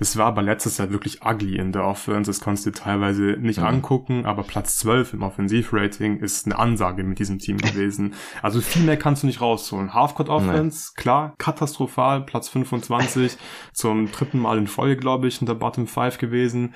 Das 0.02 0.16
war 0.16 0.26
aber 0.26 0.42
letztes 0.42 0.78
Jahr 0.78 0.90
wirklich 0.90 1.24
ugly 1.24 1.58
in 1.58 1.70
der 1.70 1.84
Offense. 1.84 2.28
Das 2.28 2.40
konntest 2.40 2.66
du 2.66 2.72
teilweise 2.72 3.36
nicht 3.38 3.60
mhm. 3.60 3.66
angucken, 3.66 4.26
aber 4.26 4.42
Platz 4.42 4.76
12 4.78 5.12
im 5.12 5.22
Offensivrating 5.22 6.18
ist 6.18 6.44
eine 6.44 6.58
Ansage 6.58 7.04
mit 7.04 7.20
diesem 7.20 7.38
Team 7.38 7.56
gewesen. 7.58 8.14
Also 8.42 8.60
viel 8.60 8.82
mehr 8.82 8.96
kannst 8.96 9.22
du 9.22 9.28
nicht 9.28 9.40
rausholen. 9.40 9.94
Halfcourt 9.94 10.28
Offense, 10.28 10.90
nee. 10.90 11.02
klar, 11.02 11.34
katastrophal, 11.38 12.22
Platz 12.22 12.48
25 12.48 13.36
zum 13.72 14.10
dritten 14.10 14.40
Mal 14.40 14.58
in 14.58 14.66
Folge, 14.66 14.96
glaube 14.96 15.28
ich, 15.28 15.40
in 15.40 15.46
der 15.46 15.54
Bottom 15.54 15.86
5 15.86 16.18
gewesen. 16.18 16.74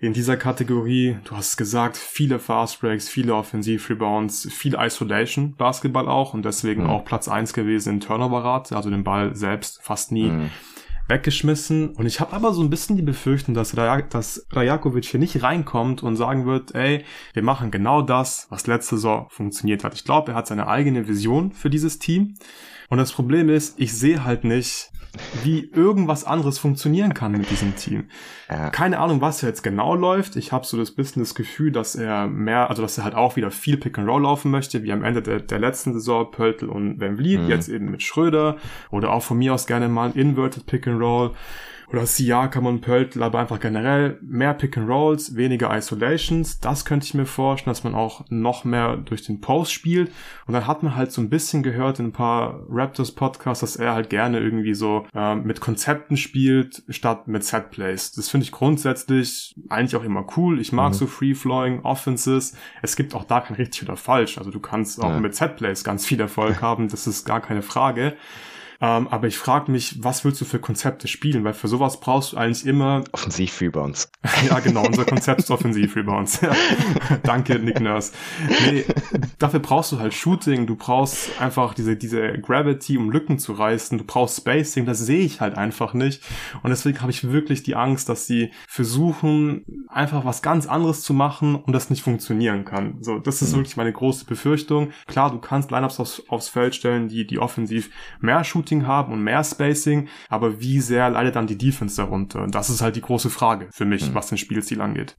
In 0.00 0.14
dieser 0.14 0.38
Kategorie, 0.38 1.18
du 1.24 1.36
hast 1.36 1.58
gesagt, 1.58 1.98
viele 1.98 2.38
Fast 2.38 2.80
Breaks, 2.80 3.08
viele 3.08 3.34
Offensiv-Rebounds, 3.34 4.48
viel 4.50 4.76
Isolation, 4.78 5.54
Basketball 5.56 6.08
auch 6.08 6.32
und 6.32 6.44
deswegen 6.44 6.84
mhm. 6.84 6.90
auch 6.90 7.04
Platz 7.04 7.28
1 7.28 7.52
gewesen 7.52 7.94
in 7.94 8.00
Turnover-Rate, 8.00 8.74
also 8.74 8.88
den 8.88 9.04
Ball 9.04 9.34
selbst 9.34 9.82
fast 9.82 10.12
nie. 10.12 10.30
Mhm 10.30 10.50
weggeschmissen. 11.08 11.90
Und 11.90 12.06
ich 12.06 12.20
habe 12.20 12.32
aber 12.32 12.52
so 12.52 12.62
ein 12.62 12.70
bisschen 12.70 12.96
die 12.96 13.02
Befürchtung, 13.02 13.54
dass, 13.54 13.76
Raj 13.76 14.04
dass 14.08 14.46
Rajakovic 14.50 15.04
hier 15.04 15.20
nicht 15.20 15.42
reinkommt 15.42 16.02
und 16.02 16.16
sagen 16.16 16.46
wird, 16.46 16.74
ey, 16.74 17.04
wir 17.32 17.42
machen 17.42 17.70
genau 17.70 18.02
das, 18.02 18.46
was 18.50 18.66
letzte 18.66 18.96
Saison 18.96 19.26
funktioniert 19.30 19.84
hat. 19.84 19.94
Ich 19.94 20.04
glaube, 20.04 20.32
er 20.32 20.36
hat 20.36 20.46
seine 20.46 20.68
eigene 20.68 21.08
Vision 21.08 21.52
für 21.52 21.70
dieses 21.70 21.98
Team. 21.98 22.34
Und 22.88 22.98
das 22.98 23.12
Problem 23.12 23.48
ist, 23.48 23.80
ich 23.80 23.94
sehe 23.94 24.24
halt 24.24 24.44
nicht, 24.44 24.91
wie 25.42 25.70
irgendwas 25.74 26.24
anderes 26.24 26.58
funktionieren 26.58 27.12
kann 27.12 27.32
mit 27.32 27.50
diesem 27.50 27.76
Team. 27.76 28.04
Ja. 28.48 28.70
Keine 28.70 28.98
Ahnung, 28.98 29.20
was 29.20 29.42
jetzt 29.42 29.62
genau 29.62 29.94
läuft. 29.94 30.36
Ich 30.36 30.52
habe 30.52 30.64
so 30.64 30.76
das 30.78 30.90
bisschen 30.90 31.22
das 31.22 31.34
Gefühl, 31.34 31.70
dass 31.70 31.94
er 31.94 32.26
mehr, 32.26 32.70
also 32.70 32.82
dass 32.82 32.96
er 32.96 33.04
halt 33.04 33.14
auch 33.14 33.36
wieder 33.36 33.50
viel 33.50 33.76
Pick 33.76 33.98
and 33.98 34.08
Roll 34.08 34.22
laufen 34.22 34.50
möchte, 34.50 34.82
wie 34.82 34.92
am 34.92 35.04
Ende 35.04 35.22
der, 35.22 35.40
der 35.40 35.58
letzten 35.58 35.92
Saison 35.92 36.30
Pöltl 36.30 36.66
und 36.66 37.00
Van 37.00 37.16
Vliet, 37.16 37.42
mhm. 37.42 37.48
jetzt 37.48 37.68
eben 37.68 37.90
mit 37.90 38.02
Schröder 38.02 38.56
oder 38.90 39.12
auch 39.12 39.22
von 39.22 39.38
mir 39.38 39.52
aus 39.52 39.66
gerne 39.66 39.88
mal 39.88 40.12
Inverted 40.14 40.66
Pick 40.66 40.86
and 40.86 41.00
Roll 41.00 41.32
oder 41.92 42.06
Siakam 42.06 42.66
und 42.66 42.80
Pöltl, 42.80 43.22
aber 43.22 43.38
einfach 43.38 43.60
generell 43.60 44.18
mehr 44.22 44.54
Pick 44.54 44.78
and 44.78 44.88
Rolls, 44.88 45.36
weniger 45.36 45.76
Isolations. 45.76 46.58
Das 46.58 46.84
könnte 46.84 47.04
ich 47.04 47.14
mir 47.14 47.26
vorstellen, 47.26 47.72
dass 47.72 47.84
man 47.84 47.94
auch 47.94 48.24
noch 48.30 48.64
mehr 48.64 48.96
durch 48.96 49.24
den 49.24 49.40
Post 49.40 49.72
spielt. 49.72 50.10
Und 50.46 50.54
dann 50.54 50.66
hat 50.66 50.82
man 50.82 50.96
halt 50.96 51.12
so 51.12 51.20
ein 51.20 51.28
bisschen 51.28 51.62
gehört 51.62 51.98
in 51.98 52.06
ein 52.06 52.12
paar 52.12 52.60
Raptors 52.68 53.12
Podcasts, 53.12 53.60
dass 53.60 53.76
er 53.76 53.92
halt 53.92 54.08
gerne 54.08 54.40
irgendwie 54.40 54.74
so 54.74 55.06
ähm, 55.14 55.42
mit 55.44 55.60
Konzepten 55.60 56.16
spielt, 56.16 56.82
statt 56.88 57.28
mit 57.28 57.44
Set 57.44 57.70
Plays. 57.70 58.12
Das 58.12 58.30
finde 58.30 58.44
ich 58.44 58.52
grundsätzlich 58.52 59.54
eigentlich 59.68 59.96
auch 59.96 60.04
immer 60.04 60.26
cool. 60.36 60.60
Ich 60.60 60.72
mag 60.72 60.92
mhm. 60.92 60.96
so 60.96 61.06
Free-Flowing 61.06 61.80
Offenses. 61.82 62.56
Es 62.80 62.96
gibt 62.96 63.14
auch 63.14 63.24
da 63.24 63.40
kein 63.40 63.56
richtig 63.56 63.82
oder 63.82 63.96
falsch. 63.96 64.38
Also 64.38 64.50
du 64.50 64.60
kannst 64.60 65.02
auch 65.02 65.10
ja. 65.10 65.20
mit 65.20 65.34
Set 65.34 65.56
Plays 65.56 65.84
ganz 65.84 66.06
viel 66.06 66.20
Erfolg 66.20 66.62
haben. 66.62 66.88
Das 66.88 67.06
ist 67.06 67.26
gar 67.26 67.40
keine 67.40 67.62
Frage. 67.62 68.14
Ähm, 68.82 69.06
aber 69.08 69.28
ich 69.28 69.38
frage 69.38 69.70
mich, 69.70 70.02
was 70.02 70.24
willst 70.24 70.40
du 70.40 70.44
für 70.44 70.58
Konzepte 70.58 71.06
spielen? 71.06 71.44
Weil 71.44 71.54
für 71.54 71.68
sowas 71.68 72.00
brauchst 72.00 72.32
du 72.32 72.36
eigentlich 72.36 72.66
immer... 72.66 73.04
Offensiv-Rebounds. 73.12 74.10
ja, 74.48 74.58
genau. 74.58 74.84
Unser 74.84 75.04
Konzept 75.04 75.40
ist 75.40 75.52
Offensiv-Rebounds. 75.52 76.40
Danke, 77.22 77.60
Nick 77.60 77.80
Nurse. 77.80 78.12
Nee, 78.66 78.84
dafür 79.38 79.60
brauchst 79.60 79.92
du 79.92 80.00
halt 80.00 80.14
Shooting. 80.14 80.66
Du 80.66 80.74
brauchst 80.74 81.40
einfach 81.40 81.74
diese, 81.74 81.96
diese 81.96 82.32
Gravity, 82.40 82.98
um 82.98 83.10
Lücken 83.10 83.38
zu 83.38 83.52
reißen. 83.52 83.98
Du 83.98 84.04
brauchst 84.04 84.38
Spacing. 84.38 84.84
Das 84.84 84.98
sehe 84.98 85.20
ich 85.20 85.40
halt 85.40 85.56
einfach 85.56 85.94
nicht. 85.94 86.22
Und 86.64 86.70
deswegen 86.70 87.00
habe 87.02 87.12
ich 87.12 87.30
wirklich 87.30 87.62
die 87.62 87.76
Angst, 87.76 88.08
dass 88.08 88.26
sie 88.26 88.50
versuchen, 88.66 89.64
einfach 89.88 90.24
was 90.24 90.42
ganz 90.42 90.66
anderes 90.66 91.02
zu 91.02 91.14
machen 91.14 91.54
und 91.54 91.72
das 91.72 91.88
nicht 91.88 92.02
funktionieren 92.02 92.64
kann. 92.64 92.96
So, 93.00 93.20
das 93.20 93.42
ist 93.42 93.52
mhm. 93.52 93.58
wirklich 93.58 93.76
meine 93.76 93.92
große 93.92 94.24
Befürchtung. 94.24 94.90
Klar, 95.06 95.30
du 95.30 95.38
kannst 95.38 95.70
Lineups 95.70 96.00
aufs, 96.00 96.22
aufs 96.28 96.48
Feld 96.48 96.74
stellen, 96.74 97.06
die, 97.06 97.26
die 97.26 97.38
offensiv 97.38 97.90
mehr 98.20 98.42
Shooting 98.42 98.71
Shooting 98.72 98.86
haben 98.86 99.12
und 99.12 99.22
mehr 99.22 99.44
Spacing, 99.44 100.08
aber 100.28 100.60
wie 100.60 100.80
sehr 100.80 101.10
leidet 101.10 101.36
dann 101.36 101.46
die 101.46 101.58
Defense 101.58 101.96
darunter? 101.96 102.42
Und 102.42 102.54
das 102.54 102.70
ist 102.70 102.80
halt 102.80 102.96
die 102.96 103.00
große 103.00 103.30
Frage 103.30 103.68
für 103.70 103.84
mich, 103.84 104.08
mhm. 104.08 104.14
was 104.14 104.28
den 104.28 104.38
Spielziel 104.38 104.80
angeht. 104.80 105.16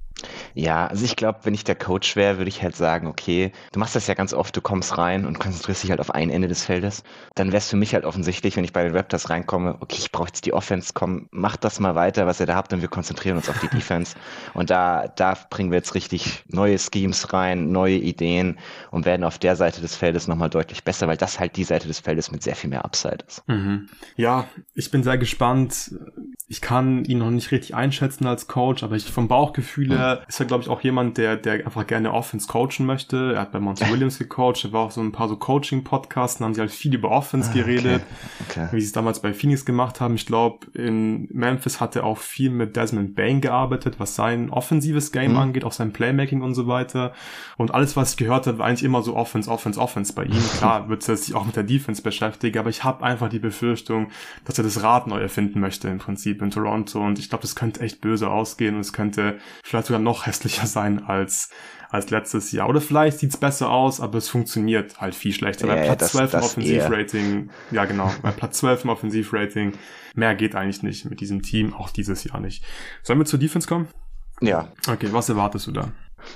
Ja, 0.54 0.88
also 0.88 1.04
ich 1.06 1.16
glaube, 1.16 1.40
wenn 1.44 1.54
ich 1.54 1.64
der 1.64 1.76
Coach 1.76 2.16
wäre, 2.16 2.38
würde 2.38 2.50
ich 2.50 2.62
halt 2.62 2.76
sagen, 2.76 3.08
okay, 3.08 3.52
du 3.72 3.80
machst 3.80 3.96
das 3.96 4.08
ja 4.08 4.14
ganz 4.14 4.34
oft, 4.34 4.56
du 4.56 4.62
kommst 4.62 4.98
rein 4.98 5.26
und 5.26 5.40
konzentrierst 5.40 5.84
dich 5.84 5.90
halt 5.90 6.00
auf 6.00 6.12
ein 6.12 6.30
Ende 6.30 6.48
des 6.48 6.64
Feldes. 6.64 7.04
Dann 7.36 7.48
wäre 7.48 7.58
es 7.58 7.70
für 7.70 7.76
mich 7.76 7.94
halt 7.94 8.06
offensichtlich, 8.06 8.56
wenn 8.56 8.64
ich 8.64 8.74
bei 8.74 8.84
den 8.84 8.96
Raptors 8.96 9.30
reinkomme, 9.30 9.78
okay, 9.80 9.98
ich 10.00 10.12
brauche 10.12 10.28
jetzt 10.28 10.46
die 10.46 10.54
Offense, 10.54 10.92
komm, 10.94 11.28
mach 11.32 11.58
das 11.58 11.80
mal 11.80 11.96
weiter, 11.96 12.28
was 12.28 12.40
ihr 12.40 12.46
da 12.46 12.56
habt 12.56 12.74
und 12.74 12.82
wir 12.82 12.90
konzentrieren 12.90 13.38
uns 13.38 13.50
auf 13.50 13.60
die 13.60 13.68
Defense. 13.76 14.16
Und 14.54 14.70
da, 14.70 15.08
da 15.08 15.38
bringen 15.50 15.72
wir 15.72 15.78
jetzt 15.78 15.96
richtig 15.96 16.44
neue 16.48 16.78
Schemes 16.78 17.34
rein, 17.34 17.72
neue 17.72 17.96
Ideen 17.96 18.60
und 18.92 19.06
werden 19.06 19.24
auf 19.24 19.40
der 19.40 19.56
Seite 19.56 19.82
des 19.82 19.96
Feldes 19.96 20.28
nochmal 20.28 20.50
deutlich 20.50 20.84
besser, 20.84 21.08
weil 21.08 21.18
das 21.18 21.40
halt 21.40 21.58
die 21.58 21.64
Seite 21.64 21.88
des 21.88 22.00
Feldes 22.00 22.32
mit 22.32 22.44
sehr 22.44 22.56
viel 22.56 22.70
mehr 22.70 22.86
Upside 22.86 23.26
ist. 23.28 23.43
Mhm. 23.48 23.90
Ja, 24.16 24.48
ich 24.74 24.90
bin 24.92 25.04
sehr 25.04 25.18
gespannt. 25.18 25.96
Ich 26.48 26.62
kann 26.62 27.04
ihn 27.06 27.18
noch 27.18 27.32
nicht 27.32 27.52
richtig 27.52 27.74
einschätzen 27.74 28.28
als 28.28 28.48
Coach, 28.48 28.84
aber 28.84 28.96
ich 28.96 29.10
vom 29.10 29.28
Bauchgefühl 29.28 29.90
her 29.90 30.20
mhm. 30.22 30.26
ist 30.28 30.40
er, 30.40 30.46
glaube 30.46 30.64
ich, 30.64 30.70
auch 30.70 30.82
jemand, 30.82 31.18
der, 31.18 31.36
der 31.36 31.66
einfach 31.66 31.88
gerne 31.88 32.14
Offense 32.14 32.48
coachen 32.48 32.86
möchte. 32.86 33.34
Er 33.34 33.42
hat 33.42 33.52
bei 33.52 33.60
Monty 33.60 33.90
Williams 33.90 34.20
gecoacht, 34.20 34.64
er 34.64 34.72
war 34.72 34.82
auch 34.86 34.92
so 34.92 35.02
ein 35.02 35.12
paar 35.12 35.28
so 35.28 35.36
Coaching-Podcasts, 35.36 36.40
da 36.40 36.46
haben 36.46 36.54
sie 36.54 36.62
halt 36.62 36.72
viel 36.72 36.94
über 36.94 37.12
Offense 37.12 37.50
ah, 37.50 37.54
geredet, 37.54 38.04
okay. 38.48 38.66
Okay. 38.66 38.68
wie 38.72 38.82
sie 38.82 38.88
es 38.88 38.92
damals 38.92 39.22
bei 39.22 39.34
Phoenix 39.34 39.66
gemacht 39.66 40.00
haben. 40.00 40.16
Ich 40.16 40.26
glaube, 40.26 40.68
in 40.74 41.28
Memphis 41.32 41.82
hat 41.82 41.96
er 41.96 42.06
auch 42.06 42.20
viel 42.20 42.50
mit 42.50 42.76
Desmond 42.76 43.16
Bain 43.16 43.42
gearbeitet, 43.42 43.96
was 44.00 44.16
sein 44.16 44.50
offensives 44.50 45.12
Game 45.12 45.32
mhm. 45.32 45.38
angeht, 45.38 45.64
auch 45.64 45.72
sein 45.72 45.92
Playmaking 45.92 46.42
und 46.42 46.54
so 46.54 46.68
weiter. 46.68 47.14
Und 47.58 47.74
alles, 47.74 47.96
was 47.98 48.12
ich 48.12 48.18
gehört 48.18 48.48
habe, 48.48 48.60
war 48.60 48.68
eigentlich 48.68 48.84
immer 48.84 49.02
so 49.02 49.16
Offense, 49.16 49.50
Offense, 49.50 49.80
Offense 49.80 50.14
bei 50.14 50.26
ihm. 50.26 50.44
Klar 50.58 50.90
wird 50.90 51.08
er 51.10 51.18
sich 51.18 51.34
auch 51.36 51.46
mit 51.46 51.56
der 51.56 51.64
Defense 51.64 52.02
beschäftigen, 52.02 52.60
aber 52.60 52.70
ich 52.70 52.84
habe 52.84 53.04
einfach 53.04 53.23
die 53.30 53.40
Befürchtung, 53.40 54.10
dass 54.46 54.58
er 54.58 54.64
das 54.64 54.84
Rad 54.84 55.08
neu 55.08 55.20
erfinden 55.20 55.60
möchte 55.60 55.88
im 55.88 56.00
Prinzip 56.00 56.42
in 56.42 56.52
Toronto 56.52 57.06
und 57.06 57.20
ich 57.20 57.30
glaube, 57.30 57.44
das 57.44 57.56
könnte 57.56 57.82
echt 57.82 58.02
böse 58.02 58.30
ausgehen 58.30 58.76
und 58.76 58.82
es 58.82 58.94
könnte 58.94 59.40
vielleicht 59.64 59.88
sogar 59.88 60.02
noch 60.02 60.26
hässlicher 60.26 60.68
sein 60.68 61.04
als 61.06 61.50
als 61.94 62.10
letztes 62.10 62.52
Jahr. 62.52 62.68
Oder 62.70 62.82
vielleicht 62.82 63.20
sieht's 63.20 63.38
besser 63.38 63.70
aus, 63.70 64.02
aber 64.02 64.18
es 64.18 64.28
funktioniert 64.28 65.00
halt 65.00 65.14
viel 65.14 65.32
schlechter. 65.32 65.68
Ja, 65.68 65.76
bei 65.76 65.84
Platz 65.84 66.00
das, 66.00 66.12
12 66.12 66.34
im 66.34 66.40
Offensivrating, 66.40 67.50
ja 67.70 67.86
genau, 67.86 68.12
bei 68.24 68.32
Platz 68.32 68.58
12 68.58 68.86
im 68.86 68.90
Offensivrating, 68.90 69.74
mehr 70.16 70.34
geht 70.34 70.56
eigentlich 70.56 70.82
nicht 70.82 71.06
mit 71.06 71.22
diesem 71.22 71.44
Team, 71.44 71.76
auch 71.76 71.92
dieses 71.92 72.24
Jahr 72.24 72.40
nicht. 72.40 72.66
Sollen 73.04 73.20
wir 73.20 73.26
zur 73.26 73.38
Defense 73.38 73.68
kommen? 73.68 73.88
Ja. 74.42 74.72
Okay, 74.88 75.10
was 75.12 75.30
erwartest 75.30 75.68
du 75.68 75.72
da? 75.72 75.92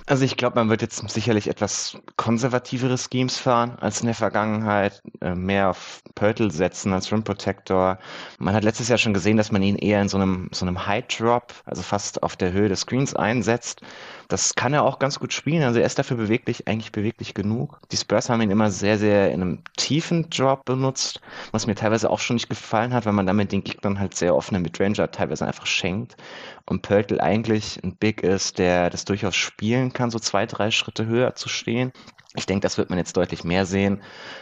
Also 0.05 0.23
ich 0.23 0.37
glaube, 0.37 0.55
man 0.55 0.69
wird 0.69 0.81
jetzt 0.81 1.07
sicherlich 1.09 1.47
etwas 1.47 1.97
konservativere 2.15 2.97
Schemes 2.97 3.37
fahren 3.37 3.77
als 3.79 4.01
in 4.01 4.07
der 4.07 4.15
Vergangenheit, 4.15 5.01
äh, 5.21 5.35
mehr 5.35 5.69
auf 5.69 6.01
Pörtl 6.15 6.51
setzen 6.51 6.93
als 6.93 7.11
Rim 7.11 7.23
Protector. 7.23 7.99
Man 8.39 8.53
hat 8.53 8.63
letztes 8.63 8.87
Jahr 8.87 8.97
schon 8.97 9.13
gesehen, 9.13 9.37
dass 9.37 9.51
man 9.51 9.61
ihn 9.61 9.75
eher 9.75 10.01
in 10.01 10.09
so 10.09 10.17
einem, 10.17 10.49
so 10.51 10.65
einem 10.65 10.85
High 10.85 11.05
Drop, 11.07 11.53
also 11.65 11.81
fast 11.81 12.23
auf 12.23 12.35
der 12.35 12.51
Höhe 12.51 12.69
des 12.69 12.81
Screens 12.81 13.15
einsetzt. 13.15 13.81
Das 14.29 14.55
kann 14.55 14.73
er 14.73 14.83
auch 14.83 14.99
ganz 14.99 15.19
gut 15.19 15.31
spielen. 15.31 15.63
Also 15.63 15.79
er 15.79 15.85
ist 15.85 15.99
dafür 15.99 16.17
beweglich, 16.17 16.67
eigentlich 16.67 16.91
beweglich 16.91 17.33
genug. 17.33 17.79
Die 17.91 17.97
Spurs 17.97 18.29
haben 18.29 18.41
ihn 18.41 18.51
immer 18.51 18.71
sehr, 18.71 18.97
sehr 18.97 19.31
in 19.31 19.41
einem 19.41 19.63
tiefen 19.77 20.29
Drop 20.29 20.65
benutzt, 20.65 21.21
was 21.51 21.65
mir 21.65 21.75
teilweise 21.75 22.09
auch 22.09 22.19
schon 22.19 22.35
nicht 22.35 22.49
gefallen 22.49 22.93
hat, 22.93 23.05
weil 23.05 23.13
man 23.13 23.25
damit 23.25 23.51
den 23.51 23.63
Gegnern 23.63 23.99
halt 23.99 24.15
sehr 24.15 24.35
offene 24.35 24.59
Midranger 24.59 25.11
teilweise 25.11 25.45
einfach 25.45 25.65
schenkt. 25.65 26.17
Und 26.69 26.81
Pörtl 26.81 27.21
eigentlich 27.21 27.81
ein 27.83 27.95
Big 27.95 28.21
ist, 28.21 28.57
der 28.59 28.89
das 28.89 29.05
durchaus 29.05 29.35
spielen 29.35 29.93
kann, 29.93 30.11
so 30.11 30.19
zwei, 30.19 30.45
drei 30.45 30.69
Schritte 30.69 31.05
höher 31.05 31.33
zu 31.33 31.47
stehen. 31.47 31.93
Ich 32.35 32.45
denke, 32.45 32.61
das 32.61 32.77
wird 32.77 32.89
man 32.89 32.99
jetzt 32.99 33.15
deutlich 33.15 33.43
mehr 33.43 33.65
sehen. 33.65 34.01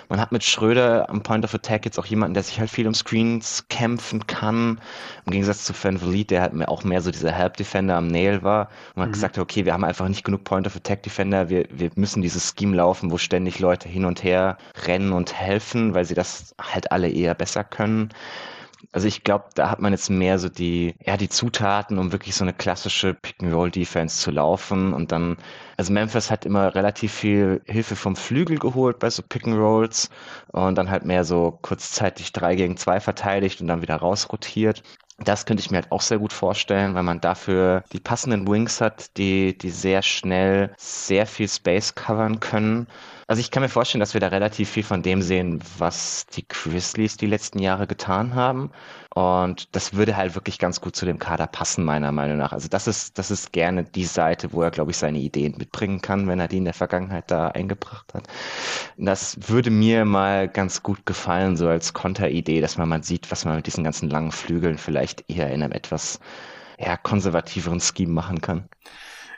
Man 0.09 0.19
hat 0.19 0.31
mit 0.31 0.43
Schröder 0.43 1.09
am 1.09 1.21
Point 1.23 1.45
of 1.45 1.53
Attack 1.53 1.85
jetzt 1.85 1.97
auch 1.99 2.05
jemanden, 2.05 2.33
der 2.33 2.43
sich 2.43 2.59
halt 2.59 2.69
viel 2.69 2.87
um 2.87 2.95
Screens 2.95 3.67
kämpfen 3.69 4.25
kann. 4.25 4.81
Im 5.25 5.31
Gegensatz 5.31 5.63
zu 5.63 5.73
Van 5.81 5.99
Vliet, 5.99 6.31
der 6.31 6.41
halt 6.41 6.67
auch 6.67 6.83
mehr 6.83 7.01
so 7.01 7.11
dieser 7.11 7.31
Help 7.31 7.57
Defender 7.57 7.95
am 7.95 8.07
Nail 8.07 8.41
war. 8.43 8.69
Und 8.89 8.97
man 8.97 9.05
mhm. 9.05 9.09
hat 9.09 9.13
gesagt, 9.13 9.37
okay, 9.37 9.63
wir 9.63 9.73
haben 9.73 9.85
einfach 9.85 10.09
nicht 10.09 10.25
genug 10.25 10.43
Point 10.43 10.65
of 10.65 10.75
Attack 10.75 11.03
Defender. 11.03 11.49
Wir, 11.49 11.67
wir 11.69 11.91
müssen 11.95 12.23
dieses 12.23 12.53
Scheme 12.57 12.75
laufen, 12.75 13.11
wo 13.11 13.17
ständig 13.17 13.59
Leute 13.59 13.87
hin 13.87 14.03
und 14.03 14.23
her 14.23 14.57
rennen 14.85 15.13
und 15.13 15.33
helfen, 15.33 15.93
weil 15.93 16.05
sie 16.05 16.15
das 16.15 16.55
halt 16.59 16.91
alle 16.91 17.09
eher 17.09 17.35
besser 17.35 17.63
können. 17.63 18.09
Also 18.91 19.07
ich 19.07 19.23
glaube, 19.23 19.45
da 19.55 19.69
hat 19.69 19.79
man 19.79 19.91
jetzt 19.93 20.09
mehr 20.09 20.39
so 20.39 20.49
die, 20.49 20.95
ja, 21.05 21.17
die 21.17 21.29
Zutaten, 21.29 21.97
um 21.99 22.11
wirklich 22.11 22.35
so 22.35 22.43
eine 22.43 22.53
klassische 22.53 23.13
Pick-and-Roll-Defense 23.13 24.19
zu 24.19 24.31
laufen. 24.31 24.93
Und 24.93 25.11
dann, 25.11 25.37
also 25.77 25.91
Memphis 25.93 26.31
hat 26.31 26.45
immer 26.45 26.73
relativ 26.75 27.13
viel 27.13 27.61
Hilfe 27.65 27.95
vom 27.95 28.15
Flügel 28.15 28.57
geholt 28.57 28.99
bei 28.99 29.09
so 29.09 29.21
Pick-and-Rolls 29.23 30.09
und 30.51 30.75
dann 30.77 30.89
halt 30.89 31.05
mehr 31.05 31.23
so 31.25 31.57
kurzzeitig 31.61 32.31
drei 32.33 32.55
gegen 32.55 32.77
zwei 32.77 32.99
verteidigt 32.99 33.61
und 33.61 33.67
dann 33.67 33.81
wieder 33.81 33.97
rausrotiert. 33.97 34.83
Das 35.19 35.45
könnte 35.45 35.61
ich 35.61 35.71
mir 35.71 35.77
halt 35.77 35.91
auch 35.91 36.01
sehr 36.01 36.19
gut 36.19 36.33
vorstellen, 36.33 36.93
weil 36.93 37.03
man 37.03 37.21
dafür 37.21 37.83
die 37.93 38.01
passenden 38.01 38.47
Wings 38.47 38.81
hat, 38.81 39.15
die, 39.17 39.57
die 39.57 39.69
sehr 39.69 40.01
schnell 40.01 40.73
sehr 40.77 41.25
viel 41.25 41.47
Space 41.47 41.95
covern 41.95 42.39
können. 42.41 42.87
Also 43.27 43.39
ich 43.39 43.49
kann 43.49 43.63
mir 43.63 43.69
vorstellen, 43.69 44.01
dass 44.01 44.13
wir 44.13 44.21
da 44.21 44.27
relativ 44.27 44.69
viel 44.69 44.83
von 44.83 45.01
dem 45.01 45.23
sehen, 45.23 45.59
was 45.79 46.27
die 46.27 46.47
Grizzlies 46.47 47.17
die 47.17 47.25
letzten 47.25 47.57
Jahre 47.57 47.87
getan 47.87 48.35
haben. 48.35 48.71
Und 49.15 49.75
das 49.75 49.95
würde 49.95 50.15
halt 50.15 50.35
wirklich 50.35 50.59
ganz 50.59 50.79
gut 50.79 50.95
zu 50.95 51.05
dem 51.07 51.17
Kader 51.17 51.47
passen, 51.47 51.83
meiner 51.83 52.11
Meinung 52.11 52.37
nach. 52.37 52.53
Also 52.53 52.67
das 52.67 52.85
ist, 52.85 53.17
das 53.17 53.31
ist 53.31 53.51
gerne 53.51 53.83
die 53.83 54.05
Seite, 54.05 54.53
wo 54.53 54.61
er, 54.61 54.69
glaube 54.69 54.91
ich, 54.91 54.97
seine 54.97 55.17
Ideen 55.17 55.57
mitbringen 55.57 56.01
kann, 56.01 56.27
wenn 56.27 56.39
er 56.39 56.47
die 56.47 56.57
in 56.57 56.65
der 56.65 56.75
Vergangenheit 56.75 57.31
da 57.31 57.47
eingebracht 57.47 58.13
hat. 58.13 58.27
Das 58.97 59.37
würde 59.49 59.71
mir 59.71 60.05
mal 60.05 60.47
ganz 60.47 60.83
gut 60.83 61.05
gefallen, 61.07 61.57
so 61.57 61.67
als 61.67 61.93
Konteridee, 61.93 62.61
dass 62.61 62.77
man 62.77 62.89
mal 62.89 63.03
sieht, 63.03 63.31
was 63.31 63.43
man 63.43 63.55
mit 63.55 63.65
diesen 63.65 63.83
ganzen 63.83 64.09
langen 64.09 64.31
Flügeln 64.31 64.77
vielleicht 64.77 65.27
eher 65.29 65.51
in 65.51 65.63
einem 65.63 65.71
etwas 65.73 66.19
ja, 66.77 66.95
konservativeren 66.97 67.79
Scheme 67.79 68.13
machen 68.13 68.41
kann. 68.41 68.69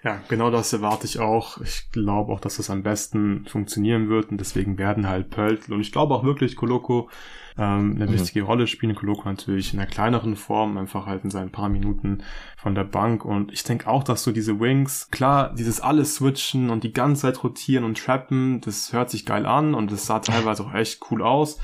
Ja, 0.04 0.22
genau 0.28 0.52
das 0.52 0.72
erwarte 0.74 1.06
ich 1.06 1.20
auch. 1.20 1.60
Ich 1.62 1.89
glaube 1.91 2.32
auch, 2.32 2.39
dass 2.39 2.58
das 2.58 2.70
am 2.70 2.84
besten 2.84 3.45
funktionieren 3.48 4.10
wird 4.10 4.32
und 4.32 4.39
deswegen 4.39 4.78
werden 4.78 5.08
halt 5.08 5.30
Pöltl 5.30 5.74
und 5.74 5.82
ich 5.82 5.91
glaube 5.91 6.14
auch 6.14 6.24
wirklich 6.24 6.56
Koloko 6.56 7.10
ähm, 7.58 7.93
eine 7.95 8.06
mhm. 8.06 8.14
wichtige 8.14 8.43
Rolle 8.43 8.68
spielen. 8.68 8.95
Koloko 8.95 9.28
natürlich 9.28 9.74
in 9.74 9.80
einer 9.80 9.89
kleineren 9.89 10.36
Form, 10.36 10.78
einfach 10.78 11.08
halt 11.08 11.24
in 11.24 11.32
seinen 11.32 11.52
paar 11.52 11.70
Minuten 11.70 12.24
von 12.58 12.76
der 12.76 12.84
Bank 12.84 13.26
und 13.26 13.52
ich 13.52 13.64
denke 13.64 13.88
auch, 13.88 14.04
dass 14.04 14.24
so 14.24 14.32
diese 14.32 14.60
Wings, 14.60 15.10
klar, 15.10 15.54
dieses 15.56 15.82
alles 15.82 16.16
switchen 16.16 16.70
und 16.70 16.84
die 16.84 16.93
ganze 16.93 17.24
Zeit 17.24 17.43
rotieren 17.43 17.84
und 17.84 17.98
trappen, 17.98 18.62
das 18.62 18.93
hört 18.93 19.10
sich 19.10 19.26
geil 19.26 19.45
an 19.45 19.74
und 19.74 19.91
das 19.91 20.06
sah 20.06 20.20
teilweise 20.20 20.64
auch 20.64 20.74
echt 20.74 21.02
cool 21.10 21.24
aus. 21.24 21.60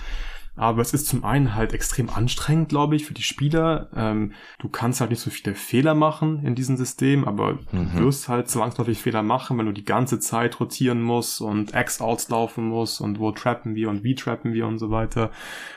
Aber 0.56 0.82
es 0.82 0.94
ist 0.94 1.08
zum 1.08 1.24
einen 1.24 1.56
halt 1.56 1.74
extrem 1.74 2.10
anstrengend, 2.10 2.70
glaube 2.70 2.96
ich, 2.96 3.06
für 3.06 3.14
die 3.14 3.24
Spieler. 3.24 3.90
Ähm, 3.96 4.34
du 4.60 4.70
kannst 4.70 5.02
halt 5.02 5.10
nicht 5.10 5.22
so 5.22 5.32
viele 5.32 5.56
Fehler 5.56 5.96
machen 5.96 6.46
in 6.46 6.54
diesem 6.54 6.78
System, 6.78 7.26
aber 7.26 7.54
mhm. 7.72 7.92
du 7.96 8.06
wirst 8.06 8.30
halt 8.30 8.50
zwangsläufig 8.50 9.00
Fehler 9.00 9.24
machen, 9.24 9.58
wenn 9.58 9.66
du 9.66 9.72
die 9.72 9.86
ganze 9.86 10.20
Zeit 10.20 10.60
rotieren 10.60 11.02
musst 11.02 11.42
und 11.42 11.74
X-Outs 11.74 12.30
laufen 12.30 12.68
musst 12.68 13.02
und 13.02 13.20
wo 13.20 13.32
trappen 13.32 13.74
wir 13.74 13.90
und 13.90 14.04
wie 14.04 14.14
trappen 14.14 14.54
wir 14.54 14.68
und 14.68 14.78
so 14.78 14.92
weiter. 14.92 15.32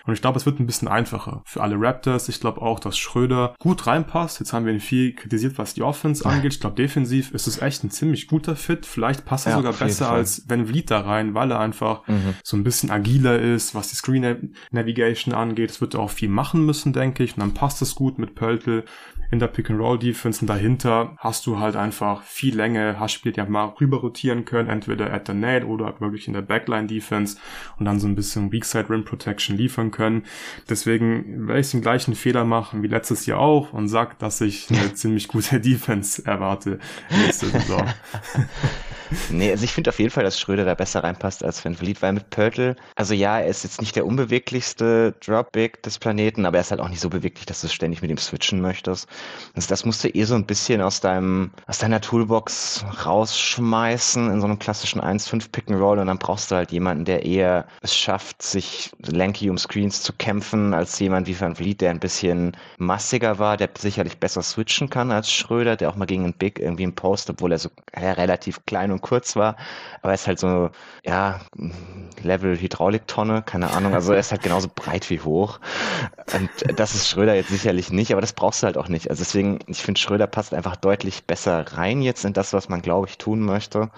Und 0.04 0.12
ich 0.12 0.20
glaube, 0.20 0.38
es 0.38 0.44
wird 0.44 0.60
ein 0.60 0.66
bisschen 0.66 0.88
einfacher 0.88 1.42
für 1.46 1.62
alle 1.62 1.76
Raptors. 1.80 2.28
Ich 2.28 2.40
glaube 2.40 2.60
auch, 2.60 2.78
dass 2.78 2.98
Schröder 2.98 3.54
gut 3.58 3.86
reinpasst. 3.86 4.40
Jetzt 4.40 4.52
haben 4.52 4.66
wir 4.66 4.74
ihn 4.74 4.80
viel 4.80 5.14
kritisiert, 5.14 5.56
was 5.56 5.72
die 5.72 5.82
Offense 5.82 6.26
angeht. 6.26 6.52
Ich 6.52 6.60
glaube, 6.60 6.76
defensiv 6.76 7.30
ist 7.32 7.46
es 7.46 7.62
echt 7.62 7.82
ein 7.82 7.90
ziemlich 7.90 8.26
guter 8.26 8.56
Fit. 8.56 8.84
Vielleicht 8.84 9.24
passt 9.24 9.46
er 9.46 9.52
ja, 9.52 9.56
sogar 9.56 9.72
besser 9.72 10.10
als 10.10 10.44
wenn 10.48 10.66
Vliet 10.66 10.90
da 10.90 11.00
rein, 11.00 11.34
weil 11.34 11.50
er 11.50 11.60
einfach 11.60 12.06
mhm. 12.06 12.34
so 12.42 12.56
ein 12.56 12.64
bisschen 12.64 12.90
agiler 12.90 13.38
ist, 13.38 13.74
was 13.74 13.88
die 13.88 13.96
Screen 13.96 14.52
Navigation 14.70 15.34
angeht. 15.34 15.70
Es 15.70 15.80
wird 15.80 15.96
auch 15.96 16.10
viel 16.10 16.28
machen 16.28 16.64
müssen, 16.64 16.92
denke 16.92 17.24
ich. 17.24 17.34
Und 17.36 17.40
dann 17.40 17.54
passt 17.54 17.82
es 17.82 17.94
gut 17.94 18.18
mit 18.18 18.34
Pöltl 18.34 18.84
in 19.30 19.38
der 19.38 19.48
Pick-and-Roll-Defense. 19.48 20.42
Und 20.42 20.46
dahinter 20.48 21.16
hast 21.18 21.46
du 21.46 21.58
halt 21.58 21.76
einfach 21.76 22.22
viel 22.22 22.56
Länge, 22.56 22.98
hast 22.98 23.12
Spiel, 23.12 23.32
die 23.32 23.42
mal 23.42 23.74
rüber 23.80 23.98
rotieren 23.98 24.44
können, 24.44 24.68
entweder 24.68 25.12
at 25.12 25.26
the 25.26 25.34
nail 25.34 25.64
oder 25.64 26.00
wirklich 26.00 26.28
in 26.28 26.34
der 26.34 26.42
Backline-Defense 26.42 27.38
und 27.78 27.86
dann 27.86 28.00
so 28.00 28.06
ein 28.06 28.14
bisschen 28.14 28.52
Weakside 28.52 28.90
Rim 28.90 29.04
Protection 29.04 29.56
liefern 29.56 29.90
können. 29.90 30.24
Deswegen 30.68 31.48
werde 31.48 31.60
ich 31.60 31.70
den 31.70 31.82
gleichen 31.82 32.14
Fehler 32.14 32.44
machen 32.44 32.82
wie 32.82 32.88
letztes 32.88 33.26
Jahr 33.26 33.40
auch 33.40 33.72
und 33.72 33.88
sag, 33.88 34.18
dass 34.18 34.40
ich 34.40 34.70
eine 34.70 34.94
ziemlich 34.94 35.28
gute 35.28 35.60
Defense 35.60 36.24
erwarte 36.24 36.78
nächste 37.10 37.46
Saison. 37.46 37.84
nee, 39.30 39.50
also 39.50 39.64
ich 39.64 39.72
finde 39.72 39.90
auf 39.90 39.98
jeden 39.98 40.10
Fall, 40.10 40.24
dass 40.24 40.40
Schröder 40.40 40.64
da 40.64 40.74
besser 40.74 41.04
reinpasst 41.04 41.44
als 41.44 41.64
Van 41.64 41.74
Vliet, 41.74 42.02
weil 42.02 42.12
mit 42.12 42.30
Pörtl, 42.30 42.76
also 42.94 43.14
ja, 43.14 43.38
er 43.38 43.46
ist 43.46 43.64
jetzt 43.64 43.80
nicht 43.80 43.96
der 43.96 44.06
unbeweglichste 44.06 45.14
Drop-Big 45.24 45.82
des 45.82 45.98
Planeten, 45.98 46.46
aber 46.46 46.58
er 46.58 46.60
ist 46.62 46.70
halt 46.70 46.80
auch 46.80 46.88
nicht 46.88 47.00
so 47.00 47.10
beweglich, 47.10 47.46
dass 47.46 47.60
du 47.60 47.68
ständig 47.68 48.02
mit 48.02 48.10
ihm 48.10 48.18
switchen 48.18 48.60
möchtest. 48.60 49.08
Also 49.54 49.68
das 49.68 49.84
musst 49.84 50.04
du 50.04 50.08
eh 50.08 50.24
so 50.24 50.34
ein 50.34 50.46
bisschen 50.46 50.80
aus 50.80 51.00
deinem, 51.00 51.50
aus 51.66 51.78
deiner 51.78 52.00
Toolbox 52.00 52.84
rausschmeißen 53.04 54.30
in 54.30 54.40
so 54.40 54.46
einem 54.46 54.58
klassischen 54.58 55.00
1-5 55.00 55.50
Pick-and-Roll 55.50 55.98
und 55.98 56.06
dann 56.06 56.18
brauchst 56.18 56.50
du 56.50 56.56
halt 56.56 56.72
jemanden, 56.72 57.04
der 57.04 57.24
eher 57.24 57.66
es 57.82 57.94
schafft, 57.94 58.42
sich 58.42 58.90
lanky 59.04 59.50
um 59.50 59.58
Screens 59.58 60.02
zu 60.02 60.12
kämpfen, 60.12 60.74
als 60.74 60.98
jemand 60.98 61.26
wie 61.26 61.38
Van 61.38 61.56
Vliet, 61.56 61.80
der 61.80 61.90
ein 61.90 62.00
bisschen 62.00 62.56
massiger 62.78 63.38
war, 63.38 63.56
der 63.56 63.70
sicherlich 63.78 64.18
besser 64.18 64.42
switchen 64.42 64.90
kann 64.90 65.10
als 65.10 65.30
Schröder, 65.30 65.76
der 65.76 65.90
auch 65.90 65.96
mal 65.96 66.06
gegen 66.06 66.24
einen 66.24 66.32
Big 66.32 66.58
irgendwie 66.58 66.84
im 66.84 66.94
Post, 66.94 67.30
obwohl 67.30 67.52
er 67.52 67.58
so 67.58 67.70
relativ 67.94 68.64
klein 68.66 68.92
und 68.92 68.95
kurz 69.00 69.36
war, 69.36 69.56
aber 70.02 70.12
er 70.12 70.14
ist 70.14 70.26
halt 70.26 70.38
so, 70.38 70.70
ja, 71.04 71.40
Level 72.22 72.58
Hydrauliktonne, 72.58 73.42
keine 73.42 73.70
Ahnung, 73.70 73.94
also 73.94 74.12
er 74.12 74.20
ist 74.20 74.30
halt 74.32 74.42
genauso 74.42 74.68
breit 74.74 75.10
wie 75.10 75.20
hoch 75.20 75.60
und 76.34 76.50
das 76.78 76.94
ist 76.94 77.08
Schröder 77.08 77.34
jetzt 77.34 77.50
sicherlich 77.50 77.90
nicht, 77.90 78.12
aber 78.12 78.20
das 78.20 78.32
brauchst 78.32 78.62
du 78.62 78.66
halt 78.66 78.78
auch 78.78 78.88
nicht. 78.88 79.10
Also 79.10 79.20
deswegen, 79.22 79.58
ich 79.66 79.82
finde 79.82 80.00
Schröder 80.00 80.26
passt 80.26 80.54
einfach 80.54 80.76
deutlich 80.76 81.24
besser 81.24 81.64
rein 81.72 82.02
jetzt 82.02 82.24
in 82.24 82.32
das, 82.32 82.52
was 82.52 82.68
man 82.68 82.82
glaube 82.82 83.08
ich 83.08 83.18
tun 83.18 83.40
möchte. 83.40 83.90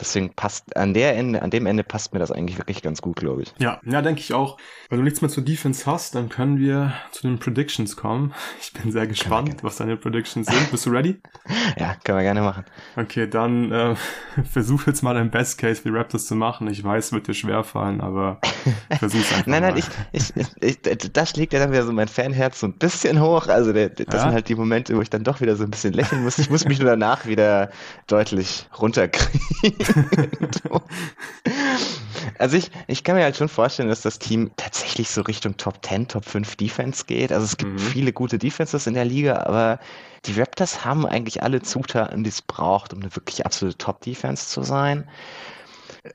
Deswegen 0.00 0.30
passt 0.34 0.76
an 0.76 0.94
der 0.94 1.16
Ende, 1.16 1.42
an 1.42 1.50
dem 1.50 1.66
Ende 1.66 1.84
passt 1.84 2.12
mir 2.12 2.18
das 2.18 2.32
eigentlich 2.32 2.58
wirklich 2.58 2.82
ganz 2.82 3.00
gut, 3.00 3.16
glaube 3.16 3.42
ich. 3.42 3.54
Ja, 3.58 3.80
ja, 3.84 4.02
denke 4.02 4.20
ich 4.20 4.32
auch. 4.34 4.58
Wenn 4.88 4.98
du 4.98 5.04
nichts 5.04 5.20
mehr 5.20 5.30
zur 5.30 5.44
Defense 5.44 5.86
hast, 5.86 6.14
dann 6.14 6.28
können 6.28 6.58
wir 6.58 6.92
zu 7.12 7.22
den 7.22 7.38
Predictions 7.38 7.96
kommen. 7.96 8.32
Ich 8.60 8.72
bin 8.72 8.92
sehr 8.92 9.06
gespannt, 9.06 9.62
was 9.62 9.76
deine 9.76 9.96
Predictions 9.96 10.46
sind. 10.46 10.70
Bist 10.70 10.86
du 10.86 10.90
ready? 10.90 11.20
ja, 11.78 11.94
können 12.02 12.18
wir 12.18 12.22
gerne 12.22 12.40
machen. 12.40 12.64
Okay, 12.96 13.28
dann 13.28 13.70
äh, 13.72 13.94
versuch 14.50 14.86
jetzt 14.86 15.02
mal 15.02 15.14
dein 15.14 15.30
Best 15.30 15.58
Case 15.58 15.82
für 15.82 15.92
Raptors 15.92 16.26
zu 16.26 16.34
machen. 16.34 16.66
Ich 16.68 16.82
weiß, 16.82 17.12
wird 17.12 17.28
dir 17.28 17.34
schwer 17.34 17.62
fallen, 17.62 18.00
aber 18.00 18.40
versuch's 18.98 19.32
einfach 19.32 19.46
Nein, 19.46 19.62
nein, 19.62 19.74
mal. 19.74 19.84
ich, 20.12 20.32
ich, 20.32 20.80
ich, 20.82 21.12
da 21.12 21.26
schlägt 21.26 21.52
ja 21.52 21.58
dann 21.58 21.72
wieder 21.72 21.84
so 21.84 21.92
mein 21.92 22.08
Fanherz 22.08 22.60
so 22.60 22.66
ein 22.66 22.72
bisschen 22.72 23.20
hoch. 23.20 23.48
Also 23.48 23.72
der, 23.72 23.90
das 23.90 24.06
ja? 24.12 24.20
sind 24.20 24.32
halt 24.32 24.48
die 24.48 24.54
Momente, 24.54 24.96
wo 24.96 25.02
ich 25.02 25.10
dann 25.10 25.24
doch 25.24 25.40
wieder 25.40 25.56
so 25.56 25.64
ein 25.64 25.70
bisschen 25.70 25.92
lächeln 25.92 26.22
muss. 26.24 26.38
Ich 26.38 26.50
muss 26.50 26.64
mich 26.64 26.78
nur 26.78 26.88
danach 26.88 27.26
wieder 27.26 27.70
deutlich 28.06 28.66
runterkriegen. 28.78 29.83
also 32.38 32.56
ich, 32.56 32.70
ich 32.86 33.04
kann 33.04 33.16
mir 33.16 33.22
halt 33.22 33.36
schon 33.36 33.48
vorstellen, 33.48 33.88
dass 33.88 34.02
das 34.02 34.18
Team 34.18 34.50
tatsächlich 34.56 35.10
so 35.10 35.22
Richtung 35.22 35.56
Top 35.56 35.84
10, 35.84 36.08
Top 36.08 36.24
5 36.24 36.56
Defense 36.56 37.04
geht. 37.06 37.32
Also 37.32 37.44
es 37.44 37.56
gibt 37.56 37.72
mhm. 37.72 37.78
viele 37.78 38.12
gute 38.12 38.38
Defenses 38.38 38.86
in 38.86 38.94
der 38.94 39.04
Liga, 39.04 39.44
aber 39.44 39.78
die 40.26 40.38
Raptors 40.38 40.84
haben 40.84 41.06
eigentlich 41.06 41.42
alle 41.42 41.62
Zutaten, 41.62 42.24
die 42.24 42.30
es 42.30 42.42
braucht, 42.42 42.92
um 42.92 43.00
eine 43.00 43.14
wirklich 43.14 43.44
absolute 43.44 43.76
Top-Defense 43.76 44.48
zu 44.48 44.62
sein. 44.62 45.06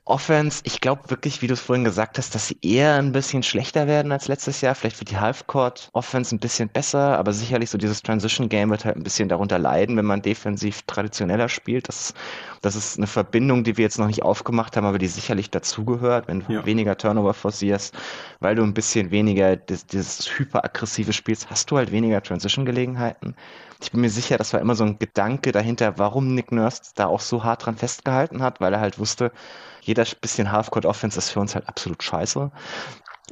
Offense, 0.04 0.60
ich 0.64 0.80
glaube 0.80 1.10
wirklich, 1.10 1.42
wie 1.42 1.48
du 1.48 1.54
es 1.54 1.60
vorhin 1.60 1.84
gesagt 1.84 2.16
hast, 2.18 2.34
dass 2.34 2.46
sie 2.46 2.56
eher 2.62 2.94
ein 2.94 3.10
bisschen 3.10 3.42
schlechter 3.42 3.88
werden 3.88 4.12
als 4.12 4.28
letztes 4.28 4.60
Jahr. 4.60 4.76
Vielleicht 4.76 5.00
wird 5.00 5.10
die 5.10 5.18
Halfcourt 5.18 5.90
Offense 5.92 6.34
ein 6.34 6.38
bisschen 6.38 6.68
besser, 6.68 7.18
aber 7.18 7.32
sicherlich 7.32 7.70
so 7.70 7.78
dieses 7.78 8.02
Transition 8.02 8.48
Game 8.48 8.70
wird 8.70 8.84
halt 8.84 8.96
ein 8.96 9.02
bisschen 9.02 9.28
darunter 9.28 9.58
leiden, 9.58 9.96
wenn 9.96 10.04
man 10.04 10.22
defensiv 10.22 10.82
traditioneller 10.82 11.48
spielt. 11.48 11.88
Das, 11.88 12.14
das 12.60 12.76
ist 12.76 12.98
eine 12.98 13.06
Verbindung, 13.06 13.64
die 13.64 13.76
wir 13.76 13.84
jetzt 13.84 13.98
noch 13.98 14.06
nicht 14.06 14.22
aufgemacht 14.22 14.76
haben, 14.76 14.84
aber 14.84 14.98
die 14.98 15.06
sicherlich 15.06 15.50
dazugehört, 15.50 16.28
wenn 16.28 16.40
du 16.40 16.52
ja. 16.52 16.66
weniger 16.66 16.96
Turnover 16.96 17.32
forcierst, 17.32 17.96
weil 18.40 18.54
du 18.54 18.62
ein 18.62 18.74
bisschen 18.74 19.10
weniger 19.10 19.56
dieses, 19.56 19.86
dieses 19.86 20.38
hyperaggressive 20.38 21.12
spielst, 21.12 21.48
hast 21.48 21.70
du 21.70 21.78
halt 21.78 21.90
weniger 21.90 22.22
Transition-Gelegenheiten. 22.22 23.34
Ich 23.82 23.92
bin 23.92 24.02
mir 24.02 24.10
sicher, 24.10 24.36
das 24.36 24.52
war 24.52 24.60
immer 24.60 24.74
so 24.74 24.84
ein 24.84 24.98
Gedanke 24.98 25.52
dahinter, 25.52 25.98
warum 25.98 26.34
Nick 26.34 26.52
Nurse 26.52 26.92
da 26.94 27.06
auch 27.06 27.20
so 27.20 27.44
hart 27.44 27.64
dran 27.64 27.76
festgehalten 27.76 28.42
hat, 28.42 28.60
weil 28.60 28.74
er 28.74 28.80
halt 28.80 28.98
wusste, 28.98 29.32
jeder 29.80 30.04
bisschen 30.20 30.52
Halfcourt-Offense 30.52 31.18
ist 31.18 31.30
für 31.30 31.40
uns 31.40 31.54
halt 31.54 31.66
absolut 31.66 32.02
scheiße. 32.02 32.50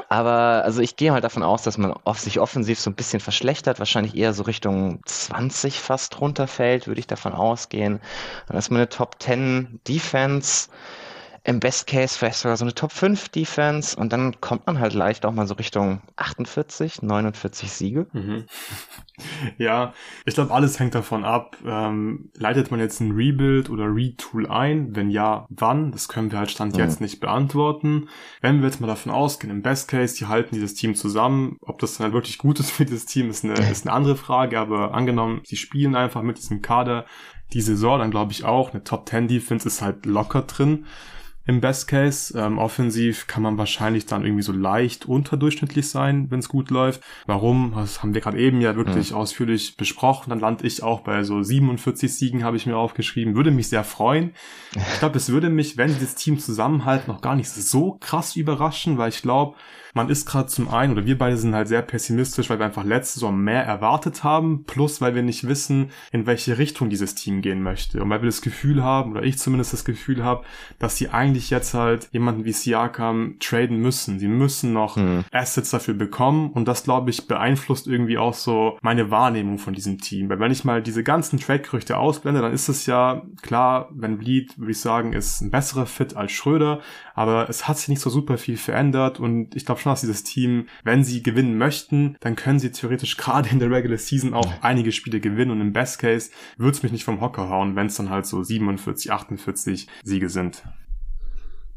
Aber 0.08 0.62
also 0.64 0.80
ich 0.80 0.96
gehe 0.96 1.12
halt 1.12 1.24
davon 1.24 1.42
aus, 1.42 1.62
dass 1.62 1.78
man 1.78 1.92
auf 1.92 2.18
sich 2.18 2.40
offensiv 2.40 2.78
so 2.80 2.90
ein 2.90 2.94
bisschen 2.94 3.20
verschlechtert, 3.20 3.78
wahrscheinlich 3.78 4.16
eher 4.16 4.32
so 4.32 4.44
Richtung 4.44 5.00
20 5.04 5.80
fast 5.80 6.20
runterfällt, 6.20 6.86
würde 6.86 7.00
ich 7.00 7.06
davon 7.06 7.32
ausgehen. 7.32 8.00
Dann 8.46 8.56
ist 8.56 8.70
man 8.70 8.78
eine 8.78 8.88
Top 8.88 9.16
10 9.20 9.80
Defense 9.86 10.68
im 11.44 11.60
Best 11.60 11.86
Case 11.86 12.18
vielleicht 12.18 12.38
sogar 12.38 12.56
so 12.56 12.64
eine 12.64 12.74
Top 12.74 12.92
5 12.92 13.28
Defense 13.30 13.96
und 13.96 14.12
dann 14.12 14.40
kommt 14.40 14.66
man 14.66 14.78
halt 14.78 14.94
leicht 14.94 15.24
auch 15.24 15.32
mal 15.32 15.46
so 15.46 15.54
Richtung 15.54 16.02
48, 16.16 17.02
49 17.02 17.70
Siege. 17.70 18.06
Mhm. 18.12 18.44
Ja, 19.56 19.94
ich 20.26 20.34
glaube, 20.34 20.54
alles 20.54 20.78
hängt 20.78 20.94
davon 20.94 21.24
ab. 21.24 21.56
Ähm, 21.66 22.30
leitet 22.34 22.70
man 22.70 22.78
jetzt 22.78 23.00
ein 23.00 23.10
Rebuild 23.10 23.68
oder 23.68 23.92
Retool 23.92 24.46
ein? 24.46 24.94
Wenn 24.94 25.10
ja, 25.10 25.46
wann? 25.48 25.90
Das 25.90 26.06
können 26.06 26.30
wir 26.30 26.38
halt 26.38 26.52
Stand 26.52 26.74
mhm. 26.74 26.78
jetzt 26.78 27.00
nicht 27.00 27.18
beantworten. 27.18 28.08
Wenn 28.40 28.60
wir 28.60 28.66
jetzt 28.66 28.80
mal 28.80 28.86
davon 28.86 29.10
ausgehen, 29.10 29.52
im 29.52 29.62
Best 29.62 29.88
Case, 29.88 30.14
die 30.16 30.26
halten 30.26 30.54
dieses 30.54 30.74
Team 30.74 30.94
zusammen. 30.94 31.56
Ob 31.62 31.80
das 31.80 31.96
dann 31.96 32.04
halt 32.04 32.14
wirklich 32.14 32.38
gut 32.38 32.60
ist 32.60 32.70
für 32.70 32.84
dieses 32.84 33.06
Team, 33.06 33.28
ist 33.28 33.44
eine, 33.44 33.54
ist 33.54 33.86
eine 33.86 33.92
andere 33.92 34.14
Frage. 34.14 34.60
Aber 34.60 34.94
angenommen, 34.94 35.40
sie 35.44 35.56
spielen 35.56 35.96
einfach 35.96 36.22
mit 36.22 36.38
diesem 36.38 36.62
Kader 36.62 37.04
die 37.52 37.60
Saison, 37.62 37.98
dann 37.98 38.10
glaube 38.10 38.32
ich 38.32 38.44
auch, 38.44 38.72
eine 38.72 38.84
Top 38.84 39.08
10 39.08 39.26
Defense 39.26 39.66
ist 39.66 39.82
halt 39.82 40.06
locker 40.06 40.42
drin 40.42 40.84
im 41.48 41.62
Best 41.62 41.88
Case. 41.88 42.38
Ähm, 42.38 42.58
offensiv 42.58 43.26
kann 43.26 43.42
man 43.42 43.56
wahrscheinlich 43.56 44.04
dann 44.04 44.22
irgendwie 44.22 44.42
so 44.42 44.52
leicht 44.52 45.06
unterdurchschnittlich 45.06 45.88
sein, 45.88 46.30
wenn 46.30 46.40
es 46.40 46.48
gut 46.48 46.70
läuft. 46.70 47.02
Warum? 47.26 47.72
Das 47.74 48.02
haben 48.02 48.12
wir 48.12 48.20
gerade 48.20 48.38
eben 48.38 48.60
ja 48.60 48.76
wirklich 48.76 49.10
ja. 49.10 49.16
ausführlich 49.16 49.76
besprochen. 49.78 50.28
Dann 50.28 50.40
lande 50.40 50.66
ich 50.66 50.82
auch 50.82 51.00
bei 51.00 51.24
so 51.24 51.42
47 51.42 52.14
Siegen, 52.14 52.44
habe 52.44 52.58
ich 52.58 52.66
mir 52.66 52.76
aufgeschrieben. 52.76 53.34
Würde 53.34 53.50
mich 53.50 53.68
sehr 53.68 53.82
freuen. 53.82 54.34
Ich 54.74 54.98
glaube, 54.98 55.16
es 55.16 55.30
würde 55.30 55.48
mich, 55.48 55.78
wenn 55.78 55.88
dieses 55.88 56.14
Team 56.14 56.38
zusammenhalten, 56.38 57.10
noch 57.10 57.22
gar 57.22 57.34
nicht 57.34 57.48
so 57.48 57.96
krass 57.98 58.36
überraschen, 58.36 58.98
weil 58.98 59.08
ich 59.08 59.22
glaube, 59.22 59.56
man 59.98 60.10
ist 60.10 60.26
gerade 60.26 60.46
zum 60.46 60.68
einen, 60.68 60.92
oder 60.92 61.06
wir 61.06 61.18
beide 61.18 61.36
sind 61.36 61.56
halt 61.56 61.66
sehr 61.66 61.82
pessimistisch, 61.82 62.48
weil 62.48 62.60
wir 62.60 62.66
einfach 62.66 62.84
letzte 62.84 63.14
Saison 63.14 63.36
mehr 63.36 63.64
erwartet 63.64 64.22
haben, 64.22 64.62
plus 64.64 65.00
weil 65.00 65.16
wir 65.16 65.24
nicht 65.24 65.48
wissen, 65.48 65.90
in 66.12 66.24
welche 66.24 66.56
Richtung 66.56 66.88
dieses 66.88 67.16
Team 67.16 67.42
gehen 67.42 67.64
möchte. 67.64 68.00
Und 68.00 68.08
weil 68.08 68.22
wir 68.22 68.28
das 68.28 68.40
Gefühl 68.40 68.84
haben, 68.84 69.10
oder 69.10 69.24
ich 69.24 69.38
zumindest 69.38 69.72
das 69.72 69.84
Gefühl 69.84 70.22
habe, 70.22 70.44
dass 70.78 70.96
sie 70.96 71.08
eigentlich 71.08 71.50
jetzt 71.50 71.74
halt 71.74 72.08
jemanden 72.12 72.44
wie 72.44 72.52
Siakam 72.52 73.38
traden 73.40 73.78
müssen. 73.78 74.20
Sie 74.20 74.28
müssen 74.28 74.72
noch 74.72 74.94
hm. 74.94 75.24
Assets 75.32 75.70
dafür 75.70 75.94
bekommen 75.94 76.52
und 76.52 76.68
das, 76.68 76.84
glaube 76.84 77.10
ich, 77.10 77.26
beeinflusst 77.26 77.88
irgendwie 77.88 78.18
auch 78.18 78.34
so 78.34 78.78
meine 78.82 79.10
Wahrnehmung 79.10 79.58
von 79.58 79.74
diesem 79.74 79.98
Team. 79.98 80.28
Weil 80.28 80.38
wenn 80.38 80.52
ich 80.52 80.64
mal 80.64 80.80
diese 80.80 81.02
ganzen 81.02 81.40
Trade-Gerüchte 81.40 81.96
ausblende, 81.96 82.40
dann 82.40 82.52
ist 82.52 82.68
es 82.68 82.86
ja 82.86 83.22
klar, 83.42 83.88
wenn 83.90 84.18
Bleed, 84.18 84.56
würde 84.60 84.70
ich 84.70 84.80
sagen, 84.80 85.12
ist 85.12 85.40
ein 85.40 85.50
besserer 85.50 85.86
Fit 85.86 86.16
als 86.16 86.30
Schröder, 86.30 86.82
aber 87.16 87.48
es 87.48 87.66
hat 87.66 87.78
sich 87.78 87.88
nicht 87.88 88.00
so 88.00 88.10
super 88.10 88.38
viel 88.38 88.56
verändert 88.56 89.18
und 89.18 89.56
ich 89.56 89.66
glaube 89.66 89.80
schon, 89.80 89.87
dass 89.88 90.00
dieses 90.00 90.24
Team, 90.24 90.66
wenn 90.84 91.04
sie 91.04 91.22
gewinnen 91.22 91.58
möchten, 91.58 92.16
dann 92.20 92.36
können 92.36 92.58
sie 92.58 92.70
theoretisch 92.70 93.16
gerade 93.16 93.48
in 93.48 93.58
der 93.58 93.70
Regular 93.70 93.98
Season 93.98 94.34
auch 94.34 94.62
einige 94.62 94.92
Spiele 94.92 95.20
gewinnen 95.20 95.50
und 95.50 95.60
im 95.60 95.72
Best 95.72 95.98
Case 95.98 96.30
wird 96.56 96.74
es 96.74 96.82
mich 96.82 96.92
nicht 96.92 97.04
vom 97.04 97.20
Hocker 97.20 97.48
hauen, 97.48 97.76
wenn 97.76 97.86
es 97.86 97.96
dann 97.96 98.10
halt 98.10 98.26
so 98.26 98.42
47, 98.42 99.12
48 99.12 99.88
Siege 100.04 100.28
sind. 100.28 100.62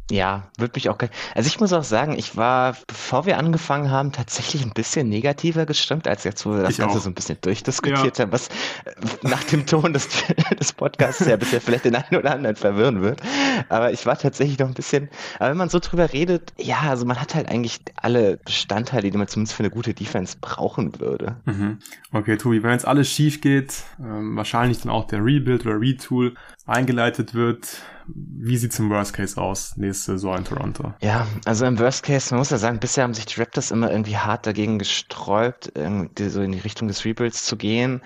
Ja, 0.09 0.49
würde 0.57 0.73
mich 0.75 0.89
auch. 0.89 0.97
Also 1.35 1.47
ich 1.47 1.59
muss 1.59 1.71
auch 1.71 1.83
sagen, 1.83 2.17
ich 2.17 2.35
war, 2.35 2.75
bevor 2.87 3.25
wir 3.25 3.37
angefangen 3.37 3.91
haben, 3.91 4.11
tatsächlich 4.11 4.63
ein 4.63 4.71
bisschen 4.71 5.07
negativer 5.07 5.65
gestimmt, 5.65 6.07
als 6.07 6.23
jetzt, 6.25 6.45
wo 6.45 6.51
wir 6.51 6.63
das 6.63 6.71
ich 6.71 6.77
Ganze 6.79 6.97
auch. 6.97 7.01
so 7.01 7.09
ein 7.09 7.13
bisschen 7.13 7.37
durchdiskutiert 7.41 8.17
ja. 8.17 8.23
haben, 8.23 8.31
was 8.31 8.49
äh, 8.83 8.91
nach 9.21 9.43
dem 9.45 9.65
Ton 9.65 9.93
des, 9.93 10.09
des 10.59 10.73
Podcasts 10.73 11.25
ja 11.25 11.37
bisher 11.37 11.61
vielleicht 11.61 11.85
den 11.85 11.95
einen 11.95 12.17
oder 12.17 12.33
anderen 12.33 12.55
verwirren 12.57 13.01
wird. 13.01 13.21
Aber 13.69 13.93
ich 13.93 14.05
war 14.05 14.17
tatsächlich 14.17 14.59
noch 14.59 14.67
ein 14.67 14.73
bisschen, 14.73 15.09
aber 15.39 15.51
wenn 15.51 15.57
man 15.57 15.69
so 15.69 15.79
drüber 15.79 16.11
redet, 16.11 16.51
ja, 16.57 16.81
also 16.81 17.05
man 17.05 17.19
hat 17.19 17.33
halt 17.33 17.47
eigentlich 17.47 17.79
alle 17.95 18.37
Bestandteile, 18.37 19.11
die 19.11 19.17
man 19.17 19.27
zumindest 19.27 19.55
für 19.55 19.63
eine 19.63 19.69
gute 19.69 19.93
Defense 19.93 20.37
brauchen 20.41 20.99
würde. 20.99 21.37
Mhm. 21.45 21.79
Okay, 22.11 22.37
Tobi, 22.37 22.63
wenn 22.63 22.71
jetzt 22.71 22.87
alles 22.87 23.09
schief 23.09 23.39
geht, 23.39 23.83
ähm, 23.99 24.35
wahrscheinlich 24.35 24.81
dann 24.81 24.91
auch 24.91 25.07
der 25.07 25.23
Rebuild 25.23 25.65
oder 25.65 25.79
Retool 25.79 26.33
eingeleitet 26.65 27.33
wird, 27.33 27.81
wie 28.07 28.57
sieht's 28.57 28.79
im 28.79 28.89
Worst 28.89 29.13
Case 29.13 29.39
aus 29.39 29.77
nächste 29.77 30.13
Saison 30.13 30.37
in 30.37 30.45
Toronto? 30.45 30.93
Ja, 31.01 31.27
also 31.45 31.65
im 31.65 31.79
Worst 31.79 32.03
Case, 32.03 32.31
man 32.31 32.39
muss 32.39 32.49
ja 32.49 32.57
sagen, 32.57 32.79
bisher 32.79 33.03
haben 33.03 33.13
sich 33.13 33.25
die 33.25 33.39
Raptors 33.39 33.71
immer 33.71 33.91
irgendwie 33.91 34.17
hart 34.17 34.45
dagegen 34.45 34.79
gesträubt, 34.79 35.71
so 35.75 36.41
in 36.41 36.51
die 36.51 36.59
Richtung 36.59 36.87
des 36.87 37.05
Rebuilds 37.05 37.45
zu 37.45 37.57
gehen. 37.57 38.01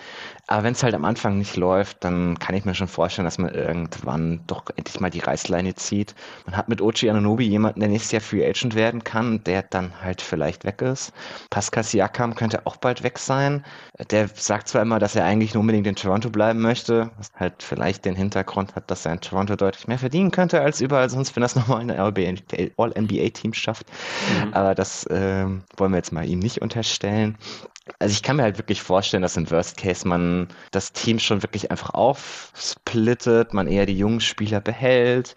Aber 0.47 0.63
wenn 0.63 0.73
es 0.73 0.83
halt 0.83 0.93
am 0.93 1.05
Anfang 1.05 1.37
nicht 1.39 1.55
läuft, 1.55 2.03
dann 2.03 2.37
kann 2.37 2.55
ich 2.55 2.65
mir 2.65 2.75
schon 2.75 2.87
vorstellen, 2.87 3.25
dass 3.25 3.39
man 3.39 3.53
irgendwann 3.53 4.41
doch 4.45 4.65
endlich 4.75 4.99
mal 4.99 5.09
die 5.09 5.19
Reißleine 5.19 5.73
zieht. 5.75 6.13
Man 6.45 6.55
hat 6.55 6.69
mit 6.69 6.81
Ochi 6.81 7.09
Ananobi 7.09 7.47
jemanden, 7.47 7.79
der 7.79 7.89
nächstes 7.89 8.11
Jahr 8.11 8.21
Free 8.21 8.47
Agent 8.47 8.75
werden 8.75 9.03
kann, 9.03 9.43
der 9.43 9.63
dann 9.63 9.91
halt 10.01 10.21
vielleicht 10.21 10.63
weg 10.63 10.81
ist. 10.81 11.13
Pascal 11.49 11.83
Siakam 11.83 12.35
könnte 12.35 12.65
auch 12.65 12.77
bald 12.77 13.01
weg 13.01 13.17
sein. 13.17 13.65
Der 14.11 14.27
sagt 14.27 14.67
zwar 14.67 14.83
immer, 14.83 14.99
dass 14.99 15.15
er 15.15 15.25
eigentlich 15.25 15.53
nur 15.53 15.61
unbedingt 15.61 15.87
in 15.87 15.95
Toronto 15.95 16.29
bleiben 16.29 16.61
möchte, 16.61 17.09
was 17.17 17.31
halt 17.35 17.63
vielleicht 17.63 18.05
den 18.05 18.15
Hintergrund 18.15 18.75
hat, 18.75 18.91
dass 18.91 19.05
er 19.05 19.13
in 19.13 19.21
Toronto 19.21 19.55
deutlich 19.55 19.87
mehr 19.87 19.99
verdienen 19.99 20.29
könnte 20.29 20.61
als 20.61 20.79
überall 20.79 21.09
sonst, 21.09 21.35
wenn 21.35 21.41
das 21.41 21.55
nochmal 21.55 21.81
ein 21.81 21.91
All-NBA-Team 21.91 23.53
schafft. 23.53 23.87
Mhm. 24.43 24.53
Aber 24.53 24.75
das 24.75 25.05
äh, 25.07 25.45
wollen 25.77 25.91
wir 25.91 25.97
jetzt 25.97 26.11
mal 26.11 26.25
ihm 26.25 26.39
nicht 26.39 26.61
unterstellen. 26.61 27.37
Also 27.99 28.13
ich 28.13 28.23
kann 28.23 28.37
mir 28.37 28.43
halt 28.43 28.57
wirklich 28.57 28.81
vorstellen, 28.81 29.21
dass 29.21 29.37
im 29.37 29.49
Worst 29.51 29.77
Case 29.77 30.07
man 30.07 30.47
das 30.71 30.91
Team 30.91 31.19
schon 31.19 31.43
wirklich 31.43 31.69
einfach 31.69 31.91
aufsplittet, 31.91 33.53
man 33.53 33.67
eher 33.67 33.85
die 33.85 33.97
jungen 33.97 34.21
Spieler 34.21 34.59
behält, 34.59 35.35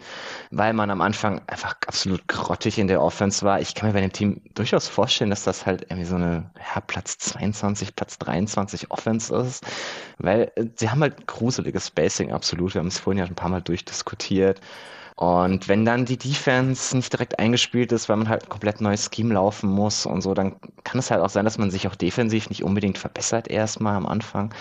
weil 0.49 0.73
man 0.73 0.89
am 0.89 1.01
Anfang 1.01 1.41
einfach 1.45 1.75
absolut 1.85 2.27
grottig 2.27 2.79
in 2.79 2.87
der 2.87 3.03
Offense 3.03 3.45
war. 3.45 3.61
Ich 3.61 3.75
kann 3.75 3.89
mir 3.89 3.93
bei 3.93 4.01
dem 4.01 4.11
Team 4.11 4.41
durchaus 4.55 4.87
vorstellen, 4.87 5.29
dass 5.29 5.43
das 5.43 5.67
halt 5.67 5.83
irgendwie 5.83 6.05
so 6.05 6.15
eine 6.15 6.49
ja, 6.57 6.81
Platz 6.81 7.19
22, 7.19 7.95
Platz 7.95 8.17
23 8.17 8.89
Offense 8.89 9.35
ist, 9.35 9.63
weil 10.17 10.51
äh, 10.55 10.65
sie 10.75 10.89
haben 10.89 11.01
halt 11.01 11.27
gruseliges 11.27 11.87
Spacing, 11.87 12.31
absolut. 12.31 12.73
Wir 12.73 12.79
haben 12.79 12.87
es 12.87 12.97
vorhin 12.97 13.19
ja 13.19 13.25
ein 13.25 13.35
paar 13.35 13.49
Mal 13.49 13.61
durchdiskutiert. 13.61 14.59
Und 15.19 15.67
wenn 15.67 15.83
dann 15.83 16.05
die 16.05 16.15
Defense 16.15 16.95
nicht 16.95 17.11
direkt 17.11 17.39
eingespielt 17.39 17.91
ist, 17.91 18.07
weil 18.07 18.15
man 18.15 18.29
halt 18.29 18.43
ein 18.43 18.49
komplett 18.49 18.79
neues 18.79 19.09
Scheme 19.13 19.33
laufen 19.33 19.69
muss 19.69 20.05
und 20.05 20.21
so, 20.21 20.33
dann 20.33 20.55
kann 20.85 20.97
es 20.97 21.11
halt 21.11 21.21
auch 21.21 21.29
sein, 21.29 21.43
dass 21.43 21.57
man 21.57 21.71
sich 21.71 21.89
auch 21.89 21.95
defensiv 21.95 22.49
nicht 22.49 22.63
unbedingt 22.63 22.97
verbessert 22.97 23.49
erstmal 23.49 23.97
am 23.97 24.05
Anfang. 24.05 24.53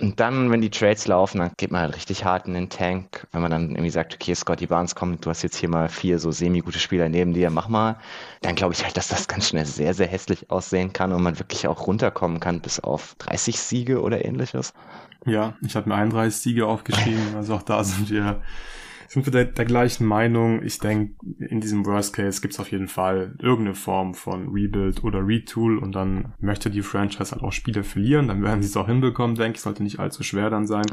Und 0.00 0.18
dann, 0.18 0.50
wenn 0.50 0.62
die 0.62 0.70
Trades 0.70 1.06
laufen, 1.06 1.40
dann 1.40 1.50
geht 1.58 1.70
man 1.70 1.82
halt 1.82 1.96
richtig 1.96 2.24
hart 2.24 2.46
in 2.46 2.54
den 2.54 2.70
Tank. 2.70 3.26
Wenn 3.32 3.42
man 3.42 3.50
dann 3.50 3.72
irgendwie 3.72 3.90
sagt, 3.90 4.14
okay, 4.14 4.34
Scotty 4.34 4.68
Barnes 4.68 4.94
kommt, 4.94 5.26
du 5.26 5.28
hast 5.28 5.42
jetzt 5.42 5.56
hier 5.56 5.68
mal 5.68 5.90
vier 5.90 6.18
so 6.18 6.30
semi-gute 6.30 6.78
Spieler 6.78 7.10
neben 7.10 7.34
dir, 7.34 7.50
mach 7.50 7.68
mal. 7.68 7.98
Dann 8.40 8.54
glaube 8.54 8.72
ich 8.72 8.82
halt, 8.82 8.96
dass 8.96 9.08
das 9.08 9.28
ganz 9.28 9.48
schnell 9.48 9.66
sehr, 9.66 9.92
sehr 9.92 10.06
hässlich 10.06 10.50
aussehen 10.50 10.94
kann 10.94 11.12
und 11.12 11.22
man 11.22 11.38
wirklich 11.38 11.68
auch 11.68 11.86
runterkommen 11.86 12.40
kann 12.40 12.60
bis 12.60 12.80
auf 12.80 13.16
30 13.18 13.60
Siege 13.60 14.00
oder 14.00 14.24
ähnliches. 14.24 14.72
Ja, 15.26 15.58
ich 15.60 15.76
habe 15.76 15.90
mir 15.90 15.96
31 15.96 16.40
Siege 16.40 16.66
aufgeschrieben, 16.66 17.20
also 17.36 17.56
auch 17.56 17.62
da 17.62 17.84
sind 17.84 18.08
wir 18.08 18.40
sind 19.10 19.26
wir 19.26 19.32
der, 19.32 19.46
der 19.46 19.64
gleichen 19.64 20.06
Meinung. 20.06 20.62
Ich 20.62 20.78
denke, 20.78 21.14
in 21.40 21.60
diesem 21.60 21.84
Worst 21.84 22.14
Case 22.14 22.40
gibt 22.40 22.54
es 22.54 22.60
auf 22.60 22.70
jeden 22.70 22.86
Fall 22.86 23.34
irgendeine 23.40 23.74
Form 23.74 24.14
von 24.14 24.50
Rebuild 24.50 25.02
oder 25.02 25.26
Retool 25.26 25.78
und 25.78 25.96
dann 25.96 26.32
möchte 26.38 26.70
die 26.70 26.82
Franchise 26.82 27.32
halt 27.32 27.42
auch 27.42 27.50
Spiele 27.50 27.82
verlieren. 27.82 28.28
Dann 28.28 28.44
werden 28.44 28.62
sie 28.62 28.68
es 28.68 28.76
auch 28.76 28.86
hinbekommen, 28.86 29.34
denke 29.34 29.56
ich. 29.56 29.62
Sollte 29.62 29.82
nicht 29.82 29.98
allzu 29.98 30.22
schwer 30.22 30.48
dann 30.48 30.68
sein 30.68 30.86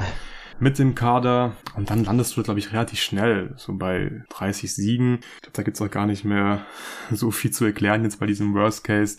mit 0.60 0.80
dem 0.80 0.96
Kader. 0.96 1.56
Und 1.76 1.92
dann 1.92 2.06
landest 2.06 2.36
du, 2.36 2.42
glaube 2.42 2.60
ich, 2.60 2.74
relativ 2.74 3.00
schnell, 3.00 3.54
so 3.56 3.78
bei 3.78 4.24
30 4.30 4.74
Siegen. 4.74 5.20
Ich 5.36 5.42
glaube, 5.44 5.54
da 5.54 5.62
gibt's 5.62 5.82
auch 5.84 5.92
gar 5.92 6.08
nicht 6.08 6.26
mehr 6.26 6.66
so 7.12 7.30
viel 7.30 7.52
zu 7.52 7.66
erklären 7.66 8.04
jetzt 8.04 8.20
bei 8.20 8.26
diesem 8.26 8.56
Worst 8.56 8.84
Case. 8.84 9.18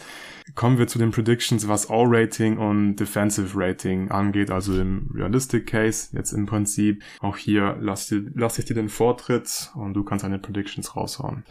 Kommen 0.54 0.78
wir 0.78 0.86
zu 0.86 0.98
den 0.98 1.10
Predictions, 1.10 1.68
was 1.68 1.90
All-Rating 1.90 2.58
und 2.58 2.96
Defensive 2.96 3.50
Rating 3.54 4.10
angeht, 4.10 4.50
also 4.50 4.78
im 4.78 5.10
Realistic 5.14 5.66
Case 5.66 6.08
jetzt 6.12 6.32
im 6.32 6.46
Prinzip. 6.46 7.02
Auch 7.20 7.36
hier 7.36 7.76
lass, 7.80 8.08
dir, 8.08 8.24
lass 8.34 8.58
ich 8.58 8.64
dir 8.64 8.74
den 8.74 8.88
Vortritt 8.88 9.70
und 9.74 9.94
du 9.94 10.04
kannst 10.04 10.24
deine 10.24 10.38
Predictions 10.38 10.96
raushauen. 10.96 11.44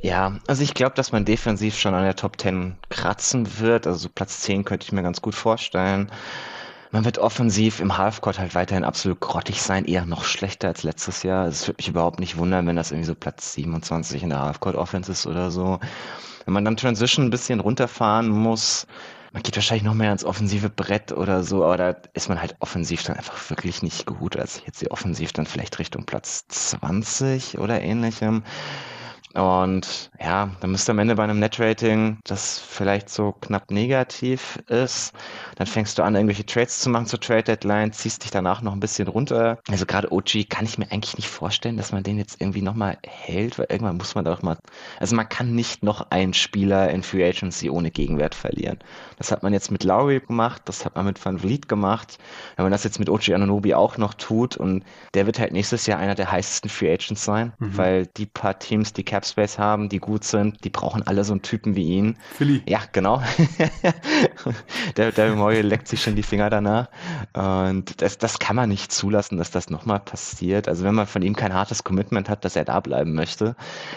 Ja, 0.00 0.38
also 0.46 0.62
ich 0.62 0.74
glaube, 0.74 0.94
dass 0.94 1.12
man 1.12 1.24
defensiv 1.24 1.76
schon 1.76 1.94
an 1.94 2.04
der 2.04 2.16
Top 2.16 2.40
10 2.40 2.76
kratzen 2.90 3.58
wird. 3.58 3.86
Also 3.86 4.08
Platz 4.08 4.40
10 4.40 4.64
könnte 4.64 4.84
ich 4.84 4.92
mir 4.92 5.02
ganz 5.02 5.22
gut 5.22 5.34
vorstellen. 5.34 6.10
Man 6.94 7.04
wird 7.04 7.18
offensiv 7.18 7.80
im 7.80 7.98
Halfcourt 7.98 8.38
halt 8.38 8.54
weiterhin 8.54 8.84
absolut 8.84 9.18
grottig 9.18 9.60
sein, 9.60 9.84
eher 9.84 10.06
noch 10.06 10.22
schlechter 10.22 10.68
als 10.68 10.84
letztes 10.84 11.24
Jahr. 11.24 11.48
Es 11.48 11.66
würde 11.66 11.78
mich 11.78 11.88
überhaupt 11.88 12.20
nicht 12.20 12.36
wundern, 12.36 12.68
wenn 12.68 12.76
das 12.76 12.92
irgendwie 12.92 13.08
so 13.08 13.16
Platz 13.16 13.54
27 13.54 14.22
in 14.22 14.28
der 14.28 14.40
Halfcourt 14.40 14.76
Offense 14.76 15.10
ist 15.10 15.26
oder 15.26 15.50
so. 15.50 15.80
Wenn 16.44 16.54
man 16.54 16.64
dann 16.64 16.76
Transition 16.76 17.26
ein 17.26 17.30
bisschen 17.30 17.60
runterfahren 17.60 18.28
muss, 18.28 18.86
man 19.32 19.42
geht 19.42 19.56
wahrscheinlich 19.56 19.84
noch 19.84 19.94
mehr 19.94 20.08
ans 20.08 20.24
offensive 20.24 20.70
Brett 20.70 21.10
oder 21.10 21.42
so, 21.42 21.64
aber 21.64 21.76
da 21.76 21.96
ist 22.12 22.28
man 22.28 22.40
halt 22.40 22.54
offensiv 22.60 23.02
dann 23.02 23.16
einfach 23.16 23.50
wirklich 23.50 23.82
nicht 23.82 24.06
gut, 24.06 24.36
als 24.36 24.58
ich 24.58 24.66
jetzt 24.66 24.80
die 24.80 24.90
offensiv 24.90 25.32
dann 25.32 25.46
vielleicht 25.46 25.78
Richtung 25.78 26.04
Platz 26.04 26.46
20 26.48 27.58
oder 27.58 27.80
ähnlichem. 27.80 28.44
Und 29.34 30.10
ja, 30.20 30.48
dann 30.60 30.70
müsste 30.70 30.92
am 30.92 31.00
Ende 31.00 31.16
bei 31.16 31.24
einem 31.24 31.40
Net-Rating, 31.40 32.18
das 32.22 32.60
vielleicht 32.60 33.10
so 33.10 33.32
knapp 33.32 33.68
negativ 33.72 34.62
ist, 34.68 35.12
dann 35.56 35.66
fängst 35.66 35.98
du 35.98 36.04
an, 36.04 36.14
irgendwelche 36.14 36.46
Trades 36.46 36.78
zu 36.78 36.88
machen 36.88 37.06
zur 37.06 37.18
Trade-Deadline, 37.18 37.92
ziehst 37.92 38.22
dich 38.22 38.30
danach 38.30 38.62
noch 38.62 38.72
ein 38.72 38.80
bisschen 38.80 39.08
runter. 39.08 39.58
Also 39.68 39.86
gerade 39.86 40.12
OG 40.12 40.48
kann 40.48 40.66
ich 40.66 40.78
mir 40.78 40.90
eigentlich 40.92 41.16
nicht 41.16 41.28
vorstellen, 41.28 41.76
dass 41.76 41.90
man 41.90 42.04
den 42.04 42.16
jetzt 42.16 42.40
irgendwie 42.40 42.62
nochmal 42.62 42.96
hält, 43.04 43.58
weil 43.58 43.66
irgendwann 43.70 43.96
muss 43.96 44.14
man 44.14 44.24
doch 44.24 44.42
mal, 44.42 44.56
also 45.00 45.16
man 45.16 45.28
kann 45.28 45.52
nicht 45.52 45.82
noch 45.82 46.12
einen 46.12 46.32
Spieler 46.32 46.90
in 46.90 47.02
Free 47.02 47.28
Agency 47.28 47.68
ohne 47.68 47.90
Gegenwert 47.90 48.36
verlieren. 48.36 48.78
Das 49.18 49.32
hat 49.32 49.42
man 49.42 49.52
jetzt 49.52 49.72
mit 49.72 49.82
Lowry 49.82 50.20
gemacht, 50.20 50.62
das 50.66 50.84
hat 50.84 50.94
man 50.94 51.06
mit 51.06 51.24
Van 51.24 51.40
Vliet 51.40 51.68
gemacht. 51.68 52.18
Wenn 52.54 52.66
man 52.66 52.72
das 52.72 52.84
jetzt 52.84 53.00
mit 53.00 53.10
OG 53.10 53.30
Ananobi 53.30 53.74
auch 53.74 53.98
noch 53.98 54.14
tut 54.14 54.56
und 54.56 54.84
der 55.14 55.26
wird 55.26 55.40
halt 55.40 55.52
nächstes 55.52 55.86
Jahr 55.86 55.98
einer 55.98 56.14
der 56.14 56.30
heißesten 56.30 56.70
Free 56.70 56.92
Agents 56.92 57.24
sein, 57.24 57.52
mhm. 57.58 57.76
weil 57.76 58.06
die 58.06 58.26
paar 58.26 58.60
Teams, 58.60 58.92
die 58.92 59.02
Cap 59.02 59.23
Space 59.24 59.58
haben, 59.58 59.88
die 59.88 59.98
gut 59.98 60.24
sind, 60.24 60.64
die 60.64 60.70
brauchen 60.70 61.06
alle 61.06 61.24
so 61.24 61.32
einen 61.32 61.42
Typen 61.42 61.76
wie 61.76 61.84
ihn. 61.84 62.16
Philly. 62.36 62.62
Ja, 62.66 62.80
genau. 62.92 63.22
der, 64.96 65.12
der 65.12 65.34
Moye 65.34 65.62
leckt 65.62 65.88
sich 65.88 66.02
schon 66.02 66.16
die 66.16 66.22
Finger 66.22 66.50
danach. 66.50 66.88
Und 67.32 68.00
das, 68.02 68.18
das 68.18 68.38
kann 68.38 68.56
man 68.56 68.68
nicht 68.68 68.92
zulassen, 68.92 69.38
dass 69.38 69.50
das 69.50 69.70
nochmal 69.70 70.00
passiert. 70.00 70.68
Also 70.68 70.84
wenn 70.84 70.94
man 70.94 71.06
von 71.06 71.22
ihm 71.22 71.36
kein 71.36 71.54
hartes 71.54 71.84
Commitment 71.84 72.28
hat, 72.28 72.44
dass 72.44 72.56
er 72.56 72.64
da 72.64 72.80
bleiben 72.80 73.14
möchte, 73.14 73.56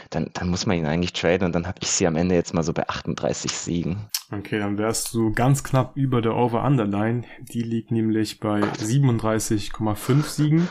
dann, 0.10 0.30
dann 0.34 0.50
muss 0.50 0.66
man 0.66 0.78
ihn 0.78 0.86
eigentlich 0.86 1.14
traden 1.14 1.46
und 1.46 1.54
dann 1.54 1.68
habe 1.68 1.80
ich 1.82 1.90
sie 1.90 2.08
am 2.08 2.16
Ende 2.16 2.36
jetzt 2.36 2.54
mal 2.54 2.64
so 2.64 2.74
bei 2.74 2.88
38 2.88 3.52
Siegen. 3.52 4.08
Okay, 4.32 4.60
dann 4.60 4.78
wärst 4.78 5.14
du 5.14 5.32
ganz 5.32 5.64
knapp 5.64 5.96
über 5.96 6.22
der 6.22 6.36
Over-Underline. 6.36 7.24
Die 7.40 7.64
liegt 7.64 7.92
nämlich 7.92 8.40
bei 8.40 8.60
37,5 8.60 10.24
Siegen. 10.24 10.68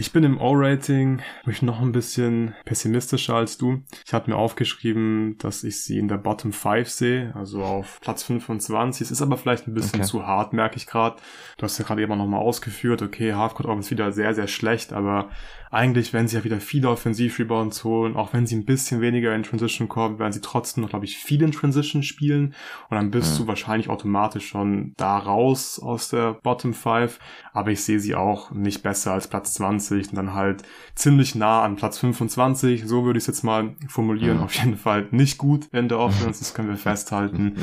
Ich 0.00 0.14
bin 0.14 0.24
im 0.24 0.40
O-Rating 0.40 1.20
mich 1.44 1.60
noch 1.60 1.82
ein 1.82 1.92
bisschen 1.92 2.54
pessimistischer 2.64 3.34
als 3.34 3.58
du. 3.58 3.82
Ich 4.06 4.14
habe 4.14 4.30
mir 4.30 4.36
aufgeschrieben, 4.38 5.36
dass 5.36 5.62
ich 5.62 5.82
sie 5.82 5.98
in 5.98 6.08
der 6.08 6.16
Bottom 6.16 6.54
5 6.54 6.88
sehe, 6.88 7.34
also 7.36 7.62
auf 7.62 8.00
Platz 8.00 8.22
25. 8.22 9.02
Es 9.02 9.10
ist 9.10 9.20
aber 9.20 9.36
vielleicht 9.36 9.68
ein 9.68 9.74
bisschen 9.74 10.00
okay. 10.00 10.08
zu 10.08 10.26
hart, 10.26 10.54
merke 10.54 10.78
ich 10.78 10.86
gerade. 10.86 11.16
Du 11.58 11.64
hast 11.64 11.76
ja 11.76 11.84
gerade 11.84 12.00
eben 12.00 12.16
noch 12.16 12.26
mal 12.26 12.38
ausgeführt, 12.38 13.02
okay, 13.02 13.34
Halfcourt 13.34 13.68
Offense 13.68 13.90
wieder 13.90 14.10
sehr, 14.10 14.34
sehr 14.34 14.48
schlecht, 14.48 14.94
aber 14.94 15.28
eigentlich, 15.70 16.12
wenn 16.12 16.26
sie 16.26 16.36
ja 16.36 16.44
wieder 16.44 16.60
viele 16.60 16.90
Offensiv-Rebounds 16.90 17.84
holen, 17.84 18.16
auch 18.16 18.32
wenn 18.32 18.44
sie 18.44 18.56
ein 18.56 18.64
bisschen 18.64 19.00
weniger 19.00 19.34
in 19.34 19.44
Transition 19.44 19.88
kommen, 19.88 20.18
werden 20.18 20.32
sie 20.32 20.40
trotzdem 20.40 20.82
noch, 20.82 20.90
glaube 20.90 21.04
ich, 21.04 21.16
viel 21.16 21.42
in 21.42 21.52
Transition 21.52 22.02
spielen 22.02 22.54
und 22.88 22.96
dann 22.96 23.12
bist 23.12 23.34
mhm. 23.34 23.44
du 23.44 23.48
wahrscheinlich 23.48 23.88
automatisch 23.88 24.48
schon 24.48 24.94
da 24.96 25.16
raus 25.16 25.78
aus 25.80 26.08
der 26.08 26.34
Bottom 26.42 26.74
5, 26.74 27.20
aber 27.52 27.70
ich 27.70 27.84
sehe 27.84 28.00
sie 28.00 28.16
auch 28.16 28.50
nicht 28.50 28.82
besser 28.82 29.12
als 29.12 29.28
Platz 29.28 29.54
20 29.54 30.10
und 30.10 30.16
dann 30.16 30.34
halt 30.34 30.64
ziemlich 30.96 31.36
nah 31.36 31.62
an 31.62 31.76
Platz 31.76 31.98
25, 31.98 32.86
so 32.86 33.04
würde 33.04 33.18
ich 33.18 33.22
es 33.22 33.28
jetzt 33.28 33.44
mal 33.44 33.76
formulieren, 33.86 34.38
mhm. 34.38 34.42
auf 34.42 34.54
jeden 34.54 34.76
Fall 34.76 35.06
nicht 35.12 35.38
gut 35.38 35.66
in 35.72 35.88
der 35.88 36.00
Offense, 36.00 36.40
das 36.40 36.52
können 36.52 36.68
wir 36.68 36.76
festhalten. 36.78 37.54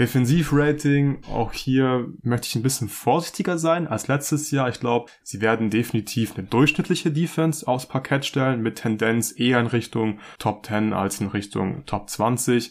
Defensiv-Rating, 0.00 1.18
auch 1.30 1.52
hier 1.52 2.08
möchte 2.22 2.48
ich 2.48 2.56
ein 2.56 2.62
bisschen 2.62 2.88
vorsichtiger 2.88 3.56
sein 3.56 3.86
als 3.86 4.08
letztes 4.08 4.50
Jahr. 4.50 4.68
Ich 4.68 4.80
glaube, 4.80 5.10
sie 5.22 5.40
werden 5.40 5.70
definitiv 5.70 6.36
eine 6.36 6.46
durchschnittliche 6.46 7.12
Defense 7.12 7.51
Defense 7.52 7.68
aufs 7.68 7.86
Parkett 7.86 8.24
stellen, 8.24 8.62
mit 8.62 8.76
Tendenz 8.76 9.38
eher 9.38 9.60
in 9.60 9.66
Richtung 9.66 10.18
Top 10.38 10.64
10 10.64 10.92
als 10.92 11.20
in 11.20 11.28
Richtung 11.28 11.84
Top 11.86 12.08
20. 12.08 12.70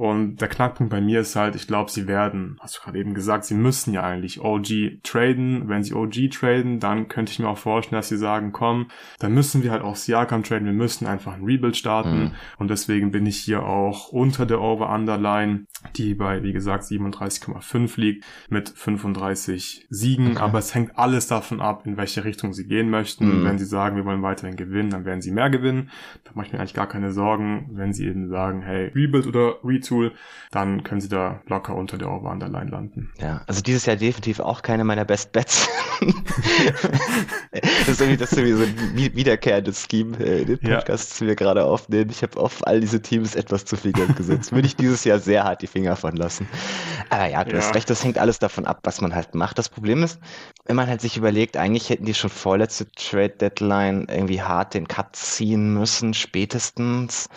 Und 0.00 0.40
der 0.40 0.48
Knackpunkt 0.48 0.90
bei 0.90 1.02
mir 1.02 1.20
ist 1.20 1.36
halt, 1.36 1.54
ich 1.54 1.66
glaube, 1.66 1.90
sie 1.90 2.08
werden, 2.08 2.56
hast 2.60 2.78
du 2.78 2.80
gerade 2.80 2.98
eben 2.98 3.12
gesagt, 3.12 3.44
sie 3.44 3.52
müssen 3.52 3.92
ja 3.92 4.02
eigentlich 4.02 4.40
OG 4.40 5.02
traden. 5.02 5.68
Wenn 5.68 5.82
sie 5.82 5.92
OG 5.92 6.30
traden, 6.30 6.80
dann 6.80 7.08
könnte 7.08 7.32
ich 7.32 7.38
mir 7.38 7.48
auch 7.48 7.58
vorstellen, 7.58 7.98
dass 7.98 8.08
sie 8.08 8.16
sagen, 8.16 8.50
komm, 8.52 8.86
dann 9.18 9.34
müssen 9.34 9.62
wir 9.62 9.70
halt 9.70 9.82
auch 9.82 9.96
Siakam 9.96 10.42
traden, 10.42 10.64
wir 10.64 10.72
müssen 10.72 11.06
einfach 11.06 11.34
ein 11.34 11.44
Rebuild 11.44 11.76
starten. 11.76 12.18
Mhm. 12.18 12.30
Und 12.56 12.70
deswegen 12.70 13.10
bin 13.10 13.26
ich 13.26 13.36
hier 13.36 13.62
auch 13.62 14.08
unter 14.08 14.46
der 14.46 14.62
Over-Underline, 14.62 15.66
die 15.96 16.14
bei, 16.14 16.42
wie 16.42 16.54
gesagt, 16.54 16.84
37,5 16.84 18.00
liegt, 18.00 18.24
mit 18.48 18.70
35 18.70 19.86
Siegen. 19.90 20.30
Okay. 20.30 20.40
Aber 20.40 20.60
es 20.60 20.74
hängt 20.74 20.98
alles 20.98 21.26
davon 21.26 21.60
ab, 21.60 21.82
in 21.84 21.98
welche 21.98 22.24
Richtung 22.24 22.54
sie 22.54 22.66
gehen 22.66 22.88
möchten. 22.88 23.40
Mhm. 23.40 23.44
Wenn 23.44 23.58
sie 23.58 23.66
sagen, 23.66 23.96
wir 23.96 24.06
wollen 24.06 24.22
weiterhin 24.22 24.56
gewinnen, 24.56 24.88
dann 24.88 25.04
werden 25.04 25.20
sie 25.20 25.30
mehr 25.30 25.50
gewinnen. 25.50 25.90
Da 26.24 26.30
mache 26.32 26.46
ich 26.46 26.52
mir 26.54 26.58
eigentlich 26.58 26.72
gar 26.72 26.88
keine 26.88 27.12
Sorgen. 27.12 27.68
Wenn 27.72 27.92
sie 27.92 28.06
eben 28.06 28.28
sagen, 28.28 28.62
hey, 28.62 28.90
Rebuild 28.94 29.26
oder 29.26 29.56
Retool, 29.62 29.89
Tool, 29.90 30.12
dann 30.52 30.84
können 30.84 31.00
sie 31.00 31.08
da 31.08 31.40
locker 31.46 31.74
unter 31.74 31.98
der 31.98 32.10
Over-Underline 32.10 32.70
landen. 32.70 33.12
Ja, 33.18 33.42
also 33.46 33.60
dieses 33.60 33.86
Jahr 33.86 33.96
definitiv 33.96 34.38
auch 34.38 34.62
keine 34.62 34.84
meiner 34.84 35.04
Best 35.04 35.32
Bets. 35.32 35.68
das 37.52 37.88
ist 37.88 38.00
irgendwie, 38.00 38.16
das 38.16 38.32
ist 38.32 38.38
irgendwie 38.38 38.56
so 38.56 38.62
ein 38.62 39.14
wiederkehrendes 39.16 39.86
Scheme, 39.90 40.16
äh, 40.18 40.44
den 40.44 40.58
Podcast, 40.58 41.20
ja. 41.20 41.26
wir 41.26 41.34
gerade 41.34 41.64
aufnehmen. 41.64 42.10
Ich 42.10 42.22
habe 42.22 42.38
auf 42.38 42.64
all 42.66 42.80
diese 42.80 43.02
Teams 43.02 43.34
etwas 43.34 43.64
zu 43.64 43.76
viel 43.76 43.92
Geld 43.92 44.16
gesetzt. 44.16 44.52
Würde 44.52 44.66
ich 44.66 44.76
dieses 44.76 45.04
Jahr 45.04 45.18
sehr 45.18 45.42
hart 45.42 45.62
die 45.62 45.66
Finger 45.66 45.96
von 45.96 46.14
lassen. 46.14 46.48
Aber 47.10 47.26
ja, 47.26 47.42
du 47.42 47.52
ja. 47.52 47.58
hast 47.58 47.74
recht, 47.74 47.90
das 47.90 48.04
hängt 48.04 48.18
alles 48.18 48.38
davon 48.38 48.66
ab, 48.66 48.80
was 48.84 49.00
man 49.00 49.14
halt 49.14 49.34
macht. 49.34 49.58
Das 49.58 49.68
Problem 49.68 50.04
ist, 50.04 50.20
wenn 50.66 50.76
man 50.76 50.86
halt 50.86 51.00
sich 51.00 51.16
überlegt, 51.16 51.56
eigentlich 51.56 51.90
hätten 51.90 52.04
die 52.04 52.14
schon 52.14 52.30
vorletzte 52.30 52.90
Trade 52.92 53.30
Deadline 53.30 54.06
irgendwie 54.08 54.40
hart 54.40 54.74
den 54.74 54.86
Cut 54.86 55.16
ziehen 55.16 55.74
müssen, 55.74 56.14
spätestens. 56.14 57.28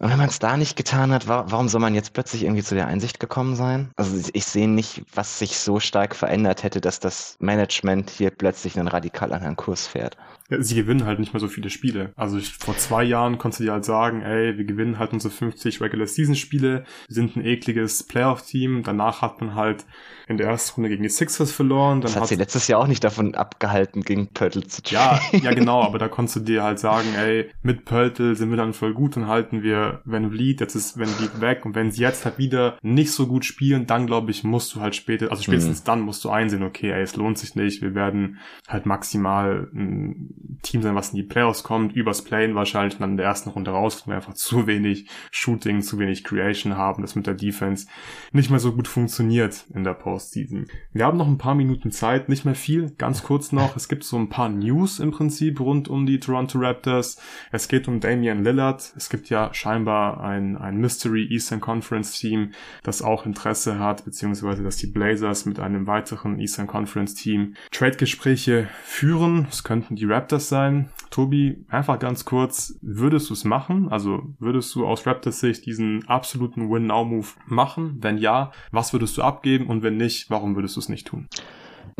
Und 0.00 0.10
wenn 0.10 0.18
man 0.18 0.28
es 0.28 0.38
da 0.38 0.56
nicht 0.56 0.76
getan 0.76 1.12
hat, 1.12 1.26
warum 1.26 1.68
soll 1.68 1.80
man 1.80 1.94
jetzt 1.94 2.12
plötzlich 2.12 2.44
irgendwie 2.44 2.62
zu 2.62 2.76
der 2.76 2.86
Einsicht 2.86 3.18
gekommen 3.18 3.56
sein? 3.56 3.90
Also 3.96 4.30
ich 4.32 4.44
sehe 4.44 4.68
nicht, 4.68 5.02
was 5.12 5.40
sich 5.40 5.58
so 5.58 5.80
stark 5.80 6.14
verändert 6.14 6.62
hätte, 6.62 6.80
dass 6.80 7.00
das 7.00 7.36
Management 7.40 8.10
hier 8.10 8.30
plötzlich 8.30 8.78
einen 8.78 8.86
radikal 8.88 9.32
anderen 9.32 9.56
Kurs 9.56 9.88
fährt. 9.88 10.16
Ja, 10.50 10.62
sie 10.62 10.74
gewinnen 10.74 11.04
halt 11.04 11.18
nicht 11.18 11.34
mehr 11.34 11.40
so 11.40 11.48
viele 11.48 11.68
Spiele. 11.68 12.12
Also 12.16 12.38
ich, 12.38 12.52
vor 12.52 12.76
zwei 12.76 13.04
Jahren 13.04 13.36
konntest 13.36 13.60
du 13.60 13.64
dir 13.64 13.72
halt 13.72 13.84
sagen, 13.84 14.22
ey, 14.22 14.56
wir 14.56 14.64
gewinnen 14.64 14.98
halt 14.98 15.12
unsere 15.12 15.32
50 15.32 15.80
Regular 15.80 16.06
Season 16.06 16.34
Spiele, 16.34 16.84
wir 17.06 17.14
sind 17.14 17.36
ein 17.36 17.44
ekliges 17.44 18.02
Playoff-Team. 18.04 18.82
Danach 18.82 19.20
hat 19.20 19.40
man 19.40 19.54
halt 19.54 19.84
in 20.26 20.36
der 20.36 20.46
ersten 20.48 20.76
Runde 20.76 20.90
gegen 20.90 21.02
die 21.02 21.08
Sixers 21.08 21.52
verloren. 21.52 22.00
Dann 22.00 22.12
das 22.12 22.20
hat 22.20 22.28
sie 22.28 22.36
letztes 22.36 22.66
Jahr 22.68 22.80
auch 22.80 22.86
nicht 22.86 23.04
davon 23.04 23.34
abgehalten, 23.34 24.02
gegen 24.02 24.28
Pörtl 24.28 24.66
zu 24.66 24.82
spielen. 24.84 25.00
Ja, 25.00 25.20
ja 25.32 25.52
genau, 25.52 25.82
aber 25.82 25.98
da 25.98 26.08
konntest 26.08 26.36
du 26.36 26.40
dir 26.40 26.62
halt 26.62 26.78
sagen, 26.78 27.08
ey, 27.16 27.50
mit 27.62 27.84
Pörtl 27.84 28.34
sind 28.34 28.50
wir 28.50 28.56
dann 28.56 28.72
voll 28.72 28.94
gut, 28.94 29.16
dann 29.16 29.26
halten 29.26 29.62
wir 29.62 30.00
Van 30.04 30.30
Vliet, 30.30 30.60
jetzt 30.60 30.74
ist 30.74 30.98
Van 30.98 31.06
Vliet 31.06 31.40
weg 31.40 31.64
und 31.64 31.74
wenn 31.74 31.90
sie 31.90 32.02
jetzt 32.02 32.24
halt 32.24 32.38
wieder 32.38 32.78
nicht 32.82 33.12
so 33.12 33.26
gut 33.26 33.44
spielen, 33.44 33.86
dann 33.86 34.06
glaube 34.06 34.30
ich, 34.30 34.44
musst 34.44 34.74
du 34.74 34.80
halt 34.80 34.94
später, 34.94 35.30
also 35.30 35.42
spätestens 35.42 35.80
mhm. 35.80 35.86
dann 35.86 36.00
musst 36.00 36.24
du 36.24 36.30
einsehen, 36.30 36.62
okay, 36.62 36.90
ey, 36.90 37.02
es 37.02 37.16
lohnt 37.16 37.38
sich 37.38 37.54
nicht, 37.54 37.82
wir 37.82 37.94
werden 37.94 38.38
halt 38.66 38.86
maximal 38.86 39.68
ein 39.74 40.37
Team 40.62 40.82
sein, 40.82 40.94
was 40.94 41.10
in 41.10 41.16
die 41.16 41.22
Playoffs 41.22 41.62
kommt, 41.62 41.94
übers 41.94 42.22
Playen 42.22 42.54
wahrscheinlich 42.54 42.94
und 42.94 43.00
dann 43.00 43.12
in 43.12 43.16
der 43.16 43.26
ersten 43.26 43.50
Runde 43.50 43.70
raus, 43.70 44.02
weil 44.02 44.12
wir 44.12 44.16
einfach 44.16 44.34
zu 44.34 44.66
wenig 44.66 45.08
Shooting, 45.30 45.82
zu 45.82 45.98
wenig 45.98 46.24
Creation 46.24 46.76
haben, 46.76 47.02
das 47.02 47.14
mit 47.14 47.26
der 47.26 47.34
Defense 47.34 47.86
nicht 48.32 48.50
mehr 48.50 48.58
so 48.58 48.72
gut 48.72 48.88
funktioniert 48.88 49.66
in 49.74 49.84
der 49.84 49.94
Postseason. 49.94 50.66
Wir 50.92 51.04
haben 51.04 51.18
noch 51.18 51.28
ein 51.28 51.38
paar 51.38 51.54
Minuten 51.54 51.90
Zeit, 51.90 52.28
nicht 52.28 52.44
mehr 52.44 52.54
viel, 52.54 52.90
ganz 52.96 53.22
kurz 53.22 53.52
noch. 53.52 53.76
Es 53.76 53.88
gibt 53.88 54.04
so 54.04 54.16
ein 54.16 54.28
paar 54.28 54.48
News 54.48 54.98
im 54.98 55.10
Prinzip 55.10 55.60
rund 55.60 55.88
um 55.88 56.06
die 56.06 56.20
Toronto 56.20 56.58
Raptors. 56.58 57.20
Es 57.52 57.68
geht 57.68 57.88
um 57.88 58.00
Damian 58.00 58.42
Lillard. 58.42 58.92
Es 58.96 59.10
gibt 59.10 59.28
ja 59.30 59.52
scheinbar 59.52 60.22
ein, 60.22 60.56
ein 60.56 60.78
Mystery 60.78 61.26
Eastern 61.30 61.60
Conference 61.60 62.18
Team, 62.18 62.52
das 62.82 63.02
auch 63.02 63.26
Interesse 63.26 63.78
hat, 63.78 64.04
beziehungsweise 64.04 64.62
dass 64.62 64.76
die 64.76 64.86
Blazers 64.86 65.46
mit 65.46 65.60
einem 65.60 65.86
weiteren 65.86 66.38
Eastern 66.38 66.66
Conference 66.66 67.14
Team 67.14 67.54
Trade-Gespräche 67.70 68.68
führen. 68.82 69.46
Es 69.50 69.64
könnten 69.64 69.96
die 69.96 70.04
Raptors 70.04 70.27
sein 70.28 70.48
sein. 70.48 70.90
Tobi, 71.10 71.64
einfach 71.68 71.98
ganz 71.98 72.24
kurz, 72.24 72.78
würdest 72.82 73.30
du 73.30 73.34
es 73.34 73.44
machen? 73.44 73.88
Also 73.90 74.22
würdest 74.38 74.74
du 74.74 74.86
aus 74.86 75.06
Raptors 75.06 75.40
Sicht 75.40 75.66
diesen 75.66 76.06
absoluten 76.08 76.70
Win-Now-Move 76.70 77.28
machen? 77.46 77.96
Wenn 78.00 78.18
ja, 78.18 78.52
was 78.70 78.92
würdest 78.92 79.16
du 79.16 79.22
abgeben? 79.22 79.66
Und 79.66 79.82
wenn 79.82 79.96
nicht, 79.96 80.30
warum 80.30 80.54
würdest 80.54 80.76
du 80.76 80.80
es 80.80 80.88
nicht 80.88 81.06
tun? 81.06 81.28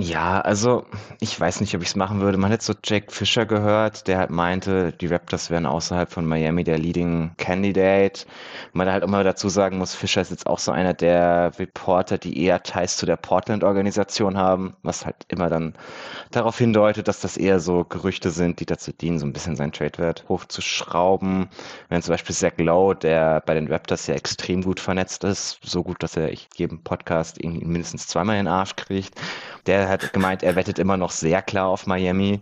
Ja, 0.00 0.40
also 0.42 0.84
ich 1.18 1.40
weiß 1.40 1.60
nicht, 1.60 1.74
ob 1.74 1.82
ich 1.82 1.88
es 1.88 1.96
machen 1.96 2.20
würde. 2.20 2.38
Man 2.38 2.52
hätte 2.52 2.64
so 2.64 2.72
Jack 2.84 3.10
Fisher 3.10 3.46
gehört, 3.46 4.06
der 4.06 4.18
halt 4.18 4.30
meinte, 4.30 4.92
die 4.92 5.08
Raptors 5.08 5.50
wären 5.50 5.66
außerhalb 5.66 6.08
von 6.08 6.24
Miami 6.24 6.62
der 6.62 6.78
Leading 6.78 7.32
Candidate. 7.36 8.24
Man 8.72 8.88
halt 8.92 9.04
mal 9.08 9.24
dazu 9.24 9.48
sagen 9.48 9.76
muss, 9.76 9.96
Fisher 9.96 10.20
ist 10.20 10.30
jetzt 10.30 10.46
auch 10.46 10.60
so 10.60 10.70
einer 10.70 10.94
der 10.94 11.50
Reporter, 11.58 12.16
die 12.16 12.40
eher 12.40 12.62
Ties 12.62 12.96
zu 12.96 13.06
der 13.06 13.16
Portland-Organisation 13.16 14.38
haben, 14.38 14.76
was 14.84 15.04
halt 15.04 15.16
immer 15.26 15.48
dann 15.48 15.74
darauf 16.30 16.56
hindeutet, 16.58 17.08
dass 17.08 17.18
das 17.18 17.36
eher 17.36 17.58
so 17.58 17.82
Gerüchte 17.82 18.30
sind, 18.30 18.60
die 18.60 18.66
dazu 18.66 18.92
dienen, 18.92 19.18
so 19.18 19.26
ein 19.26 19.32
bisschen 19.32 19.56
seinen 19.56 19.72
Trade-Wert 19.72 20.26
hochzuschrauben. 20.28 21.48
Wenn 21.88 22.02
zum 22.02 22.12
Beispiel 22.12 22.36
Zach 22.36 22.52
Lowe, 22.58 22.94
der 22.94 23.40
bei 23.40 23.54
den 23.54 23.66
Raptors 23.66 24.06
ja 24.06 24.14
extrem 24.14 24.62
gut 24.62 24.78
vernetzt 24.78 25.24
ist, 25.24 25.58
so 25.64 25.82
gut, 25.82 26.04
dass 26.04 26.16
er 26.16 26.30
jedem 26.54 26.84
Podcast 26.84 27.42
irgendwie 27.42 27.66
mindestens 27.66 28.06
zweimal 28.06 28.36
in 28.36 28.44
den 28.44 28.52
Arsch 28.52 28.76
kriegt, 28.76 29.20
der 29.66 29.87
hat 29.88 30.12
gemeint, 30.12 30.42
er 30.42 30.56
wettet 30.56 30.78
immer 30.78 30.96
noch 30.96 31.10
sehr 31.10 31.42
klar 31.42 31.68
auf 31.68 31.86
Miami. 31.86 32.40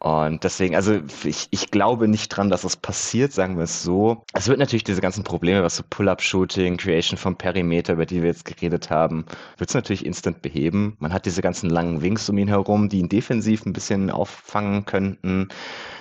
Und 0.00 0.44
deswegen, 0.44 0.76
also 0.76 1.00
ich, 1.24 1.48
ich 1.50 1.72
glaube 1.72 2.06
nicht 2.06 2.28
dran, 2.28 2.50
dass 2.50 2.62
es 2.62 2.76
passiert, 2.76 3.32
sagen 3.32 3.56
wir 3.56 3.64
es 3.64 3.82
so. 3.82 4.22
Es 4.32 4.46
wird 4.46 4.60
natürlich 4.60 4.84
diese 4.84 5.00
ganzen 5.00 5.24
Probleme, 5.24 5.64
was 5.64 5.76
so 5.76 5.82
Pull-Up-Shooting, 5.90 6.76
Creation 6.76 7.18
vom 7.18 7.34
Perimeter, 7.36 7.94
über 7.94 8.06
die 8.06 8.22
wir 8.22 8.28
jetzt 8.28 8.44
geredet 8.44 8.90
haben, 8.90 9.24
wird 9.56 9.70
es 9.70 9.74
natürlich 9.74 10.06
instant 10.06 10.40
beheben. 10.40 10.96
Man 11.00 11.12
hat 11.12 11.26
diese 11.26 11.42
ganzen 11.42 11.68
langen 11.68 12.00
Wings 12.00 12.28
um 12.28 12.38
ihn 12.38 12.46
herum, 12.46 12.88
die 12.88 13.00
ihn 13.00 13.08
defensiv 13.08 13.66
ein 13.66 13.72
bisschen 13.72 14.10
auffangen 14.10 14.84
könnten. 14.84 15.48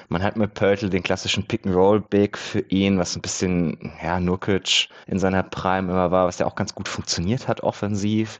Man 0.09 0.21
hat 0.21 0.37
mit 0.37 0.53
Pörtl 0.53 0.91
den 0.91 1.01
klassischen 1.01 1.47
Pick-and-Roll-Big 1.47 2.37
für 2.37 2.59
ihn, 2.69 2.99
was 2.99 3.15
ein 3.15 3.21
bisschen, 3.23 3.91
ja, 4.03 4.19
Nurkic 4.19 4.89
in 5.07 5.17
seiner 5.17 5.41
Prime 5.41 5.91
immer 5.91 6.11
war, 6.11 6.27
was 6.27 6.37
ja 6.37 6.45
auch 6.45 6.55
ganz 6.55 6.75
gut 6.75 6.87
funktioniert 6.87 7.47
hat 7.47 7.61
offensiv. 7.61 8.39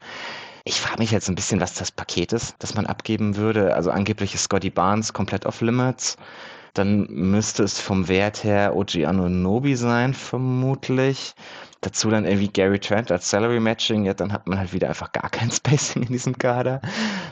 Ich 0.67 0.81
frage 0.81 0.99
mich 0.99 1.11
jetzt 1.11 1.29
ein 1.29 1.35
bisschen, 1.35 1.61
was 1.61 1.75
das 1.75 1.93
Paket 1.93 2.33
ist, 2.33 2.57
das 2.59 2.75
man 2.75 2.85
abgeben 2.87 3.37
würde. 3.37 3.73
Also 3.73 3.89
angeblich 3.89 4.33
ist 4.35 4.43
Scotty 4.43 4.69
Barnes 4.69 5.13
komplett 5.13 5.45
off 5.45 5.61
limits. 5.61 6.17
Dann 6.77 7.07
müsste 7.09 7.63
es 7.63 7.79
vom 7.79 8.07
Wert 8.07 8.43
her 8.43 8.75
OG 8.75 9.05
Anunobi 9.05 9.75
sein, 9.75 10.13
vermutlich. 10.13 11.33
Dazu 11.81 12.09
dann 12.09 12.25
irgendwie 12.25 12.49
Gary 12.49 12.79
Trent 12.79 13.11
als 13.11 13.29
Salary 13.29 13.59
Matching, 13.59 14.05
ja, 14.05 14.13
dann 14.13 14.31
hat 14.31 14.47
man 14.47 14.59
halt 14.59 14.73
wieder 14.73 14.89
einfach 14.89 15.11
gar 15.11 15.29
kein 15.29 15.49
Spacing 15.51 16.03
in 16.03 16.13
diesem 16.13 16.37
Kader. 16.37 16.81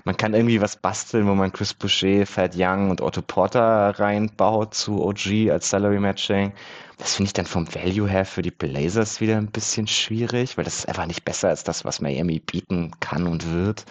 Man 0.03 0.17
kann 0.17 0.33
irgendwie 0.33 0.61
was 0.61 0.75
basteln, 0.77 1.27
wo 1.27 1.35
man 1.35 1.51
Chris 1.51 1.73
Boucher, 1.75 2.25
Fat 2.25 2.53
Young 2.55 2.89
und 2.89 3.01
Otto 3.01 3.21
Porter 3.21 3.93
reinbaut 3.99 4.73
zu 4.73 5.03
OG 5.03 5.51
als 5.51 5.69
Salary 5.69 5.99
Matching. 5.99 6.51
Das 6.97 7.15
finde 7.15 7.27
ich 7.27 7.33
dann 7.33 7.45
vom 7.45 7.67
Value 7.75 8.09
her 8.09 8.25
für 8.25 8.41
die 8.41 8.51
Blazers 8.51 9.21
wieder 9.21 9.37
ein 9.37 9.51
bisschen 9.51 9.85
schwierig, 9.85 10.57
weil 10.57 10.65
das 10.65 10.79
ist 10.79 10.87
einfach 10.87 11.05
nicht 11.05 11.25
besser 11.25 11.49
als 11.49 11.63
das, 11.63 11.85
was 11.85 12.01
Miami 12.01 12.39
bieten 12.39 12.91
kann 12.99 13.27
und 13.27 13.51
wird 13.53 13.85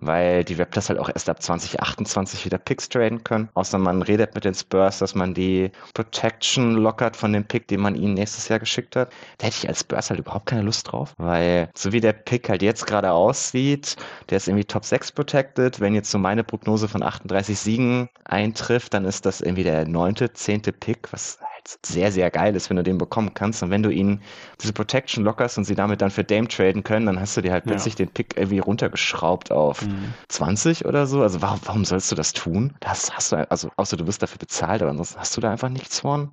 weil 0.00 0.44
die 0.44 0.54
Raptors 0.54 0.88
halt 0.88 0.98
auch 0.98 1.08
erst 1.08 1.28
ab 1.28 1.42
2028 1.42 2.44
wieder 2.44 2.58
Picks 2.58 2.88
traden 2.88 3.24
können. 3.24 3.48
Außer 3.54 3.78
man 3.78 4.02
redet 4.02 4.34
mit 4.34 4.44
den 4.44 4.54
Spurs, 4.54 4.98
dass 4.98 5.14
man 5.14 5.34
die 5.34 5.70
Protection 5.94 6.74
lockert 6.74 7.16
von 7.16 7.32
dem 7.32 7.44
Pick, 7.44 7.68
den 7.68 7.80
man 7.80 7.94
ihnen 7.94 8.14
nächstes 8.14 8.48
Jahr 8.48 8.58
geschickt 8.58 8.96
hat. 8.96 9.10
Da 9.38 9.46
hätte 9.46 9.56
ich 9.62 9.68
als 9.68 9.80
Spurs 9.80 10.10
halt 10.10 10.20
überhaupt 10.20 10.46
keine 10.46 10.62
Lust 10.62 10.90
drauf, 10.90 11.14
weil 11.18 11.70
so 11.74 11.92
wie 11.92 12.00
der 12.00 12.12
Pick 12.12 12.48
halt 12.48 12.62
jetzt 12.62 12.86
gerade 12.86 13.12
aussieht, 13.12 13.96
der 14.30 14.36
ist 14.36 14.48
irgendwie 14.48 14.64
Top 14.64 14.84
6 14.84 15.12
protected. 15.12 15.80
Wenn 15.80 15.94
jetzt 15.94 16.10
so 16.10 16.18
meine 16.18 16.44
Prognose 16.44 16.88
von 16.88 17.02
38 17.02 17.58
Siegen 17.58 18.08
eintrifft, 18.24 18.94
dann 18.94 19.04
ist 19.04 19.26
das 19.26 19.40
irgendwie 19.40 19.64
der 19.64 19.86
neunte, 19.86 20.32
zehnte 20.32 20.72
Pick, 20.72 21.12
was 21.12 21.38
sehr, 21.84 22.12
sehr 22.12 22.30
geil 22.30 22.56
ist, 22.56 22.70
wenn 22.70 22.76
du 22.76 22.82
den 22.82 22.98
bekommen 22.98 23.34
kannst. 23.34 23.62
Und 23.62 23.70
wenn 23.70 23.82
du 23.82 23.90
ihnen 23.90 24.22
diese 24.60 24.72
Protection 24.72 25.24
lockerst 25.24 25.58
und 25.58 25.64
sie 25.64 25.74
damit 25.74 26.00
dann 26.00 26.10
für 26.10 26.24
Dame 26.24 26.48
traden 26.48 26.82
können, 26.82 27.06
dann 27.06 27.20
hast 27.20 27.36
du 27.36 27.42
dir 27.42 27.52
halt 27.52 27.66
ja. 27.66 27.72
plötzlich 27.72 27.94
den 27.94 28.08
Pick 28.08 28.36
irgendwie 28.36 28.58
runtergeschraubt 28.58 29.50
auf 29.50 29.82
mhm. 29.82 30.14
20 30.28 30.86
oder 30.86 31.06
so. 31.06 31.22
Also 31.22 31.42
warum, 31.42 31.60
warum 31.64 31.84
sollst 31.84 32.10
du 32.10 32.14
das 32.14 32.32
tun? 32.32 32.74
Das 32.80 33.14
hast 33.14 33.32
du, 33.32 33.50
also 33.50 33.70
außer 33.76 33.96
du 33.96 34.06
wirst 34.06 34.22
dafür 34.22 34.38
bezahlt, 34.38 34.80
aber 34.82 34.90
ansonsten 34.90 35.20
hast 35.20 35.36
du 35.36 35.40
da 35.40 35.50
einfach 35.50 35.68
nichts 35.68 36.00
von. 36.00 36.30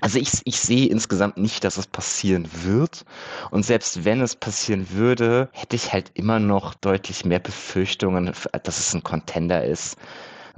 Also 0.00 0.18
ich, 0.18 0.30
ich 0.44 0.60
sehe 0.60 0.88
insgesamt 0.88 1.38
nicht, 1.38 1.64
dass 1.64 1.76
es 1.76 1.86
passieren 1.86 2.48
wird. 2.62 3.04
Und 3.50 3.64
selbst 3.64 4.04
wenn 4.04 4.20
es 4.20 4.36
passieren 4.36 4.88
würde, 4.90 5.48
hätte 5.52 5.76
ich 5.76 5.92
halt 5.92 6.12
immer 6.14 6.38
noch 6.38 6.74
deutlich 6.74 7.24
mehr 7.24 7.40
Befürchtungen, 7.40 8.32
dass 8.62 8.78
es 8.78 8.94
ein 8.94 9.02
Contender 9.02 9.64
ist 9.64 9.96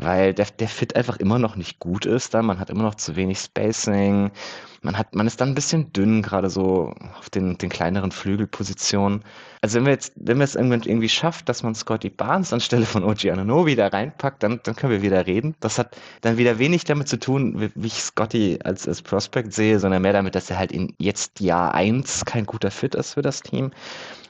weil 0.01 0.35
der, 0.35 0.47
der 0.47 0.69
Fit 0.69 0.97
einfach 0.97 1.17
immer 1.19 1.39
noch 1.39 1.57
nicht 1.57 1.79
gut 1.79 2.07
ist. 2.07 2.35
Da 2.35 2.43
man 2.43 2.59
hat 2.59 2.71
immer 2.71 2.83
noch 2.83 2.95
zu 2.95 3.17
wenig 3.17 3.39
Spacing. 3.39 4.31
Man 4.83 4.97
hat, 4.97 5.15
man 5.15 5.27
ist 5.27 5.41
dann 5.41 5.51
ein 5.51 5.55
bisschen 5.55 5.93
dünn, 5.93 6.23
gerade 6.23 6.49
so 6.49 6.95
auf 7.19 7.29
den, 7.29 7.59
den 7.59 7.69
kleineren 7.69 8.13
Flügelpositionen. 8.13 9.23
Also 9.61 9.77
wenn 9.77 9.85
wir 9.85 9.93
jetzt, 9.93 10.15
wenn 10.17 10.39
wir 10.39 10.45
es 10.45 10.55
irgendwann 10.55 10.83
irgendwie 10.85 11.11
schafft, 11.11 11.51
dass 11.51 11.63
man 11.63 11.75
Scotty 11.75 12.09
Barnes 12.09 12.53
anstelle 12.53 12.87
von 12.87 13.05
OG 13.05 13.27
Ananobi 13.27 13.77
da 13.77 13.89
reinpackt, 13.89 14.43
dann, 14.43 14.61
dann 14.63 14.75
können 14.75 14.93
wir 14.93 15.03
wieder 15.03 15.27
reden. 15.27 15.55
Das 15.61 15.79
hat 15.79 15.97
dann 16.23 16.39
wieder 16.39 16.59
wenig 16.59 16.85
damit 16.85 17.09
zu 17.09 17.19
tun, 17.19 17.61
wie, 17.61 17.71
wie 17.75 17.89
ich 17.89 18.03
Scotty 18.03 18.59
als, 18.65 18.89
als 18.89 19.03
Prospect 19.03 19.53
sehe, 19.53 19.79
sondern 19.79 20.01
mehr 20.01 20.15
damit, 20.15 20.35
dass 20.35 20.49
er 20.49 20.59
halt 20.59 20.73
in 20.73 20.95
jetzt 20.99 21.41
Jahr 21.41 21.75
eins 21.75 22.25
kein 22.25 22.47
guter 22.47 22.71
Fit 22.71 22.95
ist 22.95 23.13
für 23.15 23.23
das 23.23 23.43
Team. 23.43 23.73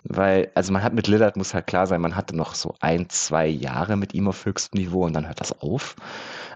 Weil, 0.05 0.51
also 0.55 0.73
man 0.73 0.83
hat 0.83 0.95
mit 0.95 1.09
Lillard, 1.09 1.37
muss 1.37 1.55
halt 1.55 1.67
klar 1.67 1.87
sein, 1.87 2.01
man 2.01 2.17
hatte 2.17 2.35
noch 2.35 2.55
so 2.55 2.75
ein, 2.81 3.09
zwei 3.11 3.47
Jahre 3.47 3.97
mit 3.97 4.15
ihm 4.15 4.29
auf 4.29 4.45
höchstem 4.45 4.81
Niveau 4.81 5.05
und 5.05 5.13
dann 5.13 5.27
hört 5.27 5.41
das 5.41 5.61
auf. 5.61 5.97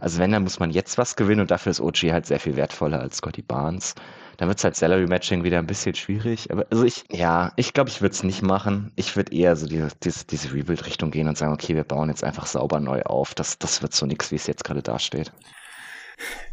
Also 0.00 0.18
wenn, 0.18 0.32
dann 0.32 0.42
muss 0.44 0.60
man 0.60 0.70
jetzt 0.70 0.98
was 0.98 1.16
gewinnen 1.16 1.42
und 1.42 1.50
dafür 1.50 1.70
ist 1.70 1.80
OG 1.80 2.12
halt 2.12 2.26
sehr 2.26 2.40
viel 2.40 2.56
wertvoller 2.56 3.00
als 3.00 3.18
Scotty 3.18 3.42
Barnes. 3.42 3.94
Dann 4.36 4.48
wird 4.48 4.58
es 4.58 4.64
halt 4.64 4.76
Salary 4.76 5.06
Matching 5.06 5.44
wieder 5.44 5.58
ein 5.58 5.66
bisschen 5.66 5.94
schwierig. 5.94 6.50
Aber 6.50 6.66
also 6.70 6.84
ich, 6.84 7.04
ja, 7.10 7.52
ich 7.56 7.72
glaube, 7.72 7.90
ich 7.90 8.00
würde 8.00 8.14
es 8.14 8.22
nicht 8.24 8.42
machen. 8.42 8.92
Ich 8.96 9.16
würde 9.16 9.32
eher 9.32 9.54
so 9.56 9.66
diese, 9.66 9.88
diese, 10.02 10.26
diese 10.26 10.52
Rebuild-Richtung 10.52 11.10
gehen 11.10 11.28
und 11.28 11.38
sagen, 11.38 11.52
okay, 11.52 11.74
wir 11.76 11.84
bauen 11.84 12.08
jetzt 12.08 12.24
einfach 12.24 12.46
sauber 12.46 12.80
neu 12.80 13.02
auf. 13.02 13.34
Das, 13.34 13.58
das 13.58 13.82
wird 13.82 13.94
so 13.94 14.06
nichts, 14.06 14.30
wie 14.32 14.36
es 14.36 14.46
jetzt 14.46 14.64
gerade 14.64 14.82
dasteht. 14.82 15.32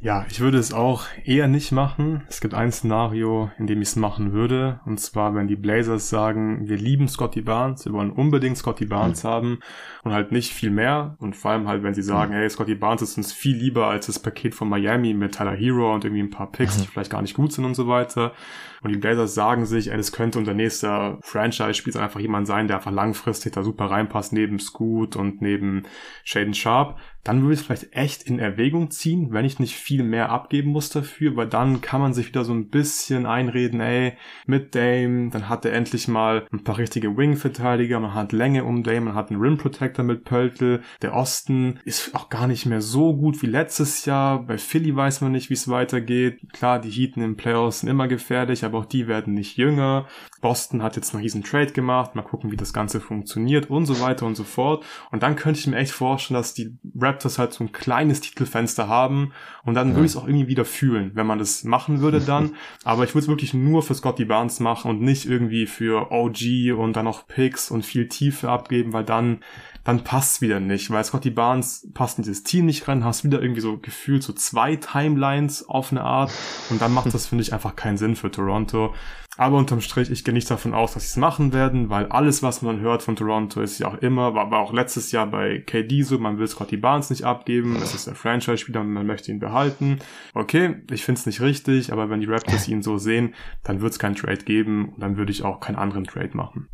Ja, 0.02 0.26
ich 0.30 0.40
würde 0.40 0.58
es 0.58 0.74
auch 0.74 1.06
eher 1.26 1.48
nicht 1.48 1.72
machen. 1.72 2.24
Es 2.28 2.42
gibt 2.42 2.54
ein 2.54 2.72
Szenario, 2.72 3.52
in 3.60 3.68
dem 3.68 3.82
ich 3.82 3.90
es 3.90 3.96
machen 3.96 4.34
würde. 4.34 4.80
Und 4.86 5.00
zwar, 5.00 5.36
wenn 5.36 5.48
die 5.48 5.56
Blazers 5.56 6.10
sagen, 6.10 6.68
wir 6.68 6.78
lieben 6.78 7.08
Scotty 7.08 7.42
Barnes, 7.42 7.86
wir 7.86 7.94
wollen 7.94 8.12
unbedingt 8.12 8.58
Scotty 8.58 8.86
Barnes 8.86 9.24
mhm. 9.24 9.28
haben 9.28 9.60
und 10.04 10.14
halt 10.14 10.32
nicht 10.32 10.54
viel 10.54 10.72
mehr. 10.72 11.16
Und 11.20 11.36
vor 11.36 11.52
allem 11.52 11.68
halt, 11.68 11.84
wenn 11.84 11.94
sie 11.94 12.02
sagen, 12.02 12.32
mhm. 12.32 12.38
hey, 12.38 12.50
Scotty 12.50 12.76
Barnes 12.76 13.04
ist 13.04 13.18
uns 13.18 13.32
viel 13.32 13.56
lieber 13.56 13.88
als 13.88 14.08
das 14.08 14.18
Paket 14.18 14.56
von 14.56 14.70
Miami 14.70 15.14
mit 15.14 15.36
Tyler 15.36 15.56
Hero 15.56 15.94
und 15.94 16.04
irgendwie 16.04 16.24
ein 16.24 16.32
paar 16.32 16.52
Picks, 16.52 16.78
mhm. 16.78 16.82
die 16.82 16.88
vielleicht 16.88 17.12
gar 17.12 17.22
nicht 17.22 17.36
gut 17.36 17.54
sind 17.54 17.66
und 17.66 17.76
so 17.76 17.88
weiter. 17.88 18.34
Und 18.82 18.92
die 18.92 18.98
Blazers 18.98 19.36
sagen 19.36 19.66
sich, 19.66 19.86
das 19.86 20.12
könnte 20.12 20.40
unser 20.40 20.54
nächster 20.54 21.20
Franchise-Spieler 21.22 22.02
einfach 22.02 22.20
jemand 22.20 22.48
sein, 22.48 22.68
der 22.68 22.78
einfach 22.78 22.92
langfristig 22.92 23.54
da 23.54 23.64
super 23.64 23.86
reinpasst, 23.86 24.34
neben 24.34 24.60
Scoot 24.60 25.16
und 25.16 25.42
neben 25.42 25.84
Shaden 26.24 26.54
Sharp. 26.54 26.98
Dann 27.24 27.44
würde 27.44 27.54
ich 27.54 27.60
es 27.60 27.66
vielleicht 27.66 27.94
echt 27.94 28.24
in 28.24 28.40
Erwägung 28.40 28.90
ziehen, 28.90 29.28
wenn 29.32 29.46
ich 29.46 29.60
nicht 29.60 29.76
viel 29.76 30.04
mehr 30.04 30.32
abgeben 30.32 30.72
muss 30.72 30.90
dafür, 30.90 31.36
weil 31.36 31.48
dann 31.48 31.82
kann 31.82 32.02
man 32.02 32.14
sich 32.14 32.28
wieder 32.28 32.44
so 32.44 32.54
ein 32.54 32.70
bisschen 32.70 33.28
einreden, 33.28 33.80
ey, 33.80 34.14
mit 34.48 34.74
Dame, 34.74 35.30
dann 35.30 35.48
hat 35.48 35.64
er 35.66 35.74
endlich 35.74 36.08
mal 36.08 36.48
ein 36.52 36.64
paar 36.64 36.80
richtige 36.80 37.16
Wing-Verteidiger, 37.16 38.00
man 38.00 38.16
hat 38.16 38.32
Länge 38.32 38.64
um 38.64 38.82
Dame, 38.82 39.02
man 39.02 39.16
hat 39.16 39.30
einen 39.30 39.40
Rim-Protector 39.40 40.04
mit 40.04 40.24
Pöltl, 40.24 40.82
der 41.04 41.14
Osten 41.14 41.80
ist 41.86 42.16
auch 42.16 42.30
gar 42.30 42.48
nicht 42.48 42.66
mehr 42.66 42.82
so 42.82 43.16
gut 43.16 43.44
wie 43.44 43.48
letztes 43.48 44.06
Jahr, 44.06 44.42
bei 44.42 44.58
Philly 44.58 44.96
weiß 44.96 45.22
man 45.22 45.32
nicht, 45.32 45.52
wie 45.52 45.56
es 45.56 45.70
weitergeht, 45.70 46.40
klar, 46.54 46.82
die 46.82 46.90
Heaten 46.90 47.22
im 47.22 47.38
Playoffs 47.38 47.82
sind 47.82 47.90
immer 47.90 48.08
gefährlich, 48.08 48.66
aber 48.66 48.71
auch 48.78 48.86
die 48.86 49.08
werden 49.08 49.34
nicht 49.34 49.58
jünger, 49.58 50.08
Boston 50.42 50.84
hat 50.84 50.96
jetzt 50.96 51.14
einen 51.14 51.24
riesen 51.24 51.44
Trade 51.44 51.72
gemacht, 51.72 52.16
mal 52.16 52.22
gucken, 52.22 52.52
wie 52.52 52.58
das 52.58 52.74
Ganze 52.74 53.00
funktioniert 53.00 53.70
und 53.70 53.86
so 53.86 54.00
weiter 54.00 54.26
und 54.26 54.36
so 54.36 54.44
fort 54.44 54.84
und 55.12 55.24
dann 55.24 55.36
könnte 55.36 55.60
ich 55.60 55.68
mir 55.68 55.78
echt 55.78 55.92
vorstellen, 55.92 56.38
dass 56.38 56.54
die 56.54 56.78
Raptors 56.98 57.38
halt 57.38 57.54
so 57.54 57.64
ein 57.64 57.72
kleines 57.72 58.22
Titelfenster 58.22 58.88
haben 58.88 59.34
und 59.64 59.74
dann 59.74 59.90
ja. 59.90 59.96
würde 59.96 60.06
ich 60.06 60.12
es 60.12 60.18
auch 60.18 60.28
irgendwie 60.28 60.48
wieder 60.48 60.66
fühlen, 60.66 61.12
wenn 61.14 61.28
man 61.28 61.40
das 61.40 61.64
machen 61.64 62.02
würde 62.02 62.20
dann. 62.20 62.56
Aber 62.84 63.04
ich 63.04 63.12
würde 63.12 63.24
es 63.24 63.28
wirklich 63.28 63.54
nur 63.54 63.84
für 63.84 63.96
Scotty 63.96 64.26
Barnes 64.26 64.60
machen 64.60 64.90
und 64.90 65.02
nicht 65.02 65.26
irgendwie 65.26 65.66
für 65.66 66.12
OG 66.12 66.78
und 66.78 66.96
dann 66.96 67.06
noch 67.06 67.28
Picks 67.28 67.72
und 67.72 67.86
viel 67.86 68.08
Tiefe 68.08 68.50
abgeben, 68.50 68.94
weil 68.94 69.04
dann 69.04 69.42
dann 69.84 70.04
passt's 70.04 70.42
wieder 70.42 70.60
nicht, 70.60 70.92
weil 70.92 71.04
Scotty 71.04 71.32
Barnes 71.32 71.88
passt 71.94 72.18
in 72.18 72.24
dieses 72.24 72.44
Team 72.44 72.66
nicht 72.66 72.88
rein, 72.88 73.04
hast 73.04 73.24
wieder 73.24 73.42
irgendwie 73.42 73.62
so 73.62 73.78
gefühlt 73.78 74.24
so 74.24 74.34
zwei 74.34 74.76
Timelines 74.76 75.68
auf 75.68 75.92
eine 75.92 76.02
Art 76.02 76.32
und 76.70 76.82
dann 76.82 76.94
macht 76.94 77.12
das, 77.14 77.28
finde 77.28 77.44
ich, 77.44 77.54
einfach 77.54 77.76
keinen 77.76 77.98
Sinn 77.98 78.16
für 78.16 78.32
Toronto. 78.32 78.94
Aber 79.38 79.58
unterm 79.58 79.80
Strich, 79.80 80.12
ich 80.12 80.26
gehe 80.26 80.34
nicht 80.34 80.52
davon 80.52 80.74
aus, 80.74 80.94
dass 80.94 81.04
sie 81.04 81.10
es 81.10 81.16
machen 81.16 81.54
werden, 81.54 81.90
weil 81.90 82.08
alles, 82.08 82.44
was 82.44 82.62
man 82.62 82.82
hört 82.82 83.02
von 83.02 83.16
Toronto, 83.16 83.62
ist 83.62 83.80
ja 83.80 83.88
auch 83.88 83.96
immer, 83.96 84.34
war, 84.34 84.52
war 84.52 84.60
auch 84.60 84.74
letztes 84.74 85.12
Jahr 85.14 85.26
bei 85.26 85.60
KD 85.60 86.04
so, 86.04 86.20
man 86.20 86.38
will 86.38 86.48
Scotty 86.48 86.76
Barnes 86.76 87.10
nicht 87.10 87.24
abgeben, 87.24 87.78
es 87.78 87.96
ist 87.96 88.10
ein 88.10 88.16
Franchise-Spieler 88.16 88.82
und 88.82 88.92
man 88.92 89.08
möchte 89.08 89.32
ihn 89.32 89.40
behalten. 89.40 90.00
Okay, 90.34 90.82
ich 90.92 91.06
finde 91.06 91.20
es 91.20 91.26
nicht 91.26 91.40
richtig, 91.40 91.94
aber 91.94 92.10
wenn 92.10 92.20
die 92.20 92.28
Raptors 92.28 92.68
ihn 92.68 92.84
so 92.84 92.98
sehen, 92.98 93.34
dann 93.64 93.80
wird 93.80 93.94
es 93.94 94.00
keinen 94.00 94.16
Trade 94.16 94.44
geben 94.44 94.90
und 94.90 95.02
dann 95.02 95.16
würde 95.16 95.32
ich 95.32 95.44
auch 95.44 95.62
keinen 95.62 95.78
anderen 95.78 96.04
Trade 96.04 96.36
machen. 96.36 96.68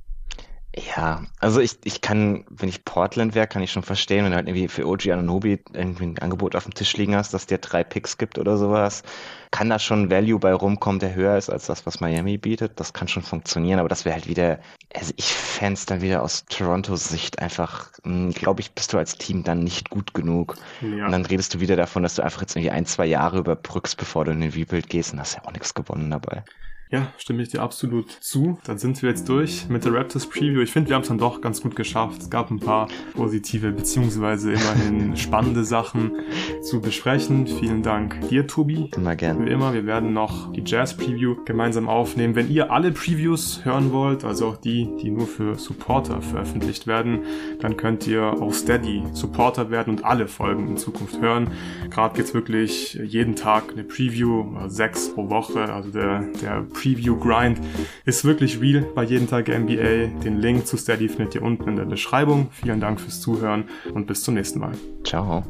Ja, 0.77 1.23
also 1.39 1.59
ich, 1.59 1.77
ich 1.85 2.01
kann, 2.01 2.45
wenn 2.49 2.69
ich 2.69 2.85
Portland 2.85 3.33
wäre, 3.33 3.47
kann 3.47 3.63
ich 3.63 3.71
schon 3.71 3.81
verstehen, 3.81 4.23
wenn 4.23 4.31
du 4.31 4.37
halt 4.37 4.47
irgendwie 4.47 4.67
für 4.67 4.85
OG 4.85 5.07
Ananobi 5.07 5.59
irgendwie 5.73 6.05
ein 6.05 6.19
Angebot 6.19 6.55
auf 6.55 6.65
dem 6.65 6.73
Tisch 6.75 6.95
liegen 6.97 7.15
hast, 7.15 7.33
dass 7.33 7.47
dir 7.47 7.57
drei 7.57 7.83
Picks 7.83 8.19
gibt 8.19 8.37
oder 8.37 8.57
sowas, 8.57 9.01
kann 9.49 9.69
da 9.69 9.79
schon 9.79 10.11
Value 10.11 10.39
bei 10.39 10.53
rumkommen, 10.53 10.99
der 10.99 11.15
höher 11.15 11.35
ist 11.35 11.49
als 11.49 11.65
das, 11.65 11.87
was 11.87 11.99
Miami 11.99 12.37
bietet. 12.37 12.79
Das 12.79 12.93
kann 12.93 13.07
schon 13.07 13.23
funktionieren, 13.23 13.79
aber 13.79 13.89
das 13.89 14.05
wäre 14.05 14.13
halt 14.13 14.27
wieder, 14.27 14.59
also 14.93 15.13
ich 15.15 15.33
fände 15.33 15.79
dann 15.87 16.01
wieder 16.01 16.21
aus 16.21 16.45
Torontos 16.45 17.09
Sicht 17.09 17.39
einfach, 17.39 17.89
hm, 18.03 18.31
glaube 18.33 18.61
ich, 18.61 18.71
bist 18.73 18.93
du 18.93 18.99
als 18.99 19.17
Team 19.17 19.43
dann 19.43 19.63
nicht 19.63 19.89
gut 19.89 20.13
genug. 20.13 20.57
Ja. 20.81 21.05
Und 21.05 21.11
dann 21.11 21.25
redest 21.25 21.55
du 21.55 21.59
wieder 21.59 21.75
davon, 21.75 22.03
dass 22.03 22.15
du 22.15 22.21
einfach 22.21 22.41
jetzt 22.41 22.55
irgendwie 22.55 22.71
ein, 22.71 22.85
zwei 22.85 23.07
Jahre 23.07 23.39
überbrückst, 23.39 23.97
bevor 23.97 24.25
du 24.25 24.31
in 24.31 24.41
den 24.41 24.51
Rebuild 24.51 24.89
gehst 24.89 25.13
und 25.13 25.19
hast 25.19 25.35
ja 25.35 25.43
auch 25.43 25.53
nichts 25.53 25.73
gewonnen 25.73 26.11
dabei. 26.11 26.43
Ja, 26.89 27.11
stimme 27.17 27.43
ich 27.43 27.49
dir 27.49 27.61
absolut 27.61 28.09
zu. 28.09 28.59
Dann 28.63 28.77
sind 28.77 29.01
wir 29.01 29.09
jetzt 29.09 29.27
durch 29.27 29.67
mit 29.67 29.83
der 29.83 29.93
Raptors 29.93 30.25
Preview. 30.25 30.61
Ich 30.61 30.71
finde, 30.71 30.89
wir 30.89 30.95
haben 30.95 31.01
es 31.01 31.09
dann 31.09 31.17
doch 31.17 31.41
ganz 31.41 31.61
gut 31.61 31.75
geschafft. 31.75 32.21
Es 32.21 32.29
gab 32.29 32.49
ein 32.49 32.61
paar 32.61 32.87
positive 33.13 33.73
beziehungsweise 33.73 34.53
immerhin 34.53 35.17
spannende 35.17 35.65
Sachen 35.65 36.13
zu 36.61 36.79
besprechen. 36.79 37.45
Vielen 37.45 37.83
Dank 37.83 38.29
dir, 38.29 38.47
Tobi. 38.47 38.89
Immer 38.95 39.17
gern. 39.17 39.45
Wie 39.45 39.49
immer, 39.49 39.73
wir 39.73 39.85
werden 39.85 40.13
noch 40.13 40.53
die 40.53 40.63
Jazz 40.65 40.95
Preview 40.95 41.35
gemeinsam 41.43 41.89
aufnehmen. 41.89 42.35
Wenn 42.35 42.49
ihr 42.49 42.71
alle 42.71 42.93
Previews 42.93 43.65
hören 43.65 43.91
wollt, 43.91 44.23
also 44.23 44.47
auch 44.47 44.57
die, 44.57 44.87
die 45.01 45.11
nur 45.11 45.27
für 45.27 45.55
Supporter 45.55 46.21
veröffentlicht 46.21 46.87
werden, 46.87 47.23
dann 47.59 47.75
könnt 47.75 48.07
ihr 48.07 48.23
auf 48.23 48.55
Steady 48.55 49.03
Supporter 49.11 49.71
werden 49.71 49.97
und 49.97 50.05
alle 50.05 50.29
Folgen 50.29 50.69
in 50.69 50.77
Zukunft 50.77 51.19
hören. 51.19 51.51
Gerade 51.89 52.15
geht's 52.15 52.33
wirklich 52.33 52.93
jeden 52.93 53.35
Tag 53.35 53.73
eine 53.73 53.83
Preview, 53.83 54.45
sechs 54.67 55.13
pro 55.13 55.29
Woche. 55.29 55.73
Also 55.73 55.91
der, 55.91 56.21
der 56.41 56.65
Preview 56.77 57.17
Grind 57.17 57.59
ist 58.05 58.23
wirklich 58.23 58.61
real 58.61 58.85
bei 58.93 59.03
jeden 59.03 59.27
Tag 59.27 59.47
NBA. 59.47 60.21
Den 60.23 60.39
Link 60.39 60.67
zu 60.67 60.77
Steady 60.77 61.09
findet 61.09 61.33
ihr 61.33 61.41
unten 61.41 61.67
in 61.69 61.75
der 61.75 61.85
Beschreibung. 61.85 62.49
Vielen 62.51 62.79
Dank 62.79 63.01
fürs 63.01 63.19
Zuhören 63.19 63.65
und 63.93 64.05
bis 64.05 64.21
zum 64.21 64.35
nächsten 64.35 64.59
Mal. 64.59 64.73
Ciao. 65.03 65.43